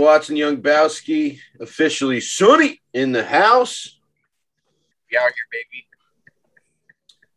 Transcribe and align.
Watson, 0.00 0.36
Young 0.36 0.60
Bowski, 0.62 1.38
officially 1.60 2.20
Sonny 2.20 2.80
in 2.92 3.12
the 3.12 3.24
house. 3.24 4.00
We 5.10 5.18
out 5.18 5.24
here, 5.24 5.32
baby. 5.52 5.86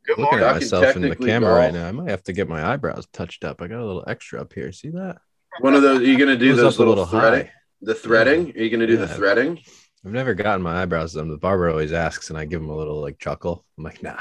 Good 0.05 0.17
Looking 0.17 0.23
morning. 0.23 0.43
at 0.43 0.49
I 0.49 0.59
can 0.59 0.61
myself 0.61 0.95
in 0.95 1.01
the 1.01 1.09
technically 1.09 1.29
camera 1.29 1.53
right 1.53 1.73
now. 1.73 1.87
I 1.87 1.91
might 1.91 2.09
have 2.09 2.23
to 2.23 2.33
get 2.33 2.49
my 2.49 2.65
eyebrows 2.73 3.07
touched 3.13 3.43
up. 3.43 3.61
I 3.61 3.67
got 3.67 3.79
a 3.79 3.85
little 3.85 4.03
extra 4.07 4.41
up 4.41 4.53
here. 4.53 4.71
See 4.71 4.89
that? 4.89 5.17
One 5.59 5.73
of 5.75 5.81
those. 5.81 5.99
Are 6.01 6.03
you 6.03 6.17
gonna 6.17 6.35
do 6.35 6.49
Goes 6.51 6.57
those 6.61 6.79
little, 6.79 6.95
little 6.95 7.07
threading? 7.07 7.45
high. 7.45 7.53
The 7.81 7.95
threading? 7.95 8.51
Are 8.55 8.59
you 8.61 8.69
gonna 8.69 8.87
do 8.87 8.97
the 8.97 9.07
threading? 9.07 9.59
I've 10.05 10.11
never 10.11 10.33
gotten 10.33 10.61
my 10.61 10.81
eyebrows 10.81 11.13
done. 11.13 11.29
The 11.29 11.37
barber 11.37 11.69
always 11.69 11.93
asks, 11.93 12.29
and 12.29 12.37
I 12.37 12.45
give 12.45 12.61
him 12.61 12.69
a 12.69 12.75
little 12.75 12.99
like 13.01 13.19
chuckle. 13.19 13.65
I'm 13.77 13.83
like, 13.83 14.03
nah. 14.03 14.19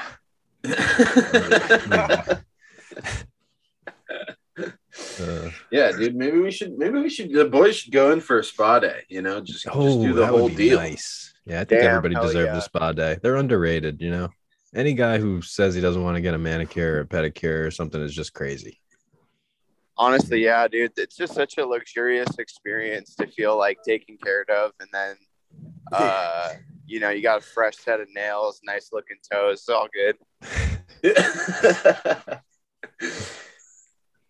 Uh, 5.21 5.51
yeah, 5.71 5.93
dude. 5.93 6.15
Maybe 6.15 6.39
we 6.39 6.51
should. 6.51 6.79
Maybe 6.79 7.01
we 7.01 7.11
should. 7.11 7.33
The 7.33 7.45
boys 7.45 7.77
should 7.77 7.93
go 7.93 8.13
in 8.13 8.21
for 8.21 8.39
a 8.39 8.45
spa 8.45 8.79
day. 8.79 9.03
You 9.09 9.23
know, 9.23 9.41
just, 9.41 9.65
just 9.65 9.77
oh, 9.77 10.03
do 10.03 10.13
the 10.13 10.27
whole 10.27 10.49
deal. 10.49 10.79
nice. 10.79 11.35
Yeah, 11.45 11.61
I 11.61 11.65
think 11.65 11.83
Damn, 11.83 11.97
everybody 11.97 12.15
deserves 12.15 12.47
yeah. 12.47 12.59
a 12.59 12.61
spa 12.61 12.93
day. 12.93 13.19
They're 13.23 13.37
underrated, 13.37 14.01
you 14.01 14.11
know. 14.11 14.29
Any 14.75 14.95
guy 14.95 15.19
who 15.19 15.43
says 15.43 15.75
he 15.75 15.81
doesn't 15.81 16.03
want 16.03 16.17
to 16.17 16.21
get 16.21 16.35
a 16.35 16.39
manicure 16.39 16.97
or 16.97 17.01
a 17.01 17.07
pedicure 17.07 17.67
or 17.67 17.71
something 17.71 18.01
is 18.01 18.15
just 18.15 18.33
crazy. 18.33 18.81
Honestly, 19.99 20.45
yeah, 20.45 20.67
dude. 20.69 20.93
It's 20.97 21.17
just 21.17 21.35
such 21.35 21.59
a 21.59 21.67
luxurious 21.67 22.39
experience 22.39 23.15
to 23.17 23.27
feel 23.27 23.59
like 23.59 23.83
taken 23.83 24.17
care 24.17 24.45
of, 24.49 24.73
and 24.81 24.89
then, 24.93 25.17
uh, 25.93 26.53
you 26.87 27.01
know, 27.01 27.11
you 27.11 27.23
got 27.23 27.39
a 27.39 27.45
fresh 27.45 27.77
set 27.77 28.01
of 28.01 28.09
nails, 28.15 28.61
nice 28.65 28.91
looking 28.93 29.19
toes. 29.31 29.61
It's 29.61 29.69
all 29.69 29.89
good. 29.93 30.17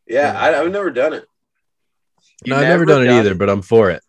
yeah, 0.06 0.38
I, 0.38 0.60
I've 0.60 0.72
never 0.72 0.90
done 0.90 1.12
it. 1.12 1.24
You 2.44 2.50
no, 2.50 2.56
I've 2.56 2.68
never 2.68 2.84
done 2.84 3.02
it 3.02 3.10
either, 3.10 3.32
it? 3.32 3.38
but 3.38 3.48
I'm 3.48 3.62
for 3.62 3.90
it. 3.90 4.02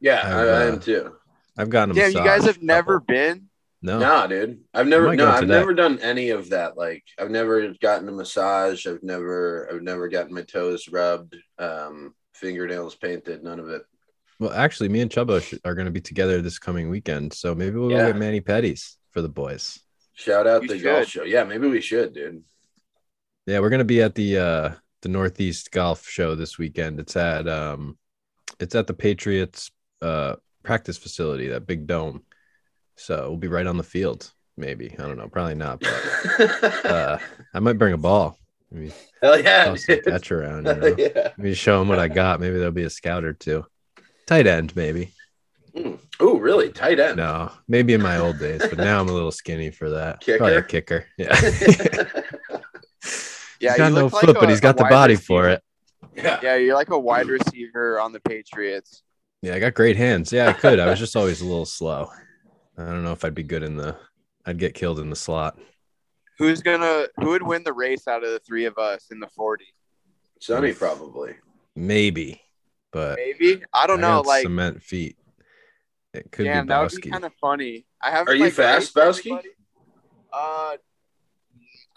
Yeah, 0.00 0.20
I've, 0.24 0.32
I, 0.32 0.40
I 0.42 0.68
uh, 0.68 0.72
am 0.72 0.80
too. 0.80 1.12
I've 1.56 1.70
gotten 1.70 1.92
a 1.92 1.94
Damn, 1.94 2.12
you 2.12 2.18
guys 2.18 2.44
have 2.44 2.62
never 2.62 3.00
been. 3.00 3.48
No, 3.80 3.98
Nah, 3.98 4.26
dude. 4.26 4.60
I've 4.74 4.88
never 4.88 5.14
no, 5.14 5.28
I've 5.28 5.40
today. 5.40 5.52
never 5.52 5.72
done 5.72 5.98
any 6.00 6.30
of 6.30 6.50
that. 6.50 6.76
Like 6.76 7.04
I've 7.18 7.30
never 7.30 7.72
gotten 7.80 8.08
a 8.08 8.12
massage. 8.12 8.86
I've 8.86 9.02
never 9.02 9.68
I've 9.72 9.82
never 9.82 10.08
gotten 10.08 10.34
my 10.34 10.42
toes 10.42 10.88
rubbed, 10.88 11.36
um, 11.58 12.14
fingernails 12.34 12.96
painted, 12.96 13.44
none 13.44 13.60
of 13.60 13.68
it. 13.68 13.82
Well, 14.40 14.52
actually, 14.52 14.88
me 14.88 15.00
and 15.00 15.10
Chubba 15.10 15.42
sh- 15.42 15.58
are 15.64 15.74
going 15.74 15.86
to 15.86 15.92
be 15.92 16.00
together 16.00 16.40
this 16.42 16.58
coming 16.58 16.88
weekend, 16.90 17.32
so 17.32 17.54
maybe 17.54 17.76
we'll 17.76 17.90
Yeah. 17.90 18.06
go 18.06 18.12
get 18.12 18.16
Manny 18.16 18.40
Petties 18.40 18.96
for 19.10 19.22
the 19.22 19.28
boys. 19.28 19.78
Shout 20.14 20.46
out 20.48 20.62
You 20.62 20.68
the 20.68 20.80
golf 20.80 21.06
show. 21.08 21.22
Yeah, 21.24 21.44
maybe 21.44 21.68
we 21.68 21.80
should, 21.80 22.12
dude. 22.14 22.42
Yeah, 23.46 23.60
we're 23.60 23.70
going 23.70 23.78
to 23.78 23.84
be 23.84 24.02
at 24.02 24.14
the 24.16 24.38
uh 24.38 24.70
the 25.02 25.08
Northeast 25.08 25.70
Golf 25.70 26.06
Show 26.08 26.34
this 26.34 26.58
weekend. 26.58 27.00
It's 27.00 27.16
at 27.16 27.48
um 27.48 27.98
it's 28.60 28.74
at 28.74 28.86
the 28.86 28.94
Patriots 28.94 29.70
uh 30.02 30.36
practice 30.62 30.98
facility, 30.98 31.48
that 31.48 31.66
big 31.66 31.86
dome. 31.86 32.22
So 32.96 33.28
we'll 33.28 33.38
be 33.38 33.48
right 33.48 33.66
on 33.66 33.76
the 33.76 33.82
field. 33.82 34.30
Maybe 34.56 34.94
I 34.98 35.02
don't 35.02 35.18
know, 35.18 35.28
probably 35.28 35.54
not, 35.54 35.80
but 35.80 36.84
uh, 36.84 37.18
I 37.54 37.60
might 37.60 37.78
bring 37.78 37.94
a 37.94 37.98
ball. 37.98 38.36
Maybe 38.70 38.92
Hell 39.22 39.40
yeah. 39.40 39.74
catch 40.04 40.30
around. 40.30 40.66
You 40.66 40.74
know? 40.74 40.94
yeah. 40.98 41.32
Maybe 41.38 41.54
show 41.54 41.78
them 41.78 41.88
what 41.88 41.98
I 41.98 42.08
got. 42.08 42.40
Maybe 42.40 42.58
there'll 42.58 42.72
be 42.72 42.82
a 42.82 42.90
scout 42.90 43.24
or 43.24 43.32
two. 43.32 43.64
Tight 44.26 44.46
end, 44.46 44.76
maybe. 44.76 45.14
Oh, 46.20 46.38
really? 46.38 46.70
Tight 46.70 46.98
end. 46.98 47.16
No, 47.16 47.50
maybe 47.68 47.94
in 47.94 48.02
my 48.02 48.18
old 48.18 48.38
days, 48.38 48.60
but 48.60 48.76
now 48.76 49.00
I'm 49.00 49.08
a 49.08 49.12
little 49.12 49.30
skinny 49.30 49.70
for 49.70 49.90
that. 49.90 50.20
Kicker? 50.20 50.38
Probably 50.38 50.56
a 50.56 50.62
kicker. 50.62 51.06
Yeah. 51.16 51.40
Yeah, 53.60 53.70
he's 53.70 53.78
got 53.78 53.92
no 53.92 54.04
look 54.04 54.12
like 54.12 54.24
foot, 54.26 54.36
but 54.38 54.44
a- 54.44 54.48
he's 54.50 54.58
a 54.58 54.62
got 54.62 54.76
the 54.76 54.84
body 54.84 55.14
receiver. 55.14 55.26
for 55.26 55.48
it. 55.48 55.62
yeah. 56.16 56.40
Yeah, 56.42 56.56
you're 56.56 56.74
like 56.74 56.90
a 56.90 56.98
wide 56.98 57.26
receiver 57.26 58.00
on 58.00 58.12
the 58.12 58.20
Patriots. 58.20 59.02
Yeah, 59.42 59.54
I 59.54 59.60
got 59.60 59.74
great 59.74 59.96
hands. 59.96 60.32
Yeah, 60.32 60.48
I 60.48 60.52
could. 60.52 60.80
I 60.80 60.86
was 60.86 60.98
just 60.98 61.16
always 61.16 61.40
a 61.40 61.44
little 61.46 61.66
slow. 61.66 62.08
I 62.76 62.84
don't 62.84 63.04
know 63.04 63.12
if 63.12 63.24
I'd 63.24 63.34
be 63.34 63.42
good 63.42 63.62
in 63.62 63.76
the. 63.76 63.96
I'd 64.46 64.58
get 64.58 64.74
killed 64.74 64.98
in 64.98 65.10
the 65.10 65.16
slot. 65.16 65.58
Who's 66.38 66.62
gonna? 66.62 67.06
Who 67.16 67.28
would 67.30 67.42
win 67.42 67.62
the 67.64 67.72
race 67.72 68.08
out 68.08 68.24
of 68.24 68.30
the 68.30 68.40
three 68.40 68.64
of 68.64 68.78
us 68.78 69.06
in 69.10 69.20
the 69.20 69.28
forty? 69.28 69.66
Sonny 70.40 70.72
probably. 70.72 71.34
Maybe, 71.74 72.40
but 72.92 73.16
Maybe 73.16 73.62
I 73.72 73.86
don't 73.86 74.00
know. 74.00 74.20
Like, 74.20 74.42
cement 74.42 74.82
feet. 74.82 75.16
It 76.14 76.30
could 76.32 76.44
damn, 76.44 76.66
be 76.66 76.68
that 76.68 76.80
would 76.80 77.00
be 77.02 77.10
kind 77.10 77.24
of 77.24 77.32
funny. 77.40 77.86
I 78.02 78.10
haven't. 78.10 78.28
Are 78.32 78.36
you 78.36 78.50
fast, 78.50 78.94
raced 78.96 79.24
Bowski? 79.24 79.40
Uh, 80.32 80.76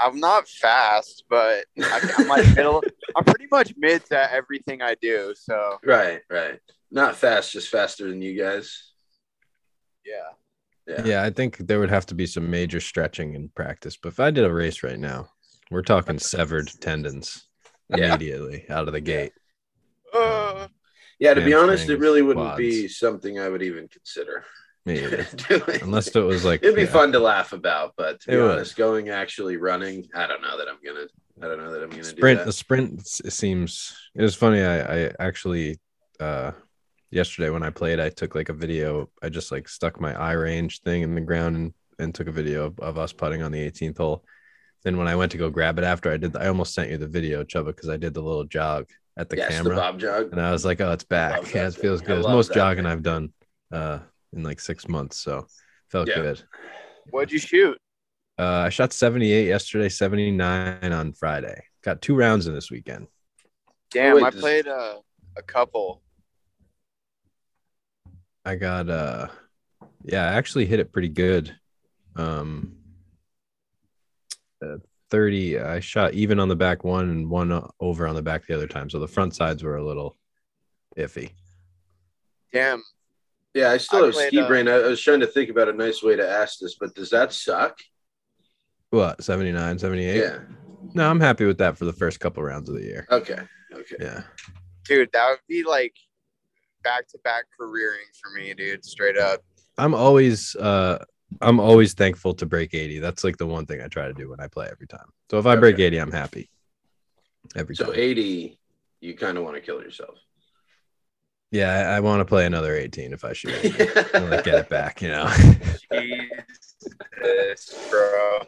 I'm 0.02 0.20
not 0.20 0.48
fast, 0.48 1.24
but 1.30 1.66
I, 1.82 2.14
I'm 2.18 2.28
like 2.28 2.46
middle. 2.56 2.84
I'm 3.16 3.24
pretty 3.24 3.48
much 3.52 3.74
mid 3.78 4.04
to 4.06 4.34
everything 4.34 4.82
I 4.82 4.96
do. 5.02 5.34
So 5.36 5.78
Right, 5.86 6.22
right. 6.30 6.60
Not 6.92 7.16
fast, 7.16 7.52
just 7.52 7.70
faster 7.70 8.08
than 8.10 8.22
you 8.22 8.38
guys. 8.42 8.92
yeah. 10.06 10.14
Yeah. 10.88 11.06
Yeah, 11.06 11.24
I 11.24 11.30
think 11.30 11.58
there 11.58 11.80
would 11.80 11.92
have 11.92 12.08
to 12.08 12.16
be 12.16 12.26
some 12.26 12.50
major 12.50 12.80
stretching 12.82 13.36
in 13.36 13.50
practice. 13.50 13.96
But 13.98 14.10
if 14.10 14.20
I 14.20 14.32
did 14.32 14.44
a 14.46 14.54
race 14.54 14.82
right 14.84 15.00
now, 15.00 15.30
we're 15.70 15.84
talking 15.84 16.18
severed 16.20 16.70
tendons 16.82 17.48
Yeah. 17.90 18.08
immediately 18.16 18.66
out 18.70 18.88
of 18.88 18.94
the 18.94 19.00
gate. 19.02 19.32
Uh, 20.14 20.68
Yeah, 21.20 21.36
to 21.36 21.42
be 21.46 21.54
honest, 21.54 21.88
it 21.88 22.00
really 22.00 22.24
wouldn't 22.24 22.46
quads. 22.46 22.58
be 22.58 22.88
something 22.88 23.40
I 23.40 23.48
would 23.48 23.62
even 23.62 23.88
consider 23.90 24.44
Maybe. 24.86 25.24
Unless 25.82 26.16
it 26.16 26.20
was 26.20 26.44
like 26.44 26.64
It'd 26.64 26.76
be 26.76 26.82
yeah. 26.84 26.88
fun 26.88 27.12
to 27.12 27.20
laugh 27.20 27.54
about, 27.54 27.94
but 27.98 28.20
to 28.22 28.28
be 28.28 28.34
It 28.34 28.42
would. 28.42 28.52
honest, 28.52 28.76
going 28.76 29.10
actually 29.10 29.58
running, 29.58 30.08
I 30.16 30.26
don't 30.28 30.42
know 30.42 30.58
that 30.58 30.68
I'm 30.68 30.78
gonna. 30.84 31.08
I 31.42 31.48
don't 31.48 31.58
know 31.64 31.72
that 31.72 31.84
I'm 31.84 31.90
gonna 31.90 32.04
sprint 32.04 32.40
do 32.40 32.46
the 32.46 32.54
sprint 32.54 33.08
seems 33.08 33.96
it 34.16 34.22
was 34.22 34.36
funny 34.36 34.62
I, 34.62 35.06
I 35.06 35.12
actually 35.20 35.80
uh 36.20 36.52
yesterday 37.10 37.50
when 37.50 37.64
i 37.64 37.72
played 37.72 38.00
i 38.00 38.10
took 38.10 38.36
like 38.36 38.50
a 38.50 38.54
video 38.54 39.10
i 39.24 39.30
just 39.30 39.52
like 39.52 39.68
stuck 39.68 40.00
my 40.00 40.14
eye 40.14 40.34
range 40.34 40.82
thing 40.82 41.02
in 41.02 41.16
the 41.16 41.22
ground 41.22 41.56
and, 41.56 41.74
and 41.98 42.14
took 42.14 42.28
a 42.28 42.32
video 42.32 42.66
of, 42.66 42.80
of 42.80 42.98
us 43.00 43.12
putting 43.12 43.42
on 43.42 43.52
the 43.52 43.72
18th 43.72 43.98
hole 43.98 44.24
then 44.84 44.98
when 44.98 45.08
i 45.08 45.16
went 45.16 45.32
to 45.32 45.38
go 45.40 45.50
grab 45.50 45.80
it 45.80 45.84
after 45.84 46.12
i 46.12 46.18
did 46.18 46.36
i 46.36 46.48
almost 46.48 46.76
sent 46.76 46.92
you 46.92 46.98
the 46.98 47.08
video 47.08 47.44
chubba 47.44 47.68
because 47.68 47.90
i 47.90 47.98
did 47.98 48.14
the 48.14 48.22
little 48.22 48.46
jog 48.46 48.88
at 49.18 49.30
the 49.30 49.38
yes, 49.38 49.50
camera 49.50 49.74
the 49.76 49.82
bob 49.82 50.00
jog. 50.00 50.32
and 50.32 50.40
i 50.40 50.52
was 50.52 50.64
like 50.64 50.80
oh 50.80 50.92
it's 50.92 51.04
back 51.06 51.52
yeah 51.56 51.68
it 51.68 51.74
feels 51.74 52.02
thing. 52.02 52.08
Good 52.08 52.20
it's 52.20 52.28
most 52.28 52.54
jogging 52.54 52.84
thing. 52.84 52.92
i've 52.92 53.04
done 53.04 53.34
uh 53.72 54.00
in 54.34 54.44
like 54.44 54.60
six 54.60 54.88
months 54.88 55.18
so 55.20 55.46
felt 55.92 56.08
Yeah. 56.08 56.16
good 56.16 56.44
what'd 57.10 57.32
you 57.32 57.40
shoot? 57.40 57.78
uh 58.40 58.64
i 58.66 58.70
shot 58.70 58.94
78 58.94 59.48
yesterday 59.48 59.90
79 59.90 60.92
on 60.94 61.14
friday 61.14 61.64
got 61.84 62.02
two 62.02 62.16
rounds 62.16 62.48
in 62.48 62.54
this 62.54 62.72
weekend 62.72 63.08
Damn, 63.92 64.16
wait, 64.16 64.24
I 64.24 64.30
does- 64.30 64.40
played 64.40 64.68
uh, 64.70 65.00
a 65.36 65.42
couple. 65.42 66.02
I 68.46 68.56
got 68.56 68.90
uh 68.90 69.28
yeah, 70.06 70.24
I 70.30 70.34
actually 70.36 70.66
hit 70.66 70.80
it 70.80 70.94
pretty 70.94 71.10
good. 71.10 71.54
Um 72.16 72.78
uh, 74.66 74.78
30 75.10 75.60
I 75.60 75.80
shot 75.82 76.14
even 76.14 76.40
on 76.40 76.48
the 76.48 76.56
back 76.56 76.86
one 76.86 77.10
and 77.10 77.30
one 77.30 77.52
over 77.82 78.08
on 78.08 78.16
the 78.16 78.22
back 78.22 78.48
the 78.48 78.56
other 78.56 78.66
time. 78.68 78.90
So 78.90 78.98
the 79.00 79.08
front 79.10 79.36
sides 79.36 79.62
were 79.62 79.76
a 79.76 79.86
little 79.86 80.18
iffy. 80.98 81.32
Damn. 82.54 82.82
Yeah, 83.54 83.72
I 83.72 83.78
still 83.78 84.04
I 84.04 84.06
have 84.08 84.16
ski 84.16 84.40
uh, 84.40 84.48
brain. 84.48 84.68
I, 84.68 84.76
I 84.76 84.88
was 84.88 85.02
trying 85.02 85.20
to 85.20 85.28
think 85.28 85.50
about 85.50 85.68
a 85.68 85.74
nice 85.74 86.02
way 86.02 86.16
to 86.16 86.28
ask 86.28 86.60
this, 86.60 86.76
but 86.80 86.96
does 86.96 87.10
that 87.10 87.34
suck? 87.34 87.78
What, 88.92 89.24
79, 89.24 89.80
78? 89.80 90.16
Yeah. 90.16 90.40
No, 90.94 91.10
I'm 91.10 91.20
happy 91.20 91.46
with 91.46 91.58
that 91.60 91.78
for 91.78 91.86
the 91.86 91.94
first 91.94 92.20
couple 92.20 92.44
rounds 92.44 92.70
of 92.70 92.76
the 92.76 92.84
year. 92.84 93.08
Okay. 93.10 93.40
Okay. 93.74 93.96
Yeah. 94.00 94.24
Dude, 94.86 95.10
that 95.14 95.30
would 95.30 95.40
be 95.48 95.64
like 95.64 95.96
back 96.84 97.08
to 97.10 97.18
back 97.24 97.46
careering 97.60 98.08
for 98.22 98.32
me, 98.38 98.54
dude. 98.54 98.84
Straight 98.84 99.18
up. 99.18 99.42
I'm 99.78 99.94
always 99.94 100.56
uh 100.56 101.04
I'm 101.40 101.62
always 101.62 101.94
thankful 101.94 102.34
to 102.36 102.46
break 102.46 102.74
80. 102.74 103.00
That's 103.00 103.24
like 103.24 103.38
the 103.38 103.48
one 103.48 103.66
thing 103.66 103.82
I 103.82 103.88
try 103.88 104.08
to 104.08 104.14
do 104.14 104.30
when 104.30 104.42
I 104.42 104.48
play 104.48 104.68
every 104.70 104.88
time. 104.88 105.06
So 105.30 105.40
if 105.40 105.46
I 105.46 105.56
break 105.56 105.76
Okay. 105.76 105.84
80, 105.84 105.98
I'm 106.00 106.12
happy. 106.12 106.50
Every 107.56 107.76
So 107.76 107.86
time. 107.86 107.94
80, 107.96 108.60
you 109.00 109.14
kind 109.16 109.38
of 109.38 109.46
want 109.46 109.56
to 109.56 109.62
kill 109.62 109.82
yourself. 109.82 110.18
Yeah, 111.52 111.90
I, 111.90 111.98
I 111.98 112.00
want 112.00 112.22
to 112.22 112.26
play 112.26 112.46
another 112.46 112.76
18 112.76 113.12
if 113.14 113.26
I 113.26 113.34
should 113.34 113.52
80. 113.64 113.70
Like 114.20 114.44
get 114.46 114.56
it 114.56 114.70
back, 114.70 115.02
you 115.02 115.10
know. 115.10 115.30
Jesus, 117.22 117.88
bro. 117.90 118.40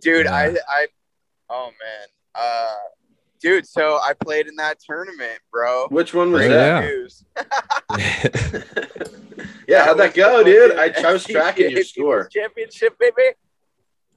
Dude, 0.00 0.26
I, 0.26 0.48
Yeah. 0.48 0.56
I, 0.68 0.86
oh 1.50 1.66
man, 1.66 2.08
uh, 2.34 2.74
dude. 3.40 3.66
So 3.66 3.98
I 4.02 4.12
played 4.14 4.46
in 4.48 4.56
that 4.56 4.80
tournament, 4.80 5.38
bro. 5.52 5.86
Which 5.88 6.14
one 6.14 6.32
was 6.32 6.46
Great, 6.46 6.48
that? 6.48 7.12
Yeah. 7.98 8.64
Yeah, 9.68 9.84
how'd 9.84 9.98
that 9.98 10.14
go, 10.14 10.42
dude? 10.42 10.78
I, 10.78 10.88
fucking 10.88 11.04
I 11.04 11.12
was 11.12 11.24
tracking 11.24 11.70
your 11.72 11.84
score. 11.84 12.26
championship, 12.28 12.98
baby. 12.98 13.34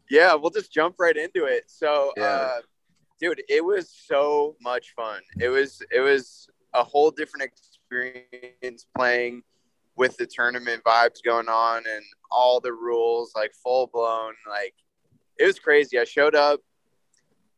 Yeah, 0.10 0.34
we'll 0.34 0.50
just 0.50 0.72
jump 0.72 0.96
right 0.98 1.16
into 1.18 1.44
it. 1.44 1.66
So, 1.68 2.14
Yeah. 2.16 2.24
uh, 2.24 2.58
dude, 3.20 3.42
it 3.50 3.64
was 3.64 3.90
so 4.08 4.56
much 4.62 4.94
fun. 4.96 5.20
It 5.42 5.50
was 5.50 5.82
it 5.92 6.00
was 6.00 6.48
a 6.74 6.86
whole 6.86 7.12
different 7.12 7.44
experience 7.44 7.71
playing 8.98 9.44
with 9.96 10.16
the 10.18 10.26
tournament 10.26 10.84
vibes 10.84 11.24
going 11.24 11.50
on 11.50 11.78
and 11.78 12.04
all 12.32 12.60
the 12.60 12.74
rules 12.74 13.34
like 13.36 13.52
full 13.64 13.88
blown 13.94 14.34
like 14.50 14.74
it 15.38 15.46
was 15.46 15.60
crazy. 15.60 16.00
I 16.00 16.06
showed 16.06 16.36
up 16.36 16.60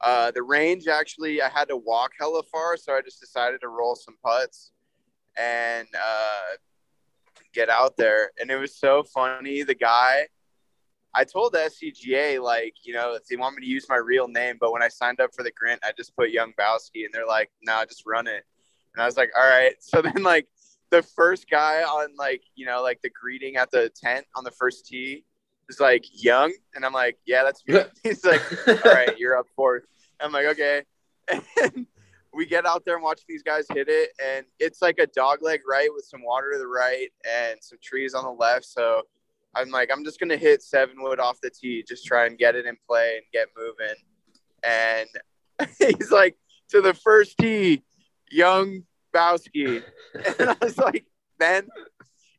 Uh, 0.01 0.31
the 0.31 0.43
range 0.43 0.87
actually, 0.89 1.41
I 1.41 1.47
had 1.47 1.69
to 1.69 1.77
walk 1.77 2.11
hella 2.19 2.43
far, 2.51 2.75
so 2.75 2.93
I 2.93 3.01
just 3.01 3.21
decided 3.21 3.61
to 3.61 3.69
roll 3.69 3.95
some 3.95 4.17
putts 4.21 4.73
and 5.37 5.87
uh, 5.95 6.57
get 7.53 7.69
out 7.69 7.95
there. 7.95 8.31
And 8.37 8.51
it 8.51 8.57
was 8.57 8.75
so 8.75 9.03
funny. 9.03 9.63
The 9.63 9.75
guy, 9.75 10.27
I 11.15 11.23
told 11.23 11.53
the 11.53 11.59
SCGA, 11.71 12.41
like, 12.41 12.75
you 12.83 12.93
know, 12.93 13.13
if 13.15 13.23
they 13.27 13.37
want 13.37 13.55
me 13.55 13.61
to 13.61 13.71
use 13.77 13.85
my 13.87 13.95
real 13.95 14.27
name, 14.27 14.57
but 14.59 14.73
when 14.73 14.83
I 14.83 14.89
signed 14.89 15.21
up 15.21 15.31
for 15.33 15.43
the 15.43 15.51
grant, 15.51 15.79
I 15.85 15.91
just 15.95 16.13
put 16.17 16.31
Young 16.31 16.51
Bowski, 16.59 17.05
and 17.05 17.13
they're 17.13 17.25
like, 17.37 17.49
no, 17.61 17.75
nah, 17.75 17.85
just 17.85 18.03
run 18.05 18.27
it. 18.27 18.43
And 18.95 19.01
I 19.01 19.05
was 19.05 19.17
like, 19.17 19.31
all 19.37 19.47
right. 19.47 19.75
So 19.79 20.01
then, 20.01 20.23
like, 20.23 20.47
the 20.89 21.01
first 21.01 21.49
guy 21.49 21.81
on, 21.83 22.15
like, 22.17 22.43
you 22.55 22.65
know, 22.65 22.83
like 22.83 23.01
the 23.01 23.09
greeting 23.09 23.55
at 23.55 23.71
the 23.71 23.89
tent 23.95 24.25
on 24.35 24.43
the 24.43 24.51
first 24.51 24.85
tee 24.85 25.25
is 25.69 25.79
like, 25.79 26.05
Young. 26.13 26.53
And 26.75 26.85
I'm 26.85 26.93
like, 26.93 27.17
yeah, 27.25 27.43
that's 27.43 27.63
me. 27.67 27.79
He's 28.03 28.23
like, 28.23 28.41
all 28.67 28.93
right, 28.93 29.17
you're 29.17 29.37
up 29.37 29.47
fourth. 29.55 29.83
I'm 30.19 30.31
like, 30.31 30.45
okay. 30.45 30.83
And 31.27 31.87
we 32.33 32.45
get 32.45 32.65
out 32.65 32.83
there 32.85 32.95
and 32.95 33.03
watch 33.03 33.21
these 33.27 33.43
guys 33.43 33.65
hit 33.71 33.87
it. 33.89 34.09
And 34.23 34.45
it's 34.59 34.81
like 34.81 34.99
a 34.99 35.07
dog 35.07 35.39
leg 35.41 35.61
right 35.67 35.89
with 35.93 36.05
some 36.05 36.23
water 36.23 36.51
to 36.53 36.59
the 36.59 36.67
right 36.67 37.09
and 37.29 37.57
some 37.61 37.77
trees 37.81 38.13
on 38.13 38.23
the 38.23 38.31
left. 38.31 38.65
So 38.65 39.03
I'm 39.55 39.69
like, 39.69 39.89
I'm 39.91 40.03
just 40.03 40.19
going 40.19 40.29
to 40.29 40.37
hit 40.37 40.63
seven 40.63 40.95
wood 40.99 41.19
off 41.19 41.39
the 41.41 41.49
tee, 41.49 41.83
just 41.87 42.05
try 42.05 42.25
and 42.25 42.37
get 42.37 42.55
it 42.55 42.65
in 42.65 42.75
play 42.87 43.17
and 43.17 43.25
get 43.31 43.49
moving. 43.55 43.95
And 44.63 45.09
he's 45.97 46.11
like, 46.11 46.35
to 46.69 46.81
the 46.81 46.93
first 46.93 47.37
tee, 47.37 47.83
young 48.33 48.83
Bowski. 49.13 49.83
And 50.39 50.49
I 50.51 50.55
was 50.61 50.77
like, 50.77 51.05
then 51.39 51.67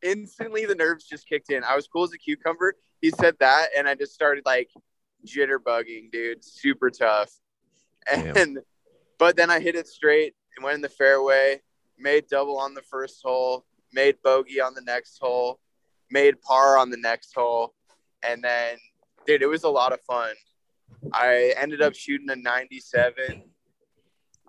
instantly 0.00 0.64
the 0.64 0.76
nerves 0.76 1.04
just 1.04 1.28
kicked 1.28 1.50
in. 1.50 1.64
I 1.64 1.74
was 1.74 1.88
cool 1.88 2.04
as 2.04 2.12
a 2.12 2.18
cucumber. 2.18 2.76
He 3.00 3.10
said 3.10 3.34
that, 3.40 3.70
and 3.76 3.88
I 3.88 3.96
just 3.96 4.14
started 4.14 4.44
like 4.46 4.70
jitterbugging, 5.26 6.12
dude. 6.12 6.44
Super 6.44 6.90
tough. 6.90 7.32
And 8.12 8.34
Damn. 8.34 8.58
but 9.18 9.34
then 9.36 9.50
I 9.50 9.58
hit 9.58 9.74
it 9.74 9.88
straight 9.88 10.34
and 10.56 10.64
went 10.64 10.76
in 10.76 10.82
the 10.82 10.88
fairway, 10.88 11.62
made 11.98 12.28
double 12.28 12.58
on 12.58 12.74
the 12.74 12.82
first 12.82 13.20
hole, 13.24 13.64
made 13.92 14.16
bogey 14.22 14.60
on 14.60 14.74
the 14.74 14.82
next 14.82 15.18
hole, 15.20 15.58
made 16.10 16.40
par 16.42 16.78
on 16.78 16.90
the 16.90 16.96
next 16.96 17.34
hole, 17.34 17.74
and 18.22 18.44
then 18.44 18.76
dude, 19.26 19.42
it 19.42 19.46
was 19.46 19.64
a 19.64 19.68
lot 19.68 19.92
of 19.92 20.00
fun. 20.02 20.34
I 21.12 21.54
ended 21.56 21.82
up 21.82 21.94
shooting 21.94 22.30
a 22.30 22.36
97 22.36 23.42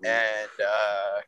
and 0.04 0.50
uh 0.60 1.20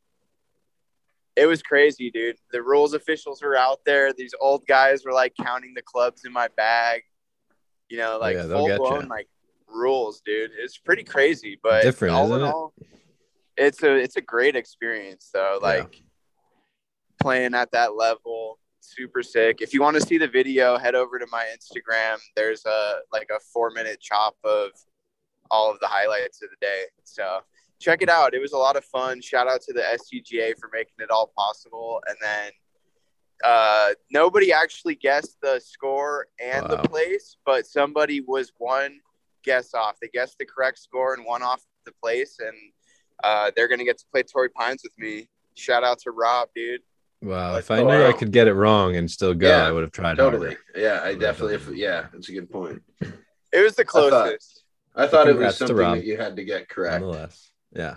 it 1.39 1.47
was 1.47 1.63
crazy, 1.63 2.11
dude. 2.11 2.37
The 2.53 2.63
rules 2.63 2.95
officials 2.95 3.43
were 3.43 3.57
out 3.57 3.81
there. 3.87 4.13
These 4.13 4.35
old 4.41 4.67
guys 4.67 5.05
were 5.05 5.13
like 5.13 5.35
counting 5.41 5.75
the 5.75 5.83
clubs 5.83 6.25
in 6.25 6.33
my 6.33 6.49
bag. 6.57 7.03
You 7.89 7.99
know, 7.99 8.19
like 8.19 8.37
yeah, 8.37 8.43
full 8.43 8.77
blown 8.77 9.09
like 9.09 9.29
rules, 9.69 10.21
dude. 10.25 10.51
It's 10.59 10.79
pretty 10.79 11.05
crazy, 11.05 11.59
but 11.63 11.83
different, 11.83 12.15
all 12.15 12.35
in 12.35 12.43
all, 12.43 12.75
it's 13.57 13.83
a 13.83 13.95
it's 13.95 14.17
a 14.17 14.21
great 14.21 14.57
experience 14.57 15.31
though. 15.33 15.59
Like 15.63 15.95
yeah. 15.95 16.01
playing 17.23 17.55
at 17.55 17.71
that 17.73 17.97
level, 17.97 18.59
super 18.81 19.23
sick. 19.23 19.63
If 19.63 19.73
you 19.73 19.81
want 19.81 19.97
to 19.97 20.03
see 20.03 20.19
the 20.19 20.29
video, 20.29 20.77
head 20.77 20.95
over 20.95 21.19
to 21.19 21.27
my 21.31 21.47
Instagram. 21.57 22.19
There's 22.37 22.65
a 22.67 22.97
like 23.13 23.29
a 23.35 23.41
four 23.53 23.71
minute 23.71 24.01
chop 24.01 24.37
of 24.45 24.71
all 25.51 25.71
of 25.71 25.81
the 25.81 25.87
highlights 25.87 26.43
of 26.43 26.51
the 26.51 26.57
day. 26.61 26.85
So 27.05 27.41
check 27.79 28.03
it 28.03 28.09
out. 28.09 28.35
It 28.35 28.41
was 28.41 28.53
a 28.53 28.59
lot 28.59 28.77
of 28.77 28.85
fun. 28.85 29.21
Shout 29.21 29.49
out 29.49 29.61
to 29.63 29.73
the 29.73 29.81
SCGA 29.81 30.59
for 30.59 30.71
making 30.73 30.95
it 30.99 31.11
all 31.11 31.33
possible. 31.37 32.01
And 32.09 32.17
then 32.21 32.53
uh, 33.45 33.91
nobody 34.11 34.53
actually 34.53 34.97
guessed 34.97 35.37
the 35.41 35.61
score 35.61 36.27
and 36.41 36.69
wow. 36.69 36.77
the 36.77 36.89
place, 36.89 37.37
but 37.47 37.67
somebody 37.67 38.21
was 38.21 38.53
one 38.59 39.01
guess 39.45 39.75
off. 39.75 39.99
They 40.01 40.09
guessed 40.09 40.39
the 40.39 40.45
correct 40.45 40.79
score 40.79 41.15
and 41.15 41.25
one 41.25 41.43
off 41.43 41.63
the 41.85 41.93
place, 42.03 42.39
and 42.41 42.57
uh, 43.23 43.51
they're 43.55 43.69
gonna 43.69 43.85
get 43.85 43.99
to 43.99 44.05
play 44.13 44.23
Torrey 44.23 44.51
Pines 44.51 44.83
with 44.83 44.93
me. 44.99 45.29
Shout 45.55 45.85
out 45.85 46.01
to 46.01 46.11
Rob, 46.11 46.49
dude. 46.55 46.83
Wow, 47.23 47.57
if 47.57 47.71
I 47.71 47.83
knew 47.83 48.05
I 48.05 48.13
could 48.13 48.31
get 48.31 48.47
it 48.47 48.55
wrong 48.55 48.95
and 48.97 49.11
still 49.11 49.35
go, 49.35 49.49
yeah, 49.49 49.67
I 49.67 49.73
would 49.73 49.83
have 49.83 49.93
tried. 49.93 50.17
Totally. 50.17 50.49
Harder. 50.49 50.61
Yeah, 50.77 51.01
I 51.03 51.15
definitely. 51.15 51.55
If, 51.55 51.69
yeah, 51.75 52.07
that's 52.13 52.29
a 52.29 52.33
good 52.33 52.51
point. 52.51 52.83
It 53.53 53.63
was 53.63 53.75
the 53.75 53.85
closest. 53.85 54.65
I 54.95 55.07
thought, 55.07 55.09
I 55.09 55.25
thought 55.25 55.29
it 55.29 55.37
was 55.37 55.57
something 55.57 55.77
that 55.77 56.05
you 56.05 56.17
had 56.17 56.37
to 56.37 56.45
get 56.45 56.69
correct. 56.69 57.03
Nonetheless, 57.03 57.48
yeah. 57.73 57.97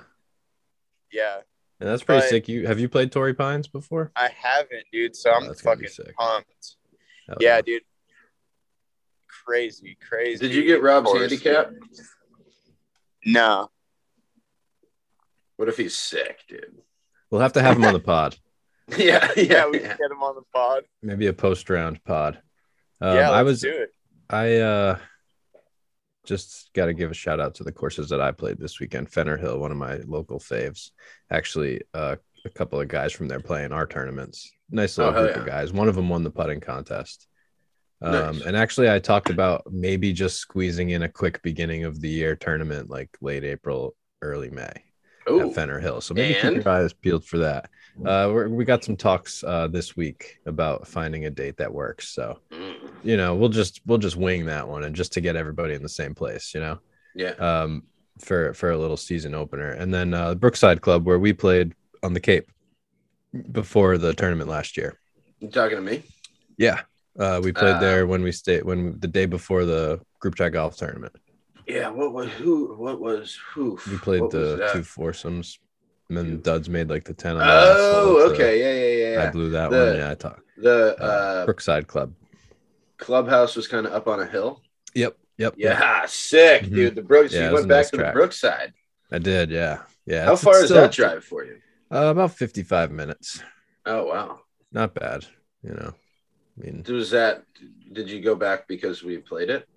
Yeah. 1.12 1.38
And 1.80 1.90
that's 1.90 2.04
pretty 2.04 2.22
but 2.22 2.30
sick. 2.30 2.48
You 2.48 2.68
have 2.68 2.80
you 2.80 2.88
played 2.88 3.12
Torrey 3.12 3.34
Pines 3.34 3.68
before? 3.68 4.12
I 4.16 4.30
haven't, 4.36 4.86
dude. 4.92 5.16
So 5.16 5.32
I'm 5.32 5.50
oh, 5.50 5.54
fucking 5.54 5.90
pumped. 6.18 6.76
Hell 7.28 7.38
yeah, 7.40 7.56
yeah, 7.56 7.62
dude 7.62 7.82
crazy, 9.46 9.98
crazy. 10.08 10.48
Did 10.48 10.56
you 10.56 10.64
get 10.64 10.82
Rob's 10.82 11.12
handicap? 11.12 11.72
No. 13.26 13.70
What 15.58 15.70
if 15.70 15.78
he's 15.78 15.96
sick, 15.96 16.40
dude? 16.48 16.82
We'll 17.30 17.42
have 17.42 17.54
to 17.54 17.62
have 17.62 17.78
him 17.78 17.86
on 17.86 17.94
the 17.94 18.00
pod. 18.00 18.38
yeah, 18.98 19.30
yeah, 19.38 19.44
yeah, 19.44 19.68
we 19.68 19.80
can 19.80 19.90
get 19.90 20.12
him 20.12 20.24
on 20.24 20.36
the 20.36 20.44
pod. 20.54 20.84
Maybe 21.02 21.28
a 21.28 21.34
post 21.34 21.70
round 21.70 22.04
pod. 22.04 22.42
Um, 23.00 23.16
yeah, 23.16 23.30
I 23.30 23.44
was. 23.44 23.62
Do 23.62 23.70
it. 23.70 23.94
I 24.30 24.58
uh, 24.58 24.98
just 26.26 26.72
got 26.74 26.86
to 26.86 26.94
give 26.94 27.12
a 27.12 27.16
shout 27.16 27.40
out 27.40 27.56
to 27.56 27.64
the 27.64 27.72
courses 27.72 28.10
that 28.10 28.22
I 28.22 28.32
played 28.32 28.60
this 28.60 28.80
weekend. 28.80 29.10
Fenner 29.10 29.38
Hill, 29.38 29.60
one 29.60 29.72
of 29.72 29.78
my 29.78 29.98
local 30.06 30.40
faves. 30.40 30.92
Actually, 31.32 31.82
uh, 31.94 32.16
a 32.46 32.50
couple 32.50 32.80
of 32.80 32.88
guys 32.88 33.12
from 33.12 33.28
there 33.28 33.40
playing 33.40 33.72
our 33.72 33.88
tournaments. 33.88 34.52
Nice 34.70 34.98
little 34.98 35.14
oh, 35.14 35.24
group 35.24 35.36
yeah. 35.36 35.42
of 35.42 35.48
guys. 35.48 35.74
One 35.74 35.88
of 35.88 35.96
them 35.96 36.10
won 36.10 36.24
the 36.24 36.32
putting 36.32 36.60
contest. 36.60 37.28
Um, 38.02 38.38
nice. 38.38 38.42
And 38.42 38.58
actually, 38.58 38.90
I 38.90 39.00
talked 39.00 39.30
about 39.30 39.64
maybe 39.72 40.14
just 40.14 40.38
squeezing 40.38 40.92
in 40.92 41.04
a 41.04 41.10
quick 41.10 41.42
beginning 41.44 41.84
of 41.84 42.02
the 42.02 42.10
year 42.10 42.36
tournament, 42.36 42.90
like 42.90 43.10
late 43.22 43.44
April, 43.44 43.96
early 44.22 44.50
May 44.50 44.74
Ooh. 45.30 45.50
at 45.50 45.56
Fenner 45.56 45.80
Hill. 45.80 46.02
So 46.02 46.14
maybe 46.14 46.38
and? 46.40 46.56
keep 46.56 46.66
your 46.66 46.74
eyes 46.74 46.94
peeled 46.94 47.26
for 47.26 47.38
that. 47.40 47.70
Uh, 48.06 48.48
we 48.50 48.66
got 48.66 48.84
some 48.84 48.96
talks 48.96 49.44
uh, 49.44 49.68
this 49.68 49.96
week 49.96 50.40
about 50.46 50.88
finding 50.88 51.26
a 51.26 51.30
date 51.30 51.58
that 51.58 51.74
works. 51.74 52.08
So, 52.10 52.40
mm. 52.52 52.71
You 53.04 53.18
know, 53.18 53.36
we'll 53.36 53.50
just 53.50 53.82
we'll 53.86 53.98
just 53.98 54.16
wing 54.16 54.46
that 54.46 54.68
one, 54.68 54.84
and 54.84 54.96
just 54.96 55.14
to 55.14 55.22
get 55.22 55.36
everybody 55.36 55.74
in 55.74 55.84
the 55.84 55.90
same 55.90 56.16
place, 56.16 56.54
you 56.54 56.62
know. 56.62 56.80
Yeah. 57.16 57.32
Um, 57.32 57.84
for 58.20 58.54
for 58.54 58.72
a 58.72 58.78
little 58.78 58.98
season 58.98 59.34
opener, 59.34 59.72
and 59.72 59.94
then 59.94 60.14
uh, 60.14 60.36
Brookside 60.36 60.82
Club 60.82 61.06
where 61.06 61.20
we 61.20 61.34
played 61.34 61.74
on 62.04 62.14
the 62.14 62.20
Cape 62.20 62.52
before 63.52 63.98
the 63.98 64.14
tournament 64.14 64.50
last 64.50 64.78
year. 64.78 64.98
You 65.40 65.50
talking 65.50 65.78
to 65.78 65.82
me? 65.82 66.04
Yeah. 66.58 66.82
Uh, 67.18 67.42
we 67.44 67.52
played 67.52 67.76
uh, 67.76 67.80
there 67.80 68.08
when 68.08 68.22
we 68.22 68.32
stayed 68.32 68.64
when 68.64 69.00
the 69.00 69.08
day 69.08 69.26
before 69.26 69.66
the 69.66 70.00
group 70.20 70.36
chat 70.36 70.54
golf 70.54 70.78
tournament. 70.78 71.14
Yeah, 71.68 71.90
what 71.90 72.14
was 72.14 72.30
who? 72.32 72.76
What 72.76 73.00
was 73.00 73.38
who? 73.54 73.80
We 73.90 73.98
played 73.98 74.22
what 74.22 74.32
the 74.32 74.70
two 74.72 74.84
foursomes, 74.84 75.60
and 76.10 76.18
then 76.18 76.42
Duds 76.42 76.70
made 76.70 76.90
like 76.90 77.04
the 77.04 77.14
ten. 77.14 77.38
oh, 77.40 78.30
okay, 78.32 78.60
yeah, 78.60 79.08
yeah, 79.08 79.14
yeah. 79.16 79.28
I 79.28 79.32
blew 79.32 79.50
that 79.52 79.72
the, 79.72 79.78
one. 79.78 79.96
Yeah, 79.98 80.12
I 80.12 80.16
talked. 80.16 80.42
The 80.58 80.96
uh, 81.00 81.04
uh, 81.04 81.46
Brookside 81.46 81.88
Club 81.88 82.14
clubhouse 83.02 83.58
was 83.58 83.68
kind 83.68 83.86
of 83.86 83.92
up 83.92 84.08
on 84.08 84.22
a 84.22 84.26
hill. 84.26 84.62
Yep, 84.96 85.18
yep. 85.38 85.56
Yeah, 85.58 86.06
sick, 86.06 86.64
mm-hmm. 86.64 86.76
dude. 86.76 86.96
The 86.96 87.02
Brooks. 87.02 87.34
Yeah, 87.34 87.50
you 87.50 87.56
went 87.56 87.68
back 87.68 87.78
nice 87.78 87.90
to 87.90 87.98
track. 87.98 88.14
the 88.14 88.18
Brookside. 88.18 88.74
I 89.12 89.18
did. 89.18 89.50
Yeah, 89.50 89.80
yeah. 90.06 90.24
How 90.24 90.38
far 90.38 90.64
is 90.64 90.70
that 90.70 90.94
drive 90.94 91.26
for 91.26 91.44
you? 91.44 91.58
Uh, 91.92 92.12
about 92.12 92.32
fifty-five 92.32 92.92
minutes. 92.92 93.44
Oh 93.86 94.06
wow, 94.06 94.40
not 94.72 94.94
bad. 94.94 95.26
You 95.64 95.72
know. 95.72 95.94
I 96.58 96.64
mean, 96.64 96.86
was 96.88 97.12
that? 97.12 97.44
Did 97.92 98.10
you 98.10 98.22
go 98.22 98.36
back 98.36 98.68
because 98.68 99.04
we 99.04 99.18
played 99.18 99.50
it? 99.50 99.68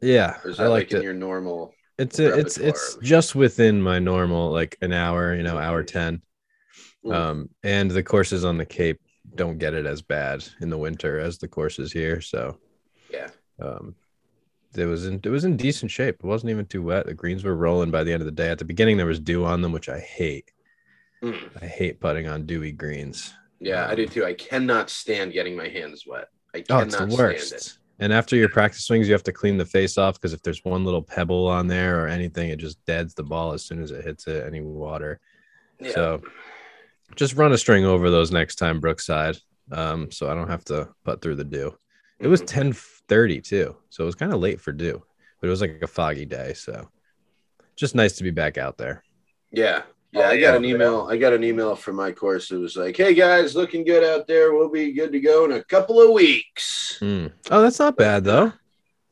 Yeah, 0.00 0.38
or 0.44 0.50
is 0.50 0.58
that 0.58 0.66
I 0.66 0.68
like 0.68 0.92
in 0.92 0.98
it. 0.98 1.02
your 1.02 1.14
normal? 1.14 1.74
It's 1.98 2.18
a, 2.18 2.38
it's 2.38 2.58
it's 2.58 2.98
just 3.02 3.34
within 3.34 3.80
my 3.80 3.98
normal 3.98 4.52
like 4.52 4.76
an 4.82 4.92
hour, 4.92 5.34
you 5.34 5.42
know, 5.42 5.58
hour 5.58 5.82
ten. 5.82 6.20
Mm. 7.04 7.14
Um, 7.14 7.50
and 7.62 7.90
the 7.90 8.02
courses 8.02 8.44
on 8.44 8.58
the 8.58 8.66
Cape 8.66 9.00
don't 9.34 9.58
get 9.58 9.74
it 9.74 9.86
as 9.86 10.02
bad 10.02 10.44
in 10.60 10.70
the 10.70 10.78
winter 10.78 11.18
as 11.18 11.38
the 11.38 11.48
courses 11.48 11.92
here. 11.92 12.20
So 12.20 12.58
yeah, 13.10 13.28
um, 13.60 13.94
it 14.76 14.86
was 14.86 15.06
in 15.06 15.20
it 15.22 15.28
was 15.28 15.44
in 15.44 15.56
decent 15.56 15.90
shape. 15.90 16.16
It 16.16 16.26
wasn't 16.26 16.50
even 16.50 16.66
too 16.66 16.82
wet. 16.82 17.06
The 17.06 17.14
greens 17.14 17.44
were 17.44 17.56
rolling 17.56 17.90
by 17.90 18.04
the 18.04 18.12
end 18.12 18.22
of 18.22 18.26
the 18.26 18.32
day. 18.32 18.48
At 18.48 18.58
the 18.58 18.64
beginning, 18.64 18.96
there 18.96 19.06
was 19.06 19.20
dew 19.20 19.44
on 19.44 19.62
them, 19.62 19.72
which 19.72 19.88
I 19.88 20.00
hate. 20.00 20.50
Mm. 21.22 21.50
I 21.62 21.66
hate 21.66 22.00
putting 22.00 22.28
on 22.28 22.46
dewy 22.46 22.72
greens. 22.72 23.32
Yeah, 23.58 23.86
I 23.88 23.94
do 23.94 24.06
too. 24.06 24.24
I 24.24 24.34
cannot 24.34 24.90
stand 24.90 25.32
getting 25.32 25.56
my 25.56 25.68
hands 25.68 26.04
wet. 26.06 26.28
I 26.54 26.60
cannot 26.60 26.82
oh, 26.82 26.86
it's 26.86 26.96
the 26.96 27.06
worst. 27.06 27.46
stand 27.48 27.60
it. 27.60 27.78
And 27.98 28.12
after 28.12 28.36
your 28.36 28.50
practice 28.50 28.84
swings, 28.84 29.08
you 29.08 29.14
have 29.14 29.22
to 29.22 29.32
clean 29.32 29.56
the 29.56 29.64
face 29.64 29.96
off 29.96 30.14
because 30.14 30.34
if 30.34 30.42
there's 30.42 30.64
one 30.64 30.84
little 30.84 31.00
pebble 31.00 31.48
on 31.48 31.66
there 31.66 32.04
or 32.04 32.08
anything, 32.08 32.50
it 32.50 32.58
just 32.58 32.84
deads 32.84 33.14
the 33.14 33.22
ball 33.22 33.52
as 33.52 33.64
soon 33.64 33.82
as 33.82 33.90
it 33.90 34.04
hits 34.04 34.26
it, 34.26 34.44
any 34.46 34.60
water. 34.60 35.18
Yeah. 35.80 35.92
So 35.92 36.22
just 37.14 37.34
run 37.34 37.52
a 37.52 37.58
string 37.58 37.86
over 37.86 38.10
those 38.10 38.30
next 38.30 38.56
time, 38.56 38.80
Brookside. 38.80 39.38
Um, 39.72 40.10
so 40.10 40.30
I 40.30 40.34
don't 40.34 40.48
have 40.48 40.64
to 40.66 40.90
putt 41.04 41.22
through 41.22 41.36
the 41.36 41.44
dew. 41.44 41.68
It 42.18 42.24
mm-hmm. 42.24 42.30
was 42.30 42.42
10 42.42 42.74
30 43.08 43.40
too. 43.40 43.76
So 43.90 44.04
it 44.04 44.06
was 44.06 44.14
kind 44.14 44.32
of 44.32 44.40
late 44.40 44.60
for 44.60 44.72
dew, 44.72 45.02
but 45.40 45.46
it 45.46 45.50
was 45.50 45.60
like 45.60 45.80
a 45.82 45.86
foggy 45.86 46.24
day. 46.24 46.54
So 46.54 46.88
just 47.76 47.94
nice 47.94 48.16
to 48.16 48.24
be 48.24 48.30
back 48.30 48.58
out 48.58 48.78
there. 48.78 49.02
Yeah. 49.52 49.82
Yeah, 50.12 50.28
I 50.28 50.40
got 50.40 50.56
an 50.56 50.64
email. 50.64 51.08
I 51.10 51.18
got 51.18 51.34
an 51.34 51.44
email 51.44 51.76
from 51.76 51.96
my 51.96 52.10
course. 52.10 52.50
It 52.50 52.56
was 52.56 52.74
like, 52.74 52.96
"Hey 52.96 53.12
guys, 53.12 53.54
looking 53.54 53.84
good 53.84 54.02
out 54.02 54.26
there. 54.26 54.54
We'll 54.54 54.70
be 54.70 54.92
good 54.92 55.12
to 55.12 55.20
go 55.20 55.44
in 55.44 55.52
a 55.52 55.64
couple 55.64 56.00
of 56.00 56.12
weeks." 56.12 56.98
Mm. 57.02 57.32
Oh, 57.50 57.60
that's 57.60 57.78
not 57.78 57.98
bad 57.98 58.24
though. 58.24 58.52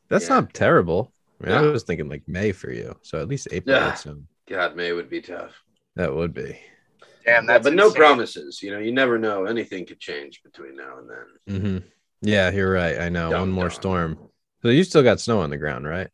That's 0.09 0.29
yeah. 0.29 0.35
not 0.35 0.53
terrible. 0.53 1.13
I, 1.43 1.47
mean, 1.47 1.55
I, 1.55 1.61
was 1.61 1.83
thinking 1.83 2.09
like 2.09 2.23
May 2.27 2.53
for 2.53 2.71
you, 2.71 2.95
so 3.03 3.19
at 3.19 3.27
least 3.27 3.49
April. 3.51 3.75
Yeah. 3.75 3.95
God, 4.47 4.75
May 4.75 4.93
would 4.93 5.09
be 5.09 5.21
tough. 5.21 5.51
That 5.95 6.15
would 6.15 6.33
be. 6.33 6.59
Damn, 7.25 7.43
Yeah, 7.43 7.53
that's 7.53 7.63
but 7.63 7.73
no 7.73 7.91
promises. 7.91 8.61
You 8.63 8.71
know, 8.71 8.79
you 8.79 8.91
never 8.91 9.19
know. 9.19 9.45
Anything 9.45 9.85
could 9.85 9.99
change 9.99 10.41
between 10.43 10.75
now 10.75 10.97
and 10.97 11.09
then. 11.09 11.61
hmm 11.61 11.77
Yeah, 12.21 12.49
you're 12.51 12.71
right. 12.71 12.99
I 12.99 13.09
know. 13.09 13.31
One 13.31 13.51
more 13.51 13.69
storm. 13.69 14.17
So 14.61 14.69
you 14.69 14.83
still 14.83 15.03
got 15.03 15.19
snow 15.19 15.41
on 15.41 15.49
the 15.49 15.57
ground, 15.57 15.85
right? 15.85 16.07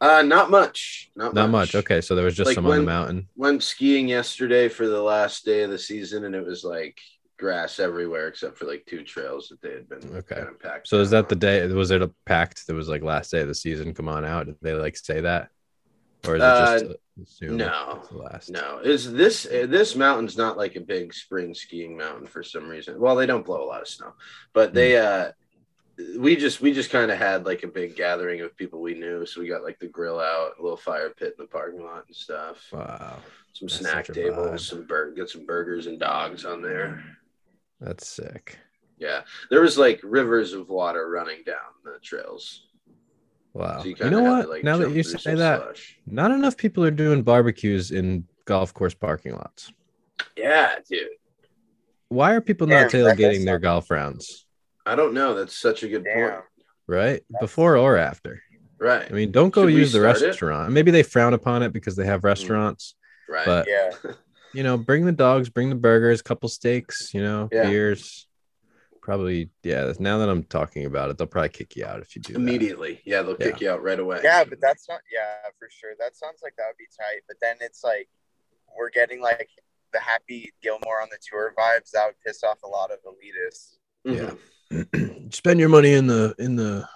Uh, 0.00 0.22
not 0.22 0.50
much. 0.50 1.10
Not, 1.14 1.34
Not 1.34 1.50
much. 1.50 1.74
Okay, 1.74 2.00
so 2.00 2.14
there 2.14 2.24
was 2.24 2.36
just 2.36 2.48
Like 2.48 2.54
some 2.54 2.66
on 2.66 2.78
the 2.78 2.82
mountain. 2.82 3.28
Went 3.36 3.62
skiing 3.62 4.08
yesterday 4.08 4.68
for 4.68 4.86
the 4.88 5.02
last 5.02 5.44
day 5.44 5.62
of 5.62 5.70
the 5.70 5.78
season, 5.78 6.24
and 6.24 6.34
it 6.34 6.44
was 6.44 6.64
like 6.64 6.98
grass 7.38 7.78
everywhere 7.78 8.28
except 8.28 8.58
for 8.58 8.66
like 8.66 8.84
two 8.86 9.02
trails 9.02 9.48
that 9.48 9.60
they 9.62 9.72
had 9.72 9.88
been 9.88 10.16
Okay. 10.16 10.36
kind 10.36 10.48
of 10.48 10.60
packed. 10.60 10.88
So 10.88 11.00
is 11.00 11.10
that 11.10 11.28
the 11.28 11.36
day? 11.36 11.66
Was 11.68 11.90
it 11.90 12.02
a 12.02 12.10
packed? 12.26 12.66
That 12.66 12.74
was 12.74 12.88
like 12.88 13.02
last 13.02 13.30
day 13.30 13.40
of 13.40 13.48
the 13.48 13.54
season. 13.54 13.94
Come 13.94 14.08
on 14.08 14.24
out. 14.24 14.46
Did 14.46 14.56
they 14.62 14.74
like 14.74 14.96
say 14.96 15.20
that, 15.20 15.50
or 16.26 16.36
is 16.36 16.42
it 16.42 16.46
just 16.46 16.84
Uh, 16.84 16.94
assume 17.22 17.56
no. 17.56 18.02
No, 18.48 18.78
is 18.78 19.12
this 19.12 19.46
uh, 19.46 19.66
this 19.68 19.94
mountain's 19.96 20.36
not 20.36 20.56
like 20.56 20.76
a 20.76 20.80
big 20.80 21.12
spring 21.14 21.54
skiing 21.54 21.96
mountain 21.96 22.26
for 22.26 22.42
some 22.42 22.68
reason. 22.68 22.98
Well, 23.00 23.16
they 23.16 23.26
don't 23.26 23.44
blow 23.44 23.62
a 23.62 23.66
lot 23.66 23.82
of 23.82 23.88
snow, 23.88 24.12
but 24.52 24.74
they 24.74 24.96
uh 24.96 25.32
we 26.18 26.34
just 26.36 26.60
we 26.60 26.72
just 26.72 26.90
kind 26.90 27.10
of 27.10 27.18
had 27.18 27.44
like 27.44 27.62
a 27.62 27.68
big 27.68 27.94
gathering 27.96 28.40
of 28.40 28.56
people 28.56 28.80
we 28.80 28.94
knew. 28.94 29.26
So 29.26 29.40
we 29.40 29.48
got 29.48 29.62
like 29.62 29.78
the 29.78 29.86
grill 29.86 30.18
out, 30.18 30.52
a 30.58 30.62
little 30.62 30.76
fire 30.76 31.10
pit 31.10 31.34
in 31.38 31.44
the 31.44 31.48
parking 31.50 31.82
lot 31.84 32.04
and 32.06 32.16
stuff. 32.16 32.56
Wow, 32.72 33.18
Some 33.52 33.68
That's 33.68 33.78
snack 33.80 34.06
tables, 34.06 34.66
some 34.66 34.84
bur- 34.86 35.12
get 35.12 35.28
some 35.28 35.44
burgers 35.44 35.86
and 35.86 35.98
dogs 36.00 36.44
on 36.44 36.62
there. 36.62 37.04
that's 37.80 38.06
sick. 38.06 38.58
Yeah, 38.98 39.22
there 39.50 39.62
was 39.62 39.76
like 39.78 40.00
rivers 40.02 40.52
of 40.52 40.68
water 40.68 41.08
running 41.10 41.42
down 41.44 41.56
the 41.84 41.98
trails. 42.02 42.66
Wow. 43.52 43.80
So 43.80 43.88
you, 43.88 43.94
kinda 43.94 44.10
know 44.10 44.22
what? 44.22 44.42
to, 44.42 44.48
like, 44.48 44.64
now 44.64 44.76
that 44.76 44.90
you 44.90 45.02
say 45.02 45.34
that, 45.34 45.62
slush. 45.62 45.98
not 46.06 46.30
enough 46.30 46.56
people 46.56 46.84
are 46.84 46.90
doing 46.90 47.22
barbecues 47.22 47.90
in 47.90 48.24
golf 48.44 48.72
course 48.72 48.94
parking 48.94 49.32
lots. 49.32 49.72
yeah, 50.36 50.76
dude. 50.88 51.08
Why 52.08 52.32
are 52.34 52.40
people 52.40 52.66
Damn, 52.66 52.82
not 52.82 52.92
that 52.92 53.16
tailgating 53.18 53.44
their 53.44 53.58
golf 53.58 53.90
rounds? 53.90 54.46
I 54.84 54.96
don't 54.96 55.14
know. 55.14 55.34
That's 55.34 55.56
such 55.56 55.82
a 55.82 55.88
good 55.88 56.04
Damn. 56.04 56.30
point. 56.30 56.44
Right 56.88 57.22
before 57.40 57.76
or 57.76 57.96
after. 57.96 58.42
Right. 58.78 59.06
I 59.08 59.14
mean, 59.14 59.30
don't 59.30 59.50
go 59.50 59.66
Should 59.66 59.74
use 59.74 59.92
the 59.92 60.00
start 60.00 60.22
it? 60.22 60.26
restaurant. 60.26 60.72
Maybe 60.72 60.90
they 60.90 61.02
frown 61.02 61.34
upon 61.34 61.62
it 61.62 61.72
because 61.72 61.94
they 61.96 62.06
have 62.06 62.22
mm. 62.22 62.24
restaurants. 62.24 62.94
right. 63.28 63.46
But 63.46 63.68
Yeah. 63.68 63.90
you 64.54 64.62
know, 64.64 64.76
bring 64.76 65.04
the 65.04 65.12
dogs, 65.12 65.48
bring 65.48 65.68
the 65.68 65.76
burgers, 65.76 66.22
couple 66.22 66.48
steaks, 66.48 67.14
you 67.14 67.22
know, 67.22 67.48
Yeah. 67.52 67.68
beers. 67.68 68.26
Probably, 69.02 69.50
yeah. 69.62 69.92
Now 69.98 70.18
that 70.18 70.28
I'm 70.28 70.44
talking 70.44 70.84
about 70.84 71.10
it, 71.10 71.18
they'll 71.18 71.26
probably 71.26 71.48
kick 71.48 71.76
you 71.76 71.84
out 71.84 72.00
if 72.00 72.14
you 72.14 72.22
do 72.22 72.34
that. 72.34 72.38
Immediately. 72.38 73.00
Yeah, 73.04 73.22
they'll 73.22 73.34
kick 73.36 73.60
you 73.60 73.70
out 73.70 73.82
right 73.82 73.98
away. 73.98 74.20
Yeah, 74.22 74.44
but 74.44 74.60
that's 74.60 74.88
not. 74.88 75.00
Yeah, 75.12 75.48
for 75.58 75.68
sure. 75.70 75.92
That 75.98 76.16
sounds 76.16 76.40
like 76.42 76.54
that 76.56 76.64
would 76.68 76.76
be 76.76 76.86
tight. 76.96 77.22
But 77.26 77.36
then 77.40 77.56
it's 77.60 77.82
like 77.82 78.08
we're 78.76 78.90
getting 78.90 79.20
like 79.20 79.48
the 79.92 80.00
Happy 80.00 80.52
Gilmore 80.62 81.00
on 81.02 81.08
the 81.10 81.18
tour 81.20 81.52
vibes. 81.58 81.90
That 81.92 82.06
would 82.06 82.20
piss 82.24 82.44
off 82.44 82.58
a 82.62 82.68
lot 82.68 82.90
of 82.90 82.98
elitists. 83.04 83.76
Mhm. 84.06 84.38
Yeah. 84.70 85.26
Spend 85.30 85.58
your 85.58 85.68
money 85.68 85.94
in 85.94 86.06
the 86.06 86.34
in 86.38 86.56
the 86.56 86.88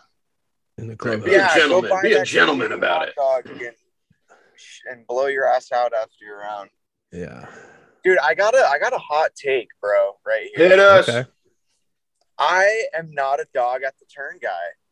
in 0.79 0.89
the 0.89 0.97
club. 0.97 1.25
Be 1.25 1.35
a 1.35 1.49
gentleman. 1.55 1.91
Be 2.03 2.13
a 2.13 2.25
gentleman 2.25 2.73
about 2.73 3.09
it. 3.09 3.15
And, 3.47 3.73
and 4.91 5.07
blow 5.07 5.27
your 5.27 5.47
ass 5.47 5.73
out 5.73 5.93
after 5.93 6.25
your 6.25 6.39
round, 6.39 6.71
Yeah. 7.13 7.47
dude. 8.05 8.19
I 8.19 8.35
got 8.35 8.55
a 8.55 8.65
I 8.69 8.79
got 8.79 8.93
a 8.93 8.99
hot 8.99 9.31
take, 9.35 9.69
bro. 9.81 10.13
Right 10.25 10.51
here. 10.55 10.69
Hit 10.69 10.79
us. 10.79 11.09
Okay. 11.09 11.29
I 12.39 12.85
am 12.97 13.13
not 13.13 13.41
a 13.41 13.47
dog 13.55 13.83
at 13.83 13.99
the 13.99 14.07
turn 14.07 14.39
guy, 14.43 14.51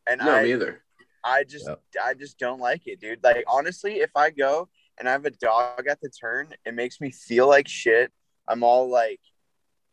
and 0.08 0.20
No, 0.20 0.32
I 0.32 0.42
me 0.44 0.52
either. 0.52 0.82
I 1.24 1.44
just 1.44 1.66
Yep. 1.68 1.82
I 2.02 2.14
just 2.14 2.38
don't 2.38 2.60
like 2.60 2.86
it, 2.86 3.00
dude. 3.00 3.22
Like 3.22 3.44
honestly, 3.46 4.00
if 4.00 4.10
I 4.16 4.30
go 4.30 4.68
and 4.98 5.08
I 5.08 5.12
have 5.12 5.24
a 5.24 5.30
dog 5.30 5.86
at 5.88 6.00
the 6.00 6.08
turn, 6.10 6.54
it 6.64 6.74
makes 6.74 7.00
me 7.00 7.10
feel 7.10 7.46
like 7.48 7.68
shit. 7.68 8.12
I'm 8.48 8.62
all 8.62 8.88
like 8.88 9.20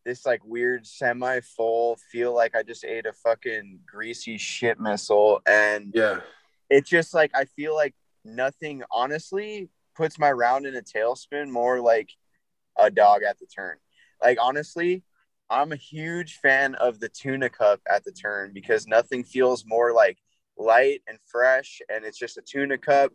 this 0.06 0.25
like 0.25 0.44
weird 0.44 0.88
semi 0.88 1.39
full, 1.41 1.98
feel 2.12 2.34
like 2.34 2.56
I 2.56 2.63
just 2.63 2.84
ate 2.84 3.06
a 3.06 3.13
fucking 3.13 3.79
greasy 3.86 4.38
shit 4.38 4.79
missile 4.79 5.41
and 5.46 5.91
Yeah. 5.94 6.22
it's 6.70 6.89
just 6.89 7.13
like 7.13 7.32
I 7.36 7.46
feel 7.46 7.75
like 7.75 7.94
nothing 8.25 8.84
honestly 8.91 9.70
puts 9.96 10.18
my 10.18 10.32
round 10.32 10.65
in 10.65 10.75
a 10.75 10.82
tailspin 10.82 11.50
more 11.50 11.79
like 11.82 12.10
a 12.77 12.89
dog 12.89 13.22
at 13.24 13.38
the 13.39 13.46
turn. 13.46 13.77
Like 14.24 14.38
honestly, 14.41 15.03
I'm 15.50 15.72
a 15.72 15.75
huge 15.75 16.36
fan 16.41 16.75
of 16.75 17.00
the 17.00 17.10
tuna 17.10 17.50
cup 17.50 17.79
at 17.89 18.03
the 18.03 18.12
turn 18.12 18.51
because 18.53 18.88
nothing 18.88 19.24
feels 19.24 19.65
more 19.65 19.91
like 19.94 20.18
light 20.58 21.01
and 21.08 21.18
fresh 21.25 21.82
and 21.89 22.06
it's 22.06 22.18
just 22.18 22.38
a 22.38 22.41
tuna 22.41 22.77
cup. 22.77 23.12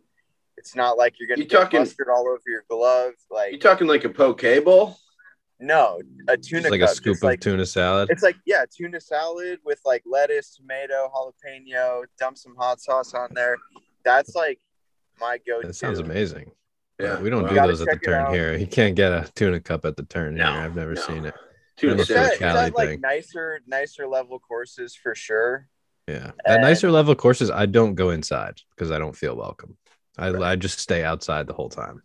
It's 0.57 0.75
not 0.75 0.97
like 0.97 1.15
you're 1.19 1.27
gonna 1.29 1.41
You 1.41 1.47
get 1.47 1.57
talking- 1.61 1.79
mustard 1.81 2.07
all 2.09 2.27
over 2.27 2.41
your 2.47 2.63
glove. 2.69 3.13
Like 3.29 3.51
you 3.51 3.57
Like 3.57 3.61
talking 3.61 3.87
like 3.87 4.03
a 4.03 4.09
poke 4.09 4.41
bowl? 4.63 4.97
no, 5.59 6.01
a 6.27 6.35
tuna 6.35 6.63
Just 6.63 6.71
like 6.71 6.81
cup. 6.81 6.89
a 6.89 6.95
scoop 6.95 7.13
just 7.13 7.23
of 7.23 7.27
like, 7.27 7.39
tuna 7.39 7.65
salad. 7.65 8.09
it's 8.09 8.23
like 8.23 8.35
yeah, 8.45 8.65
tuna 8.69 8.99
salad 8.99 9.59
with 9.63 9.79
like 9.85 10.03
lettuce, 10.05 10.55
tomato, 10.57 11.09
jalapeno, 11.15 12.03
dump 12.19 12.37
some 12.37 12.55
hot 12.57 12.81
sauce 12.81 13.13
on 13.13 13.29
there. 13.33 13.55
That's 14.03 14.35
like 14.35 14.59
my 15.19 15.39
go-to. 15.47 15.67
That 15.67 15.73
sounds 15.75 15.99
amazing. 15.99 16.51
Yeah. 16.99 17.19
We 17.21 17.29
don't 17.29 17.43
Wow. 17.43 17.49
do 17.49 17.55
those 17.55 17.81
at 17.81 17.87
the 17.87 17.97
turn 18.05 18.33
here. 18.33 18.55
You 18.57 18.67
can't 18.67 18.95
get 18.95 19.11
a 19.13 19.29
tuna 19.35 19.59
cup 19.61 19.85
at 19.85 19.95
the 19.95 20.03
turn 20.03 20.35
No, 20.35 20.51
here. 20.51 20.61
I've 20.61 20.75
never 20.75 20.93
no. 20.93 21.01
seen 21.01 21.25
it. 21.25 21.33
Tuna 21.77 21.93
Unless 21.93 22.09
It's 22.09 22.19
it's 22.19 22.19
at, 22.19 22.25
a 22.25 22.27
it's 22.31 22.39
sandwich. 22.39 22.53
Cali 22.55 22.65
at 22.67 22.75
like 22.75 22.89
thing. 22.89 23.01
nicer, 23.01 23.59
nicer 23.67 24.07
level 24.07 24.39
courses 24.39 24.95
for 24.95 25.15
sure. 25.15 25.67
Yeah. 26.07 26.31
At 26.45 26.61
nicer 26.61 26.91
level 26.91 27.15
courses, 27.15 27.49
I 27.51 27.65
don't 27.65 27.95
go 27.95 28.11
inside 28.11 28.61
because 28.75 28.91
I 28.91 28.99
don't 28.99 29.15
feel 29.15 29.35
welcome. 29.35 29.75
I, 30.17 30.29
Right. 30.29 30.43
I 30.43 30.55
just 30.55 30.79
stay 30.79 31.03
outside 31.03 31.47
the 31.47 31.53
whole 31.53 31.69
time. 31.69 32.01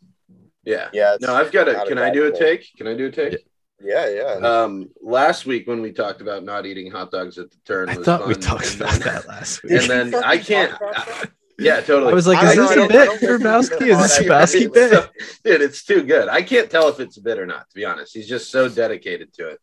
Yeah. 0.65 0.89
Yeah. 0.93 1.17
No, 1.21 1.35
I've 1.35 1.53
got 1.53 1.69
a. 1.69 1.85
Can 1.87 1.99
I 1.99 2.11
do 2.11 2.27
a 2.27 2.37
take? 2.37 2.67
Can 2.77 2.87
I 2.89 2.95
do 2.95 3.07
a 3.07 3.11
take? 3.11 3.47
Yeah, 3.83 4.09
yeah. 4.11 4.23
Um, 4.47 4.91
last 5.01 5.47
week 5.47 5.67
when 5.67 5.81
we 5.81 5.93
talked 5.93 6.21
about 6.21 6.45
not 6.45 6.67
eating 6.67 6.91
hot 6.91 7.11
dogs 7.11 7.39
at 7.39 7.51
the 7.51 7.57
turn, 7.65 7.89
I 7.89 7.97
was 7.97 8.05
thought 8.05 8.27
we 8.29 8.35
talked 8.35 8.73
and 8.73 8.81
about 8.83 8.93
then- 9.01 9.01
that 9.15 9.27
last 9.29 9.63
week. 9.63 9.73
And 9.73 9.89
then 9.89 10.15
I 10.23 10.37
can't. 10.37 10.73
about 10.77 10.97
that? 10.97 11.31
Yeah, 11.61 11.81
totally. 11.81 12.11
I 12.11 12.15
was 12.15 12.27
like, 12.27 12.43
is 12.45 12.57
this 12.57 12.71
a 12.73 12.75
bit, 12.89 12.89
don't- 12.89 12.93
I 12.93 13.05
don't 13.07 13.21
listen 13.21 13.39
to 13.41 13.45
Grabowski? 13.45 13.89
Is 13.89 13.99
this 13.99 14.19
pod. 14.19 14.27
Grabowski 14.27 14.65
I- 14.65 14.69
bit? 14.73 15.11
Dude, 15.45 15.61
it's 15.63 15.85
too 15.85 16.03
good. 16.03 16.29
I 16.29 16.43
can't 16.43 16.71
tell 16.71 16.89
if 16.89 16.99
it's 17.01 17.17
a 17.19 17.23
bit 17.23 17.39
or 17.39 17.47
not, 17.47 17.69
to 17.69 17.75
be 17.75 17.85
honest. 17.85 18.15
He's 18.15 18.29
just 18.29 18.51
so 18.51 18.69
dedicated 18.69 19.33
to 19.35 19.49
it. 19.49 19.61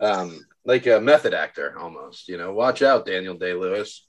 Um, 0.00 0.38
like 0.64 0.86
a 0.86 1.00
method 1.00 1.34
actor 1.34 1.76
almost, 1.78 2.28
you 2.28 2.36
know. 2.36 2.52
Watch 2.52 2.82
out, 2.82 3.06
Daniel 3.06 3.34
Day 3.34 3.54
Lewis. 3.54 4.06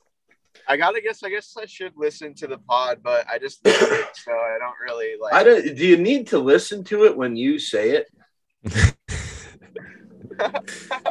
I 0.68 0.76
gotta 0.78 1.02
guess. 1.02 1.24
I 1.24 1.30
guess 1.30 1.56
I 1.58 1.66
should 1.66 1.94
listen 1.96 2.34
to 2.36 2.48
the 2.48 2.58
pod, 2.58 3.00
but 3.02 3.26
I 3.30 3.40
just 3.40 3.62
it, 3.66 3.76
so 4.16 4.32
I 4.32 4.58
don't 4.60 4.76
really 4.86 5.16
like. 5.20 5.34
I 5.34 5.44
don't 5.44 5.76
do 5.76 5.86
you 5.86 5.98
need 5.98 6.28
to 6.28 6.40
listen 6.40 6.84
to 6.86 7.06
it 7.06 7.16
when 7.18 7.36
you 7.36 7.58
say 7.60 7.92
it? 7.92 8.08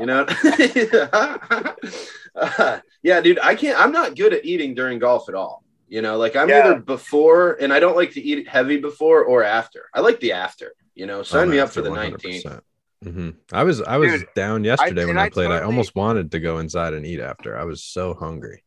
You 0.01 0.07
know? 0.07 0.27
Uh, 2.33 2.79
yeah, 3.03 3.21
dude, 3.21 3.41
I 3.41 3.55
can't 3.57 3.79
I'm 3.79 3.91
not 3.93 4.15
good 4.17 4.33
at 4.33 4.45
eating 4.45 4.75
during 4.75 4.99
golf 5.01 5.29
at 5.29 5.35
all. 5.35 5.60
You 5.91 6.01
know, 6.03 6.17
like 6.17 6.37
I'm 6.37 6.49
Yeah. 6.49 6.61
either 6.67 6.81
before 6.81 7.55
and 7.61 7.73
I 7.73 7.81
don't 7.81 7.97
like 7.97 8.13
to 8.13 8.21
eat 8.23 8.49
heavy 8.49 8.77
before 8.79 9.25
or 9.25 9.43
after. 9.43 9.89
I 9.93 10.01
like 10.01 10.21
the 10.21 10.33
after, 10.33 10.73
you 10.95 11.05
know. 11.05 11.23
Sign 11.25 11.43
I'm 11.43 11.51
me 11.51 11.59
up 11.59 11.71
for 11.71 11.83
the 11.83 11.91
100%. 11.91 12.45
19th. 12.45 12.61
Mhm. 13.05 13.35
I 13.53 13.65
was 13.65 13.83
I 13.83 13.97
was 13.97 14.13
Dude, 14.13 14.29
down 14.37 14.63
yesterday 14.63 15.05
when 15.05 15.19
I, 15.19 15.25
I 15.25 15.31
played. 15.31 15.47
I 15.47 15.55
totally- 15.59 15.67
almost 15.67 15.95
wanted 15.97 16.31
to 16.31 16.39
go 16.39 16.59
inside 16.59 16.95
and 16.95 17.05
eat 17.05 17.19
after. 17.19 17.59
I 17.59 17.65
was 17.65 17.83
so 17.83 18.15
hungry. 18.15 18.63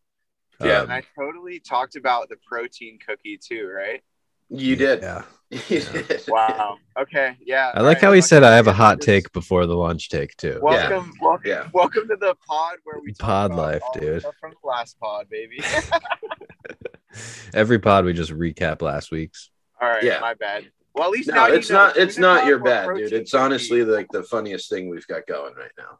Yeah. 0.59 0.79
Um, 0.79 0.83
And 0.83 0.93
I 0.93 1.03
totally 1.17 1.59
talked 1.59 1.95
about 1.95 2.27
the 2.29 2.35
protein 2.45 2.99
cookie 2.99 3.37
too, 3.37 3.67
right? 3.69 4.01
You 4.49 4.75
did. 4.75 5.01
Yeah. 5.01 5.23
You 5.69 5.79
did. 5.81 6.23
Wow. 6.27 6.77
Okay. 6.99 7.37
Yeah. 7.39 7.71
I 7.75 7.81
like 7.81 7.97
All 8.03 8.09
how 8.09 8.13
he 8.13 8.21
said 8.21 8.43
I 8.43 8.55
have 8.55 8.67
a 8.67 8.73
hot 8.73 8.99
take 9.01 9.31
before 9.31 9.65
the 9.67 9.75
lunch 9.77 10.09
take 10.09 10.35
too. 10.35 10.59
Welcome, 10.61 11.13
welcome, 11.21 11.47
Yeah. 11.49 11.69
welcome 11.73 12.07
to 12.09 12.15
the 12.17 12.35
pod 12.47 12.77
where 12.83 12.99
we 12.99 13.13
talk 13.13 13.19
Pod 13.27 13.51
about 13.51 13.57
life, 13.61 13.81
all 13.85 13.93
dude. 13.93 14.21
stuff 14.21 14.35
From 14.41 14.51
the 14.61 14.67
last 14.67 14.99
pod, 14.99 15.29
baby. 15.29 15.61
Every 17.53 17.79
pod 17.79 18.05
we 18.05 18.13
just 18.13 18.31
recap 18.31 18.81
last 18.81 19.11
week's. 19.11 19.49
all 19.81 19.89
right. 19.89 20.03
Yeah. 20.03 20.19
My 20.19 20.33
bad. 20.33 20.69
Well, 20.95 21.05
at 21.05 21.11
least 21.11 21.29
No, 21.29 21.35
now 21.35 21.47
you 21.47 21.53
it's 21.55 21.69
know 21.69 21.75
not 21.75 21.97
it's 21.97 22.17
not 22.19 22.45
your 22.45 22.59
or 22.59 22.63
bad, 22.63 22.87
dude. 22.95 23.13
It's 23.13 23.31
cookie. 23.31 23.43
honestly 23.43 23.83
like 23.83 24.07
the 24.11 24.21
funniest 24.23 24.69
thing 24.69 24.89
we've 24.89 25.07
got 25.07 25.25
going 25.27 25.55
right 25.55 25.71
now. 25.77 25.99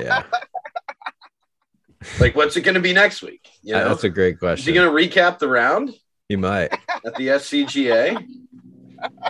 Yeah, 0.00 0.24
Like 2.20 2.34
what's 2.34 2.56
it 2.56 2.62
gonna 2.62 2.80
be 2.80 2.92
next 2.92 3.22
week? 3.22 3.48
You 3.62 3.74
know? 3.74 3.88
that's 3.90 4.02
a 4.04 4.08
great 4.08 4.38
question. 4.40 4.62
Is 4.62 4.66
he 4.66 4.72
gonna 4.72 4.90
recap 4.90 5.38
the 5.38 5.46
round 5.48 5.94
He 6.28 6.34
might. 6.36 6.72
at 7.06 7.14
the 7.16 7.28
SCGA? 7.28 8.26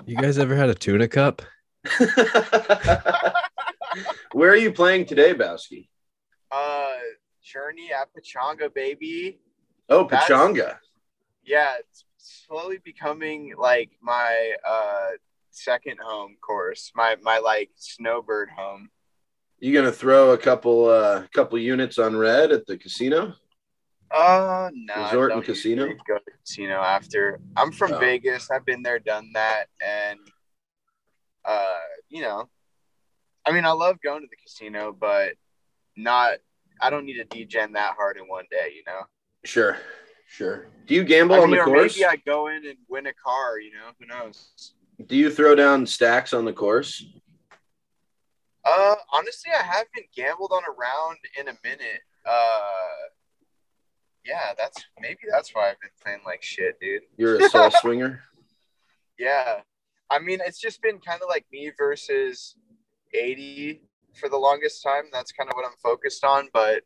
You 0.07 0.17
guys 0.17 0.39
ever 0.39 0.55
had 0.57 0.71
a 0.71 0.75
tuna 0.75 1.09
cup? 1.09 1.43
Where 4.33 4.51
are 4.51 4.57
you 4.57 4.73
playing 4.73 5.07
today, 5.07 5.35
Bowski? 5.35 5.89
Uh, 6.51 6.89
Journey 7.43 7.91
at 7.93 8.09
Pechanga, 8.15 8.73
baby. 8.73 9.41
Oh, 9.89 10.07
That's- 10.09 10.31
Pechanga. 10.31 10.77
Yeah, 11.45 11.75
it's 11.79 12.05
slowly 12.19 12.79
becoming 12.85 13.53
like 13.59 13.91
my 14.01 14.53
uh 14.67 15.11
second 15.51 15.99
home 16.03 16.37
course. 16.41 16.93
My 16.95 17.17
my 17.23 17.39
like 17.39 17.71
snowbird 17.77 18.49
home. 18.51 18.91
You 19.59 19.73
gonna 19.75 19.93
throw 19.93 20.33
a 20.33 20.39
couple 20.39 20.89
uh 20.89 21.27
couple 21.35 21.59
units 21.59 21.99
on 21.99 22.17
red 22.17 22.53
at 22.53 22.67
the 22.67 22.79
casino? 22.79 23.35
Uh 24.11 24.71
no. 24.75 25.05
Resort 25.05 25.33
and 25.33 25.45
casino? 25.45 25.87
Go 26.07 26.19
to 26.19 26.31
casino 26.45 26.75
after. 26.81 27.41
I'm 27.57 27.73
from 27.73 27.95
Oh. 27.95 27.99
Vegas. 27.99 28.51
I've 28.51 28.65
been 28.67 28.83
there, 28.83 28.99
done 28.99 29.31
that, 29.35 29.67
and 29.85 30.19
uh, 31.45 31.79
you 32.09 32.23
know, 32.23 32.49
I 33.45 33.53
mean, 33.53 33.65
I 33.65 33.73
love 33.73 33.97
going 34.03 34.21
to 34.23 34.29
the 34.31 34.37
casino, 34.37 34.93
but 34.99 35.33
not. 35.97 36.39
I 36.81 36.91
don't 36.91 37.05
need 37.05 37.17
to 37.17 37.25
degen 37.25 37.73
that 37.73 37.95
hard 37.97 38.17
in 38.17 38.25
one 38.29 38.45
day. 38.51 38.73
You 38.77 38.83
know. 38.87 39.01
Sure, 39.45 39.77
sure. 40.33 40.67
Do 40.87 40.95
you 40.95 41.05
gamble 41.05 41.37
I 41.37 41.41
on 41.41 41.51
mean, 41.51 41.59
the 41.59 41.65
course? 41.65 41.97
maybe 41.97 42.07
I 42.07 42.17
go 42.17 42.49
in 42.49 42.67
and 42.67 42.79
win 42.89 43.07
a 43.07 43.13
car. 43.13 43.61
You 43.61 43.73
know, 43.73 43.91
who 44.01 44.07
knows? 44.07 44.73
Do 45.07 45.17
you 45.17 45.31
throw 45.31 45.55
down 45.55 45.87
stacks 45.87 46.33
on 46.33 46.45
the 46.45 46.53
course? 46.53 47.05
Uh, 48.65 48.95
honestly, 49.13 49.51
I 49.53 49.63
haven't 49.63 50.07
gambled 50.17 50.53
on 50.53 50.63
a 50.63 50.71
round 50.71 51.19
in 51.39 51.49
a 51.49 51.59
minute. 51.63 52.01
Uh, 52.25 53.09
yeah, 54.25 54.53
that's 54.57 54.85
maybe 55.01 55.19
that's 55.31 55.55
why 55.55 55.71
I've 55.71 55.81
been 55.81 55.91
playing 56.03 56.21
like 56.25 56.43
shit, 56.43 56.79
dude. 56.81 57.03
You're 57.17 57.45
a 57.45 57.49
soul 57.51 57.71
swinger. 57.71 58.23
Yeah, 59.19 59.61
I 60.11 60.19
mean, 60.19 60.41
it's 60.47 60.61
just 60.61 60.81
been 60.81 60.99
kind 60.99 61.21
of 61.23 61.29
like 61.29 61.45
me 61.53 61.73
versus 61.77 62.57
eighty 63.13 63.83
for 64.15 64.29
the 64.29 64.37
longest 64.37 64.83
time. 64.83 65.05
That's 65.13 65.33
kind 65.33 65.51
of 65.51 65.55
what 65.57 65.67
I'm 65.67 65.77
focused 65.83 66.25
on. 66.25 66.49
But 66.53 66.85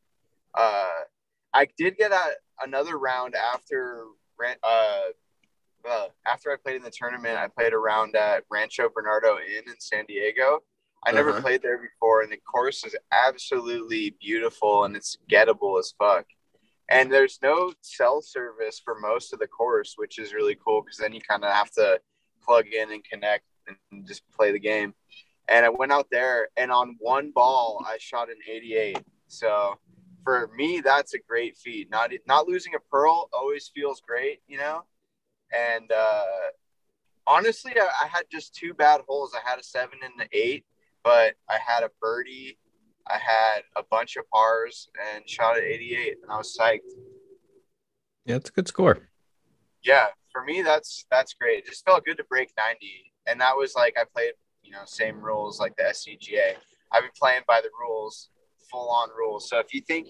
uh, 0.55 1.05
I 1.53 1.69
did 1.77 1.97
get 1.97 2.13
a, 2.13 2.31
another 2.63 2.99
round 2.99 3.35
after 3.35 4.05
uh, 4.63 5.01
uh, 5.89 6.07
after 6.27 6.53
I 6.53 6.57
played 6.57 6.77
in 6.77 6.83
the 6.83 6.91
tournament. 6.91 7.39
I 7.39 7.49
played 7.49 7.73
a 7.73 7.79
round 7.79 8.17
at 8.17 8.45
Rancho 8.51 8.89
Bernardo 8.95 9.37
Inn 9.39 9.65
in 9.67 9.79
San 9.79 10.05
Diego. 10.07 10.61
I 11.07 11.13
never 11.13 11.31
Uh-huh. 11.31 11.41
played 11.43 11.63
there 11.63 11.79
before, 11.79 12.23
and 12.23 12.33
the 12.33 12.39
course 12.39 12.85
is 12.85 12.97
absolutely 13.13 14.17
beautiful 14.21 14.85
and 14.85 14.97
it's 14.97 15.17
gettable 15.31 15.79
as 15.79 15.95
fuck. 15.99 16.27
And 16.89 17.13
there's 17.13 17.39
no 17.43 17.73
cell 17.83 18.21
service 18.23 18.81
for 18.85 18.99
most 18.99 19.33
of 19.33 19.39
the 19.39 19.47
course, 19.47 19.95
which 19.97 20.19
is 20.19 20.35
really 20.35 20.57
cool 20.65 20.83
because 20.83 20.99
then 20.99 21.13
you 21.13 21.21
kind 21.21 21.45
of 21.45 21.53
have 21.53 21.71
to 21.73 22.01
plug 22.45 22.67
in 22.67 22.93
and 22.93 23.05
connect 23.05 23.45
and 23.91 24.07
just 24.07 24.23
play 24.31 24.53
the 24.53 24.59
game. 24.59 24.95
And 25.49 25.65
I 25.65 25.69
went 25.69 25.93
out 25.93 26.09
there, 26.11 26.49
and 26.57 26.73
on 26.73 26.97
one 26.99 27.31
ball, 27.33 27.85
I 27.87 27.99
shot 28.01 28.29
an 28.29 28.37
88. 28.49 28.99
So 29.29 29.79
for 30.27 30.51
me, 30.57 30.81
that's 30.85 31.15
a 31.15 31.21
great 31.21 31.57
feat. 31.57 31.89
Not 31.89 32.11
not 32.27 32.49
losing 32.49 32.75
a 32.75 32.81
pearl 32.91 33.31
always 33.33 33.71
feels 33.73 34.01
great, 34.01 34.41
you 34.49 34.59
know. 34.59 34.83
And 35.57 35.93
uh, 35.93 36.25
honestly, 37.29 37.73
I, 37.77 37.89
I 38.05 38.09
had 38.09 38.25
just 38.29 38.53
two 38.53 38.75
bad 38.75 39.03
holes. 39.07 39.37
I 39.37 39.49
had 39.49 39.61
a 39.61 39.63
seven 39.63 40.01
and 40.03 40.21
an 40.21 40.27
eight, 40.33 40.65
but 41.05 41.35
I 41.49 41.59
had 41.65 41.85
a 41.85 41.91
birdie. 42.03 42.59
I 43.07 43.19
had 43.19 43.61
a 43.77 43.85
bunch 43.89 44.17
of 44.17 44.29
pars 44.31 44.89
and 45.15 45.29
shot 45.31 45.57
at 45.57 45.63
88, 45.63 46.17
and 46.25 46.33
I 46.33 46.39
was 46.39 46.59
psyched. 46.61 46.81
Yeah, 48.25 48.35
it's 48.35 48.51
a 48.51 48.53
good 48.53 48.67
score. 48.67 49.09
Yeah, 49.85 50.09
for 50.33 50.43
me, 50.43 50.63
that's 50.63 51.07
that's 51.09 51.35
great. 51.35 51.59
It 51.59 51.67
just 51.67 51.85
felt 51.85 52.05
good 52.05 52.17
to 52.17 52.25
break 52.25 52.51
90, 52.59 53.13
and 53.29 53.41
that 53.41 53.57
was 53.57 53.77
like 53.77 53.95
I 53.97 54.03
played, 54.13 54.33
you 54.65 54.73
know, 54.73 54.83
same 54.87 55.21
rules 55.21 55.61
like 55.61 55.77
the 55.77 55.85
SCGA. 55.85 56.57
I've 56.91 57.03
been 57.03 57.11
playing 57.17 57.43
by 57.47 57.61
the 57.61 57.71
rules, 57.81 58.31
full 58.71 58.89
on 58.91 59.09
rules. 59.17 59.49
So 59.49 59.59
if 59.59 59.73
you 59.75 59.81
think 59.81 60.09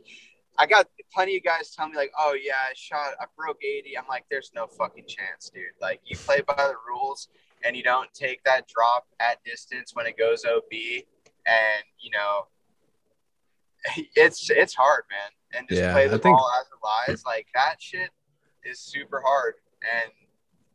I 0.58 0.66
got 0.66 0.86
plenty 1.12 1.36
of 1.36 1.44
guys 1.44 1.74
tell 1.74 1.88
me 1.88 1.96
like, 1.96 2.12
oh 2.18 2.34
yeah, 2.40 2.54
I 2.68 2.72
shot, 2.74 3.14
I 3.20 3.26
broke 3.36 3.62
80. 3.62 3.96
I'm 3.98 4.06
like, 4.08 4.24
there's 4.30 4.50
no 4.54 4.66
fucking 4.66 5.04
chance, 5.06 5.50
dude. 5.54 5.64
Like 5.80 6.00
you 6.06 6.16
play 6.16 6.40
by 6.46 6.54
the 6.56 6.74
rules 6.88 7.28
and 7.64 7.76
you 7.76 7.82
don't 7.82 8.12
take 8.14 8.42
that 8.44 8.66
drop 8.68 9.06
at 9.20 9.38
distance 9.44 9.90
when 9.94 10.06
it 10.06 10.16
goes 10.18 10.44
OB, 10.44 10.62
and 10.72 11.84
you 11.98 12.10
know, 12.10 12.46
it's 14.14 14.48
it's 14.50 14.74
hard, 14.74 15.04
man. 15.10 15.30
And 15.58 15.68
just 15.68 15.80
Yeah, 15.80 15.92
play 15.92 16.04
I 16.04 16.08
the 16.08 16.18
think- 16.18 16.36
ball 16.36 16.50
as 16.60 16.66
it 16.66 17.10
lies. 17.12 17.22
Like 17.24 17.46
that 17.54 17.76
shit 17.80 18.10
is 18.64 18.80
super 18.80 19.22
hard. 19.24 19.54
And 19.82 20.12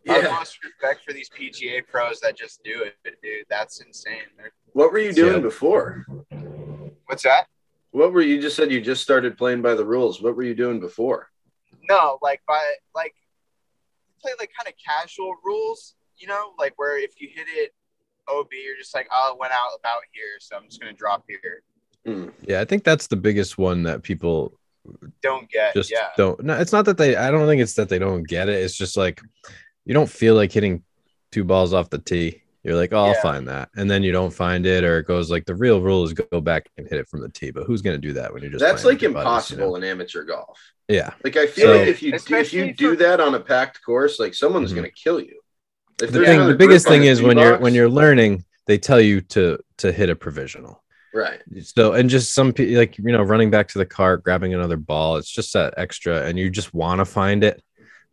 yeah. 0.05 0.17
Yeah. 0.17 0.29
utmost 0.29 0.58
respect 0.63 1.03
for 1.05 1.13
these 1.13 1.29
PGA 1.29 1.86
pros 1.88 2.19
that 2.21 2.36
just 2.38 2.63
do 2.63 2.84
it, 2.84 2.95
dude. 3.21 3.45
That's 3.49 3.82
insane. 3.82 4.21
They're- 4.38 4.53
What 4.73 4.91
were 4.91 4.99
you 4.99 5.13
doing 5.13 5.36
Yeah. 5.36 5.39
before? 5.41 6.05
What's 7.05 7.23
that? 7.23 7.47
What 7.91 8.13
were 8.13 8.21
you 8.21 8.41
just 8.41 8.56
said 8.56 8.71
you 8.71 8.82
just 8.82 9.04
started 9.04 9.38
playing 9.38 9.62
by 9.62 9.75
the 9.75 9.86
rules? 9.86 10.21
What 10.21 10.36
were 10.36 10.43
you 10.43 10.56
doing 10.56 10.80
before? 10.80 11.30
No, 11.89 12.17
like 12.21 12.41
by 12.47 12.62
like 12.95 13.13
play 14.21 14.32
like 14.39 14.51
kind 14.58 14.67
of 14.67 14.73
casual 14.86 15.36
rules, 15.43 15.95
you 16.17 16.27
know, 16.27 16.54
like 16.58 16.73
where 16.77 16.97
if 16.97 17.19
you 17.19 17.30
hit 17.34 17.47
it 17.49 17.73
OB, 18.30 18.47
you're 18.65 18.77
just 18.77 18.95
like, 18.95 19.08
oh, 19.12 19.34
it 19.34 19.39
went 19.39 19.51
out 19.51 19.77
about 19.77 20.01
here, 20.12 20.39
so 20.39 20.56
I'm 20.56 20.65
just 20.65 20.80
gonna 20.80 20.93
drop 20.93 21.25
here. 21.27 21.63
Hmm. 22.06 22.30
Yeah, 22.41 22.62
I 22.62 22.65
think 22.65 22.84
that's 22.84 23.08
the 23.08 23.15
biggest 23.15 23.58
one 23.58 23.84
that 23.84 24.04
people 24.04 24.58
Don't 25.21 25.49
get 25.49 25.73
just 25.73 25.91
yeah. 25.91 26.10
don't. 26.17 26.41
No, 26.43 26.56
it's 26.56 26.71
not 26.71 26.86
that 26.86 26.97
they. 26.97 27.15
I 27.15 27.30
don't 27.30 27.47
think 27.47 27.62
it's 27.62 27.75
that 27.75 27.89
they 27.89 27.99
don't 27.99 28.27
get 28.27 28.49
it. 28.49 28.63
It's 28.63 28.75
just 28.75 28.97
like 28.97 29.21
you 29.86 29.93
don't 29.93 30.10
feel 30.10 30.36
like 30.36 30.51
hitting 30.51 30.84
two 31.32 31.43
balls 31.43 31.73
off 31.73 31.89
the 31.89 31.99
tee. 31.99 32.41
You're 32.63 32.76
like, 32.76 32.93
oh, 32.93 32.97
I'll 33.06 33.08
Yeah. 33.13 33.21
find 33.21 33.47
that, 33.47 33.69
and 33.76 33.89
then 33.89 34.04
you 34.04 34.12
don't 34.12 34.32
find 34.34 34.65
it, 34.67 34.84
or 34.84 35.00
it 35.00 35.08
goes 35.08 35.32
like 35.32 35.45
the 35.45 35.56
real 35.56 35.82
rule 35.82 36.04
is 36.04 36.13
go 36.13 36.39
back 36.41 36.69
and 36.78 36.88
hit 36.88 37.00
it 37.00 37.10
from 37.10 37.21
the 37.21 37.30
tee. 37.30 37.50
But 37.52 37.63
who's 37.65 37.82
gonna 37.82 37.97
do 37.97 38.13
that 38.13 38.32
when 38.34 38.43
you're 38.43 38.52
just 38.52 38.63
That's 38.63 38.86
like 38.86 38.95
with 38.95 39.02
your 39.04 39.12
buddies, 39.13 39.26
impossible 39.26 39.63
you 39.65 39.69
know? 39.71 39.76
in 39.78 39.84
amateur 39.84 40.24
golf. 40.24 40.60
Yeah, 40.88 41.12
Like 41.24 41.38
I 41.38 41.47
feel 41.47 41.67
So- 41.67 41.78
like 41.78 41.88
if 41.88 42.04
you 42.04 42.10
if 42.13 42.21
Especially 42.21 42.67
you 42.67 42.74
do 42.74 42.95
that 42.97 43.19
on 43.19 43.34
a 43.34 43.39
packed 43.39 43.84
course, 43.84 44.19
like 44.19 44.34
someone's 44.36 44.71
Mhm. 44.74 44.76
gonna 44.76 44.89
kill 44.91 45.19
you. 45.19 45.39
If 46.02 46.12
the 46.12 46.24
thing, 46.26 46.47
the 46.47 46.56
biggest 46.56 46.88
thing 46.88 47.04
is 47.04 47.19
tee 47.19 47.26
when 47.26 47.38
you're 47.38 47.58
when 47.58 47.74
you're 47.74 47.89
learning, 47.89 48.43
they 48.67 48.78
tell 48.78 49.00
you 49.02 49.21
to 49.21 49.58
to 49.78 49.91
hit 49.91 50.10
a 50.10 50.15
provisional. 50.15 50.84
right. 51.13 51.41
So 51.63 51.93
and 51.93 52.10
just 52.10 52.32
some 52.34 52.54
people 52.54 52.76
like 52.78 52.97
you 52.97 53.04
know 53.06 53.21
running 53.24 53.50
back 53.50 53.67
to 53.69 53.78
the 53.80 53.86
cart, 53.86 54.24
grabbing 54.24 54.54
another 54.54 54.78
ball. 54.78 55.17
It's 55.17 55.30
just 55.32 55.52
that 55.54 55.74
extra, 55.78 56.21
and 56.28 56.38
you 56.38 56.50
just 56.50 56.74
want 56.74 57.00
to 57.00 57.06
find 57.06 57.43
it. 57.43 57.62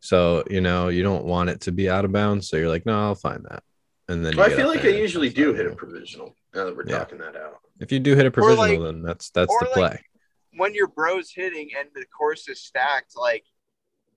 So 0.01 0.45
you 0.49 0.61
know 0.61 0.89
you 0.89 1.03
don't 1.03 1.25
want 1.25 1.51
it 1.51 1.61
to 1.63 1.73
be 1.73 1.89
out 1.91 2.05
of 2.05 2.13
bounds. 2.13 2.49
So 2.49 2.57
you're 2.57 2.69
like, 2.69 2.87
no, 2.87 2.99
I'll 2.99 3.15
find 3.15 3.45
that. 3.51 3.63
And 4.09 4.25
then 4.25 4.33
you 4.33 4.39
Well, 4.39 4.51
I 4.51 4.55
feel 4.55 4.69
like 4.69 4.85
I 4.85 4.89
usually 4.89 5.29
do 5.29 5.53
hit 5.53 5.67
a 5.67 5.75
provisional. 5.75 6.35
Now 6.55 6.65
that 6.65 6.77
we're 6.77 6.87
Yeah. 6.87 6.99
talking 6.99 7.19
that 7.19 7.37
out. 7.37 7.61
If 7.79 7.93
you 7.93 8.01
do 8.01 8.15
hit 8.17 8.27
a 8.27 8.31
provisional, 8.31 8.59
like- 8.67 8.81
then 8.81 9.03
that's 9.03 9.31
that's 9.31 9.51
or 9.51 9.61
the 9.61 9.67
like- 9.81 9.93
play. 9.93 10.05
when 10.53 10.75
your 10.75 10.89
bro's 10.89 11.31
hitting 11.31 11.71
and 11.77 11.89
the 11.95 12.05
course 12.07 12.49
is 12.49 12.61
stacked, 12.61 13.15
like, 13.17 13.45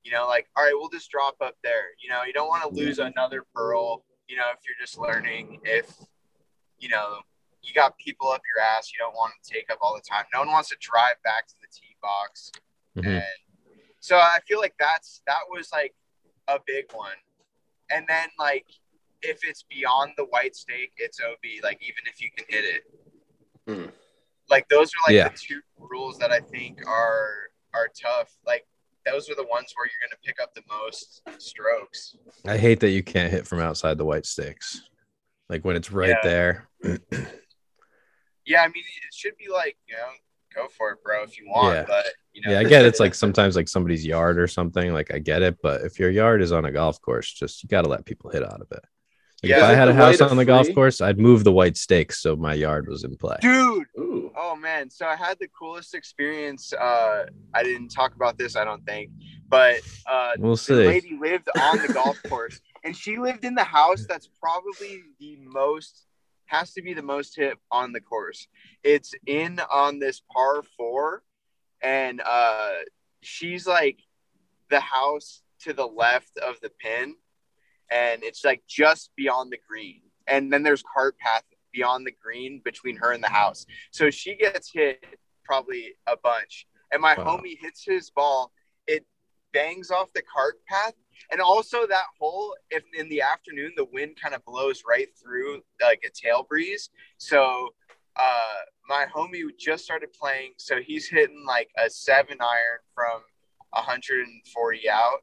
you 0.03 0.11
know, 0.11 0.25
like, 0.27 0.49
all 0.55 0.63
right, 0.63 0.73
we'll 0.73 0.89
just 0.89 1.11
drop 1.11 1.35
up 1.41 1.55
there. 1.61 1.89
You 2.01 2.09
know, 2.09 2.23
you 2.23 2.33
don't 2.33 2.47
want 2.47 2.63
to 2.63 2.69
lose 2.69 2.97
another 2.97 3.45
pearl, 3.53 4.05
you 4.27 4.37
know, 4.37 4.49
if 4.49 4.57
you're 4.65 4.77
just 4.79 4.97
learning. 4.97 5.61
If, 5.65 5.93
you 6.79 6.89
know, 6.89 7.21
you 7.61 7.73
got 7.75 7.95
people 7.99 8.29
up 8.31 8.41
your 8.55 8.63
ass, 8.63 8.91
you 8.91 8.97
don't 8.97 9.13
want 9.13 9.33
to 9.43 9.53
take 9.53 9.69
up 9.69 9.77
all 9.81 9.93
the 9.93 10.01
time. 10.01 10.25
No 10.33 10.39
one 10.39 10.47
wants 10.47 10.69
to 10.69 10.77
drive 10.79 11.21
back 11.23 11.45
to 11.47 11.53
the 11.61 11.67
tee 11.67 11.95
box. 12.01 12.51
Mhm. 12.97 13.05
And 13.05 13.23
so 13.99 14.17
I 14.17 14.39
feel 14.47 14.59
like 14.59 14.73
that's, 14.79 15.21
that 15.27 15.41
was 15.47 15.71
like 15.71 15.93
a 16.47 16.59
big 16.65 16.91
one. 16.93 17.17
And 17.91 18.07
then, 18.07 18.29
like, 18.39 18.65
if 19.21 19.39
it's 19.43 19.63
beyond 19.63 20.11
the 20.17 20.25
white 20.25 20.55
stake, 20.55 20.91
it's 20.97 21.19
OB, 21.19 21.61
like, 21.63 21.79
even 21.81 22.03
if 22.05 22.21
you 22.21 22.29
can 22.35 22.45
hit 22.49 22.65
it 22.65 22.83
Hmm. 23.67 23.89
like 24.49 24.67
those 24.69 24.89
are 24.89 25.01
like 25.07 25.15
Yeah. 25.15 25.29
the 25.29 25.37
two 25.37 25.61
rules 25.77 26.17
that 26.17 26.31
I 26.31 26.39
think 26.39 26.85
are 26.87 27.51
are 27.73 27.87
tough. 28.01 28.35
Like 28.45 28.65
those 29.05 29.29
are 29.29 29.35
the 29.35 29.45
ones 29.45 29.71
where 29.75 29.85
you're 29.87 30.09
gonna 30.09 30.19
pick 30.25 30.41
up 30.41 30.53
the 30.55 30.63
most 30.67 31.21
strokes. 31.41 32.15
I 32.45 32.57
hate 32.57 32.79
that 32.81 32.89
you 32.89 33.03
can't 33.03 33.31
hit 33.31 33.47
from 33.47 33.59
outside 33.59 33.97
the 33.97 34.05
white 34.05 34.25
sticks, 34.25 34.81
Like 35.47 35.63
when 35.63 35.75
it's 35.75 35.91
right 35.91 36.09
Yeah. 36.09 36.21
there. 36.23 36.69
Yeah, 38.45 38.63
I 38.63 38.67
mean 38.67 38.83
it 39.07 39.13
should 39.13 39.37
be 39.37 39.47
like 39.49 39.77
you 39.87 39.95
know 39.95 40.09
go 40.53 40.67
for 40.67 40.91
it, 40.91 41.03
bro, 41.03 41.23
if 41.23 41.37
you 41.37 41.47
want. 41.47 41.75
Yeah. 41.75 41.83
But 41.87 42.05
you 42.33 42.41
know, 42.41 42.51
Yeah, 42.51 42.59
I 42.59 42.63
get 42.63 42.83
it's 42.85 42.99
like 42.99 43.13
sometimes 43.13 43.55
like 43.55 43.69
somebody's 43.69 44.05
yard 44.05 44.39
or 44.39 44.47
something. 44.47 44.91
Like 44.93 45.13
I 45.13 45.19
get 45.19 45.41
it, 45.43 45.57
but 45.61 45.81
if 45.81 45.99
your 45.99 46.09
yard 46.09 46.41
is 46.41 46.51
on 46.51 46.65
a 46.65 46.71
golf 46.71 46.99
course, 47.01 47.31
just 47.31 47.61
you 47.63 47.69
got 47.69 47.83
to 47.83 47.89
let 47.89 48.05
people 48.05 48.31
hit 48.31 48.43
out 48.43 48.59
of 48.59 48.67
it. 48.71 48.83
Like 49.43 49.51
if 49.53 49.63
I 49.63 49.73
had 49.73 49.87
a 49.87 49.93
house 49.93 50.21
on 50.21 50.35
the 50.37 50.41
of 50.41 50.47
golf 50.47 50.67
free? 50.67 50.75
course, 50.75 51.01
I'd 51.01 51.17
move 51.19 51.43
the 51.43 51.51
white 51.51 51.75
stakes 51.75 52.19
so 52.21 52.35
my 52.35 52.53
yard 52.53 52.87
was 52.87 53.03
in 53.03 53.15
play. 53.17 53.37
dude. 53.41 53.87
Ooh. 53.99 54.31
Oh 54.35 54.55
man, 54.55 54.89
so 54.89 55.05
I 55.07 55.15
had 55.15 55.39
the 55.39 55.47
coolest 55.47 55.93
experience. 55.95 56.73
Uh, 56.73 57.25
I 57.53 57.63
didn't 57.63 57.89
talk 57.89 58.15
about 58.15 58.37
this, 58.37 58.55
I 58.55 58.63
don't 58.63 58.85
think, 58.85 59.09
but 59.49 59.81
uh, 60.09 60.33
We'll 60.37 60.51
the 60.53 60.57
see. 60.57 60.73
lady 60.73 61.17
lived 61.19 61.47
on 61.59 61.81
the 61.81 61.91
golf 61.93 62.21
course, 62.29 62.61
and 62.83 62.95
she 62.95 63.17
lived 63.17 63.43
in 63.43 63.55
the 63.55 63.63
house 63.63 64.05
that's 64.07 64.29
probably 64.39 65.01
the 65.19 65.37
most 65.41 66.05
has 66.45 66.73
to 66.73 66.81
be 66.81 66.93
the 66.93 67.01
most 67.01 67.35
hit 67.37 67.57
on 67.71 67.93
the 67.93 68.01
course. 68.01 68.47
It's 68.83 69.13
in 69.25 69.59
on 69.71 69.99
this 69.99 70.21
par 70.31 70.63
four, 70.77 71.23
and 71.81 72.21
uh, 72.23 72.71
she's 73.21 73.65
like 73.65 73.99
the 74.69 74.81
house 74.81 75.41
to 75.61 75.73
the 75.73 75.85
left 75.87 76.37
of 76.37 76.59
the 76.61 76.69
pin, 76.69 77.15
and 77.91 78.23
it's 78.23 78.43
like 78.45 78.63
just 78.67 79.11
beyond 79.15 79.51
the 79.51 79.57
green, 79.67 80.01
and 80.27 80.51
then 80.51 80.63
there's 80.63 80.83
cart 80.93 81.17
path 81.19 81.43
beyond 81.73 82.05
the 82.07 82.13
green 82.21 82.61
between 82.65 82.95
her 82.97 83.11
and 83.13 83.23
the 83.23 83.29
house. 83.29 83.65
So 83.91 84.09
she 84.09 84.35
gets 84.35 84.71
hit 84.73 85.03
probably 85.45 85.93
a 86.07 86.17
bunch, 86.17 86.65
and 86.91 87.01
my 87.01 87.15
Wow. 87.15 87.37
homie 87.37 87.57
hits 87.59 87.83
his 87.85 88.09
ball. 88.09 88.51
It 88.87 89.05
bangs 89.53 89.91
off 89.91 90.11
the 90.13 90.21
cart 90.21 90.55
path 90.67 90.93
and 91.29 91.41
also 91.41 91.85
that 91.85 92.05
hole 92.17 92.55
if 92.69 92.83
in 92.97 93.09
the 93.09 93.21
afternoon 93.21 93.71
the 93.75 93.83
wind 93.91 94.15
kind 94.21 94.33
of 94.33 94.43
blows 94.45 94.83
right 94.87 95.09
through 95.21 95.61
like 95.81 96.01
a 96.05 96.09
tail 96.09 96.43
breeze 96.47 96.89
so 97.17 97.67
uh 98.15 98.59
my 98.87 99.05
homie 99.13 99.41
just 99.59 99.83
started 99.83 100.09
playing 100.13 100.53
so 100.57 100.77
he's 100.81 101.09
hitting 101.09 101.43
like 101.45 101.69
a 101.77 101.89
seven 101.89 102.37
iron 102.39 102.79
from 102.95 103.19
140 103.71 104.89
out 104.89 105.19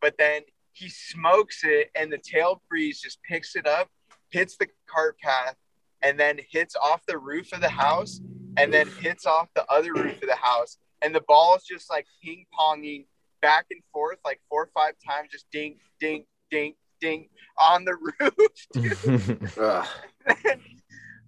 but 0.00 0.16
then 0.18 0.42
he 0.74 0.88
smokes 0.88 1.62
it 1.64 1.90
and 1.94 2.12
the 2.12 2.18
tail 2.18 2.62
breeze 2.68 3.00
just 3.00 3.22
picks 3.22 3.56
it 3.56 3.66
up 3.66 3.88
hits 4.34 4.56
the 4.56 4.66
cart 4.86 5.16
path 5.20 5.54
and 6.02 6.18
then 6.18 6.38
hits 6.50 6.74
off 6.74 7.06
the 7.06 7.16
roof 7.16 7.52
of 7.52 7.60
the 7.60 7.68
house 7.68 8.20
and 8.56 8.74
then 8.74 8.88
hits 9.00 9.26
off 9.26 9.48
the 9.54 9.64
other 9.66 9.92
roof 9.94 10.20
of 10.20 10.28
the 10.28 10.34
house. 10.34 10.78
And 11.02 11.14
the 11.14 11.22
ball 11.28 11.54
is 11.56 11.62
just 11.62 11.88
like 11.88 12.06
ping 12.22 12.44
ponging 12.58 13.06
back 13.40 13.66
and 13.70 13.80
forth 13.92 14.18
like 14.24 14.40
four 14.48 14.64
or 14.64 14.70
five 14.74 14.94
times, 15.06 15.28
just 15.30 15.48
ding, 15.52 15.76
ding, 16.00 16.24
ding, 16.50 16.74
ding 17.00 17.28
on 17.60 17.84
the 17.84 17.94
roof. 18.18 19.56
Ugh. 19.58 19.86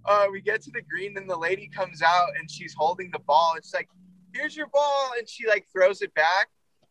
uh, 0.04 0.26
we 0.32 0.40
get 0.40 0.62
to 0.62 0.72
the 0.72 0.82
green 0.82 1.16
and 1.16 1.30
the 1.30 1.38
lady 1.38 1.68
comes 1.68 2.02
out 2.02 2.30
and 2.40 2.50
she's 2.50 2.74
holding 2.76 3.10
the 3.12 3.20
ball 3.20 3.52
and 3.54 3.64
she's 3.64 3.74
like, 3.74 3.88
here's 4.34 4.56
your 4.56 4.68
ball. 4.68 5.12
And 5.16 5.28
she 5.28 5.46
like 5.46 5.66
throws 5.72 6.02
it 6.02 6.12
back. 6.14 6.48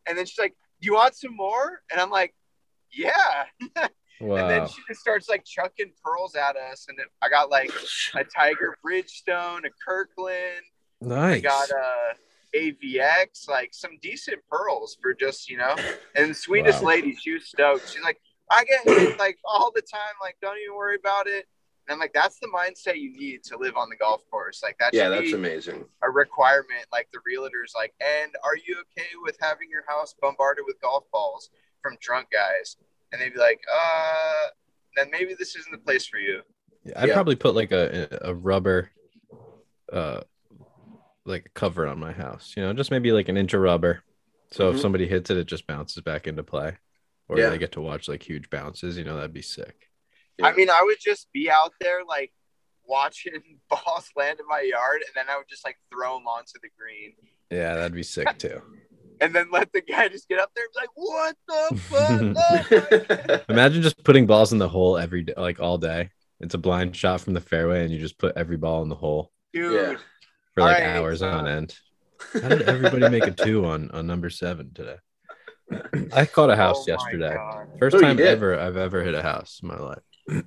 And 0.08 0.18
then 0.18 0.26
she's 0.26 0.40
like, 0.40 0.56
you 0.80 0.94
want 0.94 1.16
some 1.16 1.36
more? 1.36 1.82
And 1.92 2.00
I'm 2.00 2.10
like, 2.10 2.34
yeah. 2.96 3.46
wow. 3.76 3.88
And 4.38 4.50
then 4.50 4.68
she 4.68 4.82
just 4.88 5.02
starts 5.02 5.28
like 5.30 5.44
chucking 5.46 5.92
pearls 6.04 6.36
at 6.36 6.56
us. 6.56 6.86
And 6.90 6.98
I 7.22 7.30
got 7.30 7.50
like 7.50 7.72
a 8.16 8.24
Tiger 8.24 8.78
Bridgestone, 8.86 9.66
a 9.66 9.70
Kirkland. 9.86 10.64
nice. 11.02 11.38
I 11.38 11.40
got 11.42 11.70
uh, 11.72 12.14
a 12.56 12.72
AVX, 12.72 13.50
like 13.50 13.70
some 13.74 13.98
decent 14.02 14.40
pearls 14.50 14.98
for 15.02 15.14
just, 15.14 15.50
you 15.50 15.58
know. 15.58 15.76
And 16.16 16.30
the 16.32 16.34
sweetest 16.34 16.82
Wow. 16.82 16.90
lady, 16.90 17.16
she 17.16 17.34
was 17.34 17.48
stoked. 17.48 17.90
She's 17.90 18.04
like, 18.04 18.20
I 18.50 18.64
get 18.64 18.88
hit 18.88 19.20
like 19.20 19.38
all 19.44 19.72
the 19.76 19.82
time. 19.82 20.16
Like, 20.22 20.38
don't 20.42 20.58
even 20.64 20.76
worry 20.76 20.96
about 20.96 21.28
it. 21.28 21.46
And 21.88 21.94
I'm 21.94 22.00
like, 22.00 22.14
that's 22.14 22.40
the 22.40 22.48
mindset 22.48 23.00
you 23.00 23.12
need 23.16 23.44
to 23.44 23.58
live 23.58 23.76
on 23.78 23.90
the 23.90 23.96
golf 23.96 24.22
course. 24.32 24.64
Like 24.64 24.78
that 24.80 24.94
Yeah, 24.94 25.10
that's 25.10 25.34
amazing. 25.34 25.86
a 26.02 26.10
requirement. 26.10 26.86
Like 26.92 27.10
the 27.14 27.20
realtors, 27.20 27.76
like, 27.76 27.94
and 28.00 28.32
are 28.44 28.56
you 28.56 28.78
okay 28.82 29.10
with 29.24 29.38
having 29.40 29.70
your 29.70 29.84
house 29.88 30.16
bombarded 30.20 30.64
with 30.66 30.82
golf 30.82 31.04
balls 31.12 31.50
from 31.86 31.98
drunk 32.02 32.28
guys? 32.32 32.78
And 33.12 33.22
they'd 33.22 33.34
be 33.34 33.40
like, 33.40 33.62
uh, 33.72 34.48
then 34.96 35.10
maybe 35.12 35.36
this 35.38 35.56
isn't 35.56 35.72
the 35.72 35.78
place 35.78 36.06
for 36.08 36.18
you. 36.18 36.42
Yeah, 36.84 36.94
I'd 37.02 37.10
Yeah. 37.10 37.14
probably 37.14 37.36
put 37.36 37.54
like 37.56 37.72
a 37.72 38.08
a 38.22 38.34
rubber, 38.34 38.90
uh, 39.94 40.22
like 41.26 41.46
a 41.46 41.50
cover 41.50 41.86
on 41.88 42.00
my 42.00 42.12
house. 42.12 42.54
You 42.58 42.64
know, 42.64 42.74
just 42.74 42.92
maybe 42.92 43.12
like 43.12 43.30
an 43.30 43.38
inch 43.38 43.54
of 43.54 43.62
rubber. 43.62 44.04
So 44.52 44.72
Mhm. 44.72 44.76
if 44.76 44.82
somebody 44.82 45.08
hits 45.08 45.30
it, 45.30 45.38
it 45.38 45.46
just 45.48 45.68
bounces 45.68 46.02
back 46.04 46.28
into 46.28 46.44
play, 46.44 46.78
or 47.28 47.38
Yeah. 47.38 47.50
they 47.50 47.58
get 47.58 47.72
to 47.74 47.82
watch 47.82 48.08
like 48.08 48.24
huge 48.24 48.50
bounces. 48.50 48.98
You 48.98 49.04
know, 49.04 49.16
that'd 49.16 49.34
be 49.34 49.42
sick. 49.42 49.90
Yeah. 50.38 50.48
I 50.48 50.56
mean, 50.56 50.70
I 50.70 50.82
would 50.84 51.00
just 51.00 51.32
be 51.32 51.50
out 51.50 51.74
there 51.80 52.04
like 52.04 52.34
watching 52.88 53.60
balls 53.70 54.10
land 54.16 54.40
in 54.40 54.48
my 54.48 54.62
yard, 54.62 55.02
and 55.06 55.16
then 55.16 55.30
I 55.30 55.38
would 55.38 55.48
just 55.48 55.66
like 55.66 55.78
throw 55.92 56.18
them 56.18 56.28
onto 56.28 56.60
the 56.62 56.70
green, 56.78 57.16
Yeah, 57.52 57.76
that'd 57.76 57.94
be 57.94 58.04
sick 58.04 58.38
too. 58.38 58.62
And 59.22 59.34
then 59.34 59.48
let 59.52 59.72
the 59.74 59.82
guy 59.82 60.08
just 60.08 60.28
get 60.30 60.40
up 60.40 60.52
there 60.56 60.66
and 60.66 60.74
be 60.74 60.80
like, 60.80 60.90
"What 60.96 61.36
the 61.48 63.40
fuck?" 63.40 63.50
Imagine 63.50 63.82
just 63.82 64.04
putting 64.04 64.26
balls 64.28 64.52
in 64.54 64.60
the 64.60 64.70
hole 64.70 64.98
every 64.98 65.24
day, 65.24 65.34
like 65.38 65.60
all 65.60 65.78
day. 65.78 66.10
It's 66.40 66.54
a 66.54 66.58
blind 66.58 66.96
shot 66.96 67.22
from 67.22 67.34
the 67.34 67.42
fairway, 67.42 67.84
and 67.84 67.92
you 67.94 68.00
just 68.00 68.18
put 68.18 68.36
every 68.36 68.58
ball 68.58 68.82
in 68.84 68.90
the 68.90 68.96
hole 68.96 69.32
dude. 69.54 69.74
Yeah. 69.74 69.98
for 70.54 70.62
like 70.62 70.78
Alright, 70.82 70.96
hours 70.98 71.20
so- 71.20 71.30
on 71.30 71.46
uh, 71.48 71.50
end. 71.52 71.76
How 72.34 72.48
did 72.50 72.64
everybody 72.64 73.10
make 73.10 73.28
a 73.28 73.32
two 73.32 73.66
on 73.66 73.92
on 73.92 74.08
number 74.08 74.30
seven 74.30 74.72
today? 74.74 74.96
I 76.14 76.26
caught 76.26 76.50
a 76.50 76.56
house 76.56 76.86
Oh 76.88 76.92
yesterday. 76.92 77.34
God. 77.36 77.68
First 77.80 77.96
Oh, 77.98 78.02
time 78.02 78.20
ever 78.20 78.58
I've 78.60 78.78
ever 78.78 79.04
hit 79.04 79.16
a 79.16 79.22
house 79.22 79.60
in 79.62 79.68
my 79.70 79.78
life. 79.78 80.00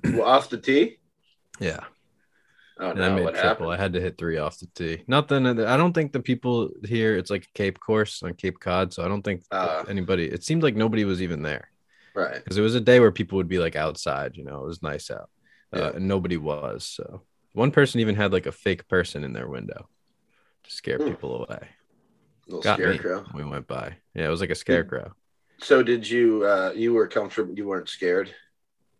Well, 0.03 0.23
off 0.23 0.49
the 0.49 0.57
tee. 0.57 0.97
Yeah. 1.59 1.79
Oh 2.81 2.91
and 2.91 3.03
I 3.03 3.09
made 3.09 3.23
triple. 3.23 3.41
happened? 3.41 3.71
I 3.71 3.77
had 3.77 3.93
to 3.93 4.01
hit 4.01 4.17
three 4.17 4.37
off 4.37 4.57
the 4.59 4.67
tee. 4.73 5.03
Nothing. 5.07 5.45
I 5.45 5.75
don't 5.75 5.93
think 5.93 6.13
the 6.13 6.21
people 6.21 6.69
here. 6.85 7.17
It's 7.17 7.29
like 7.29 7.43
a 7.43 7.53
Cape 7.53 7.79
course 7.79 8.23
on 8.23 8.33
Cape 8.35 8.59
Cod, 8.59 8.93
so 8.93 9.03
I 9.03 9.07
don't 9.09 9.21
think 9.21 9.43
Ah. 9.51 9.83
anybody. 9.89 10.25
It 10.25 10.43
seemed 10.43 10.63
like 10.63 10.75
nobody 10.75 11.03
was 11.03 11.21
even 11.21 11.41
there 11.41 11.69
Right. 12.15 12.35
because 12.41 12.57
it 12.57 12.61
was 12.61 12.75
a 12.75 12.81
day 12.81 12.99
where 13.01 13.11
people 13.11 13.35
would 13.37 13.49
be 13.49 13.59
like 13.59 13.75
outside. 13.75 14.37
You 14.37 14.45
know, 14.45 14.63
it 14.63 14.65
was 14.67 14.81
nice 14.81 15.11
out, 15.11 15.29
Yeah. 15.73 15.79
uh, 15.87 15.91
and 15.95 16.07
nobody 16.07 16.37
was. 16.37 16.85
So 16.85 17.23
one 17.53 17.71
person 17.71 17.99
even 17.99 18.15
had 18.15 18.31
like 18.31 18.45
a 18.45 18.51
fake 18.53 18.87
person 18.87 19.23
in 19.25 19.33
their 19.33 19.47
window 19.49 19.89
to 20.63 20.71
scare 20.71 20.99
Hmm. 20.99 21.09
people 21.09 21.43
away. 21.43 21.67
Little 22.47 22.61
Got 22.61 22.79
me. 22.79 22.85
scarecrow. 22.85 23.25
We 23.33 23.43
went 23.43 23.67
by. 23.67 23.97
Yeah, 24.15 24.25
it 24.27 24.29
was 24.29 24.39
like 24.41 24.51
a 24.51 24.55
scarecrow. 24.55 25.13
So 25.61 25.83
did 25.83 26.09
you? 26.09 26.45
uh 26.45 26.71
You 26.73 26.93
were 26.93 27.07
comfortable. 27.09 27.53
You 27.57 27.67
weren't 27.67 27.89
scared. 27.89 28.33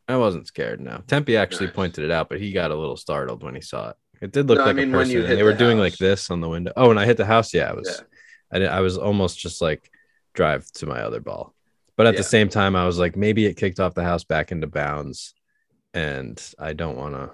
I 0.09 0.17
wasn't 0.17 0.47
scared. 0.47 0.81
No, 0.81 1.01
Tempe 1.07 1.37
actually 1.37 1.67
Nice. 1.67 1.75
pointed 1.75 2.03
it 2.03 2.11
out, 2.11 2.27
but 2.29 2.39
he 2.41 2.51
got 2.51 2.71
a 2.71 2.75
little 2.75 2.97
startled 2.97 3.43
when 3.43 3.55
he 3.55 3.61
saw 3.61 3.91
it. 3.91 3.95
It 4.21 4.31
did 4.31 4.47
look 4.47 4.57
No, 4.57 4.63
I 4.63 4.67
like 4.67 4.75
mean, 4.75 4.89
a 4.89 4.97
person. 4.97 5.17
and 5.23 5.37
they 5.37 5.43
were 5.43 5.53
the 5.53 5.59
doing 5.59 5.77
like 5.77 5.97
this 5.97 6.29
on 6.29 6.41
the 6.41 6.49
window. 6.49 6.73
Oh, 6.75 6.89
and 6.89 6.99
I 6.99 7.05
hit 7.05 7.15
the 7.17 7.25
house, 7.25 7.53
yeah, 7.53 7.69
I 7.69 7.73
was. 7.73 8.03
Yeah. 8.51 8.67
I, 8.69 8.77
I 8.77 8.79
was 8.81 8.97
almost 8.97 9.39
just 9.39 9.61
like 9.61 9.89
drive 10.33 10.69
to 10.73 10.85
my 10.87 11.01
other 11.01 11.19
ball, 11.21 11.53
but 11.95 12.07
at 12.07 12.15
Yeah. 12.15 12.19
the 12.21 12.23
same 12.23 12.49
time, 12.49 12.75
I 12.75 12.85
was 12.85 12.97
like, 12.97 13.15
maybe 13.15 13.45
it 13.45 13.55
kicked 13.55 13.79
off 13.79 13.93
the 13.93 14.03
house 14.03 14.23
back 14.23 14.51
into 14.51 14.67
bounds, 14.67 15.33
and 15.93 16.41
I 16.57 16.73
don't 16.73 16.97
want 16.97 17.13
to 17.15 17.29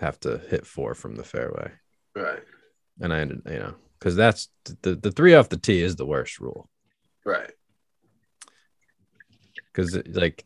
have 0.00 0.18
to 0.20 0.38
hit 0.50 0.66
four 0.66 0.94
from 0.94 1.14
the 1.14 1.24
fairway. 1.24 1.70
Right. 2.14 2.42
And 3.00 3.14
I 3.14 3.20
ended, 3.20 3.42
you 3.46 3.58
know, 3.60 3.74
because 3.98 4.16
that's 4.16 4.48
the 4.82 4.96
the 4.96 5.12
three 5.12 5.34
off 5.34 5.48
the 5.48 5.56
tee 5.56 5.80
is 5.80 5.94
the 5.96 6.06
worst 6.06 6.40
rule. 6.40 6.68
Right. 7.24 7.50
because 9.72 9.96
like 10.08 10.44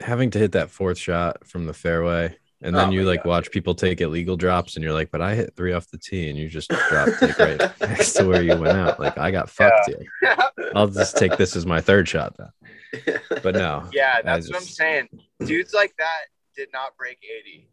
having 0.00 0.30
to 0.30 0.38
hit 0.38 0.52
that 0.52 0.70
fourth 0.70 0.98
shot 0.98 1.46
from 1.46 1.66
the 1.66 1.72
fairway 1.72 2.36
and 2.62 2.74
then 2.74 2.88
Oh 2.88 2.90
you 2.92 3.04
like 3.04 3.22
God. 3.24 3.28
watch 3.30 3.50
people 3.50 3.74
take 3.74 4.00
illegal 4.00 4.36
drops 4.36 4.76
and 4.76 4.82
you're 4.82 4.92
like 4.92 5.10
but 5.10 5.20
i 5.20 5.34
hit 5.34 5.54
three 5.56 5.72
off 5.72 5.90
the 5.90 5.98
tee 5.98 6.28
and 6.28 6.38
you 6.38 6.48
just 6.48 6.70
dropped 6.70 7.20
like 7.22 7.38
right 7.38 7.60
next 7.80 8.12
to 8.14 8.24
where 8.24 8.42
you 8.42 8.56
went 8.56 8.76
out 8.78 8.98
like 9.00 9.16
i 9.18 9.30
got 9.30 9.50
fucked 9.50 9.88
here 9.88 10.38
i'll 10.74 10.86
just 10.88 11.16
take 11.16 11.36
this 11.36 11.54
as 11.56 11.66
my 11.66 11.80
third 11.80 12.08
shot 12.08 12.34
then 12.38 13.18
but 13.42 13.54
no 13.54 13.88
yeah, 13.92 14.14
I 14.18 14.22
that's 14.22 14.48
what 14.50 14.56
I'm 14.60 14.66
saying. 14.66 15.08
Dudes 15.44 15.74
like 15.74 15.94
that 15.98 16.26
did 16.56 16.68
not 16.72 16.96
break 16.96 17.18
80. 17.46 17.68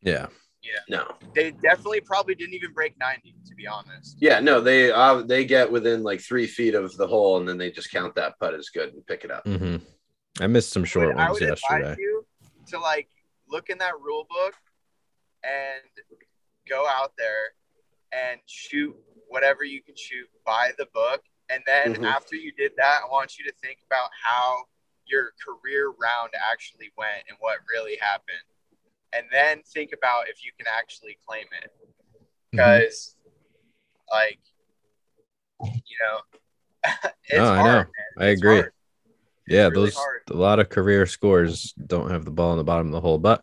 yeah 0.00 0.26
yeah 0.62 0.78
no. 0.88 1.04
They 1.34 1.50
definitely 1.50 2.00
probably 2.00 2.34
didn't 2.36 2.54
even 2.54 2.72
break 2.72 2.96
90, 2.98 3.34
to 3.48 3.54
be 3.56 3.66
honest. 3.66 4.16
Yeah. 4.20 4.38
No. 4.38 4.60
They 4.60 4.92
uh, 4.92 5.22
they 5.22 5.44
get 5.44 5.70
within 5.72 6.04
like 6.04 6.20
three 6.20 6.46
feet 6.46 6.74
of 6.76 6.96
the 6.96 7.06
hole, 7.08 7.38
and 7.38 7.48
then 7.48 7.58
they 7.58 7.72
just 7.72 7.90
count 7.90 8.14
that 8.14 8.38
putt 8.38 8.54
as 8.54 8.68
good 8.68 8.94
and 8.94 9.04
pick 9.04 9.24
it 9.24 9.32
up. 9.32 9.44
hmm 9.44 9.78
i 10.40 10.46
missed 10.46 10.70
some 10.70 10.84
short 10.84 11.14
But 11.14 11.22
I 11.22 11.28
ones 11.28 11.40
would 11.40 11.48
yesterday 11.48 11.80
advise 11.82 11.98
you 11.98 12.26
to 12.68 12.78
like 12.78 13.08
look 13.48 13.68
in 13.68 13.78
that 13.78 13.94
rule 14.00 14.26
book 14.28 14.54
and 15.44 15.82
go 16.68 16.86
out 16.88 17.12
there 17.18 17.54
and 18.12 18.40
shoot 18.46 18.94
whatever 19.28 19.64
you 19.64 19.82
can 19.82 19.96
shoot 19.96 20.28
by 20.44 20.72
the 20.78 20.86
book. 20.94 21.22
And 21.50 21.62
then 21.66 21.94
Mhm. 21.96 22.04
after 22.04 22.36
you 22.36 22.52
did 22.52 22.72
that, 22.76 23.02
I 23.04 23.08
want 23.08 23.38
you 23.38 23.44
to 23.44 23.52
think 23.62 23.80
about 23.84 24.10
how 24.22 24.64
your 25.06 25.32
career 25.44 25.90
round 25.90 26.30
actually 26.34 26.92
went 26.96 27.24
and 27.28 27.36
what 27.40 27.58
really 27.68 27.96
happened. 27.96 28.38
And 29.12 29.26
then 29.30 29.62
think 29.64 29.92
about 29.92 30.28
if 30.28 30.44
you 30.44 30.52
can 30.56 30.66
actually 30.66 31.18
claim 31.26 31.46
it. 31.52 31.70
Because, 32.50 33.16
like, 34.10 34.40
you 35.60 35.96
know, 36.00 36.20
it's 37.24 37.38
No, 37.38 37.52
I 37.52 37.56
hard. 37.56 37.66
know. 37.66 37.72
man. 37.72 37.92
i 38.18 38.26
It's 38.28 38.40
agree 38.40 38.60
hard. 38.60 38.72
Yeah 39.52 39.64
really 39.64 39.74
those 39.74 39.94
hard. 39.94 40.22
a 40.30 40.34
lot 40.36 40.58
of 40.58 40.68
career 40.68 41.06
scores 41.06 41.72
don't 41.86 42.10
have 42.10 42.24
the 42.24 42.30
ball 42.30 42.52
in 42.52 42.58
the 42.58 42.64
bottom 42.64 42.86
of 42.86 42.92
the 42.92 43.00
hole 43.00 43.18
but 43.18 43.42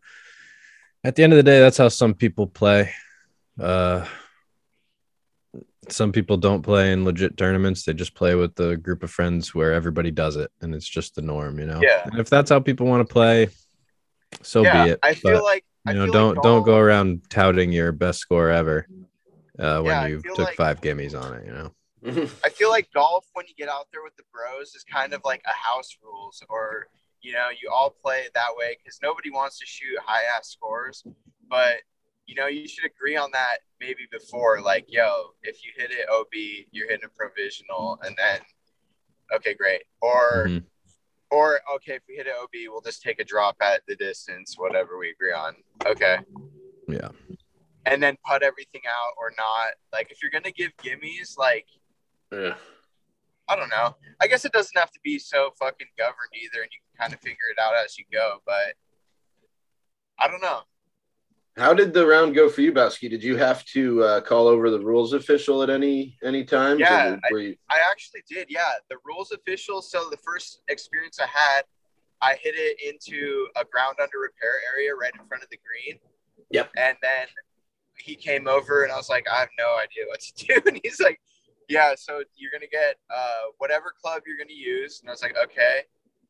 at 1.04 1.16
the 1.16 1.24
end 1.24 1.32
of 1.34 1.38
the 1.38 1.44
day 1.44 1.60
that's 1.60 1.78
how 1.78 1.88
some 1.88 2.14
people 2.14 2.48
play 2.48 2.92
uh 3.60 4.06
some 5.90 6.12
people 6.12 6.38
don't 6.38 6.62
play 6.62 6.92
in 6.92 7.04
legit 7.06 7.36
tournaments 7.38 7.84
they 7.84 7.94
just 7.94 8.14
play 8.14 8.36
with 8.36 8.54
the 8.56 8.78
group 8.78 9.02
of 9.02 9.10
friends 9.10 9.56
where 9.56 9.74
everybody 9.74 10.12
does 10.12 10.36
it 10.36 10.52
and 10.62 10.76
it's 10.76 10.88
just 10.88 11.16
the 11.16 11.22
norm 11.22 11.60
you 11.60 11.66
know 11.66 11.82
Yeah. 11.82 12.02
and 12.06 12.20
if 12.20 12.30
that's 12.30 12.50
how 12.52 12.60
people 12.60 12.86
want 12.86 13.08
to 13.08 13.12
play 13.12 13.50
so 14.42 14.64
yeah, 14.64 14.84
be 14.86 14.90
it 14.92 15.00
I 15.02 15.14
feel 15.16 15.34
but 15.34 15.44
like 15.44 15.66
you 15.88 15.94
know 15.94 16.06
don't 16.08 16.36
like 16.36 16.44
don't 16.44 16.64
go 16.64 16.78
around 16.78 17.22
touting 17.30 17.72
your 17.72 17.92
best 17.92 18.20
score 18.20 18.50
ever 18.50 18.88
uh 19.58 19.82
when 19.82 19.86
Yeah, 20.02 20.06
you 20.08 20.22
took 20.22 20.40
like- 20.50 20.56
five 20.56 20.82
gimmies 20.82 21.20
on 21.20 21.34
it 21.38 21.46
you 21.46 21.52
know 21.52 21.72
I 22.06 22.50
feel 22.50 22.70
like 22.70 22.92
golf 22.94 23.26
when 23.34 23.46
you 23.48 23.54
get 23.56 23.70
out 23.70 23.88
there 23.92 24.04
with 24.04 24.16
the 24.16 24.24
bros 24.32 24.74
is 24.76 24.84
kind 24.84 25.14
of 25.14 25.22
like 25.26 25.42
a 25.46 25.50
house 25.68 25.98
rules 26.04 26.42
or 26.50 26.88
you 27.22 27.34
know 27.34 27.48
you 27.62 27.70
all 27.74 27.90
play 27.90 28.22
it 28.22 28.32
that 28.34 28.52
way 28.56 28.78
because 28.82 29.00
nobody 29.04 29.30
wants 29.30 29.60
to 29.60 29.66
shoot 29.66 29.98
high 30.06 30.24
ass 30.38 30.50
scores. 30.50 31.04
But 31.50 31.78
you 32.26 32.36
know 32.36 32.48
you 32.48 32.68
should 32.68 32.86
agree 32.86 33.18
on 33.18 33.32
that 33.32 33.58
maybe 33.82 34.08
before 34.12 34.62
like 34.62 34.86
yo 34.88 35.32
if 35.44 35.64
you 35.66 35.72
hit 35.76 35.92
it 35.92 36.08
ob 36.10 36.28
you're 36.72 36.88
hitting 36.88 37.06
a 37.06 37.10
provisional 37.10 38.00
and 38.04 38.16
then 38.16 38.40
okay 39.36 39.54
great. 39.54 39.82
Or 40.02 40.46
Mhm. 40.48 40.64
or 41.32 41.60
okay 41.76 41.96
if 41.96 42.04
we 42.08 42.16
hit 42.16 42.28
it 42.28 42.34
ob 42.42 42.50
we'll 42.54 42.82
just 42.82 43.02
take 43.02 43.20
a 43.20 43.26
drop 43.26 43.58
at 43.62 43.82
the 43.88 43.96
distance 43.96 44.56
whatever 44.58 44.98
we 44.98 45.10
agree 45.10 45.34
on. 45.34 45.56
Okay. 45.86 46.20
Yeah. 46.88 47.10
And 47.86 48.02
then 48.04 48.18
put 48.26 48.44
everything 48.44 48.82
out 48.88 49.14
or 49.18 49.34
not. 49.38 49.74
Like 49.92 50.12
if 50.12 50.22
you're 50.22 50.32
gonna 50.32 50.52
give 50.52 50.72
gimmies 50.78 51.38
like 51.38 51.66
yeah. 52.32 52.56
I 53.48 53.56
don't 53.56 53.70
know. 53.70 53.96
I 54.22 54.28
guess 54.28 54.46
it 54.46 54.52
doesn't 54.52 54.78
have 54.78 54.92
to 54.92 55.00
be 55.04 55.18
so 55.18 55.52
fucking 55.60 55.88
governed 55.98 56.34
either, 56.36 56.62
and 56.62 56.72
you 56.72 56.80
can 56.86 57.06
kind 57.06 57.14
of 57.14 57.20
figure 57.20 57.50
it 57.52 57.60
out 57.60 57.74
as 57.84 57.98
you 57.98 58.06
go. 58.12 58.38
But 58.46 58.76
I 60.20 60.28
don't 60.28 60.42
know. 60.42 60.62
How 61.58 61.74
did 61.74 61.94
the 61.94 62.06
round 62.06 62.36
go 62.36 62.48
for 62.48 62.62
you, 62.62 62.72
Bowski? 62.72 63.10
Did 63.10 63.24
you 63.24 63.36
have 63.36 63.66
to 63.66 64.04
uh, 64.04 64.22
call 64.22 64.48
over 64.48 64.70
the 64.70 64.80
rules 64.80 65.14
official 65.14 65.64
at 65.64 65.70
any 65.70 66.18
any 66.24 66.46
time? 66.46 66.80
Yeah, 66.80 67.18
Were 67.32 67.40
you, 67.40 67.56
I 67.70 67.80
actually 67.90 68.22
did. 68.30 68.48
Yeah, 68.50 68.72
the 68.90 68.98
rules 69.04 69.32
official. 69.32 69.82
So 69.82 70.10
the 70.10 70.18
first 70.18 70.62
experience 70.70 71.20
I 71.20 71.28
had, 71.28 71.64
I 72.22 72.36
hit 72.42 72.56
it 72.56 72.78
into 72.82 73.48
a 73.56 73.66
ground 73.66 73.98
under 74.02 74.20
repair 74.20 74.54
area 74.74 74.94
right 74.94 75.12
in 75.20 75.26
front 75.28 75.44
of 75.44 75.50
the 75.50 75.58
green. 75.58 76.00
Yep. 76.52 76.72
And 76.78 76.96
then 77.02 77.28
he 77.98 78.16
came 78.16 78.48
over 78.48 78.84
and 78.84 78.92
I 78.92 78.96
was 78.96 79.10
like, 79.10 79.26
I 79.30 79.40
have 79.40 79.50
no 79.58 79.76
idea 79.78 80.06
what 80.08 80.20
to 80.22 80.46
do. 80.46 80.62
And 80.66 80.80
he's 80.84 81.00
like, 81.00 81.20
Yeah, 81.70 81.94
so 81.96 82.24
you're 82.36 82.52
gonna 82.52 82.68
get 82.68 82.98
uh, 83.14 83.54
whatever 83.60 83.94
club 83.94 84.24
you're 84.26 84.38
gonna 84.38 84.58
use. 84.58 85.00
And 85.00 85.10
I 85.10 85.14
was 85.14 85.22
like, 85.22 85.38
Okay. 85.38 85.86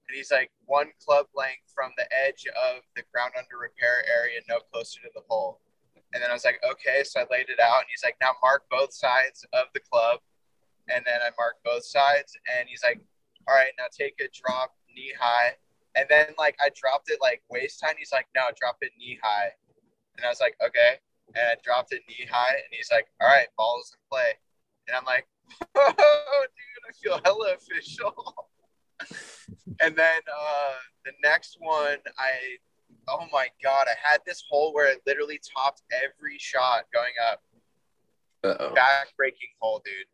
And 0.09 0.17
he's 0.17 0.31
like, 0.31 0.49
one 0.65 0.89
club 1.05 1.27
length 1.37 1.69
from 1.73 1.91
the 1.95 2.09
edge 2.09 2.45
of 2.49 2.81
the 2.95 3.03
ground 3.13 3.33
under 3.37 3.61
repair 3.61 4.01
area, 4.09 4.41
no 4.49 4.57
closer 4.73 4.99
to 5.01 5.09
the 5.13 5.21
hole. 5.29 5.61
And 6.13 6.23
then 6.23 6.31
I 6.31 6.33
was 6.33 6.43
like, 6.43 6.57
okay. 6.65 7.03
So 7.05 7.21
I 7.21 7.25
laid 7.29 7.49
it 7.49 7.59
out, 7.61 7.85
and 7.85 7.89
he's 7.93 8.03
like, 8.03 8.17
now 8.19 8.33
mark 8.41 8.65
both 8.71 8.91
sides 8.91 9.45
of 9.53 9.69
the 9.75 9.79
club. 9.79 10.19
And 10.89 11.05
then 11.05 11.21
I 11.21 11.29
marked 11.37 11.63
both 11.63 11.85
sides, 11.85 12.33
and 12.49 12.67
he's 12.67 12.81
like, 12.81 12.99
all 13.47 13.53
right, 13.53 13.69
now 13.77 13.85
take 13.93 14.17
a 14.19 14.27
drop 14.33 14.73
knee 14.89 15.13
high. 15.13 15.53
And 15.95 16.05
then 16.09 16.33
like 16.37 16.57
I 16.59 16.69
dropped 16.73 17.11
it 17.11 17.19
like 17.21 17.43
waist 17.49 17.77
high, 17.83 17.91
and 17.91 17.99
he's 17.99 18.11
like, 18.11 18.25
no, 18.33 18.49
drop 18.59 18.77
it 18.81 18.91
knee 18.97 19.19
high. 19.21 19.53
And 20.17 20.25
I 20.25 20.29
was 20.29 20.41
like, 20.41 20.57
okay. 20.65 20.97
And 21.35 21.45
I 21.45 21.55
dropped 21.63 21.93
it 21.93 22.01
knee 22.09 22.25
high, 22.25 22.57
and 22.57 22.71
he's 22.71 22.89
like, 22.91 23.05
all 23.21 23.29
right, 23.29 23.47
balls 23.57 23.93
in 23.93 24.01
play. 24.09 24.33
And 24.89 24.97
I'm 24.97 25.05
like, 25.05 25.27
oh, 25.75 25.93
dude, 25.95 26.83
I 26.87 26.91
feel 27.01 27.21
hella 27.23 27.55
official. 27.55 28.49
and 29.81 29.95
then 29.95 30.21
uh, 30.27 30.73
the 31.05 31.11
next 31.23 31.57
one, 31.59 31.97
I 32.17 32.57
oh 33.07 33.25
my 33.31 33.47
god, 33.63 33.87
I 33.87 33.95
had 34.01 34.21
this 34.25 34.43
hole 34.49 34.73
where 34.73 34.91
it 34.91 35.01
literally 35.05 35.39
topped 35.55 35.83
every 35.93 36.37
shot 36.37 36.85
going 36.93 37.13
up. 37.31 37.41
Uh-oh. 38.43 38.73
Back 38.73 39.07
breaking 39.17 39.49
hole, 39.59 39.81
dude. 39.83 40.05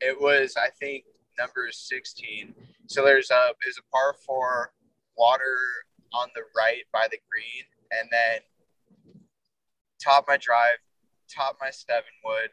It 0.00 0.20
was, 0.20 0.56
I 0.56 0.68
think, 0.80 1.04
number 1.38 1.68
16. 1.70 2.54
So 2.86 3.04
there's 3.04 3.30
a 3.30 3.52
there's 3.62 3.78
a 3.78 3.90
par 3.90 4.14
four 4.26 4.72
water 5.16 5.56
on 6.12 6.28
the 6.34 6.42
right 6.56 6.84
by 6.92 7.08
the 7.10 7.18
green, 7.30 7.64
and 7.90 8.08
then 8.10 8.40
top 10.02 10.24
my 10.28 10.36
drive, 10.36 10.78
top 11.34 11.56
my 11.60 11.70
seven 11.70 12.10
wood, 12.24 12.50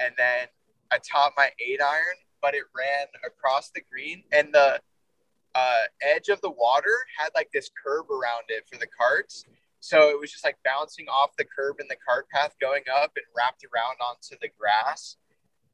and 0.00 0.14
then 0.16 0.48
I 0.90 0.98
top 0.98 1.34
my 1.36 1.50
eight 1.66 1.80
iron, 1.82 2.16
but 2.40 2.54
it 2.54 2.64
ran 2.76 3.06
across 3.24 3.70
the 3.70 3.82
green, 3.90 4.22
and 4.32 4.52
the 4.52 4.80
uh, 5.54 5.82
edge 6.02 6.28
of 6.28 6.40
the 6.40 6.50
water 6.50 6.96
had 7.16 7.30
like 7.34 7.50
this 7.52 7.70
curb 7.84 8.10
around 8.10 8.44
it 8.48 8.64
for 8.70 8.78
the 8.78 8.86
carts. 8.86 9.44
So 9.80 10.10
it 10.10 10.20
was 10.20 10.30
just 10.30 10.44
like 10.44 10.56
bouncing 10.64 11.06
off 11.08 11.30
the 11.36 11.44
curb 11.44 11.76
in 11.80 11.86
the 11.88 11.96
cart 11.96 12.28
path 12.30 12.54
going 12.60 12.82
up 12.94 13.12
and 13.16 13.24
wrapped 13.36 13.64
around 13.64 13.96
onto 14.00 14.36
the 14.40 14.48
grass. 14.58 15.16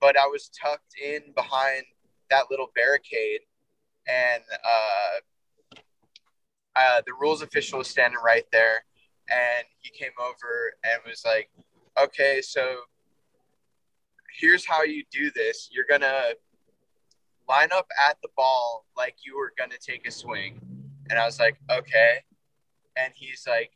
But 0.01 0.19
I 0.19 0.27
was 0.27 0.51
tucked 0.51 0.95
in 1.03 1.33
behind 1.35 1.85
that 2.31 2.45
little 2.51 2.71
barricade, 2.75 3.41
and 4.07 4.43
uh, 4.65 5.79
uh, 6.77 7.03
the 7.07 7.15
rules 7.15 7.43
official 7.43 7.79
was 7.79 7.89
standing 7.89 8.21
right 8.25 8.45
there. 8.53 8.85
And 9.31 9.67
he 9.79 9.91
came 9.91 10.13
over 10.21 10.75
and 10.85 11.01
was 11.07 11.25
like, 11.25 11.49
okay, 11.99 12.43
so 12.43 12.77
here's 14.39 14.67
how 14.67 14.83
you 14.83 15.05
do 15.11 15.31
this. 15.35 15.69
You're 15.73 15.87
going 15.89 16.01
to 16.01 16.37
line 17.49 17.69
up 17.73 17.87
at 18.09 18.17
the 18.23 18.29
ball 18.37 18.87
like 18.97 19.17
you 19.25 19.37
were 19.37 19.53
going 19.57 19.71
to 19.71 19.79
take 19.79 20.07
a 20.07 20.11
swing. 20.11 20.61
And 21.11 21.19
I 21.19 21.27
was 21.27 21.39
like, 21.39 21.57
okay. 21.71 22.19
And 22.97 23.13
he's 23.15 23.45
like, 23.47 23.73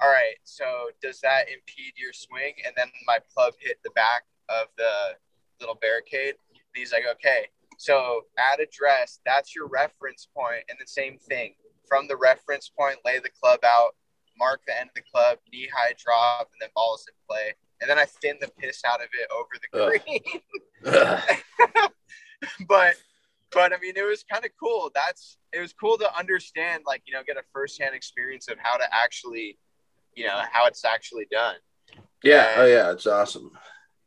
all 0.00 0.08
right, 0.08 0.36
so 0.44 0.64
does 1.02 1.20
that 1.20 1.48
impede 1.48 1.94
your 1.96 2.12
swing? 2.12 2.54
And 2.64 2.72
then 2.76 2.86
my 3.06 3.18
club 3.34 3.54
hit 3.58 3.78
the 3.82 3.90
back 3.90 4.22
of 4.48 4.68
the 4.76 5.16
little 5.60 5.74
barricade. 5.74 6.34
And 6.50 6.60
he's 6.74 6.92
like, 6.92 7.04
okay, 7.12 7.46
so 7.78 8.22
at 8.38 8.60
address, 8.60 9.20
that's 9.24 9.54
your 9.54 9.68
reference 9.68 10.28
point, 10.36 10.64
and 10.68 10.78
the 10.80 10.86
same 10.86 11.18
thing. 11.18 11.54
From 11.86 12.06
the 12.06 12.16
reference 12.16 12.70
point, 12.76 12.98
lay 13.04 13.18
the 13.18 13.30
club 13.40 13.60
out, 13.64 13.94
mark 14.38 14.60
the 14.66 14.78
end 14.78 14.90
of 14.90 14.94
the 14.94 15.02
club, 15.12 15.38
knee 15.52 15.68
high 15.74 15.94
drop, 15.96 16.48
and 16.52 16.60
then 16.60 16.70
balls 16.74 17.06
in 17.08 17.14
play. 17.28 17.54
And 17.80 17.88
then 17.88 17.98
I 17.98 18.06
thin 18.06 18.36
the 18.40 18.48
piss 18.58 18.82
out 18.84 19.00
of 19.00 19.08
it 19.12 19.28
over 19.32 19.48
the 19.60 19.68
green. 20.02 20.40
but 22.68 22.96
but 23.50 23.72
I 23.72 23.78
mean, 23.78 23.94
it 23.96 24.06
was 24.06 24.24
kind 24.30 24.44
of 24.44 24.50
cool. 24.60 24.90
That's 24.94 25.38
it 25.52 25.60
was 25.60 25.72
cool 25.72 25.96
to 25.98 26.18
understand, 26.18 26.82
like 26.86 27.02
you 27.06 27.12
know, 27.12 27.22
get 27.26 27.36
a 27.36 27.42
firsthand 27.52 27.94
experience 27.94 28.48
of 28.48 28.56
how 28.58 28.76
to 28.76 28.84
actually, 28.92 29.58
you 30.14 30.26
know, 30.26 30.42
how 30.50 30.66
it's 30.66 30.84
actually 30.84 31.26
done. 31.30 31.56
Yeah. 32.22 32.54
Oh, 32.56 32.62
and, 32.62 32.62
oh 32.62 32.66
yeah, 32.66 32.92
it's 32.92 33.06
awesome. 33.06 33.50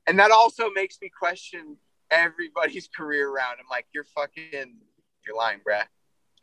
And 0.07 0.19
that 0.19 0.31
also 0.31 0.69
makes 0.71 0.97
me 1.01 1.09
question 1.09 1.77
everybody's 2.09 2.87
career 2.95 3.29
around. 3.29 3.57
I'm 3.59 3.69
like, 3.69 3.87
you're 3.93 4.03
fucking, 4.03 4.75
you're 5.25 5.35
lying, 5.35 5.59
bruh. 5.67 5.83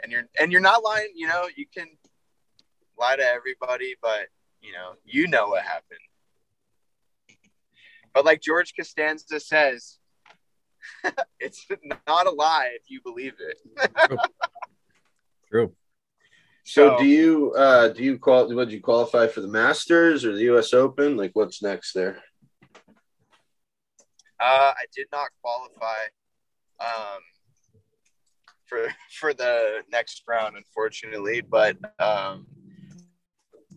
And 0.02 0.12
you're 0.12 0.24
and 0.40 0.52
you're 0.52 0.60
not 0.60 0.84
lying. 0.84 1.12
You 1.14 1.26
know, 1.26 1.48
you 1.56 1.66
can 1.66 1.88
lie 2.98 3.16
to 3.16 3.24
everybody, 3.24 3.94
but 4.00 4.28
you 4.60 4.72
know, 4.72 4.92
you 5.04 5.26
know 5.28 5.48
what 5.48 5.62
happened. 5.62 5.98
But 8.18 8.24
like 8.24 8.42
George 8.42 8.74
Costanza 8.76 9.38
says, 9.38 9.98
it's 11.38 11.64
not 12.08 12.26
a 12.26 12.30
lie 12.32 12.70
if 12.74 12.90
you 12.90 13.00
believe 13.00 13.34
it. 13.38 14.18
True. 15.48 15.72
So, 16.64 16.96
so, 16.96 16.98
do 16.98 17.04
you 17.04 17.52
uh 17.52 17.90
do 17.90 18.02
you 18.02 18.18
qual 18.18 18.52
would 18.52 18.72
you 18.72 18.80
qualify 18.80 19.28
for 19.28 19.40
the 19.40 19.46
Masters 19.46 20.24
or 20.24 20.34
the 20.34 20.52
US 20.52 20.74
Open? 20.74 21.16
Like 21.16 21.30
what's 21.34 21.62
next 21.62 21.92
there? 21.92 22.20
Uh 24.40 24.72
I 24.74 24.84
did 24.92 25.06
not 25.12 25.28
qualify 25.40 26.02
um 26.80 27.22
for 28.66 28.88
for 29.12 29.32
the 29.32 29.82
next 29.92 30.24
round 30.26 30.56
unfortunately, 30.56 31.40
but 31.40 31.76
um 32.00 32.48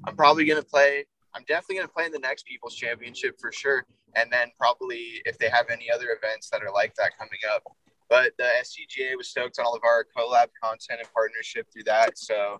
I'm 0.04 0.16
probably 0.16 0.46
going 0.46 0.60
to 0.60 0.68
play 0.68 1.06
I'm 1.36 1.44
definitely 1.44 1.76
going 1.76 1.88
to 1.88 1.94
play 1.94 2.06
in 2.08 2.12
the 2.12 2.18
next 2.18 2.48
People's 2.48 2.76
Championship 2.76 3.40
for 3.40 3.52
sure 3.52 3.86
and 4.16 4.32
then 4.32 4.50
probably 4.60 5.22
if 5.26 5.38
they 5.38 5.50
have 5.50 5.66
any 5.72 5.90
other 5.92 6.08
events 6.22 6.50
that 6.50 6.64
are 6.64 6.72
like 6.72 6.94
that 6.96 7.12
coming 7.18 7.40
up. 7.54 7.64
But 8.10 8.34
the 8.38 8.44
SCGA 8.44 9.16
was 9.18 9.30
stoked 9.30 9.58
on 9.60 9.66
all 9.66 9.76
of 9.76 9.84
our 9.86 10.06
collab 10.16 10.48
content 10.62 11.00
and 11.00 11.08
partnership 11.14 11.68
through 11.72 11.84
that. 11.86 12.18
So 12.18 12.58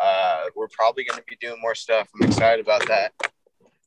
uh, 0.00 0.44
we're 0.56 0.68
probably 0.68 1.04
going 1.04 1.18
to 1.18 1.24
be 1.28 1.36
doing 1.40 1.60
more 1.60 1.74
stuff. 1.74 2.08
I'm 2.14 2.26
excited 2.26 2.64
about 2.64 2.86
that. 2.88 3.12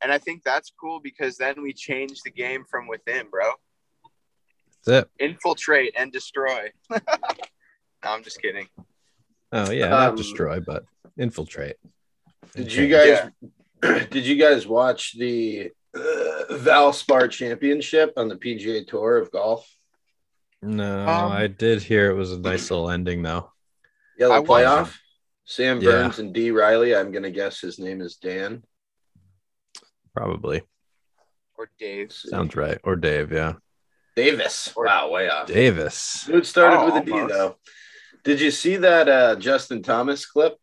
And 0.01 0.11
I 0.11 0.17
think 0.17 0.43
that's 0.43 0.71
cool 0.79 0.99
because 1.01 1.37
then 1.37 1.61
we 1.61 1.73
change 1.73 2.21
the 2.23 2.31
game 2.31 2.63
from 2.69 2.87
within, 2.87 3.29
bro. 3.29 3.51
That's 4.85 5.05
it. 5.05 5.09
Infiltrate 5.19 5.95
and 5.97 6.11
destroy. 6.11 6.71
no, 6.91 6.99
I'm 8.03 8.23
just 8.23 8.41
kidding. 8.41 8.67
Oh 9.51 9.71
yeah, 9.71 9.89
not 9.89 10.09
um, 10.09 10.15
destroy, 10.15 10.59
but 10.59 10.83
infiltrate. 11.17 11.75
Did 12.55 12.73
you 12.73 12.87
guys? 12.87 13.29
Yeah. 13.81 13.99
Did 14.11 14.25
you 14.25 14.35
guys 14.35 14.67
watch 14.67 15.17
the 15.17 15.71
uh, 15.95 16.53
Valspar 16.55 17.29
Championship 17.29 18.13
on 18.17 18.27
the 18.27 18.35
PGA 18.35 18.87
Tour 18.87 19.17
of 19.17 19.31
golf? 19.31 19.69
No, 20.61 21.01
um, 21.01 21.31
I 21.31 21.47
did 21.47 21.81
hear 21.81 22.09
it 22.09 22.15
was 22.15 22.31
a 22.31 22.39
nice 22.39 22.71
little 22.71 22.89
ending 22.89 23.21
though. 23.21 23.51
Yeah, 24.17 24.27
the 24.27 24.43
playoff. 24.43 24.95
Sam 25.45 25.81
Burns 25.81 26.17
yeah. 26.17 26.23
and 26.23 26.33
D 26.33 26.51
Riley. 26.51 26.95
I'm 26.95 27.11
gonna 27.11 27.31
guess 27.31 27.59
his 27.59 27.79
name 27.79 28.01
is 28.01 28.15
Dan. 28.15 28.63
Probably. 30.15 30.61
Or 31.57 31.69
Dave. 31.79 32.11
Sounds 32.13 32.55
right. 32.55 32.79
Or 32.83 32.95
Dave, 32.95 33.31
yeah. 33.31 33.53
Davis. 34.15 34.71
Or 34.75 34.85
wow, 34.85 35.09
way 35.09 35.29
off. 35.29 35.47
Davis. 35.47 36.29
It 36.29 36.45
started 36.45 36.77
oh, 36.77 36.85
with 36.85 37.03
a 37.03 37.05
D 37.05 37.11
almost. 37.11 37.33
though. 37.33 37.55
Did 38.23 38.39
you 38.39 38.51
see 38.51 38.77
that 38.77 39.09
uh, 39.09 39.35
Justin 39.35 39.83
Thomas 39.83 40.25
clip? 40.25 40.57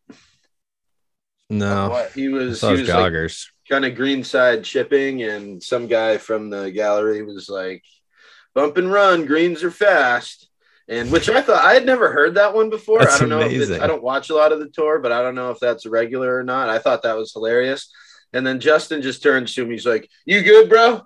No. 1.50 2.06
He 2.14 2.28
was, 2.28 2.60
he 2.60 2.68
was 2.68 2.88
joggers. 2.88 3.49
Like, 3.70 3.82
kind 3.82 3.84
of 3.84 3.96
greenside 3.98 4.64
chipping, 4.64 5.22
and 5.22 5.62
some 5.62 5.86
guy 5.86 6.18
from 6.18 6.50
the 6.50 6.70
gallery 6.70 7.22
was 7.22 7.48
like, 7.48 7.84
"Bump 8.54 8.76
and 8.76 8.92
run, 8.92 9.26
greens 9.26 9.62
are 9.62 9.70
fast." 9.70 10.48
And 10.88 11.12
which 11.12 11.28
I 11.28 11.40
thought 11.40 11.64
I 11.64 11.74
had 11.74 11.86
never 11.86 12.10
heard 12.10 12.34
that 12.34 12.52
one 12.52 12.68
before. 12.68 12.98
That's 12.98 13.16
I 13.16 13.18
don't 13.20 13.28
know 13.28 13.42
amazing. 13.42 13.76
if 13.76 13.82
I 13.82 13.86
don't 13.86 14.02
watch 14.02 14.30
a 14.30 14.34
lot 14.34 14.50
of 14.50 14.58
the 14.58 14.68
tour, 14.68 14.98
but 14.98 15.12
I 15.12 15.22
don't 15.22 15.36
know 15.36 15.52
if 15.52 15.60
that's 15.60 15.86
regular 15.86 16.36
or 16.36 16.42
not. 16.42 16.68
I 16.68 16.80
thought 16.80 17.04
that 17.04 17.16
was 17.16 17.32
hilarious. 17.32 17.92
And 18.32 18.44
then 18.44 18.58
Justin 18.58 19.00
just 19.00 19.22
turns 19.22 19.54
to 19.54 19.62
him. 19.62 19.70
He's 19.70 19.86
like, 19.86 20.08
"You 20.24 20.42
good, 20.42 20.68
bro?" 20.68 21.02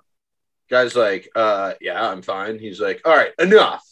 Guy's 0.69 0.95
like, 0.95 1.29
"Uh, 1.35 1.73
yeah, 1.81 2.09
I'm 2.09 2.23
fine." 2.23 2.57
He's 2.57 2.81
like, 2.81 3.01
"All 3.05 3.15
right, 3.15 3.31
enough." 3.37 3.83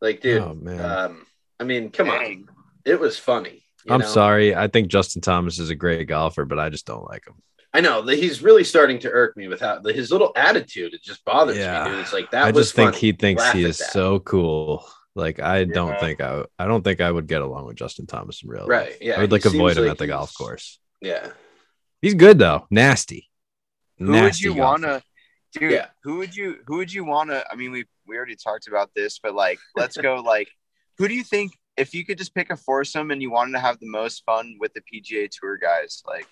Like, 0.00 0.22
dude, 0.22 0.40
oh, 0.40 0.52
um, 0.78 1.26
I 1.58 1.64
mean, 1.64 1.90
come 1.90 2.06
Dang. 2.06 2.48
on, 2.48 2.54
it 2.86 2.98
was 2.98 3.18
funny. 3.18 3.66
I'm 3.88 4.00
know? 4.00 4.06
sorry. 4.06 4.54
I 4.54 4.68
think 4.68 4.88
Justin 4.88 5.20
Thomas 5.20 5.58
is 5.58 5.68
a 5.68 5.74
great 5.74 6.08
golfer, 6.08 6.46
but 6.46 6.58
I 6.58 6.70
just 6.70 6.86
don't 6.86 7.04
like 7.04 7.26
him. 7.26 7.34
I 7.72 7.80
know 7.80 8.02
that 8.02 8.16
he's 8.16 8.42
really 8.42 8.64
starting 8.64 8.98
to 9.00 9.10
irk 9.10 9.36
me 9.36 9.46
with 9.46 9.60
how 9.60 9.80
his 9.84 10.10
little 10.10 10.32
attitude. 10.34 10.92
It 10.92 11.02
just 11.02 11.24
bothers 11.24 11.56
yeah. 11.56 11.84
me, 11.84 11.90
dude. 11.90 12.00
It's 12.00 12.12
like 12.12 12.30
that. 12.32 12.44
I 12.44 12.52
just 12.52 12.74
think 12.74 12.96
he 12.96 13.12
thinks 13.12 13.48
he 13.52 13.64
is 13.64 13.78
so 13.78 14.18
cool. 14.20 14.84
Like 15.14 15.40
I 15.40 15.60
yeah. 15.60 15.72
don't 15.72 15.98
think 16.00 16.20
I, 16.20 16.44
I 16.58 16.66
don't 16.66 16.82
think 16.82 17.00
I 17.00 17.10
would 17.10 17.26
get 17.26 17.42
along 17.42 17.66
with 17.66 17.76
Justin 17.76 18.06
Thomas 18.06 18.42
in 18.42 18.48
real 18.48 18.62
life. 18.62 18.68
Right? 18.68 18.96
Yeah, 19.00 19.18
I 19.18 19.20
would 19.20 19.32
like 19.32 19.44
avoid 19.44 19.76
him 19.76 19.84
like 19.84 19.92
at 19.92 19.98
the 19.98 20.06
golf 20.06 20.34
course. 20.34 20.78
Yeah, 21.00 21.28
he's 22.00 22.14
good 22.14 22.38
though. 22.38 22.66
Nasty. 22.70 23.28
Who 23.98 24.12
Nasty 24.12 24.48
would 24.48 24.56
you 24.56 24.60
want 24.60 24.82
to, 24.82 25.02
dude? 25.52 25.72
Yeah. 25.72 25.86
Who 26.04 26.18
would 26.18 26.34
you? 26.34 26.58
Who 26.66 26.76
would 26.76 26.92
you 26.92 27.04
want 27.04 27.30
to? 27.30 27.44
I 27.50 27.54
mean, 27.54 27.70
we 27.70 27.84
we 28.06 28.16
already 28.16 28.36
talked 28.36 28.66
about 28.66 28.90
this, 28.94 29.18
but 29.20 29.34
like, 29.34 29.58
let's 29.76 29.96
go. 29.96 30.22
Like, 30.24 30.48
who 30.98 31.06
do 31.06 31.14
you 31.14 31.24
think? 31.24 31.52
If 31.76 31.94
you 31.94 32.04
could 32.04 32.18
just 32.18 32.34
pick 32.34 32.50
a 32.50 32.56
foursome 32.56 33.10
and 33.10 33.22
you 33.22 33.30
wanted 33.30 33.52
to 33.52 33.60
have 33.60 33.78
the 33.78 33.88
most 33.88 34.22
fun 34.26 34.56
with 34.60 34.74
the 34.74 34.82
PGA 34.82 35.30
Tour 35.30 35.56
guys, 35.56 36.02
like 36.06 36.26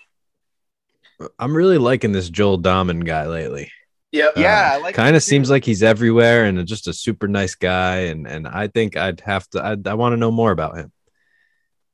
I'm 1.39 1.57
really 1.57 1.79
liking 1.79 2.13
this 2.13 2.29
Joel 2.31 2.59
Dahmen 2.61 3.05
guy 3.05 3.27
lately. 3.27 3.71
Yep. 4.13 4.35
Yeah, 4.37 4.71
I 4.75 4.77
like 4.79 4.95
kind 4.95 5.17
of 5.17 5.23
seems 5.23 5.51
like 5.51 5.65
he's 5.65 5.83
everywhere 5.83 6.45
and 6.45 6.67
just 6.67 6.89
a 6.89 6.93
super 6.93 7.29
nice 7.29 7.55
guy. 7.55 7.97
And 8.07 8.27
and 8.27 8.47
I 8.49 8.69
think 8.69 8.97
I'd 8.97 9.21
have 9.21 9.49
to. 9.51 9.65
I'd, 9.65 9.87
I 9.87 9.95
want 9.95 10.13
to 10.15 10.17
know 10.17 10.31
more 10.31 10.51
about 10.51 10.77
him. 10.77 10.93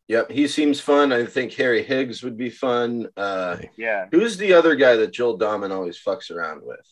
Yep. 0.09 0.31
He 0.31 0.47
seems 0.47 0.81
fun. 0.81 1.13
I 1.13 1.25
think 1.25 1.55
Harry 1.55 1.83
Higgs 1.83 2.23
would 2.23 2.37
be 2.37 2.51
fun. 2.51 3.09
Uh, 3.17 3.57
Yeah. 3.77 4.07
who's 4.11 4.37
the 4.37 4.53
other 4.53 4.75
guy 4.77 4.97
that 4.97 5.13
Joel 5.13 5.39
Dahmen 5.39 5.71
always 5.73 5.99
fucks 5.99 6.31
around 6.31 6.61
with? 6.63 6.87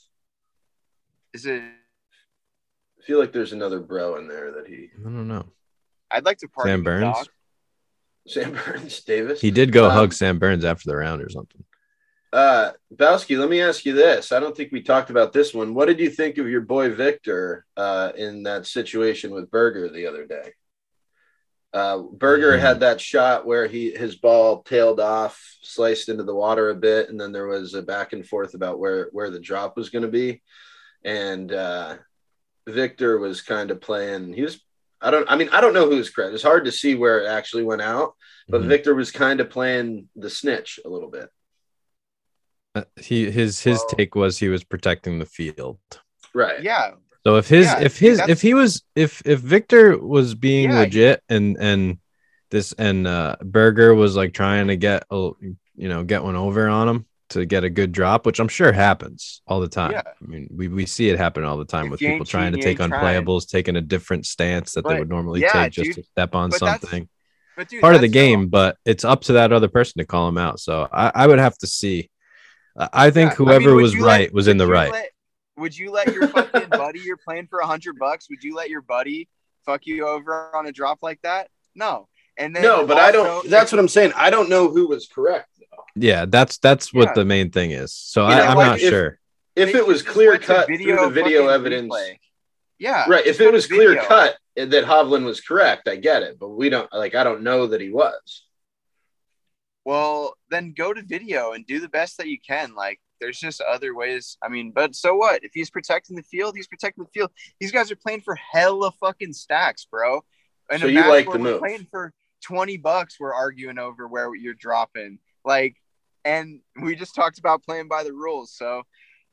Is 1.35 1.47
it? 1.47 1.63
I 1.63 3.05
feel 3.05 3.19
like 3.19 3.33
there's 3.33 3.53
another 3.53 3.81
bro 3.81 4.17
in 4.17 4.29
there 4.29 4.53
that 4.53 4.67
he 4.67 4.89
I 4.99 5.03
don't 5.03 5.29
know. 5.29 5.45
I'd 6.11 6.25
like 6.25 6.39
to 6.39 6.49
party 6.49 6.71
Sam 6.71 6.83
Burns. 6.83 7.03
Doc. 7.17 7.27
Sam 8.29 8.53
Burns 8.65 9.01
Davis. 9.03 9.41
He 9.41 9.51
did 9.51 9.73
go 9.73 9.87
Um, 9.87 9.93
hug 9.93 10.13
Sam 10.15 10.39
Burns 10.39 10.65
after 10.65 10.89
the 10.89 10.97
round 10.97 11.21
or 11.23 11.29
something. 11.29 11.63
Uh, 12.33 12.73
Bowski, 12.95 13.39
let 13.39 13.51
me 13.51 13.61
ask 13.61 13.85
you 13.85 13.93
this. 13.93 14.33
I 14.33 14.41
don't 14.41 14.57
think 14.57 14.73
we 14.73 14.83
talked 14.83 15.11
about 15.11 15.33
this 15.35 15.53
one. 15.53 15.75
What 15.75 15.87
did 15.87 16.01
you 16.01 16.09
think 16.09 16.39
of 16.39 16.49
your 16.49 16.63
boy 16.63 16.91
Viktor 16.95 17.67
uh, 17.77 18.13
in 18.17 18.45
that 18.45 18.67
situation 18.67 19.33
with 19.33 19.51
Berger 19.51 19.91
the 19.91 20.07
other 20.07 20.25
day? 20.27 20.55
Uh, 21.75 21.99
Berger 21.99 22.53
Mhm. 22.53 22.61
had 22.61 22.81
that 22.81 23.01
shot 23.01 23.47
where 23.47 23.67
he 23.67 23.91
his 23.91 24.17
ball 24.17 24.63
tailed 24.63 25.01
off, 25.01 25.43
sliced 25.63 26.09
into 26.09 26.23
the 26.23 26.35
water 26.35 26.69
a 26.71 26.75
bit, 26.75 27.09
and 27.09 27.21
then 27.21 27.33
there 27.33 27.47
was 27.47 27.75
a 27.75 27.83
back 27.83 28.13
and 28.13 28.27
forth 28.27 28.55
about 28.55 28.79
where 28.79 29.09
where 29.13 29.31
the 29.31 29.41
drop 29.41 29.77
was 29.77 29.89
going 29.91 30.03
to 30.03 30.09
be, 30.09 30.43
and 31.03 31.51
uh, 31.53 31.97
Viktor 32.67 33.19
was 33.19 33.41
kind 33.43 33.71
of 33.71 33.81
playing. 33.81 34.33
He 34.35 34.43
was. 34.43 34.61
I 35.01 35.11
don't. 35.11 35.27
I 35.31 35.37
mean, 35.37 35.49
I 35.51 35.61
don't 35.63 35.73
know 35.75 35.89
who's 35.89 36.11
credit. 36.11 36.35
It's 36.35 36.43
hard 36.43 36.67
to 36.67 36.73
see 36.73 36.95
where 36.95 37.21
it 37.25 37.27
actually 37.27 37.65
went 37.65 37.83
out, 37.83 38.15
but 38.49 38.61
Mhm. 38.63 38.67
Viktor 38.67 38.95
was 38.95 39.11
kind 39.11 39.41
of 39.41 39.49
playing 39.51 40.09
the 40.15 40.31
snitch 40.31 40.79
a 40.85 40.89
little 40.89 41.11
bit. 41.11 41.29
Uh, 42.75 42.85
he 42.97 43.31
his 43.31 43.61
his 43.61 43.79
Well- 43.79 43.89
take 43.97 44.15
was 44.15 44.39
he 44.39 44.49
was 44.49 44.65
protecting 44.65 45.19
the 45.19 45.27
field. 45.27 45.79
Right. 46.35 46.63
Yeah. 46.63 46.93
So 47.25 47.37
if 47.37 47.49
his 47.49 47.67
Yeah, 47.67 47.81
if 47.81 47.99
his 47.99 48.19
if 48.29 48.41
he 48.41 48.55
was 48.55 48.83
if 48.97 49.23
if 49.27 49.41
Viktor 49.41 49.99
was 49.99 50.35
being 50.35 50.71
Yeah, 50.71 50.79
legit 50.81 51.23
and 51.29 51.57
and 51.59 51.99
this 52.51 52.73
and 52.73 53.07
uh 53.07 53.37
Berger 53.43 53.95
was 53.95 54.17
like 54.17 54.33
trying 54.33 54.69
to 54.69 54.77
get 54.77 55.05
a 55.11 55.31
you 55.77 55.89
know 55.89 56.03
get 56.05 56.23
one 56.25 56.37
over 56.37 56.69
on 56.69 56.89
him 56.89 57.07
to 57.31 57.45
get 57.47 57.65
a 57.65 57.71
good 57.71 57.93
drop, 57.93 58.27
which 58.27 58.41
I'm 58.41 58.49
sure 58.49 58.73
happens 58.73 59.41
all 59.47 59.61
the 59.61 59.69
time. 59.69 59.93
Yeah. 59.93 60.03
I 60.07 60.27
mean, 60.27 60.49
we, 60.55 60.69
we 60.69 60.85
see 60.85 61.09
it 61.09 61.19
happen 61.19 61.45
all 61.45 61.57
the 61.57 61.65
time 61.65 61.87
If 61.87 61.91
with 61.93 62.01
people 62.01 62.27
trying 62.27 62.53
to 62.53 62.59
take 62.59 62.79
you 62.79 62.85
ain't 62.85 62.93
trying. 62.93 63.41
taking 63.49 63.77
a 63.77 63.81
different 63.81 64.27
stance 64.27 64.73
that 64.73 64.87
they 64.87 64.99
would 64.99 65.09
normally 65.09 65.41
yeah, 65.41 65.65
take 65.65 65.73
just 65.73 65.87
dude, 65.89 65.95
to 65.97 66.03
step 66.11 66.35
on 66.35 66.51
but 66.51 66.59
something. 66.59 67.09
But 67.57 67.69
dude, 67.69 67.81
Part 67.83 67.95
of 67.95 68.01
the 68.03 68.09
game, 68.09 68.45
so- 68.45 68.49
but 68.49 68.77
it's 68.85 69.05
up 69.05 69.23
to 69.23 69.35
that 69.35 69.53
other 69.53 69.69
person 69.69 69.99
to 69.99 70.05
call 70.07 70.29
him 70.29 70.37
out. 70.39 70.61
So 70.61 70.89
I, 70.93 71.13
I 71.15 71.27
would 71.27 71.39
have 71.39 71.57
to 71.59 71.67
see. 71.67 72.11
I 72.77 72.89
I 72.93 73.11
think 73.11 73.31
Yeah, 73.31 73.37
I 73.37 73.39
mean, 73.39 73.47
whoever 73.63 73.75
was 73.75 73.95
you 73.95 74.03
let- 74.03 74.07
right 74.19 74.33
was 74.33 74.49
in 74.49 74.57
the 74.59 74.67
right. 74.67 74.93
let- 74.93 75.11
would 75.57 75.77
you 75.77 75.91
let 75.91 76.13
your 76.13 76.29
fucking 76.29 76.71
buddy 76.71 77.01
you're 77.01 77.19
playing 77.19 77.47
for 77.47 77.61
a 77.61 77.67
hundred 77.67 77.99
bucks? 77.99 78.29
Would 78.31 78.43
you 78.43 78.55
let 78.55 78.71
your 78.71 78.81
buddy 78.81 79.29
fuck 79.67 79.87
you 79.87 80.07
over 80.09 80.55
on 80.57 80.67
a 80.67 80.73
drop 80.73 80.99
like 81.03 81.21
that? 81.23 81.49
No. 81.75 82.09
And 82.39 82.57
then 82.57 82.63
No, 82.63 82.87
but 82.87 82.97
I 82.97 83.13
don't. 83.13 83.49
That's 83.49 83.71
what 83.71 83.79
I'm 83.79 83.89
saying. 83.89 84.13
I 84.17 84.31
don't 84.31 84.49
know 84.49 84.69
who 84.71 84.89
was 84.89 85.07
correct. 85.07 85.49
Though. 85.59 85.85
Yeah, 85.95 86.25
that's 86.27 86.57
that's 86.59 86.93
what 86.95 87.09
Yeah. 87.09 87.13
the 87.17 87.25
main 87.27 87.51
thing 87.51 87.73
is. 87.73 87.93
So 87.93 88.27
You 88.27 88.33
I, 88.35 88.47
I'm 88.47 88.57
like, 88.57 88.67
not 88.67 88.81
if- 88.81 88.89
sure. 88.89 89.19
If 89.55 89.75
it 89.75 89.87
was 89.87 90.03
clear 90.03 90.31
went 90.31 90.41
to 90.45 90.47
cut 90.47 90.67
through 90.67 90.79
the 90.79 91.11
video 91.11 91.49
evidence, 91.49 91.93
replay. 91.93 92.19
Yeah. 92.79 93.05
right? 93.07 93.27
If 93.27 93.39
it 93.39 93.45
go 93.45 93.51
to 93.51 93.53
was 93.53 93.67
clear 93.67 93.91
video. 93.91 94.05
cut 94.05 94.37
that 94.57 94.85
Hovland 94.87 95.25
was 95.27 95.43
correct, 95.43 95.87
I 95.89 95.97
get 95.97 96.23
it. 96.23 96.39
But 96.39 96.49
we 96.49 96.71
don't. 96.71 96.91
Like, 96.93 97.15
I 97.15 97.23
don't 97.23 97.43
know 97.43 97.67
that 97.67 97.81
he 97.83 97.91
was. 97.91 98.45
Well, 99.85 100.35
then 100.51 100.75
go 100.77 100.93
to 100.93 101.03
video 101.03 101.53
and 101.53 101.67
do 101.67 101.81
the 101.81 101.89
best 101.89 102.19
that 102.19 102.29
you 102.29 102.39
can. 102.47 102.75
Like, 102.75 103.01
there's 103.21 103.39
just 103.39 103.61
other 103.61 103.95
ways. 103.95 104.37
I 104.43 104.49
mean, 104.49 104.73
but 104.75 104.95
so 104.95 105.15
what? 105.15 105.45
If 105.45 105.53
he's 105.55 105.71
protecting 105.71 106.17
the 106.17 106.23
field, 106.23 106.55
he's 106.57 106.67
protecting 106.67 107.05
the 107.05 107.11
field. 107.11 107.31
These 107.61 107.73
guys 107.73 107.91
are 107.91 107.97
playing 107.97 108.21
for 108.23 108.35
hella 108.35 108.93
fucking 109.01 109.33
stacks, 109.33 109.87
bro. 109.91 110.21
And 110.71 110.81
So 110.81 110.87
you 110.87 111.01
like 111.01 111.31
the 111.31 111.39
move. 111.39 111.61
playing 111.61 111.87
for 111.91 112.13
20 112.43 112.77
bucks, 112.79 113.19
we're 113.19 113.35
arguing 113.35 113.79
over 113.79 114.07
where 114.09 114.35
you're 114.35 114.55
dropping. 114.55 115.19
Like, 115.45 115.77
and 116.25 116.61
we 116.81 116.95
just 116.95 117.15
talked 117.15 117.39
about 117.39 117.63
playing 117.65 117.89
by 117.89 118.05
the 118.05 118.13
rules. 118.13 118.53
So, 118.53 118.83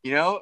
you 0.04 0.14
know, 0.14 0.42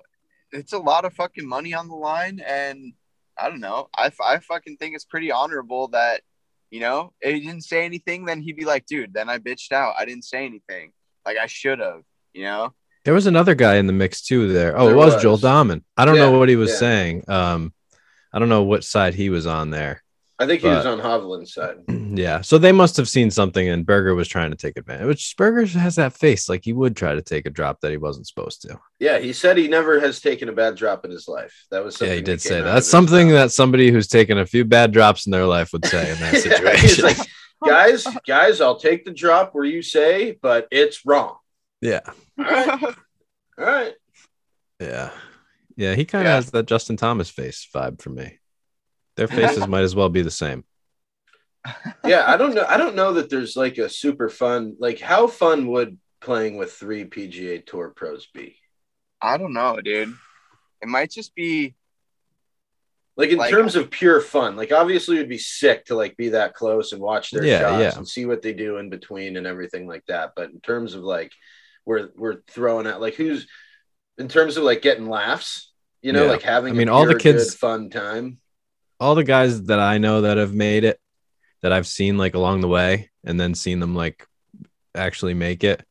it's 0.51 0.73
a 0.73 0.77
lot 0.77 1.05
of 1.05 1.13
fucking 1.13 1.47
money 1.47 1.73
on 1.73 1.87
the 1.87 1.95
line. 1.95 2.41
And 2.45 2.93
I 3.37 3.49
don't 3.49 3.59
know. 3.59 3.89
I, 3.95 4.11
I 4.25 4.39
fucking 4.39 4.77
think 4.77 4.95
it's 4.95 5.05
pretty 5.05 5.31
honorable 5.31 5.89
that 5.89 6.21
you 6.71 6.79
know, 6.79 7.13
if 7.21 7.33
he 7.33 7.39
didn't 7.41 7.63
say 7.63 7.85
anything, 7.85 8.25
then 8.25 8.41
he'd 8.41 8.57
be 8.57 8.65
like, 8.65 8.85
dude, 8.85 9.13
then 9.13 9.29
I 9.29 9.37
bitched 9.39 9.71
out. 9.71 9.95
I 9.97 10.05
didn't 10.05 10.25
say 10.25 10.45
anything. 10.45 10.91
Like 11.25 11.37
I 11.37 11.47
should 11.47 11.79
have, 11.79 12.01
you 12.33 12.43
know? 12.43 12.73
There 13.05 13.13
was 13.13 13.25
another 13.27 13.55
guy 13.55 13.75
in 13.75 13.87
the 13.87 13.93
mix 13.93 14.21
too 14.21 14.51
there. 14.51 14.77
Oh, 14.77 14.85
There 14.87 14.93
it 14.95 14.97
was, 14.97 15.13
was. 15.13 15.23
Joel 15.23 15.37
Dahmen. 15.37 15.83
I 15.95 16.03
don't 16.05 16.15
Yeah, 16.15 16.23
know 16.29 16.39
what 16.39 16.49
he 16.49 16.55
was 16.57 16.71
yeah. 16.71 16.75
saying. 16.77 17.23
Um, 17.29 17.73
I 18.33 18.39
don't 18.39 18.49
know 18.49 18.63
what 18.63 18.83
side 18.83 19.13
he 19.13 19.29
was 19.29 19.47
on 19.47 19.69
there. 19.69 20.03
I 20.39 20.45
think 20.45 20.61
he 20.61 20.67
was 20.67 20.85
on 20.85 20.99
Hovland's 20.99 21.53
side. 21.53 21.77
yeah. 22.17 22.41
So 22.41 22.59
they 22.59 22.71
must 22.71 22.95
have 22.97 23.09
seen 23.09 23.31
something 23.31 23.67
and 23.67 23.85
Berger 23.85 24.13
was 24.13 24.27
trying 24.27 24.51
to 24.51 24.55
take 24.57 24.77
advantage. 24.77 25.07
Which 25.07 25.33
Berger 25.35 25.65
has 25.79 25.95
that 25.95 26.13
face 26.13 26.47
like 26.47 26.63
he 26.63 26.73
would 26.73 26.95
try 26.95 27.15
to 27.15 27.23
take 27.23 27.47
a 27.47 27.49
drop 27.49 27.81
that 27.81 27.89
he 27.89 27.97
wasn't 27.97 28.27
supposed 28.27 28.61
to. 28.61 28.79
Yeah, 28.99 29.17
he 29.17 29.33
said 29.33 29.57
he 29.57 29.67
never 29.67 29.99
has 29.99 30.19
taken 30.19 30.47
a 30.47 30.53
bad 30.53 30.75
drop 30.75 31.05
in 31.05 31.11
his 31.11 31.27
life. 31.27 31.65
That 31.71 31.83
was 31.83 31.95
something 31.95 32.11
yeah, 32.11 32.17
he 32.17 32.21
did 32.21 32.39
say 32.41 32.61
that. 32.61 32.71
That's 32.71 32.87
something 32.87 33.29
that 33.29 33.51
somebody 33.51 33.89
who's 33.89 34.07
taken 34.07 34.37
a 34.37 34.45
few 34.45 34.63
bad 34.63 34.91
drops 34.91 35.25
in 35.25 35.31
their 35.31 35.45
life 35.45 35.73
would 35.73 35.85
say 35.85 36.11
in 36.11 36.17
that 36.19 36.33
He's 36.33 36.43
situation. 36.43 37.03
like, 37.05 37.17
guys, 37.65 38.05
guys, 38.27 38.61
I'll 38.61 38.77
take 38.79 39.05
the 39.05 39.11
drop 39.13 39.55
where 39.55 39.65
you 39.65 39.81
say, 39.81 40.37
but 40.39 40.67
it's 40.71 41.03
wrong. 41.03 41.37
yeah. 41.81 42.01
All 42.37 42.45
right, 42.45 42.83
all 42.83 43.65
right. 43.65 43.93
Yeah. 44.79 45.09
Yeah. 45.75 45.95
He 45.95 46.05
kind 46.05 46.21
of 46.27 46.29
Yeah. 46.29 46.35
has 46.35 46.51
that 46.51 46.67
Justin 46.67 46.95
Thomas 46.97 47.29
face 47.31 47.67
vibe 47.73 47.99
for 48.03 48.11
me. 48.11 48.37
Their 49.17 49.27
faces 49.27 49.67
might 49.67 49.81
as 49.81 49.95
well 49.95 50.09
be 50.09 50.21
the 50.21 50.31
same. 50.31 50.63
Yeah, 52.05 52.23
I 52.25 52.37
don't 52.37 52.55
know. 52.55 52.65
I 52.65 52.77
don't 52.77 52.95
know 52.95 53.13
that 53.15 53.29
there's 53.29 53.57
like 53.57 53.77
a 53.77 53.89
super 53.89 54.29
fun. 54.29 54.77
Like, 54.79 55.01
how 55.01 55.27
fun 55.27 55.67
would 55.67 55.97
playing 56.21 56.55
with 56.55 56.71
three 56.71 57.03
PGA 57.03 57.65
Tour 57.65 57.89
pros 57.93 58.25
be? 58.33 58.55
I 59.21 59.37
don't 59.37 59.51
know, 59.51 59.81
dude. 59.81 60.13
It 60.81 60.87
might 60.87 61.11
just 61.11 61.35
be 61.35 61.75
Like 63.17 63.31
in 63.31 63.37
Like- 63.37 63.49
terms 63.51 63.75
of 63.75 63.89
pure 63.89 64.21
fun, 64.21 64.55
like 64.55 64.71
obviously 64.71 65.17
it'd 65.17 65.27
be 65.27 65.39
sick 65.39 65.85
to 65.85 65.95
like 65.95 66.15
be 66.15 66.29
that 66.29 66.53
close 66.53 66.93
and 66.93 67.01
watch 67.01 67.31
their 67.31 67.43
Yeah, 67.43 67.59
shots 67.59 67.81
yeah. 67.81 67.97
and 67.97 68.07
see 68.07 68.25
what 68.27 68.41
they 68.43 68.53
do 68.53 68.77
in 68.77 68.89
between 68.89 69.35
and 69.35 69.45
everything 69.47 69.87
like 69.87 70.05
that. 70.07 70.33
But 70.35 70.51
in 70.51 70.61
terms 70.61 70.93
of 70.93 71.01
like 71.03 71.33
we're 71.85 72.09
we're 72.15 72.41
throwing 72.47 72.85
out 72.87 73.01
like 73.01 73.15
who's 73.15 73.45
in 74.19 74.27
terms 74.29 74.55
of 74.55 74.63
like 74.63 74.81
getting 74.83 75.09
laughs, 75.09 75.73
you 76.01 76.13
know, 76.13 76.25
Yeah. 76.25 76.29
like 76.31 76.43
having 76.43 76.73
I 76.75 76.77
mean, 76.77 76.87
a 76.89 76.93
all 76.93 77.05
the 77.07 77.15
kids- 77.15 77.49
good, 77.51 77.59
fun 77.59 77.89
time. 77.89 78.37
All 78.99 79.15
the 79.15 79.23
guys 79.23 79.63
that 79.65 79.79
I 79.79 79.97
know 79.97 80.21
that 80.21 80.37
have 80.37 80.53
made 80.53 80.83
it 80.83 80.99
that 81.61 81.71
I've 81.71 81.87
seen 81.87 82.17
like 82.17 82.33
along 82.35 82.61
the 82.61 82.67
way 82.67 83.09
and 83.23 83.39
then 83.39 83.53
seen 83.55 83.79
them 83.79 83.95
like 83.95 84.25
actually 84.95 85.33
make 85.33 85.63
it, 85.63 85.83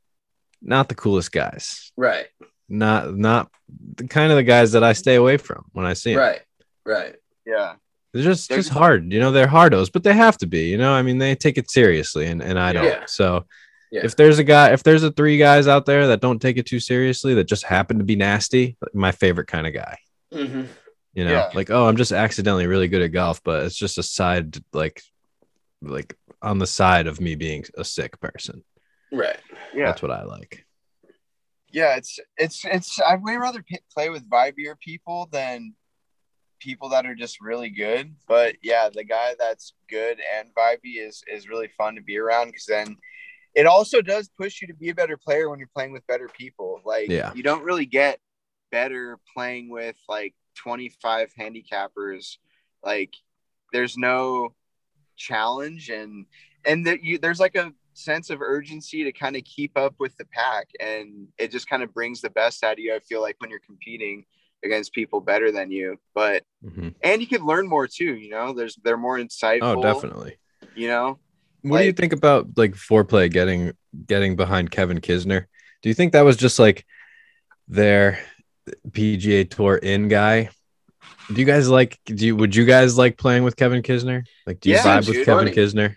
not 0.63 0.89
the 0.89 0.95
coolest 0.95 1.33
guys. 1.33 1.93
Right, 1.97 2.27
Not 2.69 3.17
not 3.17 3.51
the 3.97 4.07
kind 4.09 4.33
of 4.33 4.37
the 4.37 4.43
guys 4.43 4.73
that 4.73 4.83
I 4.85 4.93
stay 4.93 5.15
away 5.17 5.37
from 5.37 5.65
when 5.73 5.87
I 5.87 5.93
see 5.95 6.13
them. 6.15 6.21
right, 6.21 6.41
right. 6.85 7.17
yeah. 7.47 7.75
They're 8.13 8.23
just 8.25 8.49
They're 8.49 8.59
just 8.59 8.69
just- 8.71 8.79
hard, 8.79 9.13
you 9.13 9.21
know. 9.21 9.31
They're 9.31 9.47
hardos, 9.47 9.93
but 9.93 10.03
they 10.03 10.15
have 10.15 10.39
to 10.39 10.47
be, 10.47 10.69
you 10.71 10.79
know. 10.79 10.93
I 10.93 11.03
mean, 11.03 11.19
they 11.19 11.35
take 11.35 11.59
it 11.59 11.71
seriously, 11.71 12.27
and 12.27 12.43
and 12.43 12.59
I 12.59 12.73
don't. 12.73 12.85
Yeah. 12.85 13.05
So 13.07 13.45
Yeah. 13.93 14.01
if 14.05 14.17
there's 14.17 14.39
a 14.39 14.45
guy, 14.45 14.73
if 14.73 14.83
there's 14.83 15.03
a 15.03 15.11
three 15.13 15.37
guys 15.37 15.69
out 15.69 15.85
there 15.85 16.07
that 16.09 16.21
don't 16.23 16.41
take 16.41 16.57
it 16.57 16.65
too 16.67 16.81
seriously, 16.81 17.35
that 17.35 17.45
just 17.47 17.65
happen 17.65 17.99
to 17.99 18.05
be 18.05 18.17
nasty, 18.17 18.79
my 18.95 19.13
favorite 19.13 19.49
kind 19.49 19.67
of 19.67 19.75
guy. 19.75 19.99
hmm 20.33 20.63
You 21.17 21.25
know, 21.25 21.33
Yeah. 21.33 21.51
like 21.55 21.71
oh, 21.71 21.87
I'm 21.89 21.97
just 21.97 22.13
accidentally 22.13 22.67
really 22.69 22.89
good 22.89 23.03
at 23.03 23.09
golf, 23.13 23.43
but 23.43 23.65
it's 23.65 23.75
just 23.75 23.99
a 23.99 24.03
side 24.05 24.59
like 24.73 25.03
like 25.83 26.17
on 26.43 26.59
the 26.59 26.67
side 26.67 27.07
of 27.09 27.21
me 27.21 27.35
being 27.35 27.65
a 27.77 27.85
sick 27.85 28.21
person. 28.21 28.63
Right. 29.11 29.39
Yeah. 29.75 29.87
That's 29.87 30.03
what 30.03 30.11
I 30.11 30.23
like. 30.25 30.65
Yeah, 31.73 31.97
it's 31.97 32.19
it's 32.37 32.65
it's 32.65 33.01
I'd 33.01 33.23
way 33.25 33.37
rather 33.37 33.63
p- 33.63 33.81
play 33.93 34.11
with 34.11 34.29
vibier 34.29 34.79
people 34.79 35.29
than 35.33 35.75
people 36.61 36.91
that 36.91 37.07
are 37.07 37.15
just 37.15 37.41
really 37.41 37.71
good. 37.71 38.15
But 38.29 38.57
yeah, 38.63 38.89
the 38.93 39.05
guy 39.05 39.35
that's 39.39 39.73
good 39.89 40.19
and 40.39 40.55
vibey 40.55 40.97
is 41.07 41.23
is 41.33 41.49
really 41.49 41.69
fun 41.69 41.95
to 41.97 42.03
be 42.03 42.19
around 42.19 42.49
because 42.49 42.67
then 42.67 42.97
it 43.55 43.67
also 43.67 44.03
does 44.03 44.29
push 44.39 44.61
you 44.61 44.69
to 44.69 44.75
be 44.75 44.91
a 44.91 44.95
better 44.95 45.17
player 45.17 45.49
when 45.49 45.59
you're 45.59 45.71
playing 45.75 45.93
with 45.93 46.07
better 46.07 46.29
people. 46.29 46.81
Like 46.85 47.09
Yeah. 47.09 47.33
you 47.35 47.43
don't 47.43 47.65
really 47.65 47.87
get 47.87 48.21
better 48.71 49.19
playing 49.35 49.71
with 49.71 49.97
like 50.09 50.35
25 50.57 51.33
handicappers. 51.39 52.39
Like 52.85 53.15
there's 53.73 53.97
no 53.97 54.55
challenge 55.17 55.89
and 55.89 56.27
and 56.67 56.87
that 56.87 57.03
you 57.03 57.19
there's 57.19 57.41
like 57.41 57.57
a 57.57 57.73
sense 57.95 58.29
of 58.29 58.43
urgency 58.43 59.03
to 59.05 59.13
kind 59.13 59.35
of 59.35 59.43
keep 59.45 59.77
up 59.79 59.95
with 59.99 60.15
the 60.19 60.27
pack 60.27 60.69
and 60.79 61.27
it 61.39 61.51
just 61.51 61.67
kind 61.69 61.83
of 61.83 61.95
brings 61.95 62.21
the 62.21 62.29
best 62.29 62.63
out 62.63 62.75
of 62.75 62.79
you 62.79 62.95
i 62.95 62.99
feel 62.99 63.23
like 63.23 63.35
when 63.39 63.49
you're 63.49 63.59
competing 63.61 64.23
against 64.63 64.93
people 64.93 65.19
better 65.19 65.51
than 65.51 65.71
you 65.71 65.97
but 66.15 66.43
Mhm. 66.63 66.95
and 67.03 67.23
you 67.23 67.27
can 67.27 67.47
learn 67.47 67.67
more 67.67 67.87
too 67.87 68.15
you 68.17 68.29
know 68.29 68.53
there's 68.53 68.77
they're 68.85 68.99
more 68.99 69.17
insightful 69.19 69.79
Oh, 69.79 69.83
definitely. 69.83 70.37
you 70.75 70.89
know 70.89 71.19
What 71.63 71.79
do 71.79 71.87
you 71.87 71.93
think 71.95 72.13
about 72.13 72.49
like 72.59 72.75
foreplay 72.75 73.33
getting 73.33 73.73
getting 74.07 74.37
behind 74.37 74.71
Kevin 74.71 75.01
Kisner? 75.01 75.47
Do 75.83 75.89
you 75.89 75.95
think 75.95 76.13
that 76.13 76.27
was 76.27 76.37
just 76.37 76.59
like 76.59 76.85
their 77.69 78.19
PGA 78.91 79.49
Tour 79.49 79.77
in 79.77 80.09
guy? 80.09 80.51
Do 81.29 81.35
you 81.41 81.45
guys 81.47 81.69
like? 81.69 81.99
Do 82.05 82.25
you 82.27 82.37
would 82.37 82.55
you 82.55 82.65
guys 82.65 82.97
like 82.97 83.17
playing 83.19 83.43
with 83.45 83.57
Kevin 83.57 83.83
Kisner? 83.83 84.25
Like, 84.47 84.61
do 84.61 84.71
you 84.71 84.77
Yeah, 84.77 84.83
vibe 84.85 85.07
with. 85.09 85.25
Kevin 85.25 85.47
Funny. 85.47 85.51
Kisner? 85.53 85.91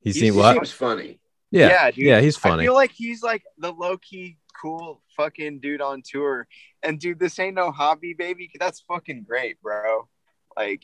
He 0.00 0.10
He's- 0.10 0.14
seemed 0.16 0.24
he 0.34 0.38
what? 0.40 0.54
Seems 0.56 0.72
funny. 0.72 1.20
Yeah, 1.50 1.68
Yeah, 1.68 1.90
yeah, 1.96 2.14
dude. 2.16 2.24
he's 2.24 2.44
I 2.44 2.58
feel 2.58 2.74
like 2.74 2.90
he's 2.92 3.22
like 3.22 3.44
the 3.58 3.72
low 3.72 3.96
key 3.96 4.38
cool 4.60 5.02
fucking 5.16 5.60
dude 5.60 5.80
on 5.80 6.02
tour. 6.04 6.46
And 6.82 6.98
dude, 6.98 7.18
this 7.18 7.38
ain't 7.38 7.54
no 7.54 7.70
hobby, 7.70 8.12
baby. 8.14 8.50
That's 8.58 8.80
fucking 8.80 9.24
great, 9.28 9.60
bro. 9.62 10.08
Like, 10.56 10.82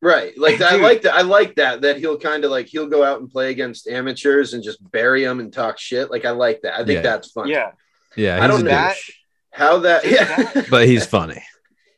Right. 0.00 0.36
Like 0.36 0.60
I 0.60 0.76
like 0.76 1.02
that. 1.02 1.14
I 1.14 1.22
like 1.22 1.54
that. 1.56 1.80
That 1.80 1.96
he'll 1.96 2.18
kind 2.18 2.44
of 2.44 2.50
like 2.50 2.66
he'll 2.66 2.88
go 2.88 3.02
out 3.02 3.20
and 3.20 3.30
play 3.30 3.50
against 3.50 3.88
amateurs 3.88 4.52
and 4.52 4.62
just 4.62 4.78
bury 4.92 5.24
them 5.24 5.40
and 5.40 5.50
talk 5.52 5.78
shit. 5.78 6.10
Like 6.10 6.24
I 6.26 6.30
like 6.30 6.60
that. 6.62 6.74
I 6.74 6.84
think 6.84 6.96
Yeah. 6.96 7.00
that's 7.02 7.30
fun. 7.32 7.48
yeah. 7.48 7.70
yeah, 8.14 8.42
I 8.42 8.46
don't 8.46 8.64
know 8.64 8.70
douche, 8.70 9.10
How 9.54 9.78
that? 9.78 10.04
Yeah. 10.04 10.64
but 10.70 10.86
he's 10.86 11.06
funny. 11.06 11.42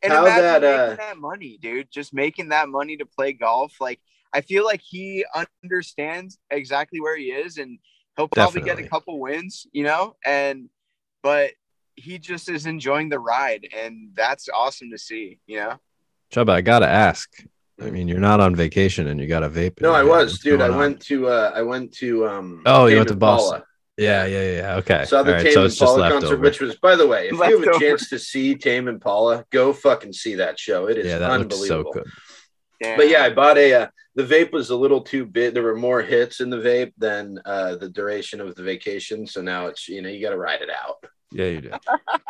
And 0.03 0.13
How 0.13 0.25
imagine 0.27 0.43
that, 0.43 0.63
making 0.63 0.79
uh, 0.79 0.97
that 0.97 1.17
money, 1.17 1.59
dude. 1.61 1.89
Just 1.91 2.13
making 2.13 2.51
that 2.51 2.69
money 2.69 2.99
to 2.99 3.07
play 3.07 3.33
golf. 3.33 3.81
Like, 3.81 3.99
I 4.33 4.43
feel 4.43 4.65
like 4.65 4.83
he 4.83 5.25
understands 5.65 6.39
exactly 6.51 7.01
where 7.01 7.17
he 7.17 7.27
is, 7.27 7.57
and 7.57 7.79
he'll 8.17 8.29
probably 8.29 8.61
get 8.61 8.79
a 8.79 8.89
couple 8.89 9.19
wins, 9.19 9.67
you 9.73 9.85
know. 9.85 10.17
And 10.25 10.69
but 11.23 11.53
he 11.97 12.19
just 12.19 12.51
is 12.51 12.67
enjoying 12.67 13.09
the 13.09 13.19
ride, 13.19 13.67
and 13.75 14.11
that's 14.15 14.49
awesome 14.51 14.91
to 14.91 14.99
see, 14.99 15.41
you 15.47 15.57
know. 15.57 15.81
Chuba, 16.31 16.51
I 16.51 16.61
gotta 16.61 16.89
ask. 16.89 17.31
I 17.81 17.91
mean, 17.91 18.09
you're 18.09 18.21
not 18.21 18.41
on 18.41 18.55
vacation 18.55 19.07
and 19.07 19.21
you 19.21 19.27
got 19.27 19.43
a 19.43 19.51
vape. 19.51 19.81
No, 19.81 19.93
I 19.93 20.03
was, 20.03 20.39
dude. 20.39 20.55
I 20.55 20.69
going 20.69 20.73
on? 20.73 20.79
went 20.79 21.01
to 21.03 21.29
uh 21.29 21.53
I 21.55 21.63
went 21.63 21.93
to 21.95 22.27
um 22.27 22.63
Oh, 22.65 22.87
you 22.87 22.91
Tame 22.91 22.99
went 22.99 23.09
to 23.09 23.17
Boston. 23.17 23.63
Yeah, 23.97 24.27
yeah, 24.27 24.53
yeah. 24.53 24.77
Okay. 24.77 25.05
Saw 25.07 25.23
the 25.23 25.31
All 25.31 25.37
right, 25.39 25.43
Tame 25.45 25.53
so 25.55 25.65
it's 25.65 25.77
just 25.79 25.83
Impala 25.95 26.11
concert, 26.11 26.25
leftover. 26.29 26.43
which 26.43 26.61
was, 26.61 26.77
by 26.77 26.97
the 26.97 27.07
way, 27.07 27.29
if 27.29 27.33
you 27.33 27.43
have 27.43 27.53
a 27.53 27.57
Leftover. 27.57 27.79
chance 27.79 28.09
to 28.11 28.19
see 28.19 28.55
Tame 28.55 28.89
Impala, 28.89 29.45
go 29.51 29.73
fucking 29.73 30.13
see 30.13 30.35
that 30.35 30.59
show. 30.59 30.87
It 30.87 30.99
is 30.99 31.07
yeah, 31.07 31.19
that 31.19 31.39
looked 31.41 31.53
so 31.55 31.79
unbelievable. 31.79 31.93
good. 31.93 32.97
But 32.99 33.09
yeah, 33.09 33.23
I 33.23 33.31
bought 33.31 33.57
a. 33.57 33.73
Uh, 33.75 33.87
the 34.17 34.23
vape 34.25 34.53
was 34.53 34.69
a 34.71 34.77
little 34.77 35.01
too 35.01 35.25
big. 35.25 35.55
There 35.55 35.63
were 35.63 35.77
more 35.77 36.03
hits 36.03 36.41
in 36.41 36.51
the 36.51 36.59
vape 36.59 36.93
than 36.99 37.39
uh, 37.47 37.77
the 37.77 37.89
duration 37.89 38.41
of 38.41 38.55
the 38.55 38.63
vacation. 38.63 39.27
So 39.27 39.41
now 39.41 39.67
it's 39.69 39.89
you 39.89 40.03
know 40.03 40.09
you 40.11 40.21
got 40.21 40.31
to 40.31 40.39
ride 40.39 40.61
it 40.61 40.69
out. 40.71 40.97
Yeah, 41.33 41.47
you 41.47 41.61
do. 41.63 41.71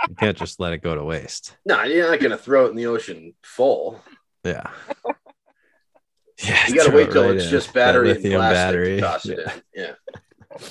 you 0.09 0.15
can't 0.17 0.37
just 0.37 0.59
let 0.61 0.73
it 0.73 0.83
go 0.83 0.95
to 0.95 1.05
waste. 1.05 1.57
No, 1.67 1.83
you're 1.83 2.09
not 2.11 2.21
gonna 2.21 2.39
throw 2.39 2.67
it 2.67 2.71
in 2.71 2.77
the 2.77 2.87
ocean 2.87 3.35
full. 3.43 4.01
Yeah. 4.45 4.71
Yeah, 6.45 6.67
You 6.69 6.75
got 6.77 6.85
to 6.85 6.89
throw 6.91 6.97
wait 6.99 7.09
it 7.09 7.13
till 7.13 7.23
right 7.25 7.35
it's 7.37 7.45
in. 7.47 7.51
just 7.51 7.73
battery 7.73 8.11
and 8.13 8.21
plastic 8.23 8.55
battery. 8.55 8.95
to 8.97 9.01
toss 9.01 9.27
Yeah. 9.27 9.35
it 9.35 9.39
in. 9.41 9.63
Yeah. 10.61 10.67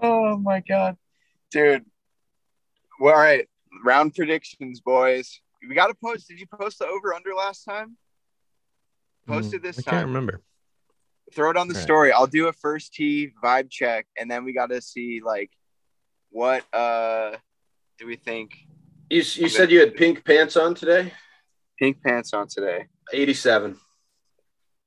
Oh 0.00 0.36
my 0.36 0.60
god, 0.60 0.96
dude. 1.50 1.84
Well, 2.98 3.14
all 3.14 3.20
right, 3.20 3.48
round 3.84 4.14
predictions, 4.14 4.80
boys. 4.80 5.40
We 5.68 5.74
got 5.74 5.86
to 5.88 5.94
post. 5.94 6.28
Did 6.28 6.40
you 6.40 6.46
post 6.46 6.78
the 6.80 6.86
over 6.86 7.14
under 7.14 7.34
last 7.34 7.64
time? 7.64 7.96
Posted 9.28 9.60
it 9.60 9.60
Mm, 9.60 9.62
this 9.62 9.78
I 9.86 9.90
can't 9.90 10.06
remember. 10.06 10.42
Throw 11.34 11.50
it 11.50 11.56
on 11.56 11.68
the 11.68 11.74
All 11.74 11.78
right. 11.78 11.82
story. 11.84 12.12
I'll 12.12 12.26
do 12.26 12.48
a 12.48 12.52
first 12.52 12.92
tee 12.94 13.30
vibe 13.42 13.70
check, 13.70 14.06
and 14.18 14.30
then 14.30 14.44
we 14.44 14.52
got 14.52 14.70
to 14.70 14.82
see 14.82 15.20
like 15.24 15.50
what 16.30 16.64
uh 16.74 17.36
do 17.98 18.06
we 18.06 18.16
think? 18.16 18.50
You, 19.10 19.18
you 19.18 19.48
said 19.48 19.70
you 19.70 19.80
had 19.80 19.94
pink 19.94 20.24
pants 20.24 20.56
on 20.56 20.74
today. 20.74 21.12
Pink 21.78 22.02
pants 22.02 22.32
on 22.32 22.48
today. 22.48 22.86
Eighty-seven. 23.12 23.76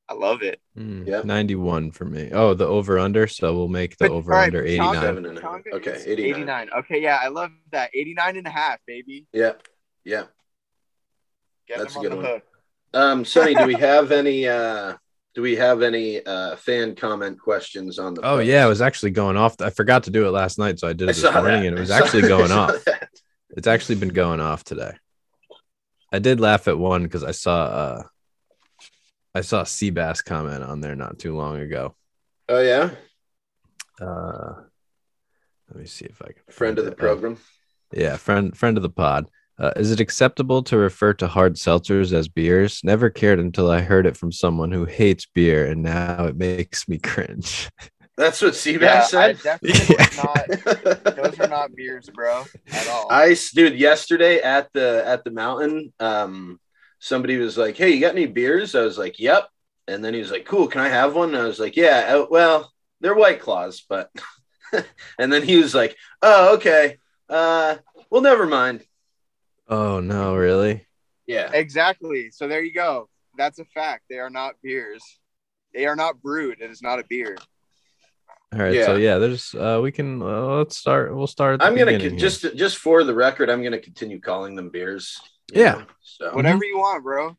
I 0.07 0.13
love 0.13 0.43
it. 0.43 0.59
Mm, 0.77 1.07
Yep. 1.07 1.25
91 1.25 1.91
for 1.91 2.05
me. 2.05 2.29
Oh, 2.31 2.53
the 2.53 2.67
over 2.67 2.99
under. 2.99 3.25
So 3.27 3.55
we'll 3.55 3.67
make 3.67 3.97
the 3.97 4.05
But- 4.05 4.11
over 4.11 4.33
all 4.33 4.39
right, 4.39 4.45
under 4.47 4.61
but 4.61 4.69
89. 4.69 4.93
Tonga- 4.93 5.07
Seven 5.07 5.25
and 5.25 5.37
a 5.37 5.41
half. 5.41 5.61
Okay, 5.73 6.03
89. 6.05 6.35
89. 6.35 6.69
Okay, 6.77 7.01
yeah, 7.01 7.19
I 7.21 7.27
love 7.29 7.51
that. 7.71 7.89
89 7.93 8.37
and 8.37 8.45
a 8.47 8.51
half, 8.51 8.79
baby. 8.85 9.25
Yeah. 9.33 9.53
Yeah. 10.03 10.25
Get 11.67 11.79
That's 11.79 11.95
a 11.95 11.99
good 11.99 12.11
the 12.11 12.15
one. 12.17 12.25
hook. 12.25 12.43
Um, 12.93 13.25
Sonny, 13.25 13.55
do 13.55 13.65
we 13.65 13.73
have 13.91 14.11
any? 14.11 14.47
uh 14.47 14.95
Do 15.33 15.41
we 15.41 15.55
have 15.55 15.81
any 15.81 16.23
uh 16.25 16.55
fan 16.55 16.95
comment 16.95 17.39
questions 17.39 17.97
on 17.99 18.13
the? 18.13 18.21
Oh 18.21 18.37
post? 18.37 18.47
yeah, 18.47 18.65
it 18.65 18.69
was 18.69 18.81
actually 18.81 19.11
going 19.11 19.35
off. 19.37 19.59
I 19.59 19.69
forgot 19.71 20.03
to 20.03 20.11
do 20.11 20.27
it 20.27 20.31
last 20.31 20.57
night, 20.59 20.79
so 20.79 20.87
I 20.87 20.93
did 20.93 21.07
I 21.09 21.11
it 21.11 21.15
this 21.15 21.23
morning, 21.23 21.61
that. 21.61 21.67
and 21.67 21.77
it 21.77 21.79
was 21.79 21.91
actually 21.91 22.21
going 22.27 22.51
off. 22.51 22.83
that. 22.85 23.09
It's 23.57 23.67
actually 23.67 23.95
been 23.95 24.09
going 24.13 24.39
off 24.39 24.63
today. 24.63 24.93
I 26.13 26.19
did 26.19 26.39
laugh 26.39 26.67
at 26.67 26.77
one 26.77 27.03
because 27.03 27.23
I 27.23 27.31
saw 27.31 27.63
uh 27.65 28.03
I 29.35 29.41
saw 29.41 29.61
a 29.61 29.65
Seabass 29.65 30.23
comment 30.25 30.63
on 30.63 30.81
there 30.81 30.95
not 30.95 31.19
too 31.19 31.35
long 31.35 31.57
ago. 31.59 31.95
Oh 32.49 32.61
yeah, 32.61 32.91
Uh 34.01 34.53
let 35.69 35.79
me 35.79 35.85
see 35.87 36.05
if 36.05 36.21
I 36.21 36.27
can 36.27 36.43
friend 36.49 36.79
of 36.79 36.85
the 36.85 36.91
it. 36.91 36.97
Uh, 36.97 36.97
program. 37.01 37.37
yeah, 37.93 38.17
friend 38.17 38.55
friend 38.57 38.77
of 38.77 38.83
the 38.83 38.89
pod. 38.89 39.29
Uh, 39.57 39.71
is 39.77 39.89
it 39.91 39.99
acceptable 40.01 40.61
to 40.63 40.77
refer 40.77 41.13
to 41.13 41.27
hard 41.27 41.55
seltzers 41.55 42.11
as 42.13 42.27
beers? 42.27 42.81
Never 42.83 43.09
cared 43.09 43.39
until 43.39 43.71
I 43.71 43.79
heard 43.81 44.05
it 44.05 44.17
from 44.17 44.31
someone 44.31 44.71
who 44.71 44.83
hates 44.85 45.25
beer, 45.33 45.65
and 45.65 45.81
now 45.81 46.25
it 46.25 46.35
makes 46.35 46.87
me 46.89 46.97
cringe. 46.97 47.69
That's 48.17 48.41
what 48.41 48.53
Seabass 48.53 48.79
Yeah, 48.81 49.01
said. 49.03 49.39
definitely 49.43 49.95
was 49.95 50.17
not. 50.17 51.15
Those 51.15 51.39
are 51.39 51.47
not 51.49 51.75
beers, 51.75 52.09
bro, 52.13 52.43
at 52.71 52.87
all. 52.87 53.07
I 53.11 53.35
dude, 53.53 53.77
yesterday 53.79 54.39
at 54.41 54.69
the 54.73 55.03
at 55.05 55.23
the 55.25 55.31
mountain, 55.31 55.91
um, 55.99 56.59
somebody 56.99 57.37
was 57.37 57.57
like, 57.57 57.77
"Hey, 57.77 57.91
you 57.91 58.01
got 58.01 58.15
any 58.15 58.25
beers?" 58.25 58.75
I 58.75 58.81
was 58.81 58.97
like, 58.97 59.19
"Yep." 59.19 59.47
And 59.87 60.03
then 60.03 60.13
he 60.13 60.19
was 60.19 60.31
like, 60.31 60.45
"Cool, 60.45 60.67
can 60.67 60.81
I 60.81 60.89
have 60.89 61.15
one?" 61.15 61.33
And 61.33 61.43
I 61.43 61.47
was 61.47 61.59
like, 61.59 61.75
"Yeah." 61.75 62.15
Uh, 62.15 62.25
well, 62.29 62.71
they're 63.01 63.15
White 63.15 63.41
Claws, 63.41 63.83
but. 63.87 64.11
and 65.19 65.31
then 65.31 65.43
he 65.43 65.57
was 65.57 65.75
like, 65.75 65.95
"Oh, 66.21 66.55
okay. 66.55 66.97
Uh, 67.29 67.75
well, 68.09 68.21
never 68.21 68.45
mind." 68.45 68.83
Oh 69.67 69.99
no, 69.99 70.35
really? 70.35 70.85
Yeah. 71.27 71.49
exactly. 71.53 72.29
So 72.31 72.47
there 72.47 72.61
you 72.61 72.73
go. 72.73 73.09
That's 73.37 73.59
a 73.59 73.65
fact. 73.65 74.03
They 74.09 74.19
are 74.19 74.29
not 74.29 74.55
beers. 74.61 75.03
They 75.73 75.85
are 75.85 75.95
not 75.95 76.21
brewed. 76.21 76.61
It 76.61 76.69
is 76.69 76.81
not 76.81 76.99
a 76.99 77.03
beer. 77.09 77.35
All 78.53 78.59
right, 78.61 78.85
so 78.85 78.95
yeah, 78.95 79.17
there's 79.17 79.53
uh 79.53 79.79
we 79.83 79.91
can 79.91 80.21
uh, 80.21 80.57
let's 80.57 80.77
start. 80.77 81.13
We'll 81.13 81.27
start. 81.27 81.55
At 81.55 81.59
the 81.59 81.65
I'm 81.65 81.75
gonna 81.75 81.99
con- 81.99 82.17
just 82.17 82.55
just 82.55 82.77
for 82.77 83.03
the 83.03 83.13
record, 83.13 83.49
I'm 83.49 83.61
gonna 83.61 83.79
continue 83.79 84.21
calling 84.21 84.55
them 84.55 84.69
beers. 84.69 85.19
You 85.53 85.61
Yeah. 85.61 85.71
know, 85.73 85.85
So 86.01 86.35
Whatever 86.35 86.63
you 86.65 86.77
want, 86.77 87.03
bro. 87.03 87.37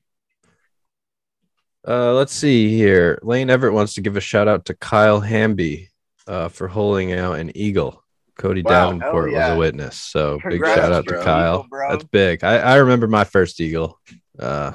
Uh, 1.86 2.12
let's 2.14 2.32
see 2.32 2.68
here. 2.76 3.18
Lane 3.22 3.48
Everett 3.48 3.72
wants 3.72 3.94
to 3.94 4.00
give 4.00 4.16
a 4.16 4.20
shout 4.20 4.48
out 4.48 4.64
to 4.66 4.74
Kyle 4.74 5.20
Hamby 5.20 5.90
uh, 6.26 6.48
for 6.48 6.66
holding 6.68 7.12
out 7.12 7.38
an 7.38 7.57
eagle. 7.57 8.02
Cody 8.38 8.62
Wow. 8.62 8.90
Davenport 8.90 9.30
yeah. 9.32 9.48
was 9.50 9.57
a 9.57 9.59
witness. 9.59 9.96
So 9.96 10.38
big 10.48 10.62
shout 10.64 10.92
out 10.92 11.07
bro. 11.07 11.18
to 11.18 11.24
Kyle. 11.24 11.54
Eagle, 11.61 11.66
bro. 11.70 11.90
That's 11.92 12.04
big. 12.04 12.44
I, 12.44 12.59
I 12.59 12.74
remember 12.76 13.07
my 13.07 13.24
first 13.24 13.61
eagle. 13.61 13.98
Uh, 14.38 14.72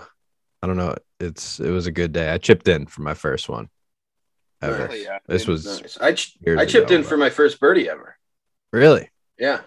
I 0.62 0.68
don't 0.68 0.78
know. 0.78 0.96
It's 1.20 1.60
it 1.60 1.70
was 1.70 1.86
a 1.86 1.92
good 1.92 2.12
day. 2.14 2.32
I 2.32 2.38
chipped 2.38 2.68
in 2.68 2.86
for 2.88 3.02
my 3.02 3.14
first 3.14 3.50
one. 3.50 3.70
Ever. 4.62 4.88
Nice. 4.88 5.04
Yeah, 5.04 5.18
This 5.28 5.48
was 5.48 5.66
nice. 5.66 5.98
I 6.00 6.14
ch- 6.14 6.38
I 6.48 6.66
chipped 6.66 6.88
ago, 6.90 6.96
in 6.96 7.02
but- 7.02 7.10
for 7.10 7.18
my 7.18 7.30
first 7.30 7.60
birdie 7.60 7.90
ever. 7.90 8.16
really. 8.72 9.10
Yeah. 9.38 9.62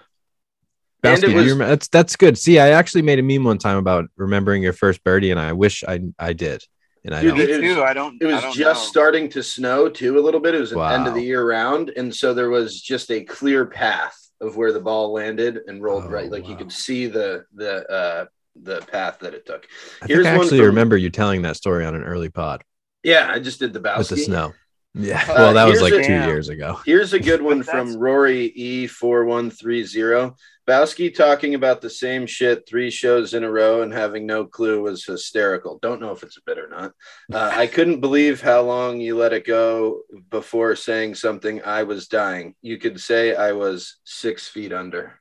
Bowski, 1.05 1.25
And 1.25 1.33
you 1.47 1.57
was- 1.57 1.59
that's 1.59 1.89
that's 1.89 2.17
good. 2.17 2.37
See, 2.39 2.59
I 2.59 2.71
actually 2.71 3.03
made 3.03 3.19
a 3.19 3.23
meme 3.23 3.45
one 3.45 3.59
time 3.59 3.77
about 3.77 4.07
remembering 4.17 4.63
your 4.63 4.73
first 4.73 5.03
birdie, 5.05 5.31
and 5.31 5.39
I 5.41 5.53
wish 5.53 5.85
I 5.87 6.01
I 6.19 6.33
did, 6.33 6.65
and 7.05 7.15
I 7.15 7.21
Dude, 7.21 7.29
don't. 7.31 7.39
Me 7.39 7.45
it 7.45 7.61
was- 7.63 7.75
too. 7.77 7.83
I 7.83 7.93
don't. 7.95 8.23
It 8.23 8.27
was 8.27 8.41
don't 8.43 8.55
just 8.55 8.83
know. 8.85 8.89
starting 8.89 9.29
to 9.31 9.43
snow 9.43 9.89
too 9.89 10.19
a 10.19 10.21
little 10.23 10.41
bit. 10.41 10.55
It 10.55 10.61
was 10.61 10.73
an 10.73 10.81
end 10.81 11.07
of 11.07 11.15
the 11.15 11.23
year 11.23 11.47
round, 11.49 11.91
and 11.91 12.15
so 12.15 12.35
there 12.35 12.51
was 12.51 12.81
just 12.81 13.11
a 13.11 13.23
clear 13.23 13.67
path 13.67 14.17
of 14.41 14.57
where 14.57 14.73
the 14.73 14.81
ball 14.81 15.13
landed 15.13 15.61
and 15.69 15.83
rolled 15.83 16.05
Oh, 16.05 16.09
right. 16.09 16.31
Like 16.31 16.49
you 16.49 16.57
could 16.57 16.73
see 16.73 17.07
the 17.07 17.45
the 17.55 17.89
uh 17.91 18.25
the 18.63 18.81
path 18.83 19.19
that 19.21 19.35
it 19.35 19.47
took. 19.47 19.67
I 20.03 20.07
here's 20.07 20.25
think 20.25 20.35
I 20.35 20.37
one 20.37 20.45
actually 20.47 20.59
from- 20.59 20.67
remember 20.67 20.97
you 20.97 21.11
telling 21.11 21.43
that 21.43 21.57
story 21.57 21.85
on 21.85 21.95
an 21.95 22.03
early 22.05 22.29
pod 22.31 22.63
Yeah, 23.03 23.29
I 23.31 23.39
just 23.41 23.59
did 23.59 23.73
the 23.73 23.81
basket 23.81 23.99
with 23.99 24.09
the 24.11 24.25
snow. 24.25 24.53
Yeah, 24.97 25.21
Uh, 25.29 25.35
well, 25.35 25.55
that 25.55 25.67
was 25.67 25.83
like 25.83 25.93
a- 25.93 25.97
two 26.03 26.03
Damn. 26.09 26.29
years 26.29 26.49
ago. 26.49 26.79
Here's 26.87 27.13
a 27.15 27.19
good 27.19 27.43
one 27.43 27.65
from 27.65 27.97
Rory 27.97 28.53
E4130. 28.57 30.35
Bowski 30.67 31.15
talking 31.15 31.55
about 31.55 31.81
the 31.81 31.91
same 31.91 32.27
shit 32.27 32.67
three 32.67 32.91
shows 32.91 33.35
in 33.35 33.45
a 33.45 33.51
row 33.51 33.83
and 33.83 33.93
having 33.93 34.25
no 34.27 34.47
clue 34.47 34.83
was 34.83 35.05
hysterical. 35.05 35.79
Don't 35.83 36.01
know 36.01 36.13
if 36.13 36.23
it's 36.23 36.39
a 36.39 36.43
bit 36.47 36.59
or 36.59 36.69
not. 36.69 36.93
Uh, 37.33 37.51
I 37.55 37.67
couldn't 37.67 38.01
believe 38.01 38.41
how 38.41 38.63
long 38.63 38.99
you 39.01 39.17
let 39.17 39.35
it 39.35 39.47
go 39.47 40.01
before 40.31 40.75
saying 40.75 41.17
something. 41.17 41.63
I 41.63 41.83
was 41.83 42.09
dying. 42.09 42.55
You 42.63 42.79
could 42.79 42.99
say 42.99 43.35
I 43.35 43.53
was 43.53 43.97
six 44.05 44.49
feet 44.49 44.73
under. 44.73 45.21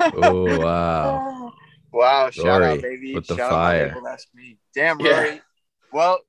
Oh 0.00 0.58
wow! 0.58 1.52
Wow! 1.92 2.30
Shout 2.30 2.60
Rory 2.60 2.66
out, 2.66 2.82
baby! 2.82 3.14
with 3.16 3.26
the 3.26 3.36
Shout 3.36 3.50
fire. 3.50 3.86
Out 3.86 3.88
my 3.88 3.94
label, 3.94 4.02
that's 4.04 4.26
me. 4.32 4.58
Damn, 4.76 5.00
Yeah. 5.00 5.22
Rory. 5.22 5.42
Well, 5.92 6.20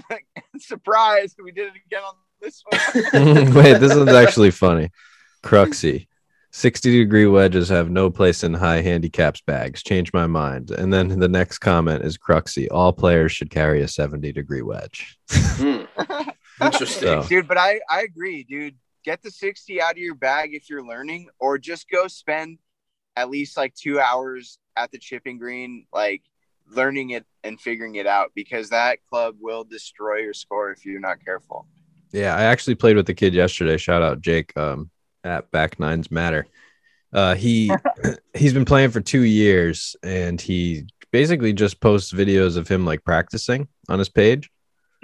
surprise! 0.58 1.34
We 1.42 1.50
did 1.50 1.68
it 1.68 1.80
again 1.86 2.02
on 2.02 2.14
this 2.42 2.62
one. 2.68 3.54
Wait, 3.54 3.78
this 3.78 3.94
one's 3.94 4.10
actually 4.12 4.50
funny. 4.50 4.90
Cruxy. 5.42 6.08
60 6.50 6.98
degree 6.98 7.26
wedges 7.26 7.68
have 7.68 7.90
no 7.90 8.10
place 8.10 8.42
in 8.42 8.54
high 8.54 8.80
handicaps 8.80 9.40
bags. 9.42 9.82
Change 9.82 10.12
my 10.12 10.26
mind. 10.26 10.70
And 10.70 10.92
then 10.92 11.08
the 11.18 11.28
next 11.28 11.58
comment 11.58 12.04
is 12.04 12.16
Cruxy. 12.16 12.68
All 12.70 12.92
players 12.92 13.32
should 13.32 13.50
carry 13.50 13.82
a 13.82 13.88
70 13.88 14.32
degree 14.32 14.62
wedge. 14.62 15.18
Hmm, 15.30 15.82
interesting. 16.62 17.22
So- 17.22 17.28
dude. 17.28 17.48
But 17.48 17.58
I 17.58 17.80
I 17.90 18.02
agree, 18.02 18.44
dude. 18.44 18.76
get 19.04 19.22
the 19.22 19.30
60 19.30 19.80
out 19.80 19.92
of 19.92 19.98
your 19.98 20.14
bag 20.14 20.54
if 20.54 20.68
you're 20.70 20.86
learning, 20.86 21.28
or 21.38 21.58
just 21.58 21.88
go 21.90 22.08
spend 22.08 22.58
at 23.16 23.30
least 23.30 23.56
like 23.56 23.74
two 23.74 24.00
hours 24.00 24.58
at 24.76 24.90
the 24.90 24.98
chipping 24.98 25.38
green, 25.38 25.86
like 25.92 26.22
learning 26.70 27.10
it 27.10 27.24
and 27.44 27.60
figuring 27.60 27.94
it 27.96 28.06
out 28.06 28.30
because 28.34 28.70
that 28.70 28.98
club 29.08 29.34
will 29.40 29.64
destroy 29.64 30.18
your 30.18 30.34
score 30.34 30.70
if 30.70 30.84
you're 30.84 31.00
not 31.00 31.22
careful. 31.24 31.66
Yeah, 32.12 32.34
I 32.36 32.42
actually 32.44 32.74
played 32.74 32.96
with 32.96 33.06
the 33.06 33.14
kid 33.14 33.34
yesterday. 33.34 33.76
Shout 33.76 34.02
out 34.02 34.20
Jake 34.20 34.56
um, 34.56 34.90
at 35.28 35.50
Back 35.50 35.78
Nines 35.78 36.10
Matter. 36.10 36.46
Uh, 37.12 37.34
he 37.34 37.70
he's 38.34 38.52
been 38.52 38.64
playing 38.64 38.90
for 38.90 39.00
two 39.00 39.22
years, 39.22 39.96
and 40.02 40.40
he 40.40 40.86
basically 41.10 41.52
just 41.52 41.80
posts 41.80 42.12
videos 42.12 42.56
of 42.56 42.68
him 42.68 42.84
like 42.84 43.04
practicing 43.04 43.68
on 43.88 43.98
his 43.98 44.08
page. 44.08 44.50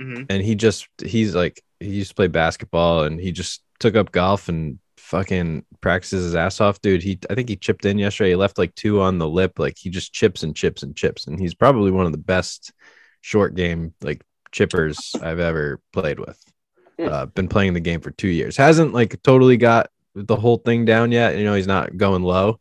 Mhm. 0.01 0.27
And 0.29 0.43
he 0.43 0.55
just 0.55 0.89
he's 1.05 1.35
like 1.35 1.63
he 1.81 1.89
used 1.91 2.11
to 2.11 2.15
play 2.15 2.27
basketball, 2.27 3.05
and 3.05 3.21
he 3.21 3.33
just 3.33 3.63
took 3.79 3.95
up 3.95 4.13
golf 4.13 4.49
and 4.49 4.79
fucking 4.97 5.65
practices 5.81 6.25
his 6.25 6.35
ass 6.35 6.61
off, 6.61 6.81
dude. 6.81 7.03
He 7.03 7.19
I 7.31 7.35
think 7.35 7.49
he 7.49 7.57
chipped 7.57 7.85
in 7.85 7.99
yesterday. 7.99 8.31
He 8.31 8.37
left 8.37 8.59
like 8.59 8.75
two 8.75 9.01
on 9.01 9.19
the 9.19 9.29
lip. 9.29 9.59
Like 9.59 9.77
he 9.79 9.91
just 9.91 10.13
chips 10.13 10.43
and 10.43 10.57
chips 10.57 10.83
and 10.83 10.97
chips, 10.97 11.27
and 11.27 11.39
he's 11.39 11.55
probably 11.55 11.91
one 11.91 12.07
of 12.07 12.13
the 12.13 12.19
best 12.19 12.73
short 13.21 13.55
game 13.55 13.95
like 14.03 14.23
chippers 14.53 15.21
I've 15.23 15.41
ever 15.41 15.81
played 15.93 16.19
with. 16.19 16.41
Uh, 16.97 17.27
been 17.27 17.49
playing 17.49 17.73
the 17.75 17.81
game 17.81 18.01
for 18.01 18.13
two 18.13 18.29
years. 18.29 18.57
Hasn't 18.57 18.95
like 18.95 19.21
totally 19.25 19.57
got 19.57 19.91
the 20.15 20.37
whole 20.37 20.59
thing 20.59 20.85
down 20.85 21.13
yet. 21.13 21.37
You 21.37 21.45
know, 21.45 21.55
he's 21.55 21.67
not 21.67 21.97
going 21.97 22.23
low, 22.23 22.61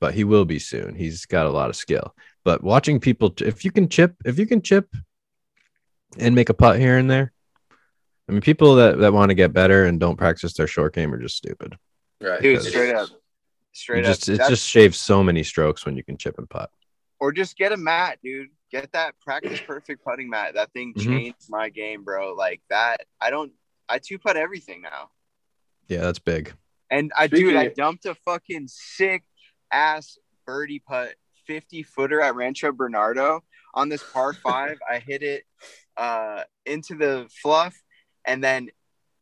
but 0.00 0.14
he 0.14 0.24
will 0.24 0.44
be 0.44 0.58
soon. 0.58 0.94
He's 0.94 1.26
got 1.26 1.46
a 1.46 1.50
lot 1.50 1.70
of 1.70 1.76
skill. 1.76 2.14
But 2.44 2.62
watching 2.62 3.00
people, 3.00 3.34
if 3.38 3.64
you 3.64 3.70
can 3.70 3.88
chip, 3.88 4.14
if 4.24 4.38
you 4.38 4.46
can 4.46 4.62
chip 4.62 4.94
and 6.18 6.34
make 6.34 6.48
a 6.48 6.54
putt 6.54 6.78
here 6.78 6.98
and 6.98 7.10
there, 7.10 7.32
I 8.28 8.32
mean, 8.32 8.40
people 8.40 8.76
that, 8.76 8.98
that 8.98 9.12
want 9.12 9.30
to 9.30 9.34
get 9.34 9.52
better 9.52 9.84
and 9.84 9.98
don't 9.98 10.16
practice 10.16 10.54
their 10.54 10.66
short 10.66 10.94
game 10.94 11.12
are 11.12 11.18
just 11.20 11.36
stupid. 11.36 11.76
Right. 12.20 12.40
Dude, 12.40 12.62
straight 12.62 12.94
up. 12.94 13.08
Straight 13.72 14.04
just 14.04 14.28
up. 14.28 14.34
it 14.34 14.38
That's- 14.38 14.50
just 14.50 14.68
shaves 14.68 14.98
so 14.98 15.22
many 15.22 15.42
strokes 15.42 15.84
when 15.86 15.96
you 15.96 16.04
can 16.04 16.16
chip 16.16 16.38
and 16.38 16.48
putt. 16.48 16.70
or 17.18 17.32
just 17.32 17.56
get 17.56 17.70
a 17.72 17.76
mat, 17.76 18.18
dude. 18.24 18.48
Get 18.70 18.92
that 18.92 19.14
practice 19.20 19.60
perfect 19.66 20.02
putting 20.04 20.30
mat. 20.30 20.54
That 20.54 20.72
thing 20.72 20.94
Mhm. 20.94 21.04
changed 21.04 21.50
my 21.50 21.68
game, 21.68 22.02
bro. 22.04 22.34
Like 22.34 22.62
that. 22.70 23.02
I 23.20 23.30
don't 23.30 23.52
I 23.88 23.98
two 23.98 24.18
putt 24.18 24.36
everything 24.36 24.80
now. 24.82 25.10
Yeah, 25.88 26.00
that's 26.02 26.18
big. 26.20 26.54
And 26.90 27.12
I 27.16 27.26
Speaking 27.28 27.48
dude, 27.48 27.56
I 27.56 27.68
dumped 27.68 28.04
a 28.06 28.14
fucking 28.14 28.66
sick 28.68 29.22
ass 29.72 30.18
birdie 30.46 30.80
putt 30.80 31.14
50 31.46 31.82
footer 31.84 32.20
at 32.20 32.34
Rancho 32.34 32.72
Bernardo 32.72 33.42
on 33.74 33.88
this 33.88 34.02
par 34.12 34.32
five. 34.42 34.78
I 34.88 34.98
hit 34.98 35.22
it 35.22 35.44
uh 35.96 36.42
into 36.66 36.94
the 36.94 37.28
fluff 37.42 37.74
and 38.24 38.42
then 38.42 38.70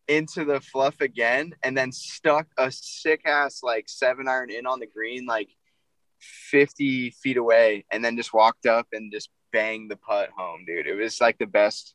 into 0.07 0.45
the 0.45 0.61
fluff 0.61 1.01
again 1.01 1.53
and 1.63 1.77
then 1.77 1.93
stuck 1.93 2.47
a 2.57 2.71
sick 2.71 3.23
ass 3.27 3.63
like 3.63 3.89
seven 3.89 4.27
iron 4.27 4.51
in 4.51 4.67
on 4.67 4.81
the 4.81 4.87
green 4.87 5.27
like 5.27 5.49
50 6.21 7.11
feet 7.11 7.37
away 7.37 7.85
and 7.93 8.03
then 8.05 8.17
just 8.17 8.33
walked 8.33 8.67
up 8.67 8.87
and 8.93 9.13
just 9.13 9.29
banged 9.53 9.91
the 9.91 9.97
putt 9.97 10.31
home 10.37 10.65
dude. 10.67 10.87
It 10.87 10.95
was 10.95 11.21
like 11.21 11.39
the 11.39 11.47
best. 11.47 11.95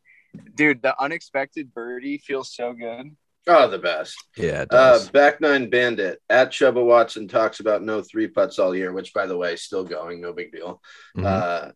Dude 0.55 0.81
the 0.81 0.99
unexpected 1.01 1.73
birdie 1.73 2.19
feels 2.19 2.53
so 2.53 2.73
good 2.73 3.15
Oh, 3.47 3.67
the 3.69 3.79
best. 3.79 4.15
Yeah, 4.37 4.61
it 4.61 4.69
Uh, 4.73 4.99
back 5.11 5.41
nine 5.41 5.69
bandit 5.69 6.21
at 6.29 6.51
Chubba 6.51 6.83
Watson 6.83 7.27
talks 7.27 7.59
about 7.59 7.83
no 7.83 8.01
three 8.01 8.27
putts 8.27 8.57
all 8.59 8.73
year, 8.75 8.93
which 8.93 9.13
by 9.13 9.25
the 9.25 9.35
way, 9.37 9.55
still 9.57 9.83
going, 9.83 10.21
no 10.21 10.31
big 10.33 10.51
deal. 10.53 10.81
Mhm. 11.17 11.25
Uh, 11.25 11.71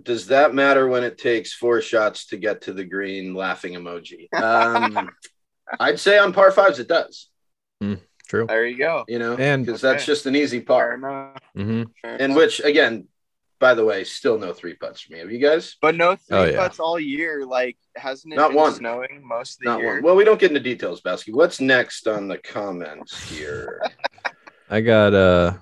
does 0.00 0.28
that 0.28 0.54
matter 0.54 0.88
when 0.88 1.04
it 1.04 1.18
takes 1.18 1.52
four 1.52 1.80
shots 1.80 2.26
to 2.28 2.36
get 2.36 2.62
to 2.62 2.72
the 2.72 2.84
green? 2.84 3.34
Laughing 3.34 3.74
emoji. 3.74 4.26
Um, 4.34 5.10
I'd 5.80 6.00
say 6.00 6.18
on 6.18 6.32
par 6.32 6.50
fives 6.50 6.78
it 6.80 6.88
does. 6.88 7.28
True. 8.28 8.46
there 8.46 8.64
you 8.64 8.78
go 8.78 9.04
You 9.08 9.18
know, 9.18 9.36
And- 9.36 9.66
because 9.66 9.80
that's 9.82 10.06
just 10.06 10.24
an 10.26 10.34
easy 10.34 10.60
Fair 10.60 10.66
par. 10.66 10.94
enough. 10.94 11.38
hmm 11.54 11.82
And 12.02 12.34
which 12.34 12.60
again, 12.60 13.06
by 13.62 13.74
the 13.74 13.84
way, 13.84 14.02
still 14.02 14.38
no 14.40 14.52
three 14.52 14.74
putts 14.74 15.00
for 15.02 15.12
me. 15.12 15.20
Have 15.20 15.30
you 15.30 15.38
guys? 15.38 15.76
but 15.80 15.94
no 15.94 16.16
three 16.16 16.36
Oh, 16.36 16.44
yeah. 16.46 16.56
putts 16.56 16.80
all 16.80 16.98
year 16.98 17.46
like 17.46 17.76
hasn't 17.94 18.32
it 18.34 18.36
Not 18.36 18.48
been 18.48 18.56
one. 18.56 18.74
snowing 18.74 19.22
most 19.24 19.52
of 19.54 19.58
the 19.60 19.64
Not 19.70 19.78
year 19.80 19.94
one. 19.94 20.02
Well, 20.02 20.16
we 20.16 20.24
don't 20.24 20.40
get 20.40 20.50
into 20.50 20.60
details, 20.60 21.00
Basky. 21.00 21.32
What's 21.32 21.60
next 21.60 22.08
on 22.08 22.26
the 22.26 22.38
comments 22.38 23.30
here? 23.30 23.80
I 24.68 24.80
got 24.80 25.14
uh 25.14 25.52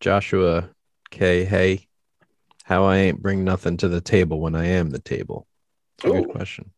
Joshua 0.00 0.70
K. 1.10 1.44
Hey, 1.44 1.88
how 2.64 2.84
I 2.84 2.96
ain't 2.96 3.20
bring 3.20 3.44
nothing 3.44 3.76
to 3.78 3.88
the 3.88 4.00
table 4.00 4.40
when 4.40 4.54
I 4.54 4.64
am 4.68 4.88
the 4.88 4.98
table. 4.98 5.46
It's 5.98 6.06
a 6.06 6.10
good 6.10 6.30
question. 6.30 6.70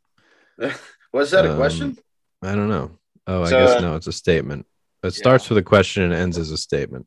Was 1.12 1.31
that 1.31 1.47
a 1.47 1.51
Um, 1.53 1.57
question? 1.57 1.99
I 2.43 2.57
don't 2.57 2.68
know. 2.68 2.99
Oh, 3.29 3.43
I 3.45 3.51
So, 3.51 3.59
guess 3.64 3.77
uh, 3.77 3.81
no, 3.81 3.95
it's 3.95 4.09
a 4.09 4.12
statement. 4.12 4.66
It 5.05 5.12
starts 5.12 5.49
with 5.49 5.59
a 5.59 5.62
question 5.62 6.03
and 6.03 6.12
ends 6.12 6.37
as 6.37 6.51
a 6.51 6.57
statement. 6.57 7.07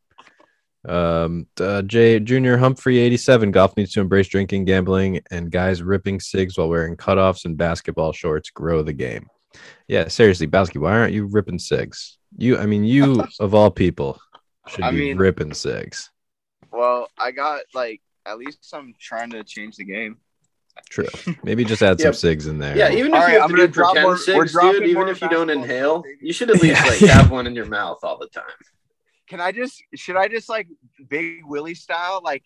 Um, 0.86 1.47
uh, 1.59 1.82
J 1.82 2.19
Junior 2.19 2.57
Humphrey, 2.57 2.97
87. 2.99 3.51
Golf 3.51 3.75
needs 3.78 3.91
to 3.93 4.01
embrace 4.01 4.28
drinking, 4.28 4.65
gambling, 4.65 5.21
and 5.32 5.51
guys 5.51 5.82
ripping 5.82 6.19
cigs 6.19 6.57
while 6.57 6.69
wearing 6.69 6.95
cutoffs 6.95 7.45
and 7.45 7.57
basketball 7.57 8.11
shorts 8.13 8.49
grow 8.49 8.84
the 8.84 8.93
game. 8.93 9.28
Yeah, 9.88 10.07
seriously, 10.07 10.45
Basky, 10.45 10.80
why 10.80 10.91
aren't 10.93 11.13
you 11.13 11.25
ripping 11.25 11.59
cigs? 11.59 12.17
You, 12.38 12.57
I 12.57 12.65
mean, 12.65 12.84
you 12.84 13.23
of 13.39 13.53
all 13.55 13.71
people 13.71 14.19
should 14.67 14.84
I 14.84 14.91
be 14.91 14.99
mean- 14.99 15.17
ripping 15.17 15.53
cigs. 15.53 16.11
well 16.71 17.07
i 17.17 17.32
got 17.32 17.61
like 17.73 18.01
at 18.25 18.38
least 18.38 18.59
i'm 18.73 18.93
trying 18.99 19.30
to 19.30 19.41
change 19.45 19.78
the 19.78 19.86
game 19.86 20.17
True. 20.89 21.07
Maybe 21.43 21.63
just 21.65 21.82
add 21.82 21.99
some 22.01 22.09
Yeah. 22.09 22.11
cigs 22.11 22.45
in 22.45 22.59
there. 22.59 22.78
Yeah, 22.78 22.91
even 22.91 23.07
if 23.07 23.13
All 23.15 23.19
right, 23.21 23.34
you 23.34 23.39
have 23.39 23.43
I'm 23.45 23.49
to 23.49 23.55
gonna 23.55 23.67
do 23.67 23.73
drop 23.73 23.93
pretend 23.95 24.03
more- 24.03 24.11
we're 24.38 24.47
cigs, 24.47 24.53
dude, 24.61 24.84
even 24.88 25.07
if 25.07 25.21
you 25.21 25.28
don't 25.30 25.49
inhale, 25.49 26.03
cigs. 26.03 26.17
you 26.21 26.34
should 26.34 26.51
at 26.51 26.61
least 26.61 26.80
Yeah. 26.84 26.88
like 26.88 26.99
have 26.99 27.32
one 27.32 27.47
in 27.47 27.55
your 27.55 27.65
mouth 27.65 27.97
all 28.03 28.17
the 28.19 28.28
time. 28.28 28.43
Can 29.28 29.39
i 29.41 29.51
just 29.51 29.82
should 29.95 30.15
i 30.15 30.28
just 30.28 30.49
like 30.49 30.67
big 31.09 31.45
willie 31.45 31.75
style 31.75 32.21
like 32.23 32.43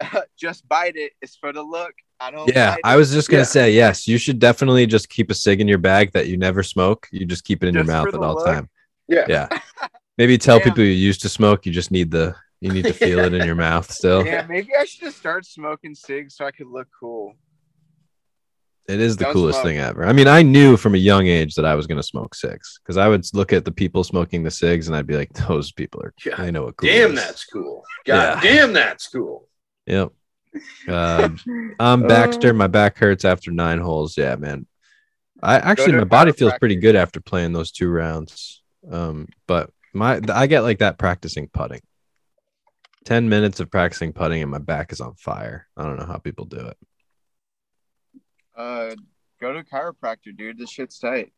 just 0.38 0.68
bite 0.68 0.96
it 0.96 1.12
it's 1.22 1.36
for 1.36 1.52
the 1.52 1.62
look 1.62 1.92
i 2.20 2.30
don't 2.30 2.48
Yeah, 2.54 2.76
I 2.84 2.96
was 2.96 3.12
just 3.12 3.28
gonna 3.28 3.40
Yeah. 3.40 3.44
say 3.44 3.72
yes. 3.72 4.06
You 4.08 4.18
should 4.18 4.38
definitely 4.38 4.86
just 4.86 5.08
keep 5.08 5.30
a 5.30 5.34
cig 5.34 5.60
in 5.60 5.68
your 5.68 5.78
bag 5.78 6.12
that 6.12 6.26
you 6.28 6.36
never 6.36 6.62
smoke. 6.64 7.06
You 7.12 7.24
just 7.26 7.44
keep 7.44 7.62
it 7.62 7.68
in 7.68 7.74
Just 7.74 7.86
your 7.86 7.94
mouth 7.96 8.12
at 8.14 8.20
all 8.20 8.34
look? 8.34 8.46
time. 8.46 8.68
Yeah. 9.08 9.26
Yeah. 9.28 9.48
Maybe 10.18 10.36
tell 10.38 10.58
Damn. 10.58 10.64
people 10.68 10.82
you 10.84 10.90
used 10.90 11.22
to 11.22 11.28
smoke. 11.28 11.64
You 11.66 11.72
just 11.72 11.90
need 11.92 12.10
the 12.10 12.34
you 12.60 12.72
need 12.72 12.84
to 12.86 12.92
feel 13.06 13.20
it 13.20 13.34
in 13.34 13.44
your 13.46 13.54
mouth 13.54 13.88
still. 13.90 14.24
yeah 14.26 14.44
maybe 14.48 14.70
i 14.80 14.84
should 14.84 15.00
just 15.00 15.18
start 15.18 15.46
smoking 15.46 15.94
cigs 15.94 16.34
so 16.36 16.44
i 16.44 16.50
could 16.50 16.66
look 16.66 16.88
cool 16.98 17.34
It 18.88 19.00
is 19.00 19.16
the 19.18 19.24
Don't 19.24 19.34
coolest 19.34 19.58
smoke. 19.60 19.70
thing 19.70 19.78
ever. 19.78 20.04
I 20.06 20.14
mean, 20.14 20.26
I 20.26 20.40
knew 20.40 20.78
from 20.78 20.94
a 20.94 20.98
young 20.98 21.26
age 21.26 21.54
that 21.56 21.66
I 21.66 21.74
was 21.74 21.86
gonna 21.86 22.02
smoke 22.02 22.34
cigs 22.34 22.80
because 22.82 22.96
I 22.96 23.06
would 23.06 23.26
look 23.34 23.52
at 23.52 23.64
the 23.66 23.70
people 23.70 24.02
smoking 24.02 24.42
the 24.42 24.50
cigs 24.50 24.88
and 24.88 24.96
I'd 24.96 25.06
be 25.06 25.16
like, 25.16 25.32
those 25.34 25.72
people 25.72 26.02
are 26.02 26.14
Yeah. 26.24 26.36
they 26.36 26.50
know 26.50 26.64
what 26.64 26.76
cool 26.78 26.88
Damn, 26.88 27.10
is. 27.12 27.16
that's 27.22 27.44
cool. 27.44 27.84
God 28.06 28.14
Yeah. 28.14 28.40
damn, 28.40 28.72
that's 28.72 29.06
cool. 29.08 29.46
Yep. 29.86 30.12
Um, 30.88 31.38
I'm 31.78 32.02
Uh. 32.04 32.08
Baxter. 32.08 32.54
My 32.54 32.66
back 32.66 32.96
hurts 32.96 33.24
after 33.26 33.50
nine 33.50 33.78
holes. 33.78 34.16
Yeah, 34.16 34.36
man. 34.36 34.66
I 35.42 35.56
actually 35.56 35.92
my 35.92 36.04
body 36.04 36.32
feels 36.32 36.52
chiropractor. 36.52 36.58
pretty 36.58 36.76
good 36.76 36.96
after 36.96 37.20
playing 37.20 37.52
those 37.52 37.70
two 37.70 37.88
rounds. 37.90 38.62
Um, 38.90 39.28
but 39.46 39.70
my 39.92 40.20
I 40.32 40.46
get 40.46 40.62
like 40.62 40.78
that 40.78 40.98
practicing 40.98 41.48
putting. 41.48 41.80
Ten 43.04 43.28
minutes 43.28 43.60
of 43.60 43.70
practicing 43.70 44.12
putting 44.14 44.40
and 44.42 44.50
my 44.50 44.58
back 44.58 44.92
is 44.92 45.00
on 45.00 45.14
fire. 45.14 45.66
I 45.76 45.84
don't 45.84 45.98
know 45.98 46.06
how 46.06 46.16
people 46.18 46.46
do 46.46 46.58
it. 46.58 46.76
Uh 48.58 48.94
go 49.40 49.52
to 49.52 49.60
a 49.60 49.64
chiropractor 49.64 50.36
dude 50.36 50.58
this 50.58 50.70
shit's 50.70 50.98
tight 50.98 51.32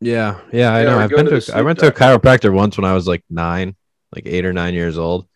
Yeah, 0.00 0.40
yeah, 0.52 0.72
I 0.72 0.82
yeah, 0.82 0.84
know. 0.84 0.98
I've 0.98 1.14
been 1.14 1.28
to 1.28 1.30
to, 1.30 1.36
I 1.36 1.40
sleep 1.40 1.64
went 1.64 1.78
to 1.80 1.88
a 1.88 1.92
chiropractor 1.92 2.52
once 2.52 2.76
when 2.76 2.84
I 2.84 2.94
was 2.94 3.06
like 3.06 3.24
nine, 3.30 3.76
like 4.14 4.26
eight 4.26 4.44
or 4.44 4.52
nine 4.52 4.74
years 4.74 4.98
old, 4.98 5.28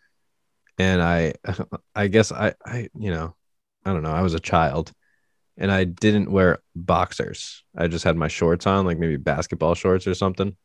and 0.78 1.02
I, 1.02 1.34
I 1.96 2.08
guess 2.08 2.32
I, 2.32 2.54
I, 2.64 2.88
you 2.98 3.10
know, 3.10 3.36
I 3.84 3.92
don't 3.92 4.02
know. 4.02 4.12
I 4.12 4.22
was 4.22 4.34
a 4.34 4.40
child, 4.40 4.92
and 5.58 5.72
I 5.72 5.84
didn't 5.84 6.30
wear 6.32 6.60
boxers. 6.76 7.64
I 7.76 7.88
just 7.88 8.04
had 8.04 8.16
my 8.16 8.28
shorts 8.28 8.66
on, 8.66 8.86
like 8.86 8.98
maybe 8.98 9.16
basketball 9.18 9.74
shorts 9.76 10.06
or 10.06 10.14
something. 10.14 10.56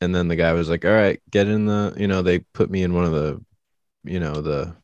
And 0.00 0.14
then 0.14 0.28
the 0.28 0.36
guy 0.36 0.52
was 0.54 0.68
like, 0.70 0.84
"All 0.84 0.92
right, 0.92 1.20
get 1.30 1.48
in 1.48 1.66
the," 1.66 1.94
you 1.98 2.08
know, 2.08 2.22
they 2.22 2.40
put 2.40 2.70
me 2.70 2.82
in 2.84 2.94
one 2.94 3.04
of 3.06 3.12
the, 3.12 3.44
you 4.04 4.20
know, 4.20 4.42
the, 4.42 4.76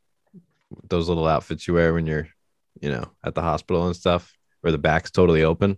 those 0.88 1.08
little 1.08 1.26
outfits 1.28 1.68
you 1.68 1.74
wear 1.74 1.94
when 1.94 2.06
you're, 2.06 2.28
you 2.80 2.90
know, 2.90 3.04
at 3.24 3.34
the 3.34 3.42
hospital 3.42 3.86
and 3.86 3.96
stuff, 3.96 4.32
where 4.60 4.72
the 4.72 4.78
back's 4.78 5.10
totally 5.10 5.44
open. 5.44 5.76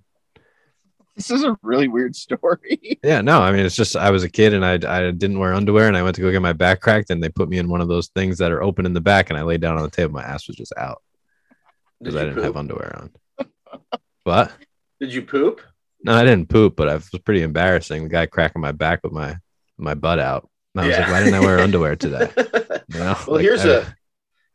this 1.17 1.31
is 1.31 1.45
a 1.45 1.57
really 1.63 1.89
weird 1.89 2.15
story 2.15 2.99
Yeah, 3.05 3.21
no, 3.23 3.41
I 3.41 3.51
mean 3.53 3.65
it's 3.65 3.75
just 3.77 3.97
I 3.97 4.11
was 4.11 4.23
a 4.23 4.29
kid 4.29 4.53
and 4.55 4.65
I 4.65 4.75
I 4.75 5.11
didn't 5.11 5.39
wear 5.39 5.55
underwear 5.55 5.89
and 5.89 5.97
I 5.97 6.03
went 6.03 6.15
to 6.17 6.23
go 6.23 6.31
get 6.31 6.43
my 6.43 6.53
back 6.53 6.81
cracked 6.81 7.11
and 7.11 7.23
they 7.23 7.29
put 7.31 7.49
me 7.49 7.59
in 7.59 7.69
one 7.69 7.81
of 7.81 7.89
those 7.89 8.09
things 8.09 8.39
that 8.39 8.53
are 8.53 8.63
open 8.63 8.85
in 8.87 8.93
the 8.93 9.01
back 9.01 9.31
and 9.31 9.39
I 9.39 9.43
laid 9.43 9.61
down 9.61 9.77
on 9.77 9.83
the 9.83 9.91
table. 9.91 10.13
My 10.15 10.23
ass 10.23 10.47
was 10.47 10.57
just 10.57 10.73
out 10.77 11.03
because 11.99 12.15
you 12.15 12.21
I 12.21 12.25
didn't 12.25 12.37
poop? 12.37 12.45
have 12.45 12.57
underwear 12.57 12.97
on. 13.01 13.47
what? 14.25 14.53
Did 15.01 15.13
you 15.15 15.23
poop? 15.23 15.63
No, 16.05 16.15
I 16.15 16.23
didn't 16.25 16.49
poop, 16.49 16.77
but 16.77 16.89
I 16.89 16.95
was 16.95 17.09
pretty 17.25 17.43
embarrassing. 17.43 18.03
The 18.05 18.09
guy 18.11 18.27
cracking 18.27 18.63
my 18.63 18.73
back 18.73 19.01
with 19.03 19.13
my 19.13 19.37
my 19.79 19.95
butt 19.95 20.19
out. 20.19 20.49
And 20.75 20.85
I 20.85 20.89
was 20.89 20.99
like, 20.99 21.09
why 21.09 21.19
didn't 21.21 21.35
I 21.35 21.41
wear 21.41 21.59
underwear 21.61 21.97
today? 21.97 22.31
You 22.89 23.01
know? 23.01 23.17
well, 23.27 23.37
Like, 23.37 23.43
here's 23.43 23.65
I- 23.67 23.69
a 23.81 23.85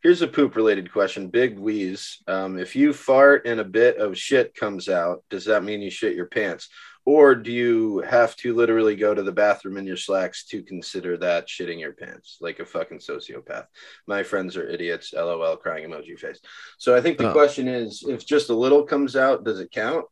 here's 0.04 0.22
a 0.22 0.28
poop 0.28 0.56
related 0.56 0.92
question. 0.92 1.28
Big 1.28 1.58
wheeze. 1.60 2.22
Um, 2.28 2.58
if 2.58 2.76
you 2.76 2.94
fart 2.94 3.46
and 3.46 3.60
a 3.60 3.64
bit 3.66 3.98
of 3.98 4.18
shit 4.18 4.56
comes 4.56 4.90
out, 4.90 5.24
does 5.30 5.46
that 5.46 5.64
mean 5.64 5.82
you 5.82 5.90
shit 5.92 6.16
your 6.16 6.28
pants? 6.28 6.70
or 7.04 7.34
do 7.34 7.52
you 7.52 7.98
have 8.02 8.36
to 8.36 8.54
literally 8.54 8.96
go 8.96 9.12
to 9.12 9.24
the 9.24 9.32
bathroom 9.32 9.76
in 9.76 9.88
your 9.88 9.98
slacks 9.98 10.46
to 10.46 10.62
consider 10.62 11.18
that 11.18 11.48
shitting 11.48 11.80
your 11.80 11.94
pants 11.94 12.38
like 12.42 12.60
a 12.60 12.66
fucking 12.66 13.00
sociopath? 13.00 13.66
My 14.06 14.22
friends 14.22 14.56
are 14.56 14.70
idiots. 14.70 15.12
LOL, 15.12 15.58
crying 15.58 15.90
emoji 15.90 16.16
face. 16.20 16.40
So 16.78 16.96
I 16.96 17.02
think 17.02 17.18
the 17.18 17.30
Oh. 17.30 17.34
question 17.34 17.68
is, 17.68 18.04
if 18.08 18.24
just 18.24 18.52
a 18.52 18.54
little 18.54 18.84
comes 18.84 19.16
out, 19.16 19.44
does 19.44 19.60
it 19.60 19.72
count? 19.72 20.06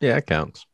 Yeah, 0.00 0.16
it 0.16 0.26
counts. 0.26 0.66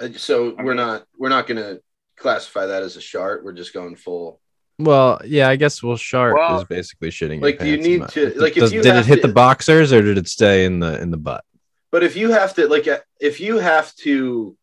Uh, 0.00 0.08
So 0.16 0.56
I 0.58 0.64
we're 0.64 0.74
not 0.74 1.04
we're 1.16 1.28
not 1.28 1.46
gonna 1.46 1.78
classify 2.16 2.66
that 2.66 2.82
as 2.82 2.96
a 2.96 3.00
shart. 3.00 3.44
We're 3.44 3.52
just 3.52 3.72
going 3.72 3.94
full. 3.94 4.40
Well, 4.84 5.20
yeah, 5.24 5.48
I 5.48 5.56
guess 5.56 5.82
well, 5.82 5.96
shark 5.96 6.36
Well, 6.36 6.58
is 6.60 6.64
basically 6.64 7.10
shitting. 7.10 7.40
like, 7.42 7.60
you 7.62 7.76
need 7.76 8.08
to- 8.08 8.32
like, 8.40 8.56
if 8.56 8.62
does- 8.64 8.72
you 8.72 8.82
did 8.82 8.96
it 8.96 9.06
hit 9.06 9.20
to- 9.22 9.26
the 9.28 9.32
boxers 9.32 9.92
or 9.92 10.02
did 10.02 10.18
it 10.18 10.28
stay 10.28 10.64
in 10.64 10.80
the 10.80 11.00
in 11.00 11.10
the 11.10 11.16
butt? 11.16 11.44
But 11.90 12.02
if 12.04 12.16
you 12.16 12.30
have 12.30 12.54
to 12.54 12.68
like 12.68 12.86
if 13.20 13.40
you 13.40 13.58
have 13.58 13.94
to 13.96 14.56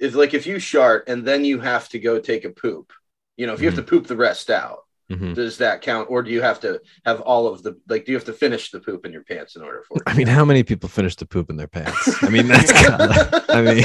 if 0.00 0.14
like 0.14 0.32
if 0.34 0.46
you 0.46 0.58
shart 0.58 1.04
and 1.08 1.24
then 1.26 1.44
you 1.44 1.60
have 1.60 1.88
to 1.90 1.98
go 1.98 2.18
take 2.18 2.44
a 2.44 2.50
poop, 2.50 2.92
you 3.36 3.46
know, 3.46 3.52
if 3.52 3.60
you 3.60 3.66
have 3.66 3.76
to 3.76 3.82
poop 3.82 4.06
the 4.06 4.16
rest 4.16 4.48
out, 4.50 4.78
Mhm. 5.12 5.34
does 5.34 5.58
that 5.58 5.82
count? 5.82 6.06
Or 6.10 6.22
do 6.22 6.30
you 6.30 6.40
have 6.40 6.60
to 6.60 6.80
have 7.04 7.20
all 7.20 7.46
of 7.48 7.62
the 7.62 7.76
like 7.88 8.06
do 8.06 8.12
you 8.12 8.16
have 8.16 8.24
to 8.26 8.32
finish 8.32 8.70
the 8.70 8.80
poop 8.80 9.04
in 9.04 9.12
your 9.12 9.24
pants 9.24 9.56
in 9.56 9.62
order 9.62 9.82
for 9.86 9.98
it? 9.98 10.02
I 10.06 10.14
mean, 10.14 10.26
how 10.26 10.44
many 10.44 10.62
people 10.62 10.88
finish 10.88 11.16
the 11.16 11.26
poop 11.26 11.50
in 11.50 11.56
their 11.56 11.66
pants? 11.68 12.22
I 12.22 12.28
mean, 12.30 12.48
that's 12.48 12.72
kinda, 12.82 13.44
I 13.50 13.60
mean, 13.60 13.84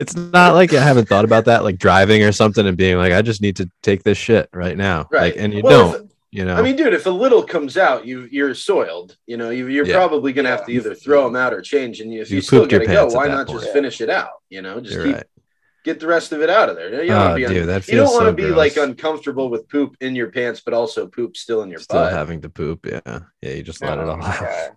it's 0.00 0.14
not 0.16 0.54
like 0.54 0.72
I 0.72 0.82
haven't 0.82 1.08
thought 1.08 1.24
about 1.24 1.44
that, 1.46 1.64
like 1.64 1.78
driving 1.78 2.22
or 2.22 2.32
something, 2.32 2.66
and 2.66 2.76
being 2.76 2.96
like, 2.96 3.12
I 3.12 3.22
just 3.22 3.40
need 3.42 3.56
to 3.56 3.70
take 3.82 4.02
this 4.02 4.18
shit 4.18 4.48
right 4.52 4.76
now, 4.76 5.06
right. 5.10 5.34
Like, 5.34 5.36
and 5.36 5.52
you 5.54 5.62
Well, 5.62 5.92
don't, 5.92 6.04
if- 6.06 6.10
you 6.30 6.44
know. 6.44 6.56
I 6.56 6.62
mean, 6.62 6.74
dude, 6.76 6.92
if 6.94 7.06
a 7.06 7.10
little 7.10 7.42
comes 7.44 7.76
out, 7.76 8.06
you 8.06 8.28
you're 8.30 8.54
soiled. 8.54 9.16
You 9.26 9.36
know, 9.36 9.50
you, 9.50 9.68
you're 9.68 9.86
Yeah. 9.86 9.94
probably 9.96 10.32
gonna 10.32 10.48
have 10.48 10.66
to 10.66 10.72
either 10.72 10.94
throw 10.94 11.24
them 11.24 11.36
out 11.36 11.52
or 11.54 11.60
change. 11.62 12.00
And 12.00 12.12
if 12.12 12.28
you, 12.30 12.36
You 12.36 12.42
still 12.42 12.60
pooped 12.62 12.72
your 12.72 12.80
gotta 12.84 13.08
go, 13.10 13.14
why 13.14 13.28
not 13.28 13.46
point. 13.46 13.60
just 13.60 13.72
finish 13.72 14.00
it 14.00 14.10
out? 14.10 14.30
You 14.50 14.60
know, 14.62 14.80
just 14.80 14.94
you're 14.94 15.04
keep 15.04 15.14
right. 15.16 15.26
get 15.84 16.00
the 16.00 16.08
rest 16.08 16.32
of 16.32 16.42
it 16.42 16.50
out 16.50 16.68
of 16.68 16.74
there. 16.74 17.02
You 17.04 17.10
don't 17.10 17.16
Oh, 17.22 17.24
want 17.28 17.28
to 17.28 17.32
ah, 17.32 17.36
be, 17.36 17.44
un- 17.46 17.52
dude, 17.54 17.68
that 17.68 17.86
you 17.88 17.94
don't 17.96 18.06
feels 18.08 18.14
want 18.20 18.26
to 18.36 18.42
be 18.42 18.48
like 18.50 18.76
uncomfortable 18.76 19.48
with 19.48 19.68
poop 19.68 19.96
in 20.00 20.16
your 20.16 20.32
pants, 20.32 20.60
but 20.64 20.74
also 20.74 21.06
poop 21.06 21.36
still 21.36 21.62
in 21.62 21.70
your 21.70 21.78
Still 21.78 22.00
butt. 22.00 22.12
having 22.12 22.40
to 22.42 22.48
poop, 22.48 22.84
yeah, 22.84 23.00
yeah. 23.40 23.50
You 23.50 23.62
just 23.62 23.80
let 23.80 23.98
it 23.98 24.08
all 24.08 24.20
out. 24.24 24.42
Yeah. 24.42 24.68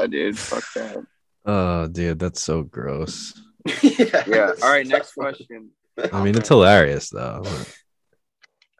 yeah, 0.00 0.06
dude. 0.06 0.38
Fuck 0.38 0.64
that. 0.76 1.04
Oh, 1.44 1.86
dude, 1.88 2.18
that's 2.18 2.42
so 2.42 2.62
gross. 2.62 3.38
yeah. 3.82 4.24
Yeah. 4.26 4.52
All 4.62 4.70
right. 4.70 4.86
Next 4.86 5.14
question. 5.14 5.70
I 6.12 6.22
mean, 6.22 6.36
it's 6.36 6.48
hilarious 6.48 7.10
though. 7.10 7.44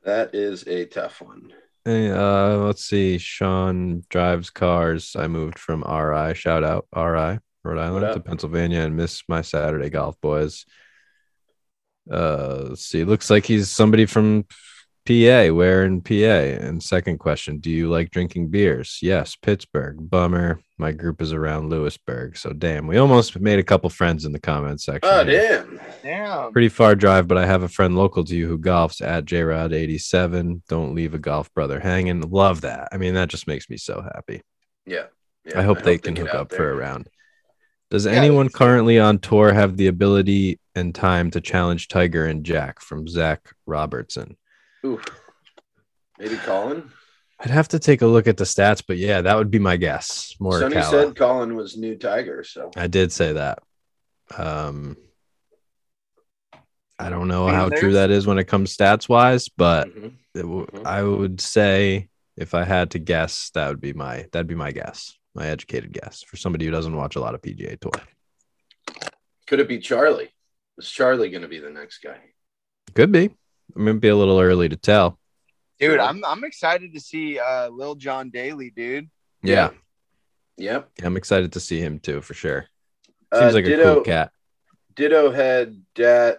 That 0.05 0.35
is 0.35 0.67
a 0.67 0.87
tough 0.87 1.21
one. 1.21 1.53
Hey, 1.85 2.11
uh, 2.11 2.59
let's 2.59 2.85
see. 2.85 3.19
Sean 3.19 4.05
drives 4.09 4.51
cars. 4.51 5.17
I 5.17 5.27
moved 5.27 5.59
from 5.59 5.83
RI. 5.83 6.35
Shout 6.35 6.63
out 6.63 6.87
RI, 6.95 7.39
Rhode 7.65 7.79
Island 7.79 8.15
to? 8.15 8.21
Pennsylvania 8.21 8.81
and 8.81 8.97
miss 8.97 9.23
my 9.29 9.43
Saturday 9.43 9.91
golf, 9.91 10.21
boys. 10.21 10.65
Uh, 12.11 12.67
let's 12.71 12.85
see. 12.85 13.05
Looks 13.05 13.31
like 13.31 13.47
he's 13.47 13.69
somebody 13.69 14.07
from 14.07 14.45
PA. 15.05 15.53
Where 15.53 15.85
in 15.85 16.01
PA? 16.01 16.13
And 16.13 16.83
second 16.83 17.19
question: 17.19 17.59
Do 17.59 17.71
you 17.71 17.89
like 17.91 18.11
drinking 18.11 18.49
beers? 18.49 18.99
Yes, 19.03 19.37
Pittsburgh. 19.37 20.09
Bummer. 20.11 20.61
My 20.79 20.93
group 20.93 21.23
is 21.23 21.33
around 21.33 21.71
Lewisburg. 21.71 22.37
So 22.37 22.53
damn, 22.53 22.87
we 22.87 22.99
almost 22.99 23.39
made 23.39 23.59
a 23.59 23.65
couple 23.65 23.89
friends 23.91 24.25
in 24.25 24.33
the 24.33 24.41
comment 24.41 24.81
section. 24.81 25.11
Oh 25.13 25.25
here. 25.25 25.65
damn. 25.65 25.81
Damn. 26.03 26.53
Pretty 26.53 26.69
far 26.69 26.95
drive, 26.95 27.29
but 27.29 27.39
I 27.39 27.47
have 27.47 27.63
a 27.63 27.69
friend 27.69 27.97
local 27.97 28.25
to 28.25 28.35
you 28.37 28.49
who 28.49 28.59
golfs 28.59 29.01
at 29.01 29.25
JRod87. 29.25 30.63
Don't 30.69 30.95
leave 30.95 31.15
a 31.15 31.19
golf 31.19 31.53
brother 31.55 31.81
hanging. 31.81 32.21
Love 32.23 32.63
that. 32.63 32.89
I 32.93 32.97
mean, 32.97 33.15
that 33.15 33.29
just 33.29 33.47
makes 33.47 33.69
me 33.71 33.77
so 33.77 34.03
happy. 34.03 34.43
Yeah. 34.87 35.07
yeah 35.45 35.61
I 35.61 35.63
hope 35.63 35.83
they 35.83 35.99
can 35.99 36.15
get 36.15 36.27
hook 36.27 36.35
up 36.35 36.49
there. 36.49 36.59
for 36.59 36.71
a 36.73 36.77
round. 36.77 37.09
Does 37.91 38.07
Yeah, 38.07 38.13
anyone 38.13 38.49
currently 38.49 38.99
on 38.99 39.19
tour 39.19 39.53
have 39.53 39.77
the 39.77 39.89
ability 39.89 40.59
and 40.75 40.95
time 40.95 41.31
to 41.33 41.41
challenge 41.41 41.89
Tiger 41.89 42.25
and 42.25 42.45
Jack 42.45 42.81
from 42.81 43.07
Zach 43.07 43.41
Robertson? 43.67 44.37
Oof. 44.85 45.05
Maybe 46.19 46.37
Colin. 46.37 46.91
I'd 47.41 47.51
have 47.51 47.69
to 47.69 47.79
take 47.79 48.03
a 48.03 48.07
look 48.07 48.29
at 48.29 48.37
the 48.37 48.45
stats, 48.45 48.83
but 48.87 48.99
yeah, 48.99 49.23
that 49.23 49.37
would 49.37 49.51
be 49.51 49.59
my 49.59 49.77
guess. 49.77 50.35
More 50.39 50.61
Sonny 50.61 50.81
said 50.83 51.17
Colin 51.17 51.57
was 51.57 51.77
new 51.77 51.97
Tiger, 51.97 52.45
so 52.45 52.71
I 52.77 52.87
did 52.87 53.11
say 53.13 53.33
that. 53.33 53.59
Um, 54.37 54.97
I 56.99 57.11
don't 57.11 57.27
know 57.27 57.49
I 57.49 57.55
how 57.55 57.69
true 57.69 57.95
that 57.95 58.11
is 58.11 58.27
when 58.27 58.39
it 58.39 58.45
comes 58.45 58.77
stats 58.77 59.09
wise, 59.09 59.49
but 59.49 59.89
Mhm. 59.89 60.15
it 60.35 60.43
w- 60.43 60.67
Mhm. 60.67 60.87
I 60.87 61.03
would 61.03 61.41
say 61.41 62.09
if 62.37 62.55
I 62.55 62.63
had 62.65 62.93
to 62.93 63.01
guess, 63.01 63.51
that 63.55 63.69
would 63.69 63.81
be 63.81 63.93
my 63.93 64.29
that'd 64.31 64.47
be 64.47 64.55
my 64.55 64.71
guess, 64.71 65.17
my 65.35 65.49
educated 65.49 65.93
guess 65.93 66.23
for 66.23 66.37
somebody 66.37 66.65
who 66.65 66.71
doesn't 66.71 66.95
watch 66.95 67.17
a 67.17 67.21
lot 67.21 67.35
of 67.35 67.43
PGA 67.43 67.77
Tour. 67.77 67.93
could 69.49 69.59
it 69.61 69.69
be 69.69 69.79
Charlie? 69.81 70.31
Is 70.79 70.89
Charlie 70.89 71.29
going 71.29 71.43
to 71.43 71.49
be 71.49 71.59
the 71.59 71.69
next 71.71 71.99
guy? 71.99 72.19
Could 72.95 73.11
be. 73.13 73.31
It 73.75 73.79
might 73.79 74.01
be 74.01 74.09
a 74.09 74.17
little 74.17 74.39
early 74.41 74.69
to 74.69 74.77
tell. 74.77 75.19
Dude, 75.79 75.99
I'm 75.99 76.25
I'm 76.25 76.45
excited 76.45 76.95
to 76.95 77.01
see 77.01 77.39
uh 77.39 77.69
Lil 77.69 77.95
John 77.97 78.31
Daly, 78.31 78.71
dude. 78.71 79.11
Yeah, 79.43 79.71
Yep. 80.57 80.91
I'm 81.03 81.17
excited 81.17 81.53
to 81.53 81.61
see 81.61 81.81
him 81.81 81.99
too 81.99 82.21
for 82.21 82.35
sure. 82.35 82.67
Uh, 83.33 83.41
Seems 83.41 83.55
like 83.55 83.67
a 83.67 83.77
cool 83.83 84.03
cat. 84.03 84.31
Ditto 84.95 85.31
head 85.33 85.83
dad 85.95 86.37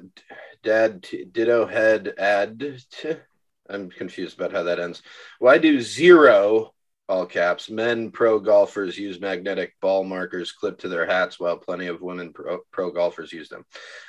dad 0.63 1.03
t- 1.03 1.25
ditto 1.25 1.65
head 1.65 2.13
ad. 2.17 2.59
T- 2.91 3.15
I'm 3.69 3.89
confused 3.89 4.37
about 4.37 4.51
how 4.51 4.63
that 4.63 4.79
ends. 4.79 5.01
Why 5.39 5.57
do 5.57 5.81
zero 5.81 6.73
all 7.09 7.25
caps 7.25 7.69
men 7.69 8.11
pro 8.11 8.39
golfers 8.39 8.97
use 8.97 9.19
magnetic 9.19 9.73
ball 9.81 10.03
markers 10.03 10.53
clipped 10.53 10.81
to 10.81 10.87
their 10.87 11.05
hats 11.05 11.39
while 11.39 11.57
plenty 11.57 11.87
of 11.87 12.01
women 12.01 12.31
pro, 12.31 12.59
pro 12.71 12.91
golfers 12.91 13.33
use 13.33 13.49
them? 13.49 13.65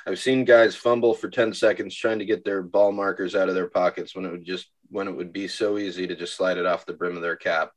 I've 0.07 0.19
seen 0.19 0.45
guys 0.45 0.75
fumble 0.75 1.13
for 1.13 1.29
10 1.29 1.53
seconds 1.53 1.95
trying 1.95 2.19
to 2.19 2.25
get 2.25 2.45
their 2.45 2.61
ball 2.61 2.91
markers 2.91 3.35
out 3.35 3.49
of 3.49 3.55
their 3.55 3.69
pockets 3.69 4.15
when 4.15 4.25
it 4.25 4.31
would 4.31 4.45
just 4.45 4.67
when 4.89 5.07
it 5.07 5.15
would 5.15 5.33
be 5.33 5.47
so 5.47 5.77
easy 5.77 6.07
to 6.07 6.15
just 6.15 6.35
slide 6.35 6.57
it 6.57 6.65
off 6.65 6.85
the 6.85 6.93
brim 6.93 7.15
of 7.15 7.21
their 7.21 7.35
cap. 7.35 7.71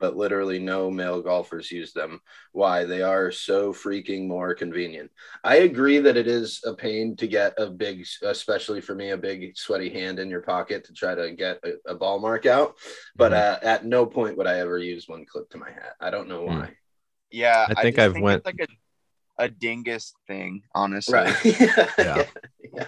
But 0.00 0.16
literally 0.16 0.58
no 0.58 0.90
male 0.90 1.22
golfers 1.22 1.70
use 1.70 1.92
them. 1.92 2.20
Why? 2.52 2.84
They 2.84 3.02
are 3.02 3.30
so 3.30 3.72
freaking 3.72 4.26
more 4.26 4.54
convenient. 4.54 5.10
I 5.44 5.56
agree 5.58 5.98
that 6.00 6.16
it 6.16 6.26
is 6.26 6.60
a 6.66 6.74
pain 6.74 7.16
to 7.16 7.26
get 7.28 7.54
a 7.58 7.70
big, 7.70 8.04
especially 8.22 8.80
for 8.80 8.94
me, 8.94 9.10
a 9.10 9.16
big 9.16 9.56
sweaty 9.56 9.90
hand 9.90 10.18
in 10.18 10.28
your 10.30 10.42
pocket 10.42 10.84
to 10.84 10.92
try 10.92 11.14
to 11.14 11.30
get 11.32 11.60
a, 11.64 11.92
a 11.92 11.94
ball 11.94 12.18
mark 12.18 12.44
out. 12.44 12.74
But 13.16 13.32
Mhm. 13.32 13.36
uh, 13.36 13.58
at 13.62 13.84
no 13.84 14.04
point 14.04 14.36
would 14.36 14.48
I 14.48 14.58
ever 14.58 14.78
use 14.78 15.08
one 15.08 15.24
clip 15.26 15.48
to 15.50 15.58
my 15.58 15.70
hat. 15.70 15.94
I 16.00 16.10
don't 16.10 16.28
know 16.28 16.44
why. 16.44 16.72
Yeah, 17.30 17.66
I 17.70 17.82
think 17.82 17.96
just 17.96 18.04
I've 18.16 18.20
went- 18.20 18.38
it's 18.38 18.46
like 18.46 18.60
a 18.60 18.66
a 19.36 19.48
dingus 19.48 20.14
thing, 20.28 20.62
honestly. 20.76 21.14
Right. 21.14 21.34
Yeah. 21.98 22.24
yeah. 22.72 22.86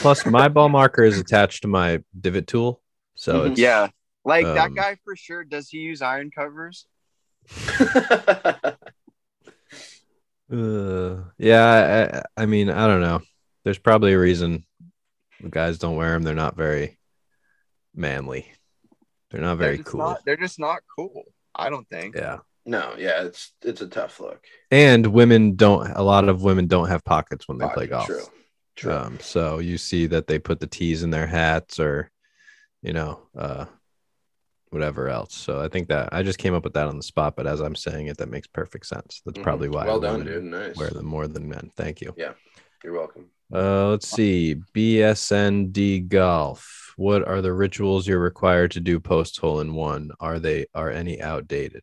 Plus, 0.00 0.24
my 0.26 0.48
ball 0.48 0.68
marker 0.68 1.02
is 1.04 1.18
attached 1.18 1.62
to 1.62 1.68
my 1.68 2.02
divot 2.18 2.46
tool, 2.46 2.82
so 3.14 3.42
Mhm. 3.42 3.50
it's 3.52 3.60
Yeah. 3.60 3.88
Like 4.24 4.46
that 4.46 4.68
Um, 4.68 4.74
guy 4.74 4.96
for 5.04 5.16
sure. 5.16 5.44
Does 5.44 5.68
he 5.68 5.78
use 5.78 6.02
iron 6.02 6.30
covers? 6.30 6.86
Uh, 10.52 11.24
yeah, 11.38 12.22
I, 12.36 12.42
I 12.42 12.46
mean, 12.46 12.68
I 12.68 12.86
don't 12.86 13.00
know. 13.00 13.20
There's 13.64 13.78
probably 13.78 14.12
a 14.12 14.18
reason 14.18 14.64
guys 15.48 15.78
don't 15.78 15.96
wear 15.96 16.12
them. 16.12 16.22
They're 16.22 16.34
not 16.34 16.56
very 16.56 16.98
manly. 17.94 18.52
They're 19.30 19.40
not 19.40 19.58
very 19.58 19.76
they're 19.76 19.84
cool. 19.84 20.00
Not, 20.00 20.24
they're 20.24 20.36
just 20.36 20.60
not 20.60 20.82
cool. 20.94 21.24
I 21.54 21.70
don't 21.70 21.88
think. 21.88 22.14
yeah. 22.16 22.38
no, 22.66 22.94
yeah, 22.98 23.22
it's 23.24 23.52
it's 23.62 23.80
a 23.80 23.88
tough 23.88 24.20
look. 24.20 24.44
And 24.70 25.06
women 25.06 25.56
don't. 25.56 25.90
A 25.90 26.02
lot 26.02 26.28
of 26.28 26.42
women 26.42 26.66
don't 26.66 26.88
have 26.88 27.04
pockets 27.04 27.48
when 27.48 27.58
they 27.58 27.68
play 27.68 27.86
golf. 27.86 28.06
True. 28.06 28.24
True. 28.76 28.92
Um, 28.92 29.18
so 29.20 29.60
you 29.60 29.78
see 29.78 30.06
that 30.06 30.26
they 30.26 30.38
put 30.38 30.60
the 30.60 30.66
tees 30.66 31.04
in 31.04 31.10
their 31.10 31.28
hats 31.28 31.78
or, 31.78 32.10
you 32.82 32.92
know, 32.92 33.20
uh, 33.36 33.66
whatever 34.74 35.08
else. 35.08 35.34
So 35.34 35.60
I 35.60 35.68
think 35.68 35.88
that 35.88 36.10
I 36.12 36.22
just 36.22 36.38
came 36.38 36.52
up 36.52 36.64
with 36.64 36.74
that 36.74 36.88
on 36.88 36.96
the 36.98 37.02
spot, 37.02 37.34
but 37.36 37.46
as 37.46 37.60
I'm 37.60 37.74
saying 37.74 38.08
it, 38.08 38.18
that 38.18 38.28
makes 38.28 38.46
perfect 38.46 38.84
sense. 38.86 39.22
That's 39.24 39.38
Mhm. 39.38 39.42
probably 39.42 39.68
why 39.70 39.86
Well 39.86 40.00
done, 40.00 40.24
dude. 40.26 40.44
Nice. 40.44 40.76
wear 40.76 40.90
them 40.90 41.06
more 41.06 41.26
than 41.26 41.48
men. 41.48 41.70
Thank 41.76 42.02
you. 42.02 42.12
Yeah, 42.18 42.32
you're 42.82 42.92
welcome. 42.92 43.30
Uh, 43.52 43.88
let's 43.90 44.08
see. 44.08 44.56
BSND 44.74 46.00
golf. 46.08 46.92
What 46.96 47.26
are 47.26 47.40
the 47.40 47.52
rituals 47.52 48.06
you're 48.06 48.18
required 48.20 48.72
to 48.72 48.80
do 48.80 49.00
post 49.00 49.38
hole 49.38 49.60
in 49.60 49.74
one? 49.74 50.10
Are 50.20 50.38
they 50.38 50.66
are 50.74 50.90
any 50.90 51.20
outdated? 51.22 51.82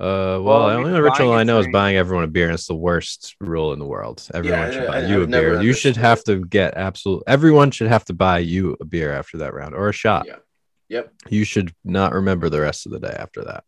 Uh, 0.00 0.40
well, 0.40 0.42
Well, 0.42 0.68
the 0.70 0.74
only 0.74 1.00
ritual 1.00 1.32
I 1.32 1.36
a 1.36 1.40
I 1.40 1.42
know 1.44 1.58
is 1.58 1.68
buying 1.70 1.96
everyone 1.96 2.24
a 2.24 2.28
beer, 2.28 2.46
and 2.46 2.54
it's 2.54 2.66
the 2.66 2.74
worst 2.74 3.36
rule 3.40 3.72
in 3.72 3.78
the 3.78 3.84
world. 3.84 4.26
Everyone 4.32 4.58
Yeah, 4.60 4.70
should 4.70 4.86
buy 4.88 4.98
I- 5.02 5.06
you 5.06 5.18
a 5.20 5.22
I've 5.24 5.28
never 5.28 5.50
beer. 5.50 5.62
You 5.62 5.72
should 5.74 5.96
have 5.96 6.24
to 6.24 6.44
get 6.44 6.74
absolute. 6.76 7.22
Everyone 7.26 7.70
should 7.70 7.88
have 7.88 8.04
to 8.06 8.14
buy 8.14 8.38
you 8.38 8.76
a 8.80 8.84
beer 8.84 9.12
after 9.12 9.38
that 9.38 9.52
round 9.54 9.74
or 9.74 9.88
a 9.90 9.92
shot. 9.92 10.26
Yeah. 10.26 10.36
Yep. 10.92 11.10
You 11.30 11.44
should 11.44 11.74
not 11.84 12.12
remember 12.12 12.50
the 12.50 12.60
rest 12.60 12.84
of 12.84 12.92
the 12.92 13.00
day 13.00 13.16
after 13.18 13.42
that. 13.44 13.64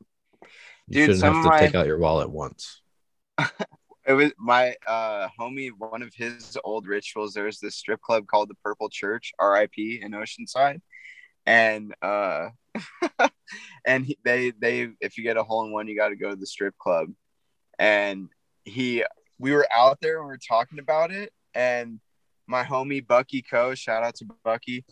You 0.88 1.06
Dude, 1.06 1.16
shouldn't 1.16 1.24
have 1.24 1.42
to 1.42 1.48
my- 1.48 1.58
take 1.58 1.74
out 1.74 1.86
your 1.86 1.98
wallet 1.98 2.30
once. 2.30 2.82
It 4.06 4.12
was 4.12 4.32
my 4.38 4.74
uh 4.86 5.28
homie, 5.40 5.70
one 5.78 6.02
of 6.02 6.12
his 6.14 6.58
old 6.62 6.86
rituals. 6.86 7.32
There 7.32 7.44
was 7.44 7.58
this 7.58 7.76
strip 7.76 8.02
club 8.02 8.26
called 8.26 8.50
the 8.50 8.54
Purple 8.62 8.90
Church, 8.90 9.32
RIP 9.40 9.78
in 9.78 10.12
Oceanside. 10.12 10.82
And 11.46 11.94
uh 12.02 12.50
and 13.86 14.04
he, 14.04 14.18
they 14.22 14.50
they 14.50 14.90
if 15.00 15.16
you 15.16 15.24
get 15.24 15.38
a 15.38 15.42
hole 15.42 15.64
in 15.64 15.72
one, 15.72 15.88
you 15.88 15.96
gotta 15.96 16.16
go 16.16 16.28
to 16.28 16.36
the 16.36 16.46
strip 16.46 16.76
club. 16.76 17.08
And 17.78 18.28
he 18.66 19.02
we 19.38 19.52
were 19.52 19.66
out 19.74 20.02
there 20.02 20.18
and 20.18 20.26
we 20.26 20.32
were 20.32 20.38
talking 20.46 20.80
about 20.80 21.10
it, 21.10 21.32
and 21.54 21.98
my 22.46 22.62
homie 22.62 23.06
Bucky 23.06 23.40
Co, 23.40 23.74
shout 23.74 24.04
out 24.04 24.16
to 24.16 24.26
Bucky, 24.44 24.84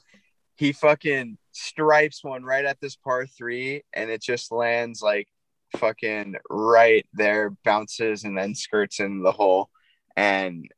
he 0.63 0.71
fucking 0.71 1.37
stripes 1.51 2.23
one 2.23 2.45
right 2.45 2.65
at 2.65 2.81
this 2.81 2.95
par 2.95 3.27
three, 3.27 3.83
and 3.93 4.09
it 4.11 4.23
just 4.23 4.53
lands 4.53 5.03
like 5.03 5.27
fucking 5.77 6.37
right 6.49 7.05
there, 7.15 7.57
bounces 7.65 8.23
and 8.23 8.39
then 8.39 8.55
skirts 8.55 9.01
in 9.01 9.25
the 9.25 9.33
hole 9.33 9.71
and 10.17 10.71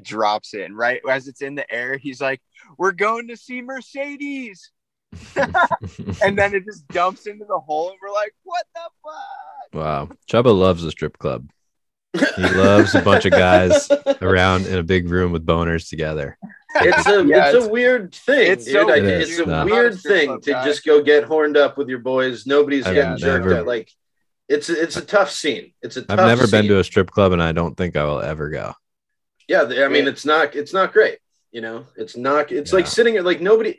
drops 0.00 0.54
it. 0.54 0.62
And 0.62 0.78
right 0.78 1.00
as 1.10 1.26
it's 1.26 1.42
in 1.42 1.56
the 1.56 1.68
air, 1.74 1.96
he's 1.96 2.20
like, 2.20 2.40
We're 2.78 2.92
going 2.92 3.26
to 3.28 3.36
see 3.36 3.62
Mercedes. 3.62 4.70
and 5.36 6.38
then 6.38 6.54
it 6.54 6.64
just 6.64 6.86
dumps 6.86 7.26
into 7.26 7.44
the 7.44 7.58
hole, 7.58 7.90
and 7.90 7.98
we're 8.00 8.14
like, 8.14 8.34
What 8.44 8.64
the 8.76 8.90
fuck? 9.02 9.74
wow. 9.74 10.08
Chuba 10.30 10.56
loves 10.56 10.84
the 10.84 10.92
strip 10.92 11.18
club. 11.18 11.50
He 12.36 12.42
loves 12.42 12.94
a 12.94 13.02
bunch 13.02 13.24
of 13.24 13.32
guys 13.32 13.90
around 14.22 14.66
in 14.66 14.78
a 14.78 14.84
big 14.84 15.08
room 15.08 15.32
with 15.32 15.44
boners 15.44 15.88
together. 15.88 16.38
It's 16.76 17.06
a 17.06 17.24
Yeah, 17.26 17.46
it's 17.46 17.54
it's- 17.56 17.64
a 17.66 17.68
weird 17.68 18.14
thing, 18.14 18.52
it's 18.52 18.64
dude. 18.64 18.72
so 18.74 18.90
I, 18.90 19.00
weird, 19.00 19.22
it's 19.22 19.32
a 19.32 19.36
dude. 19.36 19.48
I'm 19.48 19.50
not 19.50 19.62
a 19.62 19.70
weird 19.74 20.00
thing 20.00 20.40
to 20.40 20.50
guy. 20.52 20.64
just 20.64 20.84
go 20.84 21.02
get 21.02 21.24
horned 21.24 21.56
up 21.56 21.76
with 21.76 21.88
your 21.88 21.98
boys. 22.00 22.46
Nobody's 22.46 22.86
I've 22.86 22.94
getting 22.94 23.16
jerked 23.18 23.44
never- 23.46 23.58
at. 23.60 23.66
Like 23.66 23.90
it's 24.48 24.68
it's 24.68 24.96
a 24.96 25.02
tough 25.04 25.30
scene. 25.30 25.72
It's 25.82 25.96
a 25.96 26.00
I've 26.08 26.18
tough 26.18 26.26
never 26.28 26.46
been 26.48 26.66
to 26.68 26.78
a 26.78 26.84
strip 26.84 27.10
club 27.10 27.32
and 27.32 27.42
I 27.42 27.52
don't 27.52 27.76
think 27.76 27.96
I 27.96 28.04
will 28.04 28.20
ever 28.20 28.48
go. 28.50 28.74
Yeah, 29.48 29.62
I 29.62 29.88
mean, 29.88 30.06
it's 30.06 30.24
not 30.24 30.54
it's 30.54 30.72
not 30.72 30.92
great. 30.92 31.18
You 31.50 31.60
know, 31.60 31.86
it's 31.96 32.16
not. 32.16 32.50
It's 32.52 32.72
like 32.72 32.86
sitting 32.86 33.16
at 33.16 33.24
like 33.24 33.40
nobody. 33.40 33.78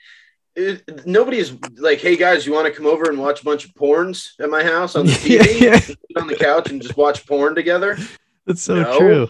It, 0.56 1.08
nobody's 1.08 1.52
like, 1.80 2.00
hey 2.00 2.16
guys, 2.16 2.46
you 2.46 2.54
want 2.54 2.68
to 2.68 2.74
come 2.74 2.86
over 2.86 3.10
and 3.10 3.18
watch 3.18 3.42
a 3.42 3.44
bunch 3.44 3.66
of 3.66 3.74
porns 3.74 4.34
at 4.40 4.52
my 4.52 4.64
house 4.64 4.96
on 4.96 5.08
the 5.08 5.12
TV, 5.14 5.82
sit 5.82 5.98
on 6.16 6.28
the 6.28 6.36
couch, 6.36 6.70
and 6.70 6.80
just 6.80 6.96
watch 6.96 7.26
porn 7.26 7.56
together? 7.56 7.98
That's 8.46 8.62
so 8.62 8.76
No. 8.84 8.98
true. 9.00 9.30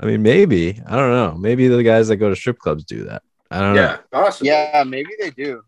I 0.00 0.06
mean, 0.06 0.22
maybe. 0.22 0.80
I 0.86 0.96
don't 0.96 1.10
know. 1.12 1.36
Maybe 1.38 1.68
the 1.68 1.82
guys 1.82 2.08
that 2.08 2.16
go 2.16 2.28
to 2.28 2.36
strip 2.36 2.58
clubs 2.58 2.84
do 2.84 3.04
that. 3.04 3.22
I 3.50 3.60
don't 3.60 3.74
know. 3.76 3.82
Yeah, 3.82 3.96
possibly. 4.10 4.48
Yeah, 4.48 4.82
maybe 4.86 5.10
they 5.20 5.30
do. 5.30 5.62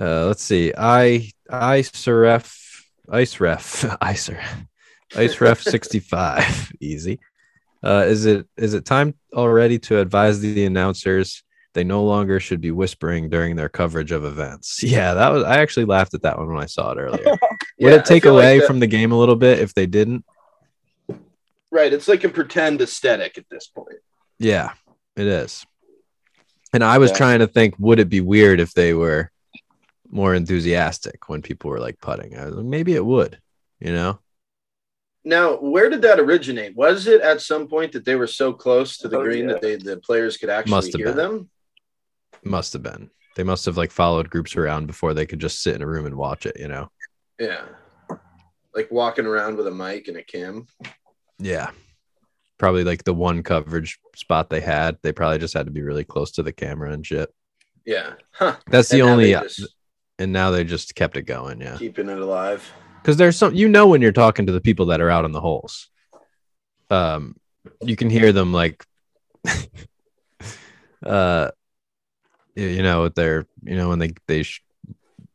Uh, 0.00 0.26
let's 0.26 0.42
see. 0.42 0.72
I 0.76 1.30
ice 1.50 2.06
ref 2.06 2.56
ice 3.08 3.40
ref 3.40 3.84
ice 4.00 4.28
ref 4.28 4.64
ice 5.16 5.40
ref 5.40 5.60
65 5.60 6.72
easy. 6.80 7.20
Uh, 7.82 8.04
is 8.06 8.26
it 8.26 8.46
is 8.56 8.74
it 8.74 8.84
time 8.84 9.14
already 9.34 9.78
to 9.78 9.98
advise 9.98 10.40
the 10.40 10.64
announcers 10.64 11.42
they 11.72 11.84
no 11.84 12.02
longer 12.04 12.40
should 12.40 12.60
be 12.60 12.70
whispering 12.72 13.28
during 13.30 13.56
their 13.56 13.68
coverage 13.68 14.12
of 14.12 14.24
events? 14.24 14.80
Yeah, 14.82 15.14
that 15.14 15.28
was 15.30 15.44
I 15.44 15.58
actually 15.58 15.86
laughed 15.86 16.14
at 16.14 16.22
that 16.22 16.38
one 16.38 16.48
when 16.52 16.62
I 16.62 16.66
saw 16.66 16.92
it 16.92 16.98
earlier. 16.98 17.24
Would 17.24 17.38
Yeah, 17.78 17.90
it 17.94 18.04
take 18.04 18.24
I 18.24 18.26
feel 18.26 18.34
like 18.34 18.42
away 18.44 18.58
that- 18.60 18.66
from 18.66 18.80
the 18.80 18.86
game 18.86 19.12
a 19.12 19.18
little 19.18 19.36
bit 19.36 19.58
if 19.60 19.74
they 19.74 19.86
didn't? 19.86 20.24
Right? 21.70 21.92
It's 21.92 22.08
like 22.08 22.24
a 22.24 22.28
pretend 22.28 22.80
aesthetic 22.80 23.38
at 23.38 23.48
this 23.50 23.68
point. 23.68 23.98
Yeah, 24.38 24.72
it 25.16 25.26
is. 25.26 25.64
And 26.72 26.84
I 26.84 26.98
was 26.98 27.10
Yeah. 27.10 27.16
trying 27.18 27.38
to 27.40 27.46
think, 27.46 27.74
would 27.78 27.98
it 27.98 28.08
be 28.08 28.20
weird 28.20 28.60
if 28.60 28.72
they 28.72 28.94
were 28.94 29.30
more 30.08 30.34
enthusiastic 30.34 31.28
when 31.28 31.42
people 31.42 31.70
were 31.70 31.80
like 31.80 32.00
putting? 32.00 32.36
I 32.36 32.46
was 32.46 32.54
like, 32.54 32.64
maybe 32.64 32.94
it 32.94 33.04
would, 33.04 33.40
you 33.80 33.92
know? 33.92 34.20
Now, 35.24 35.56
where 35.56 35.90
did 35.90 36.02
that 36.02 36.18
originate? 36.18 36.74
Was 36.76 37.06
it 37.06 37.20
at 37.20 37.42
some 37.42 37.68
point 37.68 37.92
that 37.92 38.04
they 38.06 38.14
were 38.16 38.26
so 38.26 38.52
close 38.52 38.96
to 38.98 39.08
the 39.08 39.18
Oh, 39.18 39.22
green 39.22 39.48
yeah. 39.48 39.52
that 39.54 39.62
they 39.62 39.76
the 39.76 39.98
players 39.98 40.36
could 40.36 40.48
actually 40.48 40.70
Must 40.70 40.92
have 40.92 40.98
hear 40.98 41.06
been. 41.08 41.16
them? 41.16 41.50
Must 42.42 42.72
have 42.72 42.82
been. 42.82 43.10
They 43.36 43.42
must 43.42 43.66
have 43.66 43.76
like 43.76 43.90
followed 43.90 44.30
groups 44.30 44.56
around 44.56 44.86
before 44.86 45.12
they 45.12 45.26
could 45.26 45.38
just 45.38 45.62
sit 45.62 45.74
in 45.74 45.82
a 45.82 45.86
room 45.86 46.06
and 46.06 46.16
watch 46.16 46.46
it, 46.46 46.58
you 46.58 46.68
know? 46.68 46.90
Yeah, 47.38 47.64
like 48.74 48.90
walking 48.90 49.26
around 49.26 49.56
with 49.56 49.66
a 49.66 49.70
mic 49.70 50.08
and 50.08 50.16
a 50.16 50.22
cam. 50.22 50.66
Yeah. 51.40 51.70
Probably 52.58 52.84
like 52.84 53.04
the 53.04 53.14
one 53.14 53.42
coverage 53.42 53.98
spot 54.14 54.50
they 54.50 54.60
had. 54.60 54.98
They 55.02 55.12
probably 55.12 55.38
just 55.38 55.54
had 55.54 55.66
to 55.66 55.72
be 55.72 55.82
really 55.82 56.04
close 56.04 56.30
to 56.32 56.42
the 56.42 56.52
camera 56.52 56.92
and 56.92 57.06
shit. 57.06 57.32
Yeah, 57.86 58.12
huh? 58.32 58.56
That's 58.66 58.90
the 58.90 58.98
And 59.00 59.06
now 59.06 59.12
only, 59.12 59.32
just 59.32 59.74
and 60.18 60.32
now 60.32 60.50
they 60.50 60.64
just 60.64 60.94
kept 60.94 61.16
it 61.16 61.22
going. 61.22 61.60
Yeah. 61.62 61.76
keeping 61.78 62.08
it 62.10 62.18
alive. 62.18 62.70
because 63.00 63.16
there's 63.16 63.36
some 63.36 63.54
you 63.54 63.68
know 63.68 63.86
when 63.88 64.02
you're 64.02 64.12
talking 64.12 64.44
to 64.46 64.52
the 64.52 64.60
people 64.60 64.86
that 64.86 65.00
are 65.00 65.08
out 65.10 65.24
in 65.24 65.32
the 65.32 65.40
holes 65.40 65.88
um 66.90 67.34
you 67.82 67.96
can 67.96 68.10
hear 68.10 68.32
them 68.32 68.52
like 68.52 68.84
uh 71.06 71.50
you- 72.54 72.66
you 72.68 72.82
know 72.82 73.08
they're 73.08 73.46
you 73.64 73.76
know 73.76 73.88
when 73.88 73.98
they 73.98 74.12
they 74.26 74.42
sh- 74.42 74.62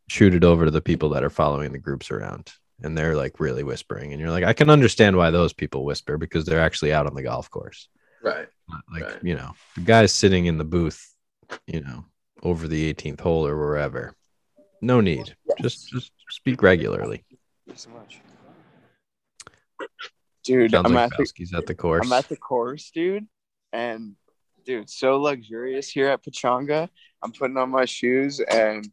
shoot 0.08 0.36
it 0.36 0.43
over 0.43 0.66
to 0.66 0.72
the 0.72 0.82
people 0.82 1.10
that 1.10 1.24
are 1.24 1.30
following 1.32 1.72
the 1.72 1.80
groups 1.80 2.12
around 2.12 2.53
and 2.84 2.97
they're 2.97 3.15
like 3.15 3.39
really 3.39 3.63
whispering 3.63 4.11
and 4.11 4.19
you're 4.19 4.32
like 4.32 4.43
i 4.43 4.53
can 4.53 4.69
understand 4.69 5.15
why 5.15 5.30
those 5.32 5.53
people 5.53 5.86
whisper 5.86 6.17
because 6.17 6.45
they're 6.45 6.61
actually 6.61 6.91
out 6.93 7.07
on 7.07 7.15
the 7.15 7.23
golf 7.23 7.49
course 7.49 7.88
Right. 8.23 8.47
Not 8.67 8.82
like 8.91 9.03
Right. 9.03 9.23
you 9.23 9.36
know 9.36 9.51
the 9.76 9.82
guys 9.82 10.11
sitting 10.13 10.47
in 10.47 10.57
the 10.57 10.63
booth 10.63 11.13
you 11.67 11.82
know 11.82 12.05
over 12.43 12.67
the 12.67 12.91
18th 12.93 13.19
hole 13.21 13.45
or 13.45 13.55
wherever 13.55 14.15
no 14.82 14.99
need 14.99 15.36
just 15.61 15.89
just 15.89 16.11
speak 16.30 16.61
regularly 16.63 17.23
Thank 17.30 17.39
you 17.67 17.73
so 17.76 17.89
much. 17.91 18.21
Dude, 20.43 20.71
Sounds 20.71 20.86
I'm 20.86 20.93
like 20.93 21.11
at 21.11 21.17
the 21.17 21.57
at 21.57 21.65
the 21.65 21.73
course. 21.73 22.05
I'm 22.05 22.13
at 22.13 22.30
the 22.30 22.36
course, 22.36 22.91
dude, 22.91 23.26
and 23.73 24.15
dude, 24.63 24.89
so 24.89 25.19
luxurious 25.19 25.89
here 25.89 26.09
at 26.09 26.23
Pechanga. 26.23 26.88
I'm 27.23 27.32
putting 27.32 27.57
on 27.57 27.71
my 27.71 27.86
shoes, 27.86 28.39
and 28.39 28.88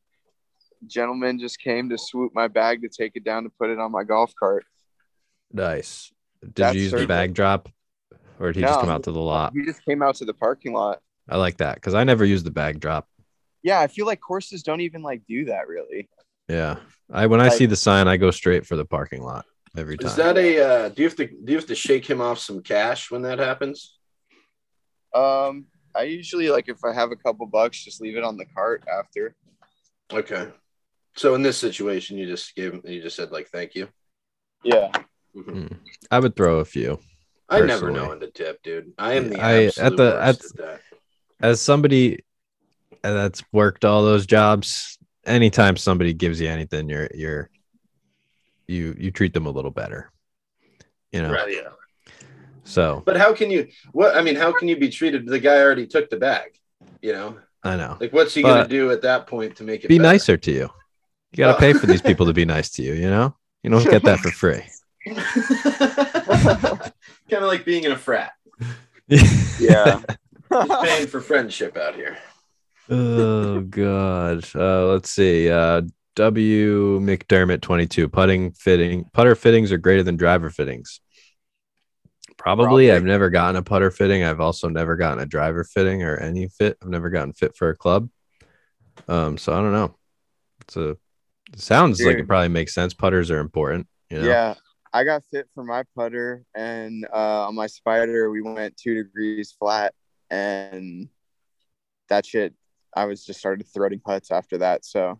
gentleman 0.86 1.38
just 1.38 1.60
came 1.60 1.88
to 1.90 1.98
swoop 1.98 2.32
my 2.34 2.48
bag 2.48 2.82
to 2.82 2.88
take 2.88 3.12
it 3.14 3.24
down 3.24 3.44
to 3.44 3.50
put 3.58 3.70
it 3.70 3.78
on 3.78 3.92
my 3.92 4.04
golf 4.04 4.32
cart. 4.38 4.64
nice. 5.52 6.12
Did 6.42 6.54
That's 6.54 6.74
you 6.74 6.82
use 6.82 6.90
the 6.90 7.06
bag 7.06 7.34
drop, 7.34 7.68
or 8.40 8.48
did 8.48 8.56
he 8.56 8.62
just 8.62 8.80
come 8.80 8.90
out 8.90 9.04
to 9.04 9.12
the 9.12 9.20
lot? 9.20 9.52
He 9.54 9.64
just 9.64 9.84
came 9.84 10.02
out 10.02 10.16
to 10.16 10.24
the 10.24 10.34
parking 10.34 10.72
lot. 10.72 10.98
I 11.28 11.36
like 11.36 11.58
that 11.58 11.76
because 11.76 11.94
I 11.94 12.02
never 12.02 12.24
used 12.24 12.44
the 12.44 12.50
bag 12.50 12.80
drop. 12.80 13.06
Yeah, 13.62 13.80
I 13.80 13.86
feel 13.86 14.06
like 14.06 14.20
courses 14.20 14.64
don't 14.64 14.80
even 14.80 15.02
like 15.02 15.22
do 15.28 15.44
that 15.44 15.68
really. 15.68 16.08
Yeah, 16.48 16.76
I 17.12 17.26
when 17.26 17.40
I 17.40 17.48
see 17.48 17.66
the 17.66 17.76
sign, 17.76 18.08
I 18.08 18.16
go 18.16 18.32
straight 18.32 18.66
for 18.66 18.74
the 18.74 18.84
parking 18.84 19.22
lot 19.22 19.46
every 19.76 19.96
time. 19.96 20.08
Is 20.08 20.16
that 20.16 20.36
a? 20.36 20.58
Uh, 20.58 20.88
do 20.88 21.02
you 21.02 21.08
have 21.08 21.16
to 21.16 21.26
do 21.26 21.52
you 21.52 21.56
have 21.56 21.66
to 21.66 21.76
shake 21.76 22.04
him 22.10 22.20
off 22.20 22.40
some 22.40 22.60
cash 22.60 23.10
when 23.10 23.22
that 23.22 23.38
happens? 23.38 23.98
Um, 25.14 25.66
I 25.94 26.02
usually 26.02 26.50
like 26.50 26.68
if 26.68 26.84
I 26.84 26.92
have 26.92 27.12
a 27.12 27.16
couple 27.16 27.46
bucks, 27.46 27.84
just 27.84 28.00
leave 28.00 28.16
it 28.16 28.24
on 28.24 28.36
the 28.36 28.46
cart 28.46 28.82
after. 28.92 29.36
Okay. 30.12 30.48
So 31.14 31.34
in 31.34 31.42
this 31.42 31.58
situation, 31.58 32.16
you 32.18 32.26
just 32.26 32.54
gave 32.54 32.72
him. 32.72 32.82
You 32.84 33.02
just 33.02 33.16
said 33.16 33.30
like 33.30 33.48
thank 33.48 33.74
you. 33.74 33.88
Yeah. 34.64 34.90
Mhm. 35.36 35.68
Hmm. 35.68 35.74
I 36.10 36.18
would 36.18 36.36
throw 36.36 36.58
a 36.60 36.64
few. 36.64 36.98
I 37.48 37.60
never 37.60 37.90
know 37.90 38.08
when 38.08 38.20
to 38.20 38.30
tip, 38.30 38.62
dude. 38.62 38.92
I 38.98 39.14
am 39.14 39.28
the 39.28 39.40
I- 39.40 39.64
at 39.64 39.74
the- 39.96 40.18
at- 40.20 40.44
at 40.44 40.56
that. 40.56 40.80
As 41.40 41.60
somebody 41.60 42.24
that's 43.02 43.42
worked 43.52 43.84
all 43.84 44.02
those 44.04 44.26
jobs, 44.26 44.98
anytime 45.26 45.76
somebody 45.76 46.12
gives 46.14 46.40
you 46.40 46.48
anything, 46.48 46.88
you're 46.88 47.08
you're 47.14 47.50
you 48.68 48.94
you 48.98 49.10
treat 49.10 49.34
them 49.34 49.46
a 49.46 49.50
little 49.50 49.70
better. 49.70 50.10
You 51.10 51.22
know. 51.22 51.32
Right. 51.32 51.52
Yeah. 51.56 51.68
So 52.64 53.02
But 53.04 53.16
how 53.16 53.34
can 53.34 53.50
you? 53.50 53.68
What 53.92 54.16
I 54.16 54.22
mean, 54.22 54.36
how 54.36 54.52
can 54.52 54.68
you 54.68 54.76
be 54.76 54.88
treated? 54.88 55.26
The 55.26 55.40
guy 55.40 55.58
already 55.60 55.86
took 55.86 56.08
the 56.10 56.16
bag. 56.16 56.52
You 57.02 57.12
know, 57.12 57.38
I 57.64 57.76
know. 57.76 57.96
like 58.00 58.12
what's 58.12 58.32
he 58.34 58.42
gonna 58.42 58.68
do 58.68 58.90
at 58.92 59.02
that 59.02 59.26
point 59.26 59.56
to 59.56 59.64
make 59.64 59.84
it 59.84 59.88
Be 59.88 59.98
better? 59.98 60.08
nicer 60.12 60.36
to 60.36 60.52
you. 60.52 60.70
You 61.32 61.38
got 61.38 61.54
to 61.54 61.58
pay 61.58 61.72
for 61.72 61.86
these 61.86 62.02
people 62.02 62.26
to 62.26 62.32
be 62.32 62.44
nice 62.44 62.70
to 62.72 62.82
you. 62.82 62.92
You 62.94 63.08
know. 63.10 63.34
You 63.62 63.70
don't 63.70 63.84
get 63.84 64.02
that 64.04 64.18
for 64.18 64.30
free. 64.30 64.62
kind 67.30 67.42
of 67.42 67.48
like 67.48 67.64
being 67.64 67.84
in 67.84 67.92
a 67.92 67.96
frat. 67.96 68.32
Yeah. 69.58 70.02
Paying 70.50 71.06
for 71.06 71.20
friendship 71.20 71.76
out 71.76 71.94
here. 71.94 72.18
oh 72.88 73.60
god. 73.60 74.44
Uh, 74.54 74.86
let's 74.86 75.10
see. 75.10 75.50
Uh, 75.50 75.82
W 76.16 77.00
McDermott 77.00 77.60
twenty 77.60 77.86
two 77.86 78.08
putting 78.08 78.52
fitting 78.52 79.04
putter 79.12 79.34
fittings 79.34 79.72
are 79.72 79.78
greater 79.78 80.02
than 80.02 80.16
driver 80.16 80.50
fittings. 80.50 81.00
Probably. 82.36 82.64
Probably. 82.64 82.92
I've 82.92 83.04
never 83.04 83.30
gotten 83.30 83.56
a 83.56 83.62
putter 83.62 83.90
fitting. 83.90 84.24
I've 84.24 84.40
also 84.40 84.68
never 84.68 84.96
gotten 84.96 85.20
a 85.22 85.26
driver 85.26 85.64
fitting 85.64 86.02
or 86.02 86.16
any 86.16 86.48
fit. 86.48 86.76
I've 86.82 86.88
never 86.88 87.08
gotten 87.10 87.32
fit 87.32 87.56
for 87.56 87.70
a 87.70 87.76
club. 87.76 88.08
Um, 89.08 89.38
so 89.38 89.52
I 89.52 89.56
don't 89.56 89.72
know. 89.72 89.94
It's 90.62 90.76
a 90.76 90.96
sounds 91.56 92.00
like 92.04 92.18
it 92.18 92.26
probably 92.26 92.48
makes 92.48 92.74
sense. 92.74 92.94
Putters 92.94 93.30
are 93.30 93.38
important. 93.38 93.86
You 94.10 94.20
know? 94.20 94.28
Yeah, 94.28 94.54
I 94.92 95.04
got 95.04 95.22
fit 95.30 95.48
for 95.54 95.64
my 95.64 95.84
putter, 95.96 96.44
and 96.54 97.06
uh, 97.12 97.46
on 97.48 97.54
my 97.54 97.66
spider, 97.66 98.30
we 98.30 98.42
went 98.42 98.76
two 98.76 98.94
degrees 98.94 99.54
flat, 99.58 99.94
and 100.30 101.08
that 102.08 102.26
shit. 102.26 102.54
I 102.94 103.06
was 103.06 103.24
just 103.24 103.40
started 103.40 103.66
throating 103.66 104.02
putts 104.02 104.30
after 104.30 104.58
that. 104.58 104.84
So 104.84 105.18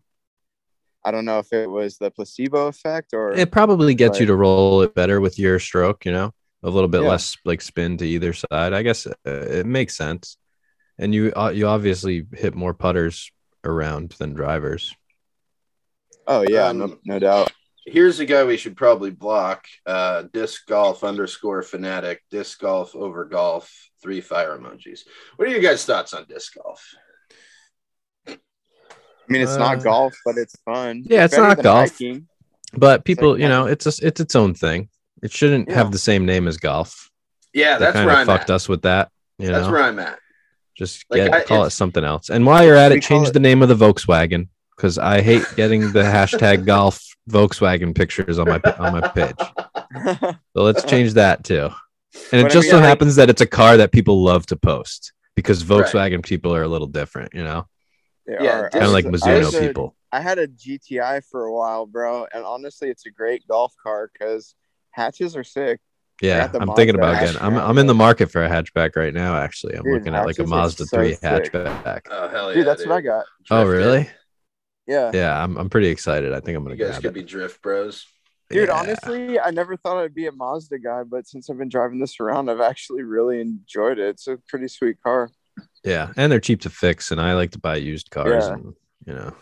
I 1.04 1.10
don't 1.10 1.24
know 1.24 1.38
if 1.38 1.52
it 1.54 1.70
was 1.70 1.96
the 1.96 2.10
placebo 2.10 2.66
effect 2.66 3.14
or 3.14 3.32
It 3.32 3.50
probably 3.50 3.94
gets 3.94 4.20
you 4.20 4.26
to 4.26 4.36
roll 4.36 4.82
it 4.82 4.94
better 4.94 5.20
with 5.22 5.38
your 5.38 5.58
stroke, 5.58 6.04
you 6.04 6.12
know, 6.12 6.34
a 6.62 6.68
little 6.68 6.88
bit 6.88 7.00
Yeah. 7.00 7.08
less 7.08 7.34
like 7.46 7.62
spin 7.62 7.96
to 7.96 8.06
either 8.06 8.34
side. 8.34 8.74
I 8.74 8.82
guess 8.82 9.06
uh, 9.06 9.14
it 9.24 9.64
makes 9.64 9.96
sense. 9.96 10.36
And 10.98 11.14
you 11.14 11.32
uh, 11.34 11.48
you 11.54 11.66
obviously 11.66 12.26
hit 12.34 12.54
more 12.54 12.74
putters 12.74 13.32
around 13.64 14.10
than 14.18 14.34
drivers. 14.34 14.94
Oh 16.26 16.44
yeah, 16.48 16.66
Um, 16.68 16.78
no, 16.78 16.98
no 17.04 17.18
doubt. 17.18 17.52
here's 17.86 18.20
a 18.20 18.24
guy 18.26 18.44
we 18.44 18.56
should 18.56 18.76
probably 18.76 19.10
block. 19.10 19.66
Uh, 19.86 20.22
disc 20.32 20.66
golf 20.66 21.02
underscore 21.04 21.62
fanatic. 21.62 22.22
Disc 22.30 22.60
golf 22.60 22.94
over 22.94 23.24
golf. 23.24 23.72
Three 24.02 24.20
fire 24.20 24.56
emojis. 24.58 25.00
What 25.36 25.48
are 25.48 25.50
your 25.50 25.60
guys' 25.60 25.84
thoughts 25.84 26.12
on 26.14 26.24
disc 26.28 26.54
golf? 26.54 26.84
I 28.28 28.36
mean, 29.28 29.42
it's 29.42 29.52
Uh, 29.52 29.58
not 29.58 29.82
golf, 29.82 30.14
but 30.24 30.36
it's 30.36 30.54
fun. 30.64 31.04
yeah, 31.06 31.24
it's 31.24 31.34
better 31.34 31.48
not 31.48 31.62
golf. 31.62 31.90
hiking. 31.90 32.26
But 32.74 33.04
people, 33.04 33.32
like 33.32 33.40
you 33.40 33.48
know, 33.48 33.66
it's 33.66 33.86
a, 33.86 34.06
it's 34.06 34.20
its 34.20 34.34
own 34.34 34.54
thing. 34.54 34.88
It 35.22 35.30
shouldn't 35.32 35.68
Yeah. 35.68 35.74
have 35.76 35.92
the 35.92 35.98
same 35.98 36.26
name 36.26 36.48
as 36.48 36.56
golf. 36.56 37.10
Yeah, 37.54 37.78
They 37.78 37.84
that's 37.86 37.94
kind 37.94 38.06
where 38.06 38.14
of 38.14 38.20
I'm 38.20 38.26
fucked 38.26 38.50
at. 38.50 38.54
us 38.54 38.68
with 38.68 38.82
that. 38.82 39.10
You 39.38 39.48
That's 39.48 39.66
know, 39.66 39.72
where 39.72 39.82
I'm 39.82 39.98
at. 39.98 40.18
just 40.76 41.04
Like, 41.10 41.24
get 41.24 41.34
I- 41.34 41.44
call 41.44 41.64
it 41.64 41.70
something 41.70 42.02
else. 42.04 42.30
And 42.30 42.44
while 42.46 42.64
you're 42.64 42.76
at 42.76 42.92
it, 42.92 43.02
change 43.02 43.28
it- 43.28 43.34
the 43.34 43.40
name 43.40 43.62
of 43.62 43.68
the 43.68 43.74
Volkswagen 43.76 44.48
because 44.76 44.98
I 44.98 45.20
hate 45.20 45.44
getting 45.56 45.92
the 45.92 46.02
hashtag 46.02 46.64
golf 46.66 47.02
Volkswagen 47.30 47.94
pictures 47.94 48.38
on 48.38 48.48
my 48.48 48.60
on 48.78 48.92
my 49.00 49.08
page. 49.08 49.36
So 50.56 50.62
let's 50.62 50.84
change 50.84 51.14
that 51.14 51.44
too. 51.44 51.70
And 52.32 52.40
it 52.40 52.44
But 52.44 52.50
I 52.50 52.54
just 52.54 52.64
mean, 52.64 52.70
so 52.70 52.76
I 52.76 52.80
think- 52.80 52.84
happens 52.88 53.16
that 53.16 53.30
it's 53.30 53.40
a 53.40 53.46
car 53.46 53.76
that 53.78 53.92
people 53.92 54.22
love 54.22 54.46
to 54.46 54.56
post 54.56 55.12
because 55.34 55.64
Right. 55.64 55.84
Volkswagen 55.86 56.22
people 56.24 56.54
are 56.54 56.62
a 56.62 56.68
little 56.68 56.86
different, 56.88 57.32
you 57.34 57.42
know, 57.44 57.66
They 58.26 58.34
Yeah, 58.40 58.68
kind 58.70 58.84
of 58.84 58.90
like 58.92 59.06
was- 59.06 59.22
I 59.22 59.30
Mizuno 59.40 59.44
was 59.46 59.58
people. 59.58 59.96
I 60.12 60.20
had 60.20 60.38
a 60.38 60.46
GTI 60.46 61.22
for 61.30 61.44
a 61.46 61.52
while, 61.54 61.86
bro, 61.86 62.26
and 62.34 62.44
honestly, 62.44 62.90
it's 62.90 63.06
a 63.06 63.10
great 63.10 63.46
golf 63.48 63.72
car 63.82 64.10
because 64.12 64.54
hatches 64.90 65.34
are 65.36 65.44
sick. 65.44 65.80
Yeah, 66.20 66.50
I'm 66.54 66.74
thinking 66.74 66.94
about 66.94 67.18
getting. 67.18 67.40
I'm. 67.40 67.56
I'm 67.56 67.78
in 67.78 67.86
the 67.86 67.94
market 67.94 68.30
for 68.30 68.44
a 68.44 68.48
hatchback 68.48 68.94
right 68.94 69.12
now. 69.14 69.34
Actually, 69.36 69.74
I'm 69.74 69.82
Dude, 69.82 69.94
looking 69.94 70.14
at 70.14 70.26
like 70.26 70.38
a 70.38 70.46
Mazda 70.46 70.84
so 70.86 70.96
three 70.98 71.14
sick. 71.14 71.22
hatchback. 71.22 72.02
Oh 72.10 72.28
hell 72.28 72.50
yeah, 72.50 72.56
Dude, 72.58 72.66
that's 72.66 72.82
dude. 72.82 72.90
what 72.90 72.96
I 72.98 73.00
got. 73.00 73.24
Oh, 73.50 73.64
Drifting. 73.64 73.86
really? 73.88 74.10
Yeah. 74.86 75.10
Yeah, 75.14 75.42
I'm 75.42 75.56
I'm 75.56 75.70
pretty 75.70 75.88
excited. 75.88 76.32
I 76.32 76.40
think 76.40 76.56
I'm 76.56 76.64
gonna 76.64 76.74
You 76.76 76.84
guys 76.84 76.92
grab 76.92 77.02
could 77.02 77.10
it. 77.10 77.14
be 77.14 77.22
drift 77.22 77.62
bros. 77.62 78.06
Dude, 78.50 78.68
Yeah. 78.68 78.74
honestly, 78.74 79.40
I 79.40 79.50
never 79.50 79.76
thought 79.76 79.96
I'd 80.02 80.14
be 80.14 80.26
a 80.26 80.32
Mazda 80.32 80.78
guy, 80.80 81.04
but 81.04 81.26
since 81.26 81.48
I've 81.48 81.56
been 81.58 81.68
driving 81.70 81.98
this 82.00 82.20
around, 82.20 82.50
I've 82.50 82.60
actually 82.60 83.02
really 83.02 83.40
enjoyed 83.40 83.98
it. 83.98 84.08
It's 84.08 84.26
a 84.26 84.36
pretty 84.48 84.68
sweet 84.68 85.00
car. 85.02 85.30
Yeah, 85.84 86.12
and 86.16 86.30
they're 86.30 86.40
cheap 86.40 86.60
to 86.62 86.70
fix, 86.70 87.10
and 87.10 87.20
I 87.20 87.34
like 87.34 87.52
to 87.52 87.58
buy 87.58 87.76
used 87.76 88.10
cars. 88.10 88.44
Yeah. 88.46 88.52
And, 88.54 88.74
you 89.06 89.14
know, 89.14 89.34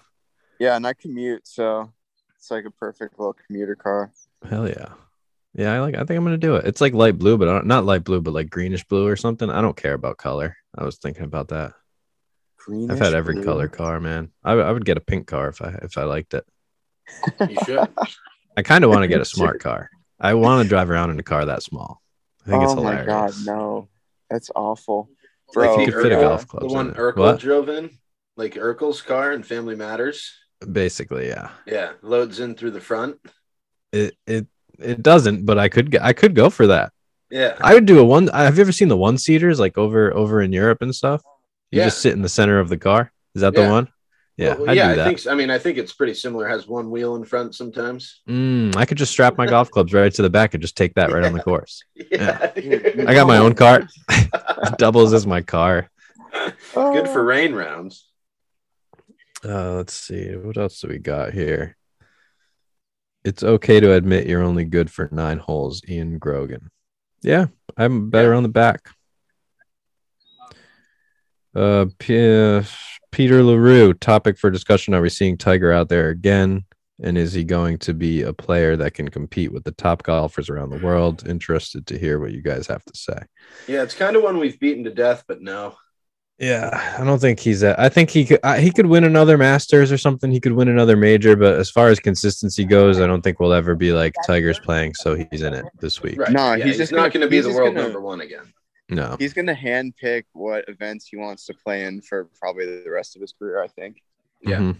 Yeah, 0.60 0.76
and 0.76 0.86
I 0.86 0.92
commute, 0.92 1.46
so 1.48 1.90
it's 2.36 2.50
like 2.50 2.64
a 2.66 2.70
perfect 2.70 3.18
little 3.18 3.34
commuter 3.46 3.74
car. 3.74 4.12
hell 4.48 4.68
yeah, 4.68 4.92
yeah. 5.54 5.72
I 5.74 5.80
like. 5.80 5.94
I 5.96 6.04
think 6.04 6.16
I'm 6.18 6.24
gonna 6.24 6.36
do 6.38 6.56
it. 6.56 6.66
It's 6.66 6.80
like 6.80 6.92
light 6.94 7.18
blue, 7.18 7.36
but 7.38 7.48
I 7.48 7.52
don't- 7.54 7.66
not 7.66 7.84
light 7.84 8.04
blue, 8.04 8.20
but 8.20 8.32
like 8.34 8.48
greenish 8.50 8.84
blue 8.84 9.06
or 9.08 9.16
something. 9.16 9.50
I 9.50 9.60
don't 9.60 9.76
care 9.76 9.94
about 9.94 10.18
color. 10.18 10.56
I 10.78 10.84
was 10.84 10.98
thinking 10.98 11.24
about 11.24 11.48
that. 11.48 11.72
Green. 12.64 12.90
I've 12.90 12.98
had 12.98 13.14
every 13.14 13.42
color 13.42 13.68
car, 13.68 14.00
man. 14.00 14.30
I, 14.44 14.54
would- 14.54 14.64
I 14.66 14.72
would 14.72 14.84
get 14.84 14.96
a 14.96 15.00
pink 15.00 15.26
car 15.26 15.48
if 15.48 15.62
I 15.62 15.78
if 15.82 15.96
I 15.98 16.04
liked 16.04 16.34
it. 16.34 16.44
You 17.48 17.56
should. 17.64 17.88
I 18.56 18.62
kind 18.62 18.84
of 18.84 18.90
want 18.90 19.02
to 19.02 19.08
get 19.08 19.20
a 19.20 19.24
smart 19.24 19.60
car. 19.60 19.88
I 20.20 20.34
want 20.34 20.62
to 20.62 20.68
drive 20.68 20.90
around 20.90 21.10
in 21.10 21.18
a 21.18 21.22
car 21.22 21.46
that 21.46 21.62
small. 21.62 22.02
I 22.46 22.50
think 22.50 22.62
oh 22.62 22.64
it's 22.64 22.74
my 22.74 22.96
hilarious. 22.96 23.06
god, 23.06 23.34
no, 23.46 23.88
that's 24.28 24.50
awful, 24.54 25.08
Like 25.48 25.54
bro. 25.54 25.74
the 25.76 25.80
You 25.80 25.92
could 25.92 26.02
fit 26.02 26.12
a 26.12 26.16
golf 26.16 26.46
club. 26.46 26.62
The 26.62 26.68
one 26.68 26.90
it. 26.90 26.96
Urkel 26.96 27.16
What? 27.16 27.40
drove 27.40 27.68
in, 27.68 27.90
like 28.36 28.54
Urkel's 28.54 29.00
car 29.02 29.32
in 29.32 29.42
Family 29.42 29.76
Matters. 29.76 30.30
Basically, 30.70 31.28
yeah. 31.28 31.50
Yeah, 31.66 31.92
loads 32.02 32.40
in 32.40 32.54
through 32.54 32.72
the 32.72 32.80
front. 32.80 33.16
It 33.92 34.14
it 34.26 34.46
it 34.78 35.02
doesn't, 35.02 35.46
but 35.46 35.58
I 35.58 35.68
could 35.68 35.90
get 35.90 36.02
I 36.02 36.12
could 36.12 36.34
go 36.34 36.50
for 36.50 36.66
that. 36.66 36.92
Yeah, 37.30 37.56
I 37.60 37.74
would 37.74 37.86
do 37.86 37.98
a 38.00 38.04
one. 38.04 38.26
Have 38.28 38.56
you 38.58 38.62
ever 38.62 38.72
seen 38.72 38.88
the 38.88 38.96
one 38.96 39.16
seaters 39.16 39.58
like 39.60 39.78
over 39.78 40.12
over 40.14 40.42
in 40.42 40.52
Europe 40.52 40.82
and 40.82 40.94
stuff? 40.94 41.22
You 41.70 41.78
Yeah. 41.80 41.84
just 41.86 42.00
sit 42.00 42.12
in 42.12 42.22
the 42.22 42.28
center 42.28 42.58
of 42.58 42.68
the 42.68 42.76
car. 42.78 43.12
Is 43.34 43.42
that 43.42 43.54
Yeah. 43.54 43.66
the 43.66 43.70
one? 43.70 43.88
Yeah, 44.36 44.54
Well, 44.56 44.70
I'd 44.70 44.76
yeah. 44.76 44.94
do 44.94 45.00
I 45.02 45.04
think. 45.04 45.18
so. 45.18 45.30
I 45.30 45.34
mean, 45.34 45.50
I 45.50 45.58
think 45.58 45.76
it's 45.76 45.92
pretty 45.92 46.14
similar. 46.14 46.48
Has 46.48 46.66
one 46.66 46.90
wheel 46.90 47.14
in 47.16 47.24
front 47.24 47.54
sometimes. 47.54 48.22
Mm, 48.28 48.74
I 48.74 48.86
could 48.86 48.96
just 48.96 49.12
strap 49.12 49.36
my 49.36 49.46
golf 49.46 49.70
clubs 49.70 49.92
right 49.92 50.12
to 50.14 50.22
the 50.22 50.30
back 50.30 50.54
and 50.54 50.62
just 50.62 50.76
take 50.76 50.94
that 50.94 51.12
right 51.12 51.24
on 51.24 51.34
the 51.34 51.40
course. 51.42 51.84
Yeah, 51.94 52.50
I 52.56 53.14
got 53.14 53.26
my 53.26 53.36
own 53.36 53.54
cart. 53.54 53.84
Doubles 54.78 55.12
as 55.12 55.26
my 55.26 55.42
car. 55.42 55.90
Good 56.74 57.08
for 57.08 57.22
rain 57.24 57.54
rounds. 57.54 58.06
Uh, 59.44 59.74
let's 59.74 59.94
see. 59.94 60.34
What 60.36 60.56
else 60.56 60.80
do 60.80 60.88
we 60.88 60.98
got 60.98 61.32
here? 61.34 61.76
It's 63.24 63.42
okay 63.42 63.80
to 63.80 63.92
admit 63.92 64.26
you're 64.26 64.42
only 64.42 64.64
good 64.64 64.90
for 64.90 65.08
nine 65.12 65.38
holes, 65.38 65.82
Ian 65.88 66.18
Grogan. 66.18 66.70
Yeah, 67.22 67.46
I'm 67.76 68.08
better 68.08 68.30
Yeah. 68.30 68.36
on 68.38 68.42
the 68.42 68.48
back. 68.48 68.88
Uh, 71.54 71.86
P- 71.98 72.62
Peter 73.12 73.42
LaRue, 73.42 73.94
topic 73.94 74.38
for 74.38 74.50
discussion. 74.50 74.94
Are 74.94 75.02
we 75.02 75.08
seeing 75.08 75.36
Tiger 75.36 75.72
out 75.72 75.88
there 75.88 76.08
again? 76.10 76.64
And 77.02 77.16
is 77.16 77.32
he 77.32 77.44
going 77.44 77.78
to 77.78 77.94
be 77.94 78.22
a 78.22 78.32
player 78.32 78.76
that 78.76 78.92
can 78.92 79.08
compete 79.08 79.52
with 79.52 79.64
the 79.64 79.72
top 79.72 80.02
golfers 80.02 80.50
around 80.50 80.68
the 80.70 80.78
world? 80.78 81.26
Interested 81.26 81.86
to 81.86 81.98
hear 81.98 82.20
what 82.20 82.32
you 82.32 82.42
guys 82.42 82.66
have 82.66 82.84
to 82.84 82.96
say. 82.96 83.18
Yeah, 83.66 83.82
it's 83.82 83.94
kind 83.94 84.16
of 84.16 84.22
one 84.22 84.38
we've 84.38 84.60
beaten 84.60 84.84
to 84.84 84.90
death, 84.90 85.24
but 85.26 85.40
no. 85.40 85.76
Yeah, 86.38 86.96
I 86.98 87.04
don't 87.04 87.18
think 87.18 87.38
he's 87.40 87.62
at. 87.62 87.78
I 87.78 87.88
think 87.90 88.08
he 88.10 88.24
could. 88.24 88.40
Uh, 88.42 88.54
he 88.56 88.70
could 88.70 88.86
win 88.86 89.04
another 89.04 89.36
Masters 89.36 89.92
or 89.92 89.98
something. 89.98 90.30
He 90.30 90.40
could 90.40 90.52
win 90.52 90.68
another 90.68 90.96
major, 90.96 91.36
but 91.36 91.58
as 91.58 91.70
far 91.70 91.88
as 91.88 92.00
consistency 92.00 92.64
goes, 92.64 92.98
I 92.98 93.06
don't 93.06 93.20
think 93.20 93.40
we'll 93.40 93.52
ever 93.52 93.74
be 93.74 93.92
like 93.92 94.14
Tiger's 94.26 94.58
playing, 94.58 94.94
so 94.94 95.14
he's 95.30 95.42
in 95.42 95.52
it 95.52 95.66
this 95.80 96.02
week. 96.02 96.18
Right. 96.18 96.32
No, 96.32 96.54
yeah, 96.54 96.64
he's 96.64 96.64
he's, 96.64 96.76
just 96.78 96.92
not 96.92 97.12
gonna- 97.12 97.28
be 97.28 97.40
the 97.40 97.52
world 97.52 97.74
gonna- 97.74 97.82
number 97.86 98.00
one 98.00 98.22
again. 98.22 98.52
No. 98.90 99.16
He's 99.18 99.32
gonna 99.32 99.54
handpick 99.54 100.24
what 100.32 100.64
events 100.68 101.06
he 101.06 101.16
wants 101.16 101.46
to 101.46 101.54
play 101.54 101.84
in 101.84 102.00
for 102.00 102.28
probably 102.40 102.82
the 102.82 102.90
rest 102.90 103.14
of 103.16 103.22
his 103.22 103.32
career. 103.32 103.62
I 103.62 103.68
think. 103.68 104.02
Yeah. 104.42 104.74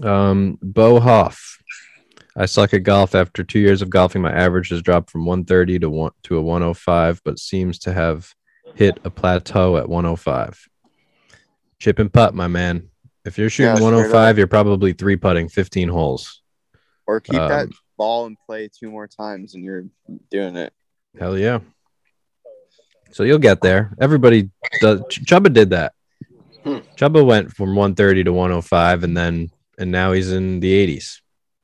Mhm. 0.00 0.06
Um, 0.06 0.58
Bo 0.62 1.00
Hoff. 1.00 1.58
I 2.34 2.46
suck 2.46 2.72
at 2.72 2.82
golf. 2.82 3.14
After 3.14 3.44
two 3.44 3.58
years 3.58 3.82
of 3.82 3.90
golfing, 3.90 4.22
my 4.22 4.32
average 4.32 4.70
has 4.70 4.80
dropped 4.80 5.10
from 5.10 5.26
130 5.26 5.80
to 5.80 5.90
one 5.90 6.12
to 6.24 6.38
a 6.38 6.42
105, 6.42 7.20
but 7.24 7.38
seems 7.38 7.78
to 7.80 7.92
have 7.92 8.32
hit 8.74 8.98
a 9.04 9.10
plateau 9.10 9.76
at 9.76 9.86
105. 9.88 10.58
Chip 11.78 11.98
and 11.98 12.10
putt, 12.10 12.34
my 12.34 12.48
man. 12.48 12.88
If 13.26 13.36
you're 13.36 13.50
shooting 13.50 13.76
Yeah, 13.76 13.82
105, 13.82 14.38
you're 14.38 14.46
probably 14.46 14.94
three 14.94 15.16
putting 15.16 15.48
15 15.50 15.88
holes. 15.88 16.42
Or 17.06 17.20
keep 17.20 17.34
that 17.34 17.66
Um, 17.66 17.72
ball 17.98 18.26
and 18.26 18.36
play 18.46 18.68
two 18.68 18.90
more 18.90 19.06
times, 19.06 19.54
and 19.54 19.62
you're 19.62 19.84
doing 20.30 20.56
it. 20.56 20.72
Hell 21.18 21.36
yeah. 21.36 21.60
So 23.12 23.22
you'll 23.24 23.38
get 23.38 23.60
there. 23.60 23.94
Everybody 24.00 24.50
does. 24.80 25.00
Chuba 25.02 25.52
did 25.52 25.70
that. 25.70 25.92
Hmm. 26.64 26.78
Chuba 26.96 27.24
went 27.24 27.52
from 27.52 27.74
130 27.74 28.24
to 28.24 28.32
105, 28.32 29.04
and 29.04 29.16
then 29.16 29.50
and 29.78 29.90
now 29.90 30.12
he's 30.12 30.30
in 30.32 30.60
the 30.60 30.72
80s. 30.86 31.20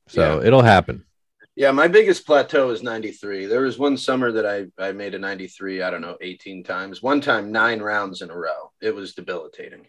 So 0.07 0.41
it'll 0.41 0.61
happen. 0.63 1.05
Yeah, 1.55 1.71
my 1.71 1.87
biggest 1.87 2.25
plateau 2.25 2.69
is 2.69 2.81
93. 2.81 3.45
There 3.45 3.61
was 3.61 3.77
one 3.77 3.97
summer 3.97 4.31
that 4.31 4.45
I, 4.45 4.67
I 4.81 4.91
made 4.93 5.13
a 5.13 5.19
93, 5.19 5.81
I 5.81 5.89
don't 5.91 6.01
know, 6.01 6.17
18 6.21 6.63
times. 6.63 7.03
One 7.03 7.19
time, 7.21 7.51
nine 7.51 7.79
rounds 7.81 8.21
in 8.21 8.29
a 8.29 8.35
row. 8.35 8.71
It 8.81 8.95
was 8.95 9.13
debilitating. 9.13 9.85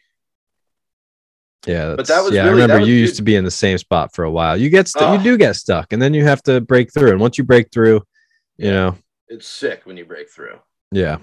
Yeah, 1.66 1.94
But 1.94 2.06
that 2.08 2.22
was 2.24 2.32
yeah. 2.32 2.44
really- 2.44 2.62
I 2.62 2.66
remember 2.66 2.80
you 2.86 2.94
good. 2.94 3.00
used 3.00 3.16
to 3.16 3.22
be 3.22 3.36
in 3.36 3.44
the 3.44 3.50
same 3.50 3.78
spot 3.78 4.14
for 4.14 4.24
a 4.24 4.30
while. 4.30 4.56
You 4.56 4.68
get 4.70 4.88
stu- 4.88 5.00
Oh. 5.04 5.12
you 5.12 5.22
do 5.22 5.36
get 5.36 5.56
stuck, 5.56 5.92
and 5.92 6.00
then 6.00 6.12
you 6.14 6.24
have 6.24 6.42
to 6.44 6.60
break 6.60 6.92
through. 6.92 7.10
And 7.10 7.20
once 7.20 7.36
you 7.38 7.44
break 7.44 7.70
through, 7.70 8.02
you 8.56 8.70
know, 8.70 8.96
It's 9.28 9.46
sick 9.46 9.82
when 9.84 9.96
you 9.96 10.04
break 10.04 10.30
through. 10.30 10.58
yeah. 10.90 11.18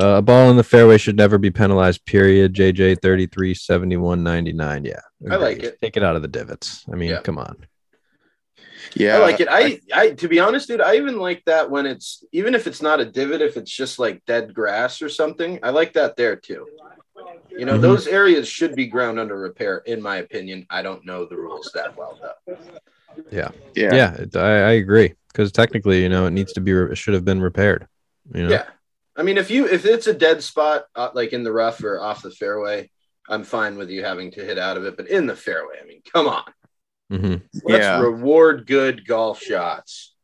Uh, 0.00 0.16
a 0.18 0.22
ball 0.22 0.50
in 0.50 0.56
the 0.56 0.64
fairway 0.64 0.96
should 0.98 1.16
never 1.16 1.38
be 1.38 1.50
penalized. 1.50 2.04
Period. 2.06 2.54
JJ 2.54 3.00
thirty 3.02 3.26
three 3.26 3.54
seventy 3.54 3.96
one 3.96 4.22
ninety 4.22 4.52
nine. 4.52 4.84
Yeah, 4.84 5.00
I 5.30 5.36
like 5.36 5.56
agreed. 5.58 5.68
it. 5.68 5.78
Take 5.80 5.96
it 5.96 6.02
out 6.02 6.16
of 6.16 6.22
the 6.22 6.28
divots. 6.28 6.84
I 6.92 6.96
mean, 6.96 7.10
Yeah. 7.10 7.20
come 7.20 7.38
on. 7.38 7.66
Yeah, 8.94 9.16
I 9.16 9.18
like 9.20 9.40
it. 9.40 9.48
I, 9.50 9.80
I, 9.94 10.10
to 10.10 10.28
be 10.28 10.38
honest, 10.40 10.68
dude, 10.68 10.80
I 10.80 10.96
even 10.96 11.16
like 11.18 11.42
that 11.46 11.70
when 11.70 11.86
it's, 11.86 12.24
even 12.32 12.54
if 12.54 12.66
it's 12.66 12.82
not 12.82 13.00
a 13.00 13.04
divot, 13.04 13.40
if 13.40 13.56
it's 13.56 13.70
just 13.70 13.98
like 13.98 14.22
dead 14.26 14.52
grass 14.52 15.00
or 15.00 15.08
something, 15.08 15.58
I 15.62 15.70
like 15.70 15.92
that 15.94 16.16
there 16.16 16.36
too. 16.36 16.66
You 17.50 17.64
know, 17.64 17.78
Mhm. 17.78 17.82
those 17.82 18.06
areas 18.06 18.48
should 18.48 18.74
be 18.74 18.86
ground 18.86 19.18
under 19.20 19.38
repair, 19.38 19.78
in 19.86 20.02
my 20.02 20.16
opinion. 20.16 20.66
I 20.68 20.82
don't 20.82 21.06
know 21.06 21.24
the 21.26 21.36
rules 21.36 21.70
that 21.74 21.96
well, 21.96 22.18
though. 22.20 22.56
yeah, 23.30 23.50
Yeah, 23.74 24.14
it, 24.14 24.36
I, 24.36 24.50
I 24.62 24.70
agree 24.72 25.14
because 25.28 25.52
technically, 25.52 26.02
you 26.02 26.08
know, 26.08 26.26
it 26.26 26.32
needs 26.32 26.52
to 26.54 26.60
be 26.60 26.72
re- 26.72 26.92
it 26.92 26.96
should 26.96 27.14
have 27.14 27.24
been 27.24 27.40
repaired. 27.40 27.86
You 28.34 28.42
know, 28.44 28.50
Yeah. 28.50 28.64
I 29.16 29.22
mean, 29.22 29.36
if 29.38 29.50
you 29.50 29.66
if 29.66 29.84
it's 29.84 30.06
a 30.06 30.14
dead 30.14 30.42
spot 30.42 30.84
uh, 30.94 31.10
like 31.14 31.32
in 31.32 31.42
the 31.44 31.52
rough 31.52 31.82
or 31.84 32.00
off 32.00 32.22
the 32.22 32.30
fairway, 32.30 32.90
I'm 33.28 33.44
fine 33.44 33.76
with 33.76 33.90
you 33.90 34.02
having 34.04 34.30
to 34.32 34.44
hit 34.44 34.58
out 34.58 34.76
of 34.76 34.84
it. 34.84 34.96
But 34.96 35.08
in 35.08 35.26
the 35.26 35.36
fairway, 35.36 35.76
I 35.82 35.86
mean, 35.86 36.00
come 36.12 36.28
on, 36.28 36.44
hmm 37.10 37.34
let's 37.64 37.82
Yeah. 37.84 38.00
reward 38.00 38.66
good 38.66 39.06
golf 39.06 39.40
shots. 39.42 40.14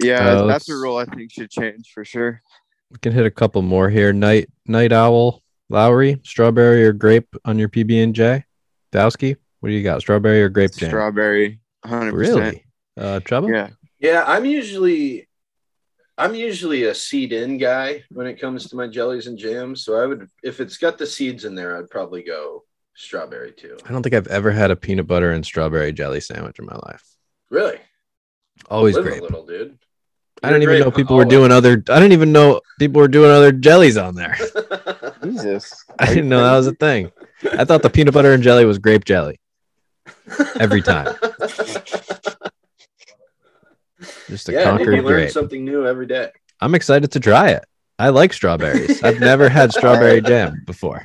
yeah. 0.00 0.20
Uh, 0.20 0.46
that's 0.46 0.68
a 0.68 0.74
rule 0.76 0.96
I 0.96 1.04
think 1.06 1.32
should 1.32 1.50
change 1.50 1.90
for 1.94 2.04
sure. 2.04 2.42
we 2.90 2.98
can 2.98 3.12
hit 3.12 3.24
a 3.26 3.30
couple 3.30 3.62
more 3.62 3.88
here. 3.88 4.12
Night 4.12 4.48
Night 4.66 4.92
Owl 4.92 5.40
Lowry, 5.70 6.20
strawberry 6.24 6.84
or 6.84 6.92
grape 6.92 7.34
on 7.46 7.58
your 7.58 7.68
PB 7.70 8.02
and 8.04 8.14
J. 8.14 8.44
Dowski, 8.92 9.36
what 9.60 9.70
do 9.70 9.74
you 9.74 9.82
got? 9.82 10.00
Strawberry 10.02 10.42
or 10.42 10.50
grape 10.50 10.72
jam? 10.74 10.90
Strawberry, 10.90 11.60
hundred 11.84 12.12
percent. 12.12 12.36
Really? 12.38 12.66
Uh, 12.98 13.20
trouble? 13.20 13.50
Yeah, 13.50 13.70
Yeah, 13.98 14.24
I'm 14.26 14.44
usually 14.44 15.26
I'm 16.22 16.36
usually 16.36 16.84
a 16.84 16.94
seed 16.94 17.32
in 17.32 17.58
guy 17.58 18.04
when 18.10 18.28
it 18.28 18.40
comes 18.40 18.68
to 18.68 18.76
my 18.76 18.86
jellies 18.86 19.26
and 19.26 19.36
jams. 19.36 19.84
So 19.84 20.00
I 20.00 20.06
would 20.06 20.28
if 20.44 20.60
it's 20.60 20.78
got 20.78 20.96
the 20.96 21.06
seeds 21.06 21.44
in 21.44 21.56
there, 21.56 21.76
I'd 21.76 21.90
probably 21.90 22.22
go 22.22 22.62
strawberry 22.94 23.50
too. 23.50 23.76
I 23.84 23.90
don't 23.90 24.04
think 24.04 24.14
I've 24.14 24.28
ever 24.28 24.52
had 24.52 24.70
a 24.70 24.76
peanut 24.76 25.08
butter 25.08 25.32
and 25.32 25.44
strawberry 25.44 25.92
jelly 25.92 26.20
sandwich 26.20 26.60
in 26.60 26.66
my 26.66 26.78
life. 26.86 27.04
Really? 27.50 27.78
Always 28.70 28.94
Live 28.94 29.04
grape. 29.04 29.20
a 29.20 29.24
little, 29.24 29.44
dude. 29.44 29.76
I 30.44 30.50
didn't 30.50 30.62
You're 30.62 30.74
even 30.74 30.84
know 30.84 30.90
grape 30.92 31.02
people 31.04 31.16
were 31.16 31.24
doing 31.24 31.50
other. 31.50 31.82
I 31.88 31.98
didn't 31.98 32.12
even 32.12 32.30
know 32.30 32.60
people 32.78 33.00
were 33.00 33.08
doing 33.08 33.32
other 33.32 33.50
jellies 33.50 33.96
on 33.96 34.14
there. 34.14 34.38
Jesus. 35.24 35.84
I 35.98 36.06
didn't 36.06 36.28
know 36.28 36.44
that 36.44 36.56
was 36.56 36.68
a 36.68 36.74
thing. 36.74 37.10
I 37.52 37.64
thought 37.64 37.82
the 37.82 37.90
peanut 37.90 38.14
butter 38.14 38.32
and 38.32 38.44
jelly 38.44 38.64
was 38.64 38.78
grape 38.78 39.04
jelly 39.04 39.40
every 40.60 40.82
time. 40.82 41.16
Just 44.32 44.48
a 44.48 44.52
yeah, 44.52 44.58
dude, 44.58 44.66
conquered 44.78 44.96
you 44.96 45.02
learn 45.02 45.12
grape. 45.14 45.30
something 45.30 45.64
new 45.64 45.86
every 45.86 46.06
day. 46.06 46.30
I'm 46.60 46.74
excited 46.74 47.12
to 47.12 47.20
try 47.20 47.50
it. 47.50 47.64
I 47.98 48.08
like 48.08 48.32
strawberries. 48.32 49.02
I've 49.04 49.20
never 49.20 49.48
had 49.48 49.72
strawberry 49.72 50.20
jam 50.32 50.62
before. 50.66 51.04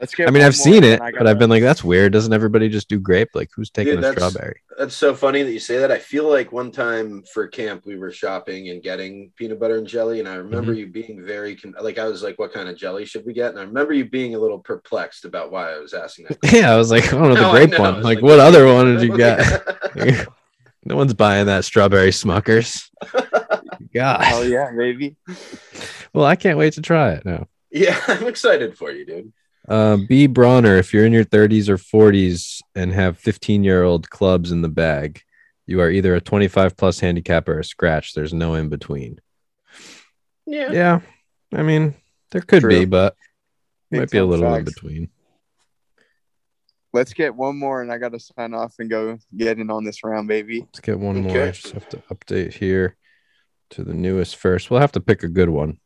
Let's 0.00 0.14
get 0.14 0.28
I 0.28 0.30
mean, 0.30 0.42
I've 0.42 0.56
seen 0.56 0.84
it, 0.84 0.98
but 1.00 1.26
I've 1.26 1.38
been 1.38 1.50
like, 1.50 1.62
that's 1.62 1.84
weird. 1.84 2.12
Doesn't 2.12 2.32
everybody 2.32 2.68
just 2.70 2.88
do 2.88 2.98
grape? 2.98 3.28
Like, 3.34 3.50
who's 3.54 3.68
taking 3.68 3.96
Dude, 3.96 4.04
a 4.04 4.12
that's- 4.12 4.32
strawberry? 4.32 4.60
That's 4.78 4.94
so 4.94 5.14
funny 5.14 5.42
that 5.42 5.52
you 5.52 5.58
say 5.58 5.76
that. 5.78 5.90
I 5.92 5.98
feel 5.98 6.26
like 6.30 6.52
one 6.52 6.70
time 6.72 7.22
for 7.34 7.46
camp 7.48 7.82
we 7.84 7.96
were 7.98 8.10
shopping 8.10 8.70
and 8.70 8.82
getting 8.82 9.30
peanut 9.36 9.60
butter 9.60 9.76
and 9.76 9.86
jelly, 9.86 10.20
and 10.20 10.28
I 10.28 10.36
remember 10.36 10.72
Mm-hmm. 10.72 10.78
you 10.80 10.86
being 10.86 11.22
very 11.22 11.54
con- 11.56 11.74
like 11.82 11.98
I 11.98 12.06
was 12.06 12.22
like, 12.22 12.38
"What 12.38 12.54
kind 12.54 12.66
of 12.66 12.78
jelly 12.78 13.04
should 13.04 13.26
we 13.26 13.34
get?" 13.34 13.50
And 13.50 13.58
I 13.58 13.62
remember 13.64 13.92
you 13.92 14.06
being 14.08 14.34
a 14.36 14.38
little 14.38 14.58
perplexed 14.60 15.26
about 15.26 15.52
why 15.52 15.74
I 15.74 15.78
was 15.78 15.92
asking 15.92 16.28
that. 16.30 16.38
Yeah, 16.52 16.72
I 16.72 16.78
was 16.78 16.90
like, 16.90 17.12
I 17.12 17.18
don't 17.18 17.28
know 17.28 17.34
the 17.34 17.40
Now 17.42 17.50
I 17.52 17.66
grape 17.66 17.70
know. 17.72 17.80
One. 17.80 17.94
Like, 17.96 18.16
like, 18.16 18.22
what 18.24 18.38
other 18.40 18.72
one 18.72 18.96
did 18.96 19.02
you 19.02 19.14
get? 19.18 20.26
no 20.84 20.96
one's 20.96 21.14
buying 21.14 21.46
that 21.46 21.64
strawberry 21.64 22.10
Smuckers. 22.10 22.88
God. 23.94 24.22
Hell 24.22 24.44
yeah, 24.44 24.70
baby. 24.76 25.16
Well, 26.12 26.24
I 26.24 26.36
can't 26.36 26.58
wait 26.58 26.74
to 26.74 26.82
try 26.82 27.12
it 27.12 27.24
now. 27.24 27.48
yeah, 27.70 28.00
I'm 28.08 28.26
excited 28.26 28.76
for 28.76 28.90
you, 28.90 29.04
dude. 29.06 29.32
Uh, 29.68 29.98
B. 30.08 30.26
Bronner, 30.26 30.76
if 30.76 30.92
you're 30.92 31.04
in 31.04 31.12
your 31.12 31.24
30s 31.24 31.68
or 31.68 31.76
40s 31.76 32.60
and 32.74 32.92
have 32.92 33.18
15 33.18 33.62
year 33.62 33.82
old 33.84 34.10
clubs 34.10 34.50
in 34.52 34.62
the 34.62 34.68
bag, 34.68 35.22
you 35.66 35.80
are 35.80 35.90
either 35.90 36.14
a 36.14 36.20
25 36.20 36.76
plus 36.76 36.98
handicap 36.98 37.48
or 37.48 37.60
a 37.60 37.64
scratch. 37.64 38.14
There's 38.14 38.34
no 38.34 38.54
in 38.54 38.68
between. 38.68 39.20
Yeah, 40.46 40.72
Yeah. 40.72 41.00
I 41.52 41.62
mean, 41.62 41.94
there 42.30 42.40
could 42.40 42.66
be, 42.66 42.84
but 42.84 43.14
might 43.90 44.10
be 44.10 44.18
a 44.18 44.24
little 44.24 44.52
in 44.54 44.64
between. 44.64 45.10
Let's 46.92 47.12
get 47.12 47.34
one 47.34 47.56
more, 47.56 47.82
and 47.82 47.92
I 47.92 47.98
got 47.98 48.12
to 48.12 48.18
sign 48.20 48.52
off 48.52 48.74
and 48.80 48.90
go 48.90 49.18
get 49.36 49.58
in 49.58 49.70
on 49.70 49.84
this 49.84 50.02
round, 50.02 50.26
baby. 50.26 50.60
Let's 50.60 50.80
get 50.80 50.98
one 50.98 51.22
more. 51.22 51.40
I 51.42 51.50
just 51.52 51.70
have 51.72 51.88
to 51.90 51.98
update 52.12 52.52
here 52.54 52.96
to 53.70 53.84
the 53.84 53.94
newest 53.94 54.36
first. 54.36 54.70
We'll 54.70 54.80
have 54.80 54.92
to 54.92 55.00
pick 55.00 55.22
a 55.22 55.28
good 55.28 55.48
one. 55.50 55.78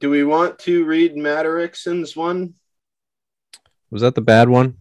Do 0.00 0.10
we 0.10 0.24
want 0.24 0.58
to 0.60 0.84
read 0.84 1.16
Matt 1.16 1.46
Erickson's 1.46 2.14
one? 2.14 2.52
Was 3.90 4.02
that 4.02 4.14
the 4.14 4.20
bad 4.20 4.50
one? 4.50 4.76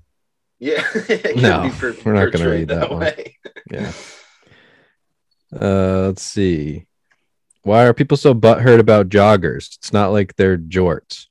Yeah, 0.59 0.83
No, 1.35 1.71
per- 1.77 1.95
we're 2.03 2.13
not 2.13 2.31
gonna 2.33 2.49
read 2.49 2.67
that 2.69 2.91
one. 2.91 3.07
Yeah. 3.71 3.91
Uh, 5.53 6.07
let's 6.07 6.23
see. 6.23 6.85
Why 7.63 7.85
are 7.85 7.93
people 7.93 8.17
so 8.17 8.33
butthurt 8.33 8.79
about 8.79 9.09
joggers? 9.09 9.75
It's 9.77 9.91
not 9.93 10.11
like 10.11 10.35
they're 10.35 10.57
jorts. 10.57 11.27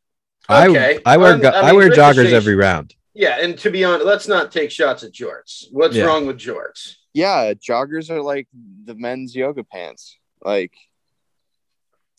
Okay. 0.49 1.01
I 1.05 1.15
I 1.15 1.17
wear 1.17 1.35
Um, 1.35 1.41
go- 1.41 1.49
I 1.49 1.61
I, 1.61 1.67
mean, 1.73 1.77
wear 1.77 1.91
joggers 1.91 2.33
every 2.33 2.55
round. 2.55 2.95
Yeah, 3.19 3.39
and 3.41 3.57
to 3.59 3.71
be 3.71 3.83
honest, 3.85 4.05
let's 4.05 4.29
not 4.29 4.53
take 4.53 4.71
shots 4.71 5.03
at 5.03 5.13
jorts. 5.13 5.65
What's 5.73 5.97
Yeah. 5.97 6.05
wrong 6.05 6.27
with 6.27 6.37
jorts? 6.39 6.97
Yeah, 7.15 7.55
joggers 7.55 8.11
are 8.11 8.21
like 8.21 8.47
the 8.85 8.95
men's 8.95 9.35
yoga 9.35 9.65
pants. 9.65 10.19
Like, 10.45 10.75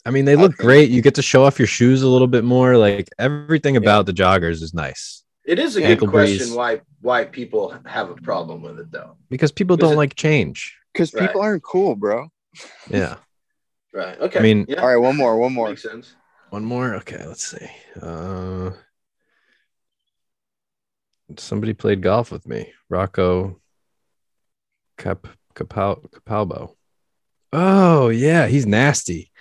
I 0.05 0.09
mean, 0.11 0.25
they 0.25 0.35
look 0.35 0.53
Okay. 0.53 0.63
great. 0.63 0.89
You 0.89 1.01
get 1.03 1.15
to 1.15 1.21
show 1.21 1.43
off 1.43 1.59
your 1.59 1.67
shoes 1.67 2.01
a 2.01 2.07
little 2.07 2.27
bit 2.27 2.43
more. 2.43 2.77
Like 2.77 3.09
everything 3.19 3.77
about 3.77 4.05
the 4.07 4.13
joggers 4.13 4.61
is 4.63 4.73
nice 4.73 5.23
It 5.45 5.59
is 5.59 5.77
a 5.77 5.83
Ankle 5.83 6.07
good 6.07 6.11
question 6.13 6.37
breeze. 6.47 6.51
why 6.53 6.81
why 7.01 7.25
people 7.25 7.75
have 7.85 8.09
a 8.09 8.15
problem 8.15 8.61
with 8.63 8.79
it 8.79 8.91
though. 8.91 9.17
because 9.29 9.51
people 9.51 9.77
don't 9.77 9.93
it- 9.93 9.97
like 10.03 10.15
change. 10.15 10.75
because 10.93 11.13
Right. 11.13 11.27
people 11.27 11.41
aren't 11.41 11.63
cool, 11.63 11.95
bro. 11.95 12.29
Yeah. 12.89 13.15
Right. 13.93 14.19
Okay. 14.19 14.39
I 14.39 14.41
mean- 14.43 14.65
yeah, 14.69 14.81
All 14.81 14.87
right, 14.89 14.97
one 14.97 15.15
more, 15.15 15.37
one 15.37 15.53
more. 15.53 15.69
makes 15.69 15.81
sense. 15.81 16.13
One 16.51 16.63
more. 16.65 16.93
Okay, 16.95 17.25
let's 17.25 17.45
see. 17.47 17.67
Uh, 18.01 18.71
somebody 21.37 21.73
played 21.73 22.01
golf 22.01 22.31
with 22.31 22.47
me. 22.47 22.71
Rocco 22.89 23.59
Cap 24.97 25.27
Capal 25.55 26.03
Capalbo. 26.09 26.75
Oh 27.53 28.09
yeah, 28.09 28.47
he's 28.47 28.65
nasty. 28.65 29.31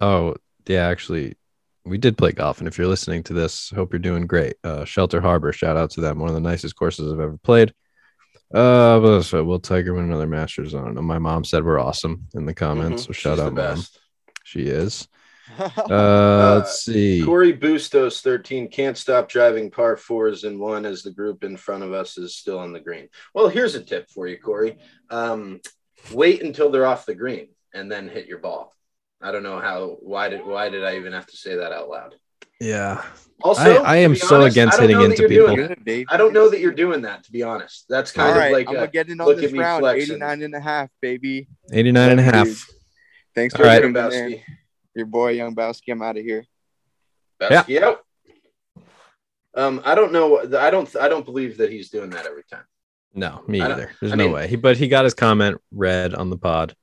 Oh 0.00 0.36
yeah, 0.66 0.86
actually, 0.86 1.36
we 1.84 1.98
did 1.98 2.18
play 2.18 2.32
golf, 2.32 2.58
and 2.58 2.68
if 2.68 2.76
you're 2.78 2.86
listening 2.86 3.22
to 3.24 3.32
this, 3.32 3.70
hope 3.70 3.92
you're 3.92 3.98
doing 3.98 4.26
great. 4.26 4.54
Uh, 4.62 4.84
Shelter 4.84 5.20
Harbor, 5.20 5.52
shout 5.52 5.76
out 5.76 5.90
to 5.92 6.00
them. 6.00 6.18
One 6.18 6.28
of 6.28 6.34
the 6.34 6.40
nicest 6.40 6.76
courses 6.76 7.12
I've 7.12 7.20
ever 7.20 7.38
played. 7.38 7.72
Uh, 8.54 8.98
but 9.00 9.22
so 9.22 9.44
Will 9.44 9.58
Tiger 9.60 9.92
win 9.94 10.04
another 10.04 10.26
Masters? 10.26 10.74
I 10.74 10.78
don't 10.82 10.94
know. 10.94 11.02
My 11.02 11.18
mom 11.18 11.44
said 11.44 11.64
we're 11.64 11.78
awesome 11.80 12.26
in 12.34 12.46
the 12.46 12.54
comments, 12.54 13.02
Mhm. 13.02 13.06
so 13.06 13.12
shout 13.12 13.36
She's 13.38 13.44
out, 13.46 13.54
mom. 13.54 13.76
best. 13.76 13.98
She 14.44 14.62
is. 14.62 15.06
Uh, 15.90 16.56
let's 16.58 16.84
see. 16.84 17.22
Corey 17.24 17.52
Bustos, 17.52 18.20
13, 18.20 18.68
can't 18.68 18.96
stop 18.96 19.28
driving 19.28 19.70
par 19.70 19.96
fours 19.96 20.44
in 20.44 20.58
one 20.58 20.84
as 20.84 21.02
the 21.02 21.10
group 21.10 21.44
in 21.44 21.56
front 21.56 21.82
of 21.82 21.92
us 21.92 22.18
is 22.18 22.36
still 22.36 22.58
on 22.58 22.72
the 22.72 22.80
green. 22.80 23.08
Well, 23.34 23.48
here's 23.48 23.74
a 23.74 23.82
tip 23.82 24.10
for 24.10 24.26
you, 24.26 24.38
Corey. 24.38 24.78
Um, 25.10 25.60
wait 26.12 26.42
until 26.42 26.70
they're 26.70 26.86
off 26.86 27.06
the 27.06 27.14
green 27.14 27.48
and 27.74 27.90
then 27.90 28.08
hit 28.08 28.26
your 28.26 28.38
ball. 28.38 28.74
I 29.20 29.32
don't 29.32 29.42
know 29.42 29.58
how, 29.60 29.96
why 30.00 30.28
did, 30.28 30.44
why 30.46 30.68
did 30.68 30.84
I 30.84 30.96
even 30.96 31.12
have 31.12 31.26
to 31.26 31.36
say 31.36 31.56
that 31.56 31.72
out 31.72 31.88
loud? 31.88 32.14
Yeah. 32.60 33.02
Also, 33.42 33.82
I- 33.82 33.94
I 33.94 33.96
am 33.98 34.12
be 34.12 34.18
so 34.18 34.42
against 34.42 34.78
I 34.78 34.82
hitting 34.82 35.00
into 35.00 35.22
you're 35.22 35.28
doing 35.28 35.68
people. 35.68 35.74
that. 35.84 36.04
I 36.08 36.16
don't 36.16 36.32
know 36.32 36.48
that 36.50 36.60
you're 36.60 36.72
doing 36.72 37.02
that, 37.02 37.24
to 37.24 37.32
be 37.32 37.42
honest. 37.42 37.86
That's 37.88 38.10
kind 38.12 38.32
All 38.32 38.38
right, 38.38 38.46
of 38.48 38.52
like, 38.52 38.68
I'm 38.68 38.74
a, 38.74 38.78
gonna 38.80 38.90
get 38.90 39.08
in 39.08 39.20
on 39.20 39.26
look 39.28 39.36
this 39.40 39.52
at 39.52 39.58
round. 39.58 39.80
flexing. 39.80 40.16
89 40.16 40.42
and 40.42 40.54
a 40.54 40.60
half, 40.60 40.90
baby. 41.00 41.48
89 41.72 42.10
and 42.10 42.20
a 42.20 42.22
half. 42.22 42.48
Thanks 43.34 43.54
All 43.54 43.60
for 43.60 43.66
right. 43.66 44.42
Coming 45.04 45.06
in. 45.06 45.06
Bowski. 45.06 45.06
Your 45.06 45.06
boy, 45.06 45.30
Young 45.30 45.54
Bowski. 45.54 45.92
I'm 45.92 46.02
out 46.02 46.16
of 46.18 46.24
here. 46.24 46.44
Bowski 47.40 47.82
out. 47.82 48.00
Um, 49.54 49.80
I 49.84 49.94
don't 49.94 50.12
know. 50.12 50.40
I 50.58 50.70
don't. 50.70 50.94
I 50.96 51.08
don't 51.08 51.24
believe 51.24 51.58
that 51.58 51.70
he's 51.72 51.90
doing 51.90 52.10
that 52.10 52.26
every 52.26 52.44
time. 52.50 52.64
No, 53.14 53.42
me 53.48 53.60
either. 53.60 53.90
There's 54.00 54.12
I 54.12 54.16
no 54.16 54.24
mean- 54.24 54.32
way. 54.32 54.48
He, 54.48 54.56
but 54.56 54.76
he 54.76 54.88
got 54.88 55.04
his 55.04 55.14
comment 55.14 55.58
read 55.72 56.14
on 56.14 56.30
the 56.30 56.36
pod, 56.36 56.74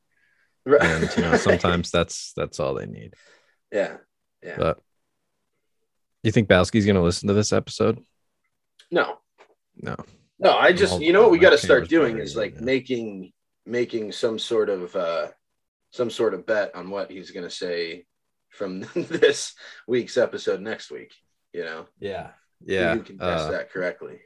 Right. 0.65 0.81
and 0.81 1.09
you 1.15 1.23
know 1.23 1.37
sometimes 1.37 1.91
that's 1.91 2.33
that's 2.35 2.59
all 2.59 2.73
they 2.73 2.85
need. 2.87 3.13
yeah. 3.71 3.97
Yeah. 4.43 4.55
But 4.57 4.79
you 6.23 6.31
think 6.31 6.47
Bowski's 6.49 6.85
gonna 6.85 7.01
listen 7.03 7.27
to 7.29 7.33
this 7.33 7.51
episode? 7.53 8.03
No. 8.91 9.17
No. 9.77 9.95
No. 10.39 10.55
I 10.57 10.71
just. 10.73 11.01
You 11.01 11.13
know 11.13 11.21
what 11.23 11.31
we 11.31 11.39
got 11.39 11.49
to 11.51 11.57
start 11.57 11.87
doing 11.89 12.17
is 12.19 12.35
like 12.35 12.55
that. 12.55 12.63
making 12.63 13.31
making 13.65 14.11
some 14.11 14.37
sort 14.37 14.69
of 14.69 14.95
uh 14.95 15.27
some 15.95 16.09
sort 16.09 16.33
of 16.33 16.45
bet 16.45 16.75
on 16.75 16.89
what 16.89 17.09
he's 17.09 17.31
going 17.31 17.45
to 17.45 17.49
say 17.55 18.05
from 18.49 18.81
this 18.95 19.53
week's 19.87 20.17
episode 20.17 20.59
next 20.59 20.91
week. 20.91 21.13
You 21.53 21.63
know. 21.63 21.85
Yeah. 21.99 22.31
Who 22.65 22.97
You 22.99 23.03
can 23.03 23.17
guess 23.17 23.41
uh, 23.41 23.51
that 23.51 23.71
correctly. 23.71 24.19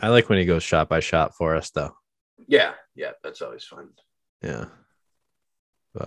I 0.00 0.08
like 0.08 0.28
when 0.28 0.38
he 0.38 0.44
goes 0.44 0.62
shot 0.62 0.88
by 0.88 1.00
shot 1.00 1.36
for 1.36 1.54
us, 1.54 1.70
though. 1.70 1.94
Yeah. 2.48 2.72
Yeah. 2.94 3.12
That's 3.22 3.42
always 3.42 3.64
fun. 3.64 3.90
Yeah. 4.42 4.66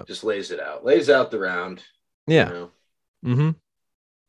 Just 0.08 0.24
lays 0.24 0.52
it 0.52 0.60
out. 0.60 0.86
Lays 0.86 1.10
out 1.10 1.32
the 1.32 1.40
round. 1.40 1.82
Yeah. 2.28 2.48
You 2.48 2.54
know? 2.54 2.72
Mm-hmm. 3.26 3.50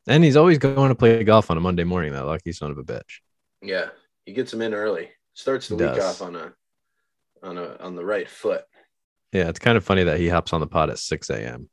And 0.07 0.23
he's 0.23 0.37
always 0.37 0.57
going 0.57 0.89
to 0.89 0.95
play 0.95 1.23
golf 1.23 1.51
on 1.51 1.57
a 1.57 1.61
Monday 1.61 1.83
morning. 1.83 2.13
That 2.13 2.25
lucky 2.25 2.51
son 2.53 2.71
of 2.71 2.77
a 2.77 2.83
bitch. 2.83 3.19
Yeah. 3.61 3.89
He 4.25 4.33
gets 4.33 4.53
him 4.53 4.61
in 4.61 4.73
early. 4.73 5.09
Starts 5.33 5.67
the 5.67 5.75
He 5.75 5.83
week 5.83 5.95
does. 5.95 6.21
off 6.21 6.27
on 6.27 6.35
a 6.35 6.53
on 7.43 7.57
a 7.57 7.75
on 7.79 7.95
the 7.95 8.05
right 8.05 8.29
foot. 8.29 8.63
Yeah, 9.31 9.47
it's 9.49 9.59
kind 9.59 9.77
of 9.77 9.83
funny 9.83 10.03
that 10.03 10.19
he 10.19 10.27
hops 10.27 10.53
on 10.53 10.59
the 10.59 10.67
pod 10.67 10.89
at 10.89 10.99
6 10.99 11.29
a.m. 11.29 11.69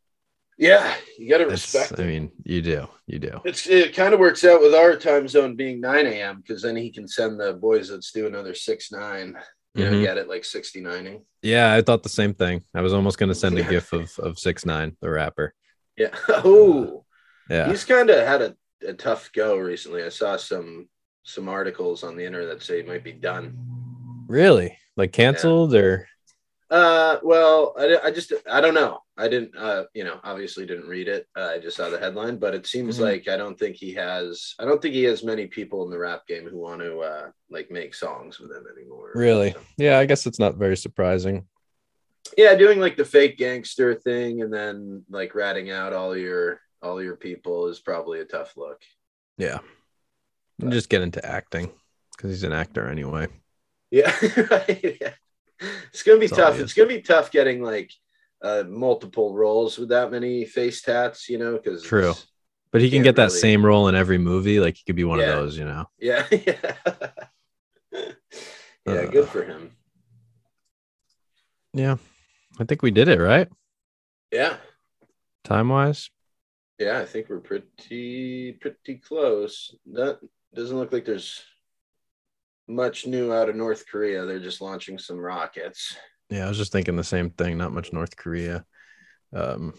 Yeah, 0.57 0.93
you 1.19 1.29
got 1.29 1.39
to 1.39 1.45
It's- 1.45 1.73
respect. 1.75 2.01
I 2.01 2.05
mean, 2.05 2.31
you 2.45 2.63
do, 2.63 2.89
you 3.07 3.19
do. 3.19 3.41
It's 3.45 3.67
it 3.69 3.95
kind 3.95 4.13
of 4.13 4.21
works 4.21 4.45
out 4.45 4.61
with 4.61 4.75
our 4.75 4.97
time 4.97 5.29
zone 5.29 5.55
being 5.55 5.81
9 5.81 6.07
a.m. 6.07 6.41
because 6.41 6.63
then 6.63 6.75
he 6.77 6.91
can 6.91 7.07
send 7.07 7.39
the 7.39 7.53
boys 7.53 7.89
that's 7.91 8.11
do 8.13 8.27
another 8.27 8.55
six 8.55 8.91
nine. 8.91 9.37
You 9.75 9.85
know, 9.85 9.93
Mhm. 9.93 10.03
get 10.03 10.19
it 10.19 10.29
like 10.29 10.43
69ing. 10.43 11.23
Yeah, 11.43 11.73
I 11.73 11.83
thought 11.83 12.03
the 12.03 12.09
same 12.09 12.35
thing. 12.35 12.65
I 12.75 12.81
was 12.81 12.93
almost 12.93 13.19
going 13.19 13.29
to 13.29 13.35
send 13.35 13.57
a 13.59 13.63
Yeah. 13.63 13.71
gif 13.71 13.93
of 13.93 14.19
of 14.19 14.39
six 14.39 14.65
nine, 14.67 14.97
the 15.01 15.11
rapper. 15.11 15.55
Yeah. 15.97 16.09
Oh, 16.29 17.05
Yeah, 17.49 17.69
he's 17.69 17.85
kind 17.85 18.11
of 18.11 18.27
had 18.27 18.43
a, 18.43 18.57
a 18.87 18.95
tough 18.95 19.31
go 19.33 19.57
recently. 19.59 20.03
I 20.03 20.09
saw 20.09 20.37
some 20.37 20.89
some 21.23 21.49
articles 21.49 22.03
on 22.03 22.17
the 22.17 22.25
internet 22.25 22.49
that 22.49 22.63
say 22.65 22.83
he 22.83 22.89
might 22.89 23.05
be 23.05 23.13
done. 23.13 23.57
really 24.27 24.77
like 24.97 25.13
canceled 25.13 25.75
or 25.75 26.09
Uh, 26.71 27.19
well, 27.23 27.75
I, 27.79 27.99
I 28.05 28.11
just 28.11 28.33
I 28.51 28.61
don't 28.61 28.75
know. 28.75 29.01
I 29.17 29.27
didn't 29.29 29.57
uh, 29.57 29.85
you 29.95 30.05
know, 30.05 30.21
obviously 30.23 30.67
didn't 30.67 30.87
read 30.89 31.09
it. 31.09 31.27
Uh, 31.37 31.53
I 31.55 31.59
just 31.59 31.77
saw 31.79 31.89
the 31.89 31.99
headline, 31.99 32.37
but 32.37 32.55
it 32.55 32.67
seems 32.67 32.99
Mhm. 32.99 33.03
like 33.03 33.29
I 33.29 33.37
don't 33.39 33.59
think 33.59 33.77
he 33.77 33.95
has. 33.95 34.55
I 34.59 34.65
don't 34.67 34.81
think 34.83 34.95
he 34.95 35.05
has 35.05 35.25
many 35.25 35.47
people 35.47 35.83
in 35.85 35.91
the 35.91 35.99
rap 35.99 36.27
game 36.27 36.47
who 36.47 36.59
want 36.59 36.83
to 36.83 36.99
uh 37.01 37.31
like 37.49 37.71
make 37.71 37.95
songs 37.95 38.39
with 38.39 38.51
him 38.51 38.65
anymore. 38.77 39.13
really? 39.15 39.55
Yeah, 39.79 39.99
I 39.99 40.05
guess 40.05 40.27
it's 40.27 40.39
not 40.39 40.57
very 40.57 40.77
surprising. 40.77 41.47
yeah, 42.37 42.55
doing 42.55 42.79
like 42.81 42.97
the 42.99 43.05
fake 43.05 43.39
gangster 43.39 43.95
thing 43.95 44.43
and 44.43 44.53
then 44.53 45.05
like 45.09 45.35
ratting 45.35 45.71
out 45.71 45.95
all 45.95 46.15
your 46.15 46.61
all 46.83 47.03
your 47.03 47.17
people 47.17 47.69
is 47.69 47.81
probably 47.81 48.21
a 48.21 48.25
tough 48.27 48.57
look. 48.59 48.83
Yeah, 49.39 49.61
And 50.61 50.71
just 50.71 50.91
get 50.91 51.01
into 51.03 51.25
acting 51.25 51.71
because 52.15 52.31
he's 52.31 52.43
an 52.45 52.53
actor 52.53 52.87
anyway. 52.89 53.29
Yeah, 53.91 54.15
right. 54.51 54.99
yeah. 55.01 55.15
It's 55.93 56.03
gonna 56.03 56.19
be 56.21 56.31
all 56.31 56.37
tough. 56.37 56.57
he 56.57 56.63
It's 56.63 56.75
gonna 56.75 56.89
be 56.89 57.03
tough 57.03 57.31
getting 57.31 57.63
like 57.63 57.93
uh 58.43 58.65
multiple 58.69 59.35
roles 59.35 59.79
with 59.79 59.89
that 59.89 60.11
many 60.11 60.45
face 60.45 60.83
tats, 60.83 61.29
you 61.29 61.39
know, 61.39 61.57
because 61.57 61.83
True. 61.83 62.15
But 62.71 62.81
he 62.83 62.91
can 62.91 63.03
get 63.03 63.17
that 63.17 63.29
really- 63.29 63.39
same 63.41 63.65
role 63.67 63.89
in 63.89 63.95
every 63.95 64.19
movie. 64.19 64.61
Like 64.61 64.77
he 64.77 64.85
could 64.85 64.97
be 64.97 65.05
one 65.05 65.19
Yeah. 65.19 65.31
of 65.31 65.37
those, 65.37 65.59
you 65.59 65.65
know. 65.65 65.87
Yeah, 65.99 66.27
yeah. 66.33 66.73
yeah, 67.93 68.13
Uh, 68.87 69.07
good 69.07 69.29
for 69.29 69.43
him. 69.45 69.73
Yeah. 71.75 71.97
I 72.61 72.65
think 72.65 72.83
we 72.83 72.91
did 72.91 73.09
it, 73.09 73.21
right? 73.21 73.49
Yeah. 74.33 74.57
Time 75.45 75.69
wise. 75.69 76.11
Yeah, 76.79 76.99
I 77.01 77.05
think 77.05 77.29
we're 77.29 77.41
pretty 77.41 78.53
pretty 78.61 78.97
close. 78.99 79.75
That 79.93 80.21
doesn't 80.55 80.77
look 80.79 80.93
like 80.93 81.05
there's 81.05 81.43
much 82.69 83.07
new 83.07 83.33
out 83.33 83.49
of 83.49 83.57
North 83.57 83.85
Korea. 83.91 84.25
They're 84.25 84.39
just 84.39 84.61
launching 84.61 84.99
some 84.99 85.19
rockets. 85.19 85.97
Yeah, 86.31 86.45
I 86.45 86.49
was 86.49 86.59
just 86.59 86.73
thinking 86.73 86.97
the 86.97 87.05
same 87.05 87.31
thing. 87.31 87.57
Not 87.57 87.73
much 87.73 87.93
North 87.93 88.17
Korea 88.17 88.65
um, 89.35 89.75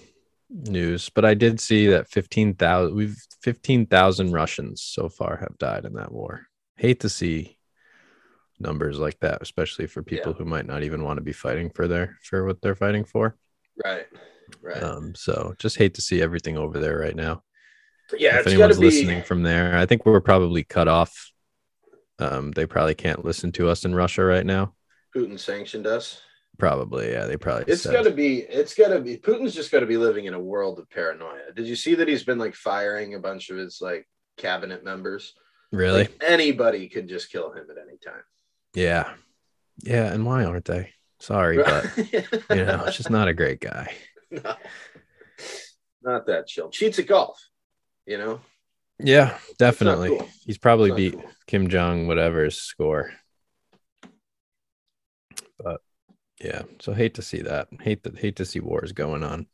news, 0.49 1.09
but 1.09 1.25
I 1.25 1.33
did 1.35 1.59
see 1.59 1.87
that 1.87 2.09
fifteen 2.09 2.55
thousand. 2.55 2.95
We've 2.95 3.17
fifteen 3.41 3.85
thousand 3.85 4.31
Russians 4.31 4.81
so 4.81 5.09
far 5.09 5.37
have 5.37 5.57
died 5.57 5.85
in 5.85 5.93
that 5.93 6.11
war. 6.11 6.47
Hate 6.75 7.01
to 7.01 7.09
see 7.09 7.57
numbers 8.59 8.99
like 8.99 9.19
that, 9.19 9.41
especially 9.41 9.87
for 9.87 10.03
people 10.03 10.31
Yeah. 10.31 10.37
who 10.39 10.45
might 10.45 10.65
not 10.65 10.83
even 10.83 11.03
want 11.03 11.17
to 11.17 11.23
be 11.23 11.33
fighting 11.33 11.69
for 11.69 11.87
their 11.87 12.17
for 12.23 12.45
what 12.45 12.61
they're 12.61 12.75
fighting 12.75 13.05
for. 13.05 13.37
Right. 13.83 14.07
Right. 14.61 14.81
Um, 14.81 15.13
so 15.13 15.53
just 15.59 15.77
hate 15.77 15.93
to 15.93 16.01
see 16.01 16.21
everything 16.21 16.57
over 16.57 16.79
there 16.79 16.97
right 16.97 17.15
now. 17.15 17.43
yeah, 18.17 18.39
if 18.39 18.47
anyone's 18.47 18.79
be 18.79 18.85
listening 18.85 19.21
from 19.21 19.43
there, 19.43 19.77
I 19.77 19.85
think 19.85 20.05
we're 20.05 20.19
probably 20.21 20.63
cut 20.63 20.87
off. 20.87 21.31
Um, 22.19 22.51
they 22.51 22.65
probably 22.65 22.95
can't 22.95 23.23
listen 23.25 23.51
to 23.53 23.69
us 23.69 23.85
in 23.85 23.95
Russia 23.95 24.23
right 24.23 24.45
now. 24.45 24.73
Putin 25.15 25.39
sanctioned 25.39 25.87
us. 25.87 26.21
Probably, 26.57 27.11
yeah. 27.11 27.25
They 27.25 27.37
probably. 27.37 27.65
It's 27.67 27.83
said- 27.83 27.93
got 27.93 28.03
to 28.03 28.11
be. 28.11 28.39
It's 28.39 28.73
got 28.75 28.89
to 28.89 28.99
be. 28.99 29.17
Putin's 29.17 29.55
just 29.55 29.71
got 29.71 29.79
to 29.79 29.85
be 29.85 29.97
living 29.97 30.25
in 30.25 30.33
a 30.33 30.39
world 30.39 30.79
of 30.79 30.89
paranoia. 30.89 31.53
Did 31.55 31.67
you 31.67 31.75
see 31.75 31.95
that 31.95 32.07
he's 32.07 32.23
been 32.23 32.37
like 32.37 32.55
firing 32.55 33.15
a 33.15 33.19
bunch 33.19 33.49
of 33.49 33.57
his 33.57 33.79
like 33.81 34.07
cabinet 34.37 34.83
members? 34.83 35.33
really. 35.71 36.01
Like, 36.01 36.23
anybody 36.25 36.89
could 36.89 37.07
just 37.07 37.31
kill 37.31 37.51
him 37.51 37.67
at 37.69 37.77
any 37.77 37.97
time. 37.97 38.23
Yeah. 38.73 39.13
Yeah. 39.83 40.11
And 40.11 40.25
why 40.25 40.43
aren't 40.43 40.65
they? 40.65 40.91
Sorry, 41.19 41.57
but 41.57 41.97
you 41.97 42.65
know, 42.65 42.85
it's 42.85 42.95
just 42.95 43.09
not 43.09 43.27
a 43.27 43.33
great 43.33 43.59
guy. 43.59 43.93
no, 44.31 44.55
not 46.01 46.27
that 46.27 46.47
chill. 46.47 46.69
Cheats 46.69 46.97
at 46.97 47.07
golf. 47.07 47.37
You 48.05 48.17
know, 48.17 48.41
Yeah, 48.99 49.37
definitely. 49.57 50.09
cool. 50.09 50.29
He's 50.45 50.57
probably 50.57 50.91
beat 50.91 51.13
cool. 51.13 51.29
Kim 51.47 51.69
Jong 51.69 52.07
whatever's 52.07 52.57
score. 52.57 53.11
But 55.57 55.81
yeah, 56.41 56.63
so 56.79 56.93
hate 56.93 57.15
to 57.15 57.21
see 57.21 57.41
that. 57.41 57.67
Hate 57.81 58.03
to 58.03 58.11
hate 58.11 58.35
to 58.37 58.45
see 58.45 58.59
wars 58.59 58.91
going 58.91 59.23
on. 59.23 59.47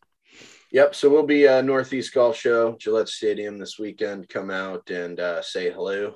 Yep. 0.71 0.95
So 0.95 1.09
we'll 1.09 1.23
be 1.23 1.47
uh, 1.47 1.61
Northeast 1.61 2.13
Golf 2.13 2.35
Show, 2.35 2.75
Gillette 2.77 3.07
Stadium 3.07 3.57
this 3.57 3.79
weekend. 3.79 4.27
Come 4.27 4.51
out 4.51 4.89
and 4.89 5.19
uh, 5.19 5.41
say 5.41 5.71
hello. 5.71 6.15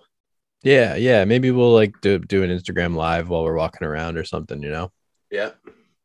Yeah, 0.64 0.96
yeah. 0.96 1.24
Maybe 1.24 1.52
we'll 1.52 1.74
like 1.74 2.02
do 2.02 2.20
do 2.20 2.44
an 2.44 2.50
Instagram 2.50 2.96
live 2.96 3.30
while 3.30 3.44
we're 3.44 3.56
walking 3.56 3.88
around 3.88 4.18
or 4.18 4.26
something, 4.26 4.62
you 4.62 4.70
know? 4.70 4.92
Yep. 5.32 5.58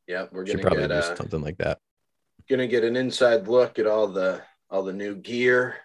Yep. 0.06 0.32
We're 0.32 0.46
Should 0.46 0.56
gonna 0.56 0.68
probably 0.68 0.88
get 0.88 1.02
do 1.02 1.12
uh, 1.12 1.16
something 1.16 1.40
like 1.40 1.58
that. 1.58 1.78
gonna 2.48 2.66
get 2.66 2.84
an 2.84 2.96
inside 2.96 3.48
look 3.48 3.78
at 3.78 3.86
all 3.86 4.06
the 4.08 4.42
all 4.70 4.82
the 4.84 4.92
new 4.92 5.16
gear. 5.16 5.76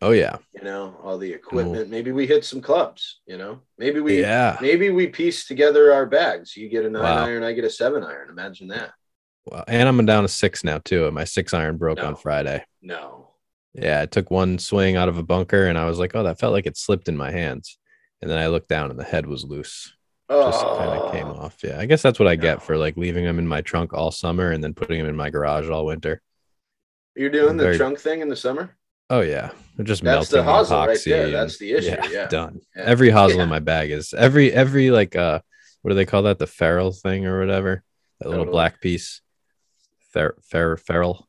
Oh 0.00 0.10
yeah. 0.10 0.36
You 0.54 0.62
know, 0.62 0.96
all 1.02 1.18
the 1.18 1.32
oh. 1.32 1.36
equipment. 1.36 1.90
Maybe 1.90 2.12
we 2.12 2.26
hit 2.26 2.44
some 2.44 2.60
clubs. 2.60 3.20
You 3.26 3.36
know, 3.38 3.60
maybe 3.78 4.00
we 4.00 4.20
yeah. 4.20 4.56
maybe 4.60 4.90
we 4.90 5.08
piece 5.08 5.46
together 5.46 5.92
our 5.92 6.06
bags. 6.06 6.56
You 6.56 6.68
get 6.68 6.84
a 6.84 6.90
nine 6.90 7.02
Wow. 7.02 7.24
iron, 7.24 7.42
I 7.42 7.52
get 7.52 7.64
a 7.64 7.70
seven 7.70 8.02
iron. 8.04 8.30
Imagine 8.30 8.68
that. 8.68 8.92
Well, 9.46 9.64
and 9.66 9.88
I'm 9.88 10.04
down 10.06 10.22
to 10.22 10.28
six 10.28 10.62
now 10.62 10.78
too. 10.78 11.10
My 11.10 11.24
six 11.24 11.54
iron 11.54 11.76
broke 11.78 11.98
No. 11.98 12.06
on 12.06 12.16
Friday. 12.16 12.64
No. 12.82 13.30
Yeah, 13.74 14.00
I 14.02 14.06
took 14.06 14.30
one 14.30 14.58
swing 14.58 14.96
out 14.96 15.08
of 15.08 15.18
a 15.18 15.22
bunker 15.22 15.66
and 15.66 15.78
I 15.78 15.84
was 15.86 15.98
like, 15.98 16.14
oh, 16.14 16.22
that 16.24 16.38
felt 16.38 16.52
like 16.52 16.66
it 16.66 16.76
slipped 16.76 17.08
in 17.08 17.16
my 17.16 17.30
hands. 17.30 17.78
And 18.20 18.30
then 18.30 18.38
I 18.38 18.48
looked 18.48 18.68
down 18.68 18.90
and 18.90 18.98
the 18.98 19.04
head 19.04 19.26
was 19.26 19.44
loose. 19.44 19.94
Just 20.30 20.60
kind 20.62 20.90
of 20.90 21.02
oh. 21.04 21.10
came 21.12 21.26
Oh, 21.26 21.34
off. 21.36 21.56
Yeah, 21.62 21.78
I 21.78 21.86
guess 21.86 22.02
that's 22.02 22.18
what 22.18 22.28
I 22.28 22.36
get 22.36 22.62
for 22.62 22.76
like 22.76 22.96
leaving 22.96 23.24
them 23.24 23.38
in 23.38 23.46
my 23.46 23.62
trunk 23.62 23.94
all 23.94 24.10
summer 24.10 24.50
and 24.50 24.62
then 24.62 24.74
putting 24.74 24.98
them 24.98 25.08
in 25.08 25.16
my 25.16 25.30
garage 25.30 25.68
all 25.70 25.86
winter. 25.86 26.20
You're 27.16 27.30
doing 27.30 27.56
the 27.56 27.64
Very- 27.64 27.76
trunk 27.78 27.98
thing 27.98 28.20
in 28.20 28.28
the 28.28 28.36
summer? 28.36 28.76
Oh 29.10 29.20
yeah, 29.20 29.50
they're 29.76 29.86
just 29.86 30.02
That's 30.04 30.28
the 30.28 30.42
melting 30.42 30.54
hosel 30.54 30.86
right 30.86 30.96
epoxy 30.98 31.04
there. 31.10 31.30
That's 31.30 31.58
the 31.58 31.72
issue. 31.72 31.96
Yeah. 32.10 32.26
done. 32.28 32.60
Yeah. 32.76 32.82
Every 32.84 33.08
hosel 33.10 33.36
Yeah. 33.36 33.42
in 33.44 33.48
my 33.48 33.58
bag 33.60 33.90
is 33.90 34.12
every 34.12 34.52
every 34.52 34.90
like 34.90 35.16
uh 35.16 35.40
what 35.82 35.90
do 35.90 35.94
they 35.94 36.04
call 36.06 36.22
that? 36.24 36.38
The 36.38 36.46
ferrule 36.46 36.92
thing 36.92 37.26
or 37.26 37.38
whatever? 37.40 37.82
That 38.20 38.28
little 38.28 38.44
black 38.46 38.80
piece. 38.80 39.20
Fer 40.12 40.34
fer 40.42 40.76
ferrule. 40.76 41.28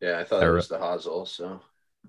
Yeah, 0.00 0.18
I 0.18 0.24
thought 0.24 0.42
it 0.42 0.50
was 0.50 0.68
the 0.68 0.78
hosel. 0.78 1.26
So 1.26 1.60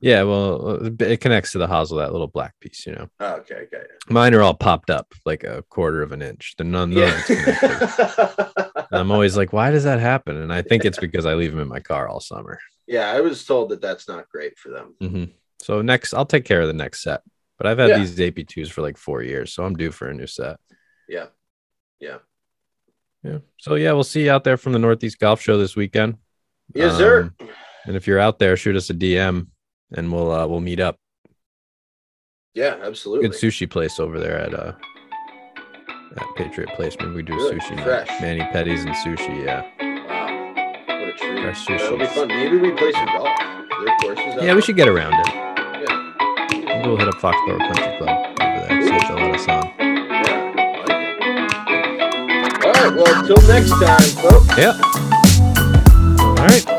Yeah, 0.01 0.23
well, 0.23 0.69
uh, 0.85 0.89
it 0.99 1.19
connects 1.21 1.53
to 1.53 1.57
the 1.57 1.67
hosel, 1.67 1.97
that 1.97 2.11
little 2.11 2.27
black 2.27 2.53
piece, 2.61 2.85
you 2.85 2.93
know. 2.93 3.09
oh, 3.19 3.33
okay, 3.37 3.61
okay. 3.65 3.83
Mine 4.09 4.33
are 4.35 4.41
all 4.43 4.53
popped 4.53 4.89
up 4.89 5.13
like 5.25 5.43
a 5.43 5.63
quarter 5.69 6.01
of 6.03 6.11
an 6.11 6.21
inch. 6.21 6.53
They're 6.57 6.65
none, 6.67 6.91
none 6.91 7.03
of 7.09 7.13
it's 7.17 7.25
connected. 7.27 7.69
Yeah. 8.69 8.83
I'm 8.91 9.11
always 9.11 9.35
like, 9.35 9.51
why 9.53 9.71
does 9.71 9.83
that 9.85 9.99
happen? 9.99 10.37
And 10.37 10.53
I 10.53 10.61
think 10.61 10.85
it's 10.85 10.99
because 10.99 11.25
I 11.25 11.33
leave 11.33 11.51
them 11.51 11.59
in 11.61 11.67
my 11.67 11.79
car 11.79 12.07
all 12.07 12.19
summer. 12.19 12.59
Yeah, 12.89 13.09
I 13.11 13.21
was 13.21 13.45
told 13.45 13.69
that 13.69 13.79
that's 13.81 14.07
not 14.09 14.27
great 14.29 14.57
for 14.57 14.69
them. 14.69 14.95
hmm 14.99 15.23
So 15.61 15.81
next, 15.81 16.13
I'll 16.13 16.25
take 16.25 16.43
care 16.43 16.59
of 16.61 16.67
the 16.67 16.73
next 16.73 17.01
set. 17.03 17.21
But 17.57 17.67
I've 17.67 17.77
had 17.77 17.89
Yeah. 17.89 17.97
these 17.99 18.17
AP2s 18.17 18.69
for 18.71 18.81
like 18.81 18.97
four 18.97 19.21
years, 19.21 19.53
so 19.53 19.63
I'm 19.63 19.75
due 19.75 19.91
for 19.91 20.07
a 20.09 20.13
new 20.13 20.27
set. 20.27 20.57
Yeah. 21.07 21.27
Yeah. 21.99 22.17
Yeah. 23.23 23.39
So 23.57 23.75
yeah, 23.75 23.91
we'll 23.93 24.03
see 24.05 24.25
you 24.25 24.31
out 24.31 24.43
there 24.43 24.57
from 24.57 24.73
the 24.73 24.79
Northeast 24.79 25.19
Golf 25.19 25.41
Show 25.41 25.57
this 25.57 25.75
weekend. 25.75 26.17
Yes, 26.73 26.97
sir. 26.97 27.23
Um, 27.39 27.47
And 27.85 27.95
if 27.95 28.07
you're 28.07 28.19
out 28.19 28.39
there, 28.39 28.55
shoot 28.57 28.75
us 28.75 28.89
a 28.89 28.93
DM, 28.93 29.47
and 29.91 30.11
we'll 30.11 30.31
uh, 30.31 30.45
we'll 30.47 30.61
meet 30.61 30.79
up. 30.79 30.97
Yeah, 32.53 32.77
absolutely. 32.81 33.27
Good 33.29 33.37
sushi 33.37 33.69
place 33.69 33.99
over 33.99 34.19
there 34.19 34.37
at 34.37 34.53
uh 34.53 34.73
at 36.17 36.27
Patriot 36.35 36.69
Place. 36.75 36.95
Maybe 36.99 37.11
we 37.13 37.23
do 37.23 37.35
Good, 37.35 37.59
sushi 37.59 37.83
fresh. 37.83 38.09
Manny 38.21 38.41
Petties 38.53 38.85
and 38.85 38.95
sushi. 39.03 39.45
Yeah. 39.45 39.88
Wow. 41.39 41.45
What 41.45 41.57
a 41.57 41.65
treat. 41.65 41.79
Fresh 41.79 41.81
That'll 41.81 41.97
be 41.97 42.05
fun. 42.05 42.27
Maybe 42.27 42.57
we 42.57 42.71
play 42.71 42.91
some 42.91 43.05
golf. 43.05 43.27
Are 43.27 43.85
there 43.85 43.95
courses 44.01 44.25
out 44.35 44.43
Yeah, 44.43 44.55
we 44.55 44.61
should 44.61 44.75
get 44.75 44.87
around 44.87 45.13
it. 45.13 45.27
Yeah. 45.27 46.13
Maybe 46.51 46.87
we'll 46.87 46.97
hit 46.97 47.07
up 47.07 47.15
Foxborough 47.15 47.59
Country 47.59 47.97
Club 47.97 48.09
over 48.09 48.67
there. 48.67 48.81
See 48.81 48.95
if 48.95 49.07
they'll 49.07 49.17
let 49.17 49.35
us 49.35 49.47
on. 49.47 49.73
Yeah. 49.79 50.55
I 50.59 50.83
like 50.85 50.99
it. 51.71 52.65
All 52.65 52.73
right. 52.73 52.93
Well, 52.95 53.19
until 53.19 53.41
next 53.47 53.71
time, 53.71 54.09
folks. 54.21 54.57
Yeah. 54.57 54.79
All 56.19 56.35
right. 56.45 56.78